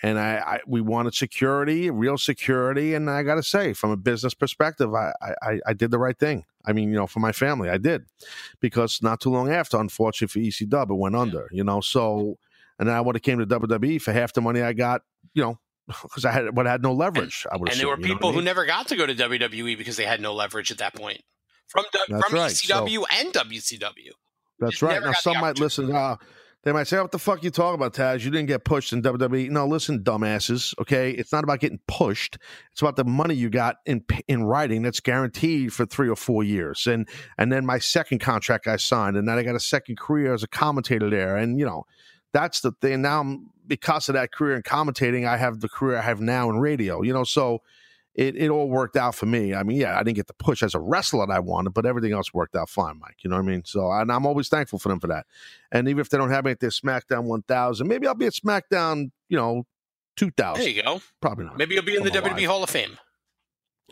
and 0.01 0.17
I, 0.17 0.37
I 0.37 0.59
we 0.65 0.81
wanted 0.81 1.13
security, 1.13 1.89
real 1.89 2.17
security. 2.17 2.93
And 2.93 3.09
I 3.09 3.23
got 3.23 3.35
to 3.35 3.43
say, 3.43 3.73
from 3.73 3.91
a 3.91 3.97
business 3.97 4.33
perspective, 4.33 4.93
I, 4.93 5.11
I 5.41 5.59
I 5.67 5.73
did 5.73 5.91
the 5.91 5.99
right 5.99 6.17
thing. 6.17 6.45
I 6.65 6.71
mean, 6.71 6.89
you 6.89 6.95
know, 6.95 7.07
for 7.07 7.19
my 7.19 7.33
family, 7.33 7.69
I 7.69 7.77
did 7.77 8.05
because 8.61 9.01
not 9.01 9.19
too 9.19 9.29
long 9.29 9.51
after, 9.51 9.77
unfortunately 9.77 10.51
for 10.51 10.65
ECW, 10.65 10.91
it 10.91 10.93
went 10.93 11.15
under. 11.15 11.49
You 11.51 11.63
know, 11.65 11.81
so 11.81 12.37
and 12.83 12.89
then 12.89 12.97
I 12.97 12.99
would 12.99 13.15
have 13.15 13.21
came 13.21 13.39
to 13.39 13.45
WWE 13.45 14.01
for 14.01 14.11
half 14.11 14.33
the 14.33 14.41
money 14.41 14.61
I 14.61 14.73
got, 14.73 15.03
you 15.33 15.41
know, 15.41 15.57
because 15.87 16.25
I 16.25 16.31
had 16.31 16.53
but 16.53 16.67
I 16.67 16.71
had 16.71 16.83
no 16.83 16.91
leverage. 16.91 17.45
And, 17.45 17.53
I 17.53 17.61
would. 17.61 17.71
And 17.71 17.79
there 17.79 17.87
were 17.87 17.95
people 17.95 18.33
who 18.33 18.41
never 18.41 18.65
got 18.65 18.89
to 18.89 18.97
go 18.97 19.05
to 19.05 19.15
WWE 19.15 19.77
because 19.77 19.95
they 19.95 20.03
had 20.03 20.19
no 20.19 20.33
leverage 20.33 20.69
at 20.69 20.79
that 20.79 20.93
point 20.93 21.21
from 21.67 21.85
from 21.93 22.33
right. 22.33 22.51
ECW 22.51 22.93
so, 22.93 23.05
and 23.09 23.33
WCW. 23.33 24.11
That's 24.59 24.81
right. 24.81 25.01
Now 25.01 25.13
some 25.13 25.39
might 25.39 25.59
listen. 25.59 25.95
Uh, 25.95 26.17
they 26.63 26.73
might 26.73 26.87
say, 26.87 26.99
"What 26.99 27.11
the 27.11 27.19
fuck 27.19 27.41
you 27.41 27.51
talking 27.51 27.75
about, 27.75 27.93
Taz? 27.93 28.25
You 28.25 28.31
didn't 28.31 28.47
get 28.47 28.65
pushed 28.65 28.91
in 28.91 29.01
WWE." 29.01 29.49
No, 29.49 29.65
listen, 29.65 30.03
dumbasses. 30.03 30.73
Okay, 30.77 31.11
it's 31.11 31.31
not 31.31 31.45
about 31.45 31.61
getting 31.61 31.79
pushed. 31.87 32.37
It's 32.73 32.81
about 32.81 32.97
the 32.97 33.05
money 33.05 33.33
you 33.33 33.49
got 33.49 33.77
in 33.85 34.03
in 34.27 34.43
writing 34.43 34.81
that's 34.81 34.99
guaranteed 34.99 35.71
for 35.71 35.85
three 35.85 36.09
or 36.09 36.17
four 36.17 36.43
years, 36.43 36.85
and 36.85 37.07
and 37.37 37.49
then 37.49 37.65
my 37.65 37.79
second 37.79 38.19
contract 38.19 38.67
I 38.67 38.75
signed, 38.75 39.15
and 39.15 39.25
then 39.25 39.37
I 39.37 39.43
got 39.43 39.55
a 39.55 39.61
second 39.61 39.97
career 39.97 40.33
as 40.33 40.43
a 40.43 40.47
commentator 40.47 41.09
there, 41.09 41.37
and 41.37 41.57
you 41.57 41.65
know 41.65 41.85
that's 42.33 42.61
the 42.61 42.71
thing. 42.81 43.01
Now, 43.01 43.39
because 43.65 44.09
of 44.09 44.13
that 44.13 44.31
career 44.31 44.55
in 44.55 44.63
commentating, 44.63 45.27
I 45.27 45.37
have 45.37 45.61
the 45.61 45.69
career 45.69 45.97
I 45.97 46.01
have 46.01 46.19
now 46.19 46.49
in 46.49 46.59
radio. 46.59 47.01
You 47.01 47.13
know, 47.13 47.23
so 47.23 47.61
it, 48.15 48.35
it 48.35 48.49
all 48.49 48.69
worked 48.69 48.95
out 48.95 49.15
for 49.15 49.25
me. 49.25 49.53
I 49.53 49.63
mean, 49.63 49.77
yeah, 49.77 49.97
I 49.97 50.03
didn't 50.03 50.17
get 50.17 50.27
the 50.27 50.33
push 50.33 50.61
as 50.61 50.75
a 50.75 50.79
wrestler 50.79 51.25
that 51.25 51.33
I 51.33 51.39
wanted, 51.39 51.71
but 51.71 51.85
everything 51.85 52.11
else 52.11 52.33
worked 52.33 52.55
out 52.55 52.69
fine, 52.69 52.99
Mike. 52.99 53.17
You 53.23 53.29
know 53.29 53.37
what 53.37 53.43
I 53.43 53.47
mean? 53.47 53.63
So, 53.65 53.91
and 53.91 54.11
I'm 54.11 54.25
always 54.25 54.49
thankful 54.49 54.79
for 54.79 54.89
them 54.89 54.99
for 54.99 55.07
that. 55.07 55.25
And 55.71 55.87
even 55.87 56.01
if 56.01 56.09
they 56.09 56.17
don't 56.17 56.29
have 56.29 56.45
me 56.45 56.51
at 56.51 56.59
their 56.59 56.69
SmackDown 56.69 57.23
1000, 57.23 57.87
maybe 57.87 58.07
I'll 58.07 58.13
be 58.13 58.27
at 58.27 58.33
SmackDown, 58.33 59.11
you 59.29 59.37
know, 59.37 59.63
2000. 60.17 60.61
There 60.61 60.69
you 60.71 60.83
go. 60.83 61.01
Probably 61.21 61.45
not. 61.45 61.57
Maybe 61.57 61.73
you'll 61.75 61.83
be 61.83 61.95
in 61.95 62.03
the 62.03 62.11
WWE 62.11 62.45
Hall 62.45 62.63
of 62.63 62.69
Fame. 62.69 62.97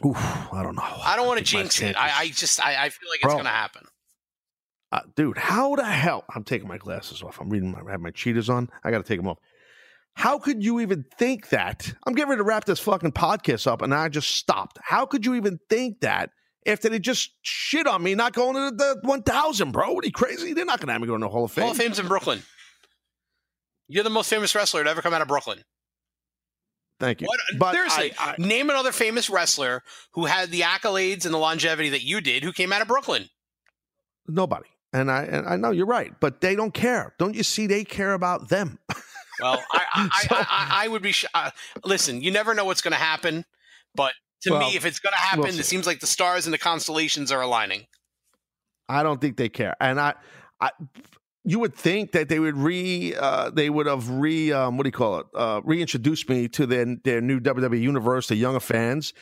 Oof, 0.05 0.17
I 0.17 0.61
don't 0.63 0.75
know. 0.75 0.83
I 0.83 1.15
don't 1.15 1.27
want 1.27 1.39
to 1.39 1.45
jinx 1.45 1.81
it. 1.81 1.95
I, 1.95 2.21
I, 2.21 2.27
just, 2.29 2.63
I, 2.63 2.85
I 2.85 2.89
feel 2.89 3.09
like 3.09 3.19
it's 3.23 3.33
going 3.33 3.45
to 3.45 3.49
happen. 3.49 3.85
Uh, 4.91 5.01
dude, 5.15 5.37
how 5.37 5.75
the 5.75 5.85
hell? 5.85 6.25
I'm 6.35 6.43
taking 6.43 6.67
my 6.67 6.77
glasses 6.77 7.23
off. 7.23 7.39
I'm 7.39 7.49
reading. 7.49 7.71
My, 7.71 7.79
I 7.87 7.91
have 7.91 8.01
my 8.01 8.11
cheetahs 8.11 8.49
on. 8.49 8.69
I 8.83 8.91
got 8.91 8.97
to 8.97 9.03
take 9.03 9.19
them 9.19 9.27
off. 9.27 9.37
How 10.13 10.37
could 10.37 10.63
you 10.63 10.81
even 10.81 11.05
think 11.17 11.49
that? 11.49 11.93
I'm 12.05 12.13
getting 12.13 12.29
ready 12.29 12.41
to 12.41 12.43
wrap 12.43 12.65
this 12.65 12.79
fucking 12.79 13.13
podcast 13.13 13.67
up, 13.67 13.81
and 13.81 13.93
I 13.93 14.09
just 14.09 14.35
stopped. 14.35 14.77
How 14.83 15.05
could 15.05 15.25
you 15.25 15.35
even 15.35 15.59
think 15.69 16.01
that 16.01 16.31
after 16.65 16.89
they 16.89 16.99
just 16.99 17.31
shit 17.41 17.87
on 17.87 18.03
me 18.03 18.13
not 18.15 18.33
going 18.33 18.55
to 18.55 18.75
the 18.75 18.99
1,000, 19.03 19.71
bro? 19.71 19.93
What 19.93 20.03
are 20.03 20.07
you 20.07 20.11
crazy? 20.11 20.53
They're 20.53 20.65
not 20.65 20.79
going 20.79 20.87
to 20.87 20.93
have 20.93 21.01
me 21.01 21.07
go 21.07 21.15
to 21.15 21.21
the 21.21 21.29
Hall 21.29 21.45
of 21.45 21.51
Fame. 21.51 21.63
Hall 21.63 21.71
of 21.71 21.77
Fame's 21.77 21.97
in 21.97 22.07
Brooklyn. 22.07 22.43
You're 23.87 24.03
the 24.03 24.09
most 24.09 24.29
famous 24.29 24.53
wrestler 24.53 24.83
to 24.83 24.89
ever 24.89 25.01
come 25.01 25.13
out 25.13 25.21
of 25.21 25.27
Brooklyn. 25.29 25.63
Thank 26.99 27.21
you. 27.21 27.27
What, 27.27 27.39
but 27.57 27.73
seriously, 27.73 28.13
I, 28.19 28.31
I, 28.31 28.35
name 28.37 28.69
another 28.69 28.91
famous 28.91 29.29
wrestler 29.29 29.81
who 30.11 30.25
had 30.25 30.51
the 30.51 30.61
accolades 30.61 31.25
and 31.25 31.33
the 31.33 31.39
longevity 31.39 31.89
that 31.89 32.03
you 32.03 32.21
did 32.21 32.43
who 32.43 32.53
came 32.53 32.71
out 32.71 32.81
of 32.81 32.87
Brooklyn. 32.87 33.29
Nobody. 34.27 34.67
And 34.93 35.09
I 35.09 35.23
and 35.23 35.47
I 35.47 35.55
know 35.55 35.71
you're 35.71 35.85
right, 35.85 36.13
but 36.19 36.41
they 36.41 36.55
don't 36.55 36.73
care. 36.73 37.13
Don't 37.17 37.33
you 37.33 37.43
see? 37.43 37.65
They 37.65 37.83
care 37.83 38.13
about 38.13 38.49
them. 38.49 38.77
well, 39.39 39.63
I 39.71 39.85
I, 40.13 40.23
so, 40.27 40.35
I, 40.35 40.81
I, 40.83 40.87
would 40.89 41.01
be. 41.01 41.13
Sh- 41.13 41.25
uh, 41.33 41.51
listen, 41.85 42.21
you 42.21 42.31
never 42.31 42.53
know 42.53 42.65
what's 42.65 42.81
going 42.81 42.91
to 42.91 42.97
happen, 42.97 43.45
but 43.95 44.13
to 44.41 44.51
well, 44.51 44.59
me, 44.59 44.75
if 44.75 44.85
it's 44.85 44.99
going 44.99 45.13
to 45.13 45.19
happen, 45.19 45.41
we'll 45.41 45.59
it 45.59 45.65
seems 45.65 45.87
like 45.87 46.01
the 46.01 46.07
stars 46.07 46.45
and 46.45 46.53
the 46.53 46.57
constellations 46.57 47.31
are 47.31 47.41
aligning. 47.41 47.87
I 48.89 49.03
don't 49.03 49.21
think 49.21 49.37
they 49.37 49.47
care, 49.47 49.75
and 49.79 49.99
I 49.99 50.15
I, 50.59 50.71
you 51.43 51.59
would 51.59 51.75
think 51.75 52.11
that 52.11 52.29
they 52.29 52.39
would 52.39 52.57
re 52.57 53.15
uh, 53.15 53.49
they 53.49 53.69
would 53.69 53.87
have 53.87 54.09
re 54.09 54.51
um, 54.51 54.77
what 54.77 54.83
do 54.83 54.87
you 54.89 54.91
call 54.91 55.19
it 55.19 55.25
uh, 55.33 55.61
reintroduced 55.63 56.29
me 56.29 56.47
to 56.49 56.65
their 56.65 56.97
their 57.03 57.21
new 57.21 57.39
WWE 57.39 57.79
universe 57.79 58.27
to 58.27 58.35
younger 58.35 58.59
fans 58.59 59.13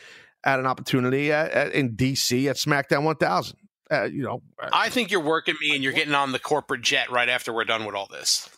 at 0.44 0.58
an 0.58 0.66
opportunity 0.66 1.32
at, 1.32 1.50
at, 1.50 1.72
in 1.72 1.96
DC 1.96 2.48
at 2.48 2.56
SmackDown 2.56 3.04
1000. 3.04 3.56
Uh, 3.90 4.04
you 4.04 4.22
know, 4.22 4.42
I 4.72 4.88
think 4.88 5.10
you're 5.10 5.20
working 5.20 5.56
me 5.60 5.74
and 5.74 5.82
you're 5.82 5.92
getting 5.92 6.14
on 6.14 6.32
the 6.32 6.38
corporate 6.38 6.82
jet 6.82 7.10
right 7.10 7.28
after 7.28 7.52
we're 7.52 7.64
done 7.64 7.84
with 7.84 7.94
all 7.94 8.06
this. 8.06 8.48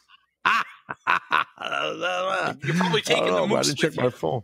you're 0.46 2.74
probably 2.74 3.00
taking 3.00 3.26
know, 3.26 3.42
the 3.42 3.46
moose. 3.46 3.58
I 3.58 3.62
didn't 3.62 3.78
check 3.78 3.90
with 3.90 3.96
my 3.96 4.04
you. 4.04 4.10
phone. 4.10 4.42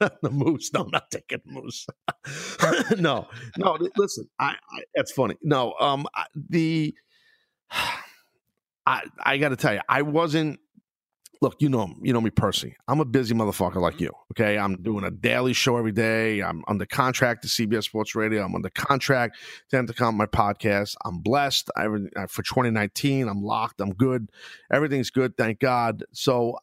the 0.22 0.30
moose. 0.30 0.72
No, 0.72 0.82
I'm 0.82 0.90
not 0.90 1.10
taking 1.10 1.40
moose. 1.44 1.86
no, 2.98 3.28
no. 3.58 3.78
Listen, 3.96 4.28
I, 4.38 4.56
I. 4.70 4.82
That's 4.94 5.12
funny. 5.12 5.36
No, 5.42 5.74
um, 5.78 6.06
I- 6.14 6.26
the. 6.34 6.94
I 8.86 9.02
I 9.22 9.36
got 9.36 9.50
to 9.50 9.56
tell 9.56 9.74
you, 9.74 9.80
I 9.88 10.02
wasn't. 10.02 10.58
Look, 11.42 11.56
you 11.58 11.70
know, 11.70 11.94
you 12.02 12.12
know 12.12 12.20
me 12.20 12.28
personally. 12.28 12.76
I'm 12.86 13.00
a 13.00 13.04
busy 13.06 13.34
motherfucker 13.34 13.76
like 13.76 13.94
mm-hmm. 13.94 14.04
you. 14.04 14.12
Okay, 14.32 14.58
I'm 14.58 14.76
doing 14.82 15.04
a 15.04 15.10
daily 15.10 15.54
show 15.54 15.78
every 15.78 15.92
day. 15.92 16.40
I'm 16.40 16.62
under 16.68 16.84
contract 16.84 17.42
to 17.42 17.48
CBS 17.48 17.84
Sports 17.84 18.14
Radio. 18.14 18.44
I'm 18.44 18.54
under 18.54 18.68
contract 18.70 19.38
to 19.70 19.76
Entercom, 19.76 20.14
my 20.14 20.26
podcast. 20.26 20.96
I'm 21.04 21.20
blessed. 21.20 21.70
I, 21.76 21.86
for 22.28 22.42
2019, 22.42 23.26
I'm 23.26 23.42
locked. 23.42 23.80
I'm 23.80 23.94
good. 23.94 24.30
Everything's 24.70 25.10
good, 25.10 25.36
thank 25.38 25.60
God. 25.60 26.04
So, 26.12 26.58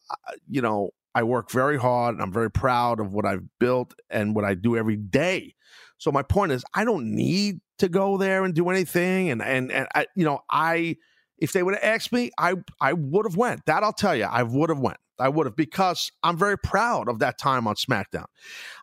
you 0.48 0.62
know, 0.62 0.90
I 1.12 1.24
work 1.24 1.50
very 1.50 1.76
hard. 1.76 2.14
And 2.14 2.22
I'm 2.22 2.32
very 2.32 2.50
proud 2.50 3.00
of 3.00 3.12
what 3.12 3.26
I've 3.26 3.42
built 3.58 3.94
and 4.08 4.36
what 4.36 4.44
I 4.44 4.54
do 4.54 4.76
every 4.76 4.96
day. 4.96 5.54
So 5.98 6.12
my 6.12 6.22
point 6.22 6.52
is, 6.52 6.64
I 6.74 6.84
don't 6.84 7.16
need 7.16 7.60
to 7.78 7.88
go 7.88 8.16
there 8.16 8.44
and 8.44 8.54
do 8.54 8.68
anything. 8.70 9.30
And 9.30 9.42
and 9.42 9.72
and 9.72 9.88
I, 9.94 10.06
you 10.14 10.24
know, 10.24 10.40
I 10.48 10.96
if 11.38 11.52
they 11.52 11.62
would 11.62 11.74
have 11.74 11.84
asked 11.84 12.12
me, 12.12 12.30
I 12.38 12.54
I 12.80 12.92
would 12.92 13.26
have 13.26 13.36
went. 13.36 13.66
That 13.66 13.82
I'll 13.82 13.92
tell 13.92 14.16
you, 14.16 14.24
I 14.24 14.42
would 14.42 14.70
have 14.70 14.80
went. 14.80 14.98
I 15.18 15.28
would 15.28 15.46
have 15.46 15.56
because 15.56 16.10
I'm 16.22 16.36
very 16.36 16.58
proud 16.58 17.08
of 17.08 17.18
that 17.20 17.38
time 17.38 17.66
on 17.66 17.74
SmackDown. 17.74 18.26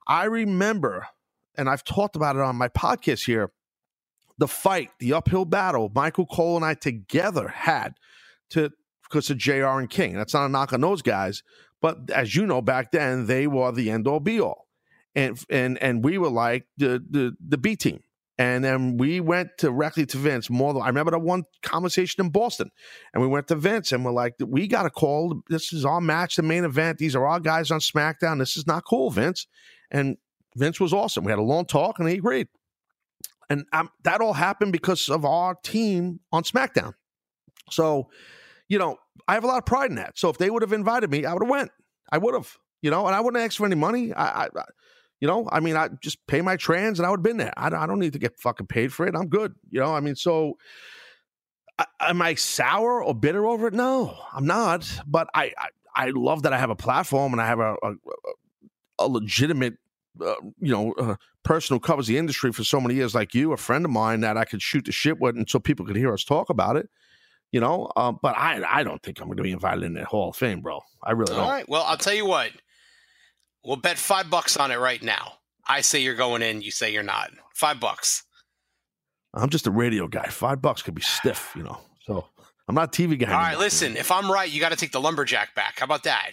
I 0.08 0.26
remember, 0.26 1.08
and 1.58 1.70
I've 1.70 1.84
talked 1.84 2.16
about 2.16 2.36
it 2.36 2.42
on 2.42 2.56
my 2.56 2.68
podcast 2.68 3.26
here, 3.26 3.52
the 4.38 4.48
fight, 4.48 4.90
the 5.00 5.14
uphill 5.14 5.46
battle 5.46 5.92
Michael 5.94 6.26
Cole 6.26 6.56
and 6.58 6.66
I 6.66 6.74
together 6.74 7.48
had 7.48 7.94
to 8.52 8.72
because 9.04 9.30
of 9.30 9.38
JR 9.38 9.80
and 9.80 9.90
King. 9.90 10.14
That's 10.16 10.34
not 10.34 10.46
a 10.46 10.50
knock 10.50 10.74
on 10.74 10.82
those 10.82 11.02
guys, 11.02 11.44
but 11.82 12.10
as 12.10 12.36
you 12.36 12.46
know, 12.46 12.62
back 12.62 12.92
then 12.92 13.28
they 13.28 13.48
were 13.48 13.72
the 13.72 13.90
end 13.92 14.08
all 14.08 14.20
be 14.20 14.40
all, 14.40 14.68
and 15.14 15.40
and 15.50 15.78
and 15.82 16.04
we 16.04 16.18
were 16.18 16.30
like 16.30 16.66
the 16.78 17.04
the 17.10 17.36
the 17.46 17.58
B 17.58 17.76
team. 17.76 18.02
And 18.38 18.64
then 18.64 18.98
we 18.98 19.22
went 19.22 19.52
directly 19.58 20.06
to 20.08 20.18
Vince. 20.18 20.50
More, 20.50 20.74
than, 20.74 20.82
I 20.82 20.88
remember 20.88 21.12
the 21.12 21.20
one 21.20 21.44
conversation 21.62 22.26
in 22.26 22.32
Boston, 22.32 22.70
and 23.14 23.22
we 23.22 23.30
went 23.30 23.48
to 23.48 23.56
Vince 23.56 23.94
and 23.94 24.04
we're 24.04 24.12
like, 24.12 24.34
"We 24.40 24.68
got 24.68 24.86
a 24.86 24.90
call. 24.90 25.42
This 25.50 25.72
is 25.72 25.86
our 25.86 26.02
match, 26.02 26.36
the 26.36 26.44
main 26.44 26.66
event. 26.66 26.98
These 26.98 27.16
are 27.16 27.26
our 27.26 27.40
guys 27.40 27.72
on 27.72 27.80
SmackDown. 27.80 28.40
This 28.40 28.58
is 28.58 28.68
not 28.68 28.84
cool, 28.86 29.10
Vince." 29.10 29.48
And 29.90 30.18
Vince 30.56 30.80
was 30.82 30.92
awesome. 30.92 31.24
We 31.24 31.32
had 31.32 31.40
a 31.40 31.44
long 31.44 31.66
talk, 31.66 31.98
and 32.00 32.10
he 32.10 32.16
agreed. 32.16 32.48
And 33.50 33.66
um, 33.72 33.90
that 34.04 34.22
all 34.22 34.34
happened 34.34 34.72
because 34.72 35.08
of 35.10 35.24
our 35.24 35.56
team 35.64 36.20
on 36.32 36.44
SmackDown. 36.44 36.94
So, 37.70 38.10
you 38.68 38.80
know, 38.80 38.98
I 39.28 39.34
have 39.34 39.44
a 39.44 39.48
lot 39.48 39.60
of 39.60 39.66
pride 39.66 39.92
in 39.92 39.96
that. 39.98 40.18
So 40.18 40.30
if 40.30 40.38
they 40.38 40.50
would 40.50 40.62
have 40.62 40.74
invited 40.74 41.10
me, 41.10 41.26
I 41.26 41.34
would 41.34 41.44
have 41.44 41.50
went. 41.50 41.72
I 42.12 42.18
would 42.18 42.34
have, 42.34 42.58
you 42.82 42.92
know, 42.92 43.06
and 43.08 43.16
I 43.16 43.22
wouldn't 43.22 43.44
ask 43.44 43.58
for 43.58 43.66
any 43.66 43.76
money. 43.76 44.14
I, 44.14 44.46
I, 44.46 44.46
I 44.46 44.64
you 45.20 45.28
know, 45.28 45.48
I 45.52 45.60
mean, 45.60 45.76
I 45.78 45.90
just 46.02 46.26
pay 46.28 46.42
my 46.42 46.56
trans 46.58 47.00
and 47.00 47.06
I 47.06 47.10
would 47.10 47.20
have 47.20 47.24
been 47.24 47.38
there. 47.38 47.54
I, 47.58 47.70
don't- 47.70 47.80
I 47.80 47.86
don't 47.88 48.00
need 48.00 48.14
to 48.14 48.20
get 48.20 48.38
fucking 48.38 48.68
paid 48.68 48.92
for 48.94 49.08
it. 49.08 49.16
I'm 49.16 49.28
good. 49.28 49.56
You 49.70 49.80
know, 49.80 49.94
I 49.94 50.00
mean, 50.00 50.16
so 50.16 50.58
I, 51.80 51.86
am 52.02 52.22
I 52.22 52.36
sour 52.36 53.04
or 53.04 53.14
bitter 53.16 53.46
over 53.46 53.68
it? 53.68 53.74
No, 53.74 54.18
I'm 54.34 54.46
not. 54.46 54.90
But 55.08 55.28
I, 55.34 55.52
I, 55.58 55.68
I 55.96 56.10
love 56.12 56.44
that 56.44 56.54
I 56.54 56.58
have 56.58 56.70
a 56.70 56.76
platform 56.76 57.34
and 57.34 57.42
I 57.42 57.48
have 57.48 57.60
a, 57.60 57.76
a, 57.82 57.94
a 59.00 59.08
legitimate, 59.08 59.76
uh, 60.22 60.36
you 60.60 60.72
know, 60.74 60.94
uh, 60.94 61.16
person 61.44 61.76
who 61.76 61.80
covers 61.80 62.08
the 62.08 62.18
industry 62.18 62.52
for 62.52 62.64
so 62.64 62.80
many 62.82 62.96
years, 62.96 63.14
like 63.16 63.34
you, 63.36 63.52
a 63.54 63.58
friend 63.58 63.86
of 63.86 63.92
mine 63.92 64.22
that 64.22 64.36
I 64.38 64.46
could 64.46 64.62
shoot 64.62 64.86
the 64.86 64.92
shit 64.92 65.20
with, 65.20 65.36
and 65.38 65.50
so 65.50 65.60
people 65.60 65.86
could 65.86 65.96
hear 65.96 66.14
us 66.14 66.24
talk 66.24 66.50
about 66.50 66.76
it. 66.76 66.90
You 67.52 67.62
know, 67.62 67.90
um, 67.96 68.20
but 68.22 68.36
I, 68.36 68.62
I 68.68 68.84
don't 68.84 69.02
think 69.02 69.20
I'm 69.22 69.28
going 69.28 69.38
to 69.38 69.44
be 69.44 69.52
invited 69.52 69.84
in 69.84 69.94
that 69.94 70.06
Hall 70.06 70.30
of 70.32 70.36
Fame, 70.36 70.60
bro. 70.60 70.82
I 71.02 71.12
really 71.12 71.34
don't. 71.34 71.40
All 71.44 71.50
right. 71.50 71.68
Well, 71.70 71.84
I'll 71.84 71.96
tell 71.96 72.14
you 72.16 72.26
what. 72.26 72.52
We'll 73.66 73.78
bet 73.78 73.98
five 73.98 74.30
bucks 74.30 74.58
on 74.58 74.72
it 74.72 74.78
right 74.78 75.02
now. 75.02 75.34
I 75.68 75.82
say 75.82 76.00
you're 76.00 76.16
going 76.16 76.42
in. 76.42 76.62
You 76.62 76.72
say 76.72 76.94
you're 76.94 77.04
not. 77.04 77.32
Five 77.56 77.80
bucks. 77.80 78.24
I'm 79.34 79.50
just 79.50 79.68
a 79.68 79.72
radio 79.72 80.08
guy. 80.08 80.28
Five 80.28 80.62
bucks 80.62 80.82
could 80.82 80.96
be 80.96 81.02
stiff, 81.02 81.52
you 81.56 81.64
know. 81.64 81.80
So 82.06 82.28
I'm 82.68 82.76
not 82.76 82.98
a 82.98 83.02
TV 83.02 83.18
guy. 83.20 83.32
All 83.32 83.40
right. 83.40 83.58
Listen. 83.58 83.98
If 83.98 84.12
I'm 84.12 84.32
right, 84.32 84.50
you 84.50 84.60
got 84.60 84.70
to 84.70 84.76
take 84.78 84.92
the 84.92 85.02
lumberjack 85.02 85.56
back. 85.56 85.80
How 85.80 85.86
about 85.86 86.04
that? 86.04 86.32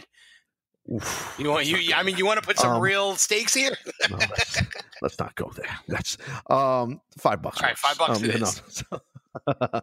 Oof. 0.93 1.37
You 1.39 1.49
want 1.49 1.67
you? 1.67 1.95
I 1.95 2.03
mean, 2.03 2.17
you 2.17 2.27
want 2.27 2.41
to 2.41 2.47
put 2.47 2.59
some 2.59 2.73
Um, 2.73 2.83
real 2.83 3.15
stakes 3.17 3.55
here? 3.55 3.77
No, 4.11 4.17
let's, 4.19 4.63
let's 5.01 5.19
not 5.19 5.35
go 5.37 5.51
there. 5.55 5.79
That's 5.89 6.19
um 6.51 7.01
five 7.19 7.41
bucks. 7.41 7.61
All 7.63 7.69
right, 7.69 7.79
five 7.79 7.97
bucks 7.99 8.19
Um, 8.19 8.25
it 8.25 8.37
yeah, 8.39 8.43
is. 8.43 8.85
no. 8.91 8.99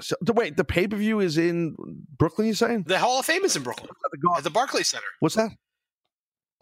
So, 0.00 0.16
wait, 0.34 0.56
the 0.56 0.64
pay 0.64 0.88
per 0.88 0.96
view 0.96 1.20
is 1.20 1.38
in 1.38 1.76
Brooklyn. 2.18 2.48
You 2.48 2.54
saying? 2.54 2.84
The 2.88 2.98
Hall 2.98 3.20
of 3.20 3.26
Fame 3.26 3.44
is 3.44 3.54
in 3.54 3.62
Brooklyn 3.62 3.88
at 4.36 4.42
the 4.42 4.50
Barclays 4.50 4.88
Center. 4.88 5.04
What's 5.20 5.36
that? 5.36 5.50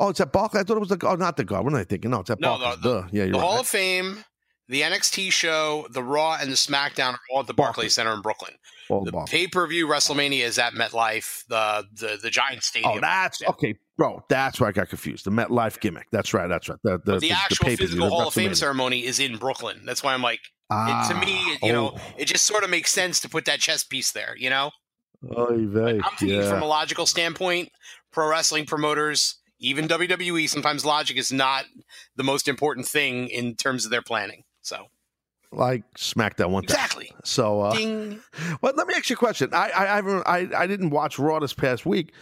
Oh, 0.01 0.11
it's 0.11 0.21
at 0.21 0.33
Barclays. 0.33 0.63
I 0.63 0.65
thought 0.65 0.77
it 0.77 0.81
was 0.81 0.89
the. 0.91 0.99
Oh, 1.07 1.17
not 1.17 1.37
the 1.37 1.45
God. 1.45 1.65
What 1.65 1.73
am 1.73 1.79
I 1.79 1.85
thinking? 1.85 2.11
No, 2.11 2.21
it's 2.21 2.31
at 2.31 2.41
No, 2.41 2.59
Barclays. 2.59 2.83
the- 2.83 3.01
Duh. 3.01 3.09
Yeah, 3.11 3.25
you're 3.25 3.33
The 3.33 3.39
right. 3.39 3.45
Hall 3.45 3.61
of 3.61 3.67
Fame, 3.67 4.25
the 4.69 4.83
NXT 4.83 5.33
show, 5.33 5.87
the 5.91 6.03
Raw, 6.03 6.39
and 6.41 6.51
the 6.51 6.57
SmackDown 6.57 7.15
are 7.15 7.21
all 7.33 7.41
at 7.41 7.47
the 7.47 7.55
Barclays. 7.55 7.95
Center 7.95 8.13
in 8.15 8.21
Brooklyn. 8.21 8.55
All 8.91 9.05
The 9.05 9.13
pay 9.29 9.47
per 9.47 9.67
view 9.67 9.87
WrestleMania 9.87 10.45
is 10.45 10.59
at 10.59 10.73
MetLife, 10.73 11.47
the 11.49 11.85
the 11.93 12.19
the 12.23 12.31
Giant 12.31 12.63
Stadium. 12.63 12.93
Oh, 12.97 13.01
that's 13.01 13.43
okay, 13.43 13.75
bro. 13.97 14.23
That's 14.29 14.61
where 14.61 14.69
I 14.69 14.73
got 14.73 14.89
confused. 14.89 15.27
The 15.27 15.31
MetLife 15.31 15.81
gimmick. 15.81 16.07
That's 16.11 16.33
right. 16.33 16.49
That's 16.49 16.69
right. 16.69 16.79
The, 16.83 16.99
the, 17.05 17.13
But 17.13 17.21
the, 17.21 17.33
actual 17.33 17.77
physical 17.77 18.07
the 18.07 18.11
Hall 18.11 18.29
of 18.29 18.35
Fame 18.35 18.55
ceremony 18.55 19.05
is 19.05 19.21
in 19.21 19.37
Brooklyn. 19.37 19.83
That's 19.85 20.03
why 20.03 20.15
I'm 20.15 20.23
like, 20.23 20.41
Ah, 20.71 21.09
it, 21.09 21.15
to 21.15 21.27
me, 21.27 21.59
you 21.63 21.73
know, 21.73 21.93
oh. 21.97 22.01
it 22.19 22.27
just 22.27 22.45
sort 22.45 22.63
of 22.63 22.71
makes 22.71 22.93
sense 22.93 23.21
to 23.21 23.29
put 23.29 23.47
that 23.47 23.59
chess 23.59 23.85
piece 23.85 24.13
there. 24.13 24.35
You 24.37 24.51
know, 24.51 24.71
vey. 25.23 26.01
I'm 26.03 26.17
thinking 26.19 26.41
yeah. 26.41 26.49
from 26.49 26.63
a 26.63 26.67
logical 26.67 27.07
standpoint, 27.07 27.71
pro 28.13 28.29
wrestling 28.29 28.67
promoters, 28.67 29.37
even 29.59 29.89
WWE, 29.89 30.49
sometimes 30.49 30.85
logic 30.85 31.17
is 31.17 31.33
not 31.33 31.65
the 32.17 32.25
most 32.25 32.49
important 32.49 32.87
thing 32.87 33.29
in 33.29 33.55
terms 33.55 33.85
of 33.85 33.91
their 33.91 34.03
planning. 34.03 34.45
So 34.63 34.87
like 35.53 35.83
SmackDown 35.95 36.51
one 36.51 36.65
time. 36.65 36.75
exactly. 36.75 37.13
So, 37.25 37.63
uh, 37.63 37.75
Ding. 37.75 38.21
Well, 38.63 38.73
let 38.77 38.87
me 38.87 38.95
ask 38.95 39.09
you 39.11 39.15
a 39.15 39.19
question. 39.19 39.51
I 39.53 39.71
I, 39.71 40.01
I 40.01 40.49
I, 40.63 40.67
didn't 40.67 40.91
watch 40.91 41.19
Raw 41.19 41.39
this 41.39 41.53
past 41.53 41.87
week, 41.87 42.13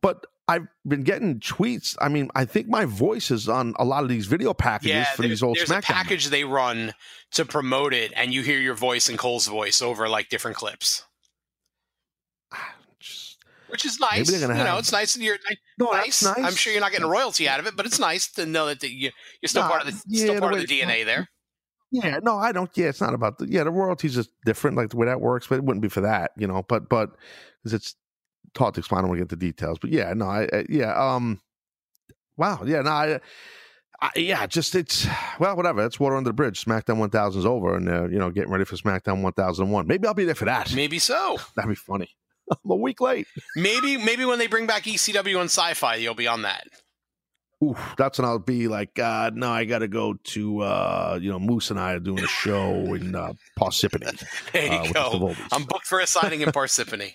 but 0.00 0.26
I've 0.48 0.66
been 0.86 1.02
getting 1.02 1.38
tweets. 1.40 1.96
I 2.00 2.08
mean, 2.08 2.30
I 2.34 2.44
think 2.44 2.68
my 2.68 2.84
voice 2.84 3.30
is 3.30 3.48
on 3.48 3.74
a 3.78 3.84
lot 3.84 4.02
of 4.02 4.08
these 4.08 4.26
video 4.26 4.52
packages 4.52 4.90
Yeah, 4.90 5.04
for 5.12 5.22
these 5.22 5.42
old 5.42 5.56
there's 5.56 5.70
a 5.70 5.74
SmackDown. 5.74 5.82
package 5.82 6.26
they 6.28 6.44
run 6.44 6.92
to 7.32 7.44
promote 7.44 7.94
it, 7.94 8.12
and 8.16 8.34
you 8.34 8.42
hear 8.42 8.58
your 8.58 8.74
voice 8.74 9.08
and 9.08 9.18
Cole's 9.18 9.46
voice 9.46 9.80
over 9.80 10.08
like 10.08 10.28
different 10.28 10.56
clips, 10.56 11.04
which 13.72 13.84
is 13.84 13.98
nice. 13.98 14.30
they're 14.30 14.40
gonna 14.40 14.52
you 14.58 14.64
know, 14.64 14.70
have- 14.70 14.78
it's 14.78 14.92
nice. 14.92 15.16
and 15.16 15.24
You're 15.24 15.38
no, 15.78 15.90
nice. 15.90 16.22
nice. 16.22 16.36
I'm 16.38 16.54
sure 16.54 16.72
you're 16.72 16.80
not 16.82 16.92
getting 16.92 17.06
a 17.06 17.10
royalty 17.10 17.48
out 17.48 17.58
of 17.58 17.66
it, 17.66 17.74
but 17.76 17.86
it's 17.86 17.98
nice 17.98 18.30
to 18.32 18.46
know 18.46 18.66
that 18.66 18.80
the, 18.80 18.88
you, 18.88 19.10
you're 19.40 19.48
still 19.48 19.62
Nah, 19.62 19.70
part 19.70 19.86
of 19.86 19.88
the 19.92 20.02
yeah, 20.06 20.24
still 20.26 20.40
part 20.40 20.54
way- 20.54 20.62
of 20.62 20.68
the 20.68 20.80
DNA 20.80 21.04
there. 21.04 21.28
Yeah, 21.90 22.20
no, 22.22 22.38
I 22.38 22.52
don't. 22.52 22.70
Yeah, 22.74 22.86
it's 22.88 23.00
not 23.02 23.12
about 23.12 23.36
the. 23.38 23.46
Yeah, 23.50 23.64
the 23.64 23.70
royalties 23.70 24.16
is 24.16 24.28
different, 24.46 24.76
like 24.78 24.88
the 24.90 24.96
way 24.96 25.06
that 25.06 25.20
works, 25.20 25.46
but 25.48 25.56
it 25.56 25.64
wouldn't 25.64 25.82
be 25.82 25.88
for 25.90 26.00
that, 26.02 26.30
you 26.38 26.46
know. 26.46 26.64
But 26.66 26.88
but 26.88 27.10
because 27.62 27.74
it's 27.74 27.96
hard 28.56 28.72
to 28.74 28.80
explain, 28.80 29.00
I 29.00 29.02
don't 29.02 29.08
want 29.10 29.18
to 29.18 29.24
get 29.24 29.28
the 29.28 29.36
details. 29.36 29.78
But 29.78 29.90
yeah, 29.90 30.12
no, 30.14 30.24
I, 30.26 30.44
I 30.52 30.64
yeah, 30.70 30.94
um, 30.94 31.40
wow, 32.38 32.62
yeah, 32.64 32.80
no, 32.80 32.90
I, 32.90 33.20
I, 34.00 34.10
yeah, 34.16 34.46
just 34.46 34.74
it's 34.74 35.06
well, 35.38 35.54
whatever. 35.54 35.84
It's 35.84 36.00
water 36.00 36.16
under 36.16 36.30
the 36.30 36.34
bridge. 36.34 36.64
SmackDown 36.64 36.96
1000 36.96 37.38
is 37.38 37.44
over, 37.44 37.76
and 37.76 37.86
uh, 37.88 38.08
you 38.08 38.18
know, 38.18 38.30
getting 38.30 38.50
ready 38.50 38.64
for 38.64 38.76
SmackDown 38.76 39.20
1001. 39.20 39.86
Maybe 39.86 40.08
I'll 40.08 40.14
be 40.14 40.24
there 40.24 40.34
for 40.34 40.46
that. 40.46 40.74
Maybe 40.74 40.98
so. 40.98 41.36
That'd 41.56 41.68
be 41.68 41.74
funny. 41.74 42.08
I'm 42.50 42.70
a 42.70 42.76
week 42.76 43.00
late. 43.00 43.26
Maybe 43.56 43.96
maybe 43.96 44.24
when 44.24 44.38
they 44.38 44.46
bring 44.46 44.66
back 44.66 44.84
ECW 44.84 45.40
and 45.40 45.50
Sci-Fi, 45.50 45.96
you'll 45.96 46.14
be 46.14 46.26
on 46.26 46.42
that. 46.42 46.66
Oof, 47.62 47.78
that's 47.96 48.18
when 48.18 48.26
I'll 48.26 48.40
be 48.40 48.66
like, 48.66 48.98
uh, 48.98 49.30
no, 49.32 49.48
I 49.48 49.64
got 49.64 49.78
to 49.80 49.88
go 49.88 50.14
to, 50.14 50.60
uh, 50.62 51.18
you 51.22 51.30
know, 51.30 51.38
Moose 51.38 51.70
and 51.70 51.78
I 51.78 51.92
are 51.92 52.00
doing 52.00 52.18
a 52.18 52.26
show 52.26 52.72
in 52.94 53.14
uh, 53.14 53.34
Parsippany. 53.58 54.20
There 54.52 54.64
you 54.64 54.70
uh, 54.72 54.80
with 54.80 54.92
the 54.92 55.18
go. 55.18 55.34
I'm 55.52 55.62
booked 55.64 55.86
for 55.86 56.00
a 56.00 56.06
signing 56.06 56.40
in 56.40 56.48
Parsippany. 56.52 57.14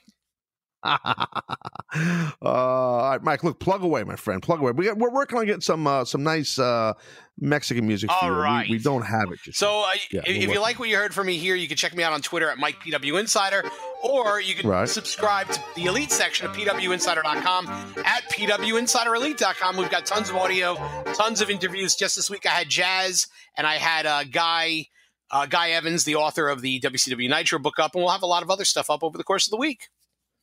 uh, 0.84 2.30
all 2.42 3.10
right, 3.10 3.24
Mike. 3.24 3.44
Look, 3.44 3.60
plug 3.60 3.84
away, 3.84 4.04
my 4.04 4.16
friend. 4.16 4.42
Plug 4.42 4.60
away. 4.60 4.72
We 4.72 4.86
got, 4.86 4.98
we're 4.98 5.12
working 5.12 5.38
on 5.38 5.46
getting 5.46 5.62
some 5.62 5.88
uh, 5.88 6.06
some 6.06 6.24
nice 6.24 6.60
uh, 6.60 6.94
Mexican 7.40 7.88
music. 7.88 8.10
All 8.12 8.20
for 8.20 8.48
you. 8.48 8.62
We- 8.70 8.78
we, 8.78 8.80
don't 8.80 9.04
have 9.04 9.32
it. 9.32 9.40
Just 9.44 9.58
So 9.60 9.82
uh, 9.82 9.94
Yeah, 10.12 10.22
if, 10.26 10.44
if 10.44 10.50
you 10.54 10.60
like 10.60 10.80
what 10.80 10.90
you 10.90 10.98
heard 10.98 11.14
from 11.14 11.28
me 11.28 11.38
here, 11.38 11.56
you 11.56 11.68
can 11.68 11.78
check 11.78 11.96
me 11.96 12.04
out 12.04 12.14
on 12.14 12.22
Twitter 12.22 12.50
at 12.50 12.58
Mike 12.58 12.80
PW 12.80 13.20
Insider, 13.20 13.64
or 14.04 14.40
you 14.40 14.56
can 14.56 14.70
Right. 14.70 14.88
subscribe 14.88 15.50
to 15.50 15.62
the 15.76 15.86
Elite 15.86 16.12
section 16.12 16.48
of 16.48 16.56
PWInsider.com 16.56 17.68
at 18.06 18.24
PWInsiderElite.com. 18.32 19.78
We've 19.78 19.90
got 19.90 20.06
tons 20.06 20.30
of 20.30 20.36
audio, 20.36 20.76
tons 21.14 21.42
of 21.42 21.50
interviews. 21.50 21.96
Just 21.96 22.16
this 22.16 22.30
week, 22.30 22.46
I 22.46 22.50
had 22.50 22.70
Jazz 22.70 23.28
and 23.58 23.66
I 23.66 23.76
had 23.76 24.06
a 24.06 24.26
guy 24.30 24.86
uh, 25.30 25.46
Guy 25.46 25.72
Evans, 25.72 26.06
the 26.06 26.16
author 26.16 26.48
of 26.48 26.62
the 26.62 26.80
WCW 26.80 27.30
Nitro 27.30 27.60
book, 27.60 27.80
up, 27.80 27.94
and 27.96 28.04
we'll 28.04 28.12
have 28.14 28.22
a 28.24 28.28
lot 28.28 28.44
of 28.44 28.50
other 28.50 28.64
stuff 28.66 28.90
up 28.90 29.04
over 29.04 29.18
the 29.18 29.24
course 29.24 29.46
of 29.48 29.52
the 29.52 29.58
week. 29.58 29.90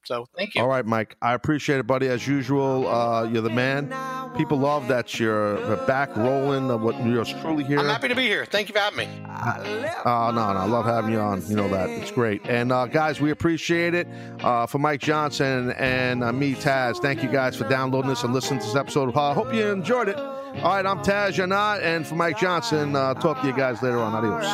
So 0.04 0.28
thank 0.36 0.54
you. 0.54 0.62
All 0.62 0.68
right, 0.68 0.84
Mike. 0.84 1.16
I 1.22 1.34
appreciate 1.34 1.78
it, 1.78 1.86
buddy. 1.86 2.08
As 2.08 2.26
usual, 2.26 2.88
uh, 2.88 3.24
you're 3.24 3.42
the 3.42 3.50
man. 3.50 3.94
People 4.36 4.58
love 4.58 4.88
that 4.88 5.18
you're 5.18 5.76
back 5.86 6.14
rolling. 6.16 6.70
Of 6.70 6.82
what 6.82 7.04
you're 7.06 7.24
truly 7.24 7.64
here. 7.64 7.78
I'm 7.78 7.86
happy 7.86 8.08
to 8.08 8.14
be 8.14 8.26
here. 8.26 8.44
Thank 8.44 8.68
you 8.68 8.74
for 8.74 8.80
having 8.80 8.98
me. 8.98 9.08
Oh, 10.04 10.30
no, 10.34 10.52
no. 10.52 10.58
I 10.58 10.66
love 10.66 10.84
having 10.84 11.12
you 11.12 11.18
on. 11.20 11.46
You 11.48 11.56
know 11.56 11.68
that. 11.68 11.88
It's 11.88 12.10
great. 12.10 12.42
And, 12.46 12.72
uh, 12.72 12.86
guys, 12.86 13.20
we 13.20 13.30
appreciate 13.30 13.94
it. 13.94 14.06
Uh, 14.40 14.66
for 14.66 14.78
Mike 14.78 15.00
Johnson 15.00 15.72
and 15.72 16.22
uh, 16.22 16.32
me, 16.32 16.54
Taz, 16.54 16.98
thank 17.00 17.22
you 17.22 17.28
guys 17.28 17.56
for 17.56 17.68
downloading 17.68 18.10
this 18.10 18.24
and 18.24 18.32
listening 18.32 18.60
to 18.60 18.66
this 18.66 18.76
episode. 18.76 19.16
I 19.16 19.34
hope 19.34 19.52
you 19.54 19.66
enjoyed 19.66 20.08
it. 20.08 20.18
All 20.18 20.74
right, 20.76 20.86
I'm 20.86 20.98
Taz 20.98 21.32
Janot. 21.32 21.82
And 21.82 22.06
for 22.06 22.14
Mike 22.14 22.38
Johnson, 22.38 22.94
uh, 22.94 23.14
talk 23.14 23.40
to 23.40 23.46
you 23.46 23.54
guys 23.54 23.82
later 23.82 23.98
on. 23.98 24.14
Adios. 24.14 24.44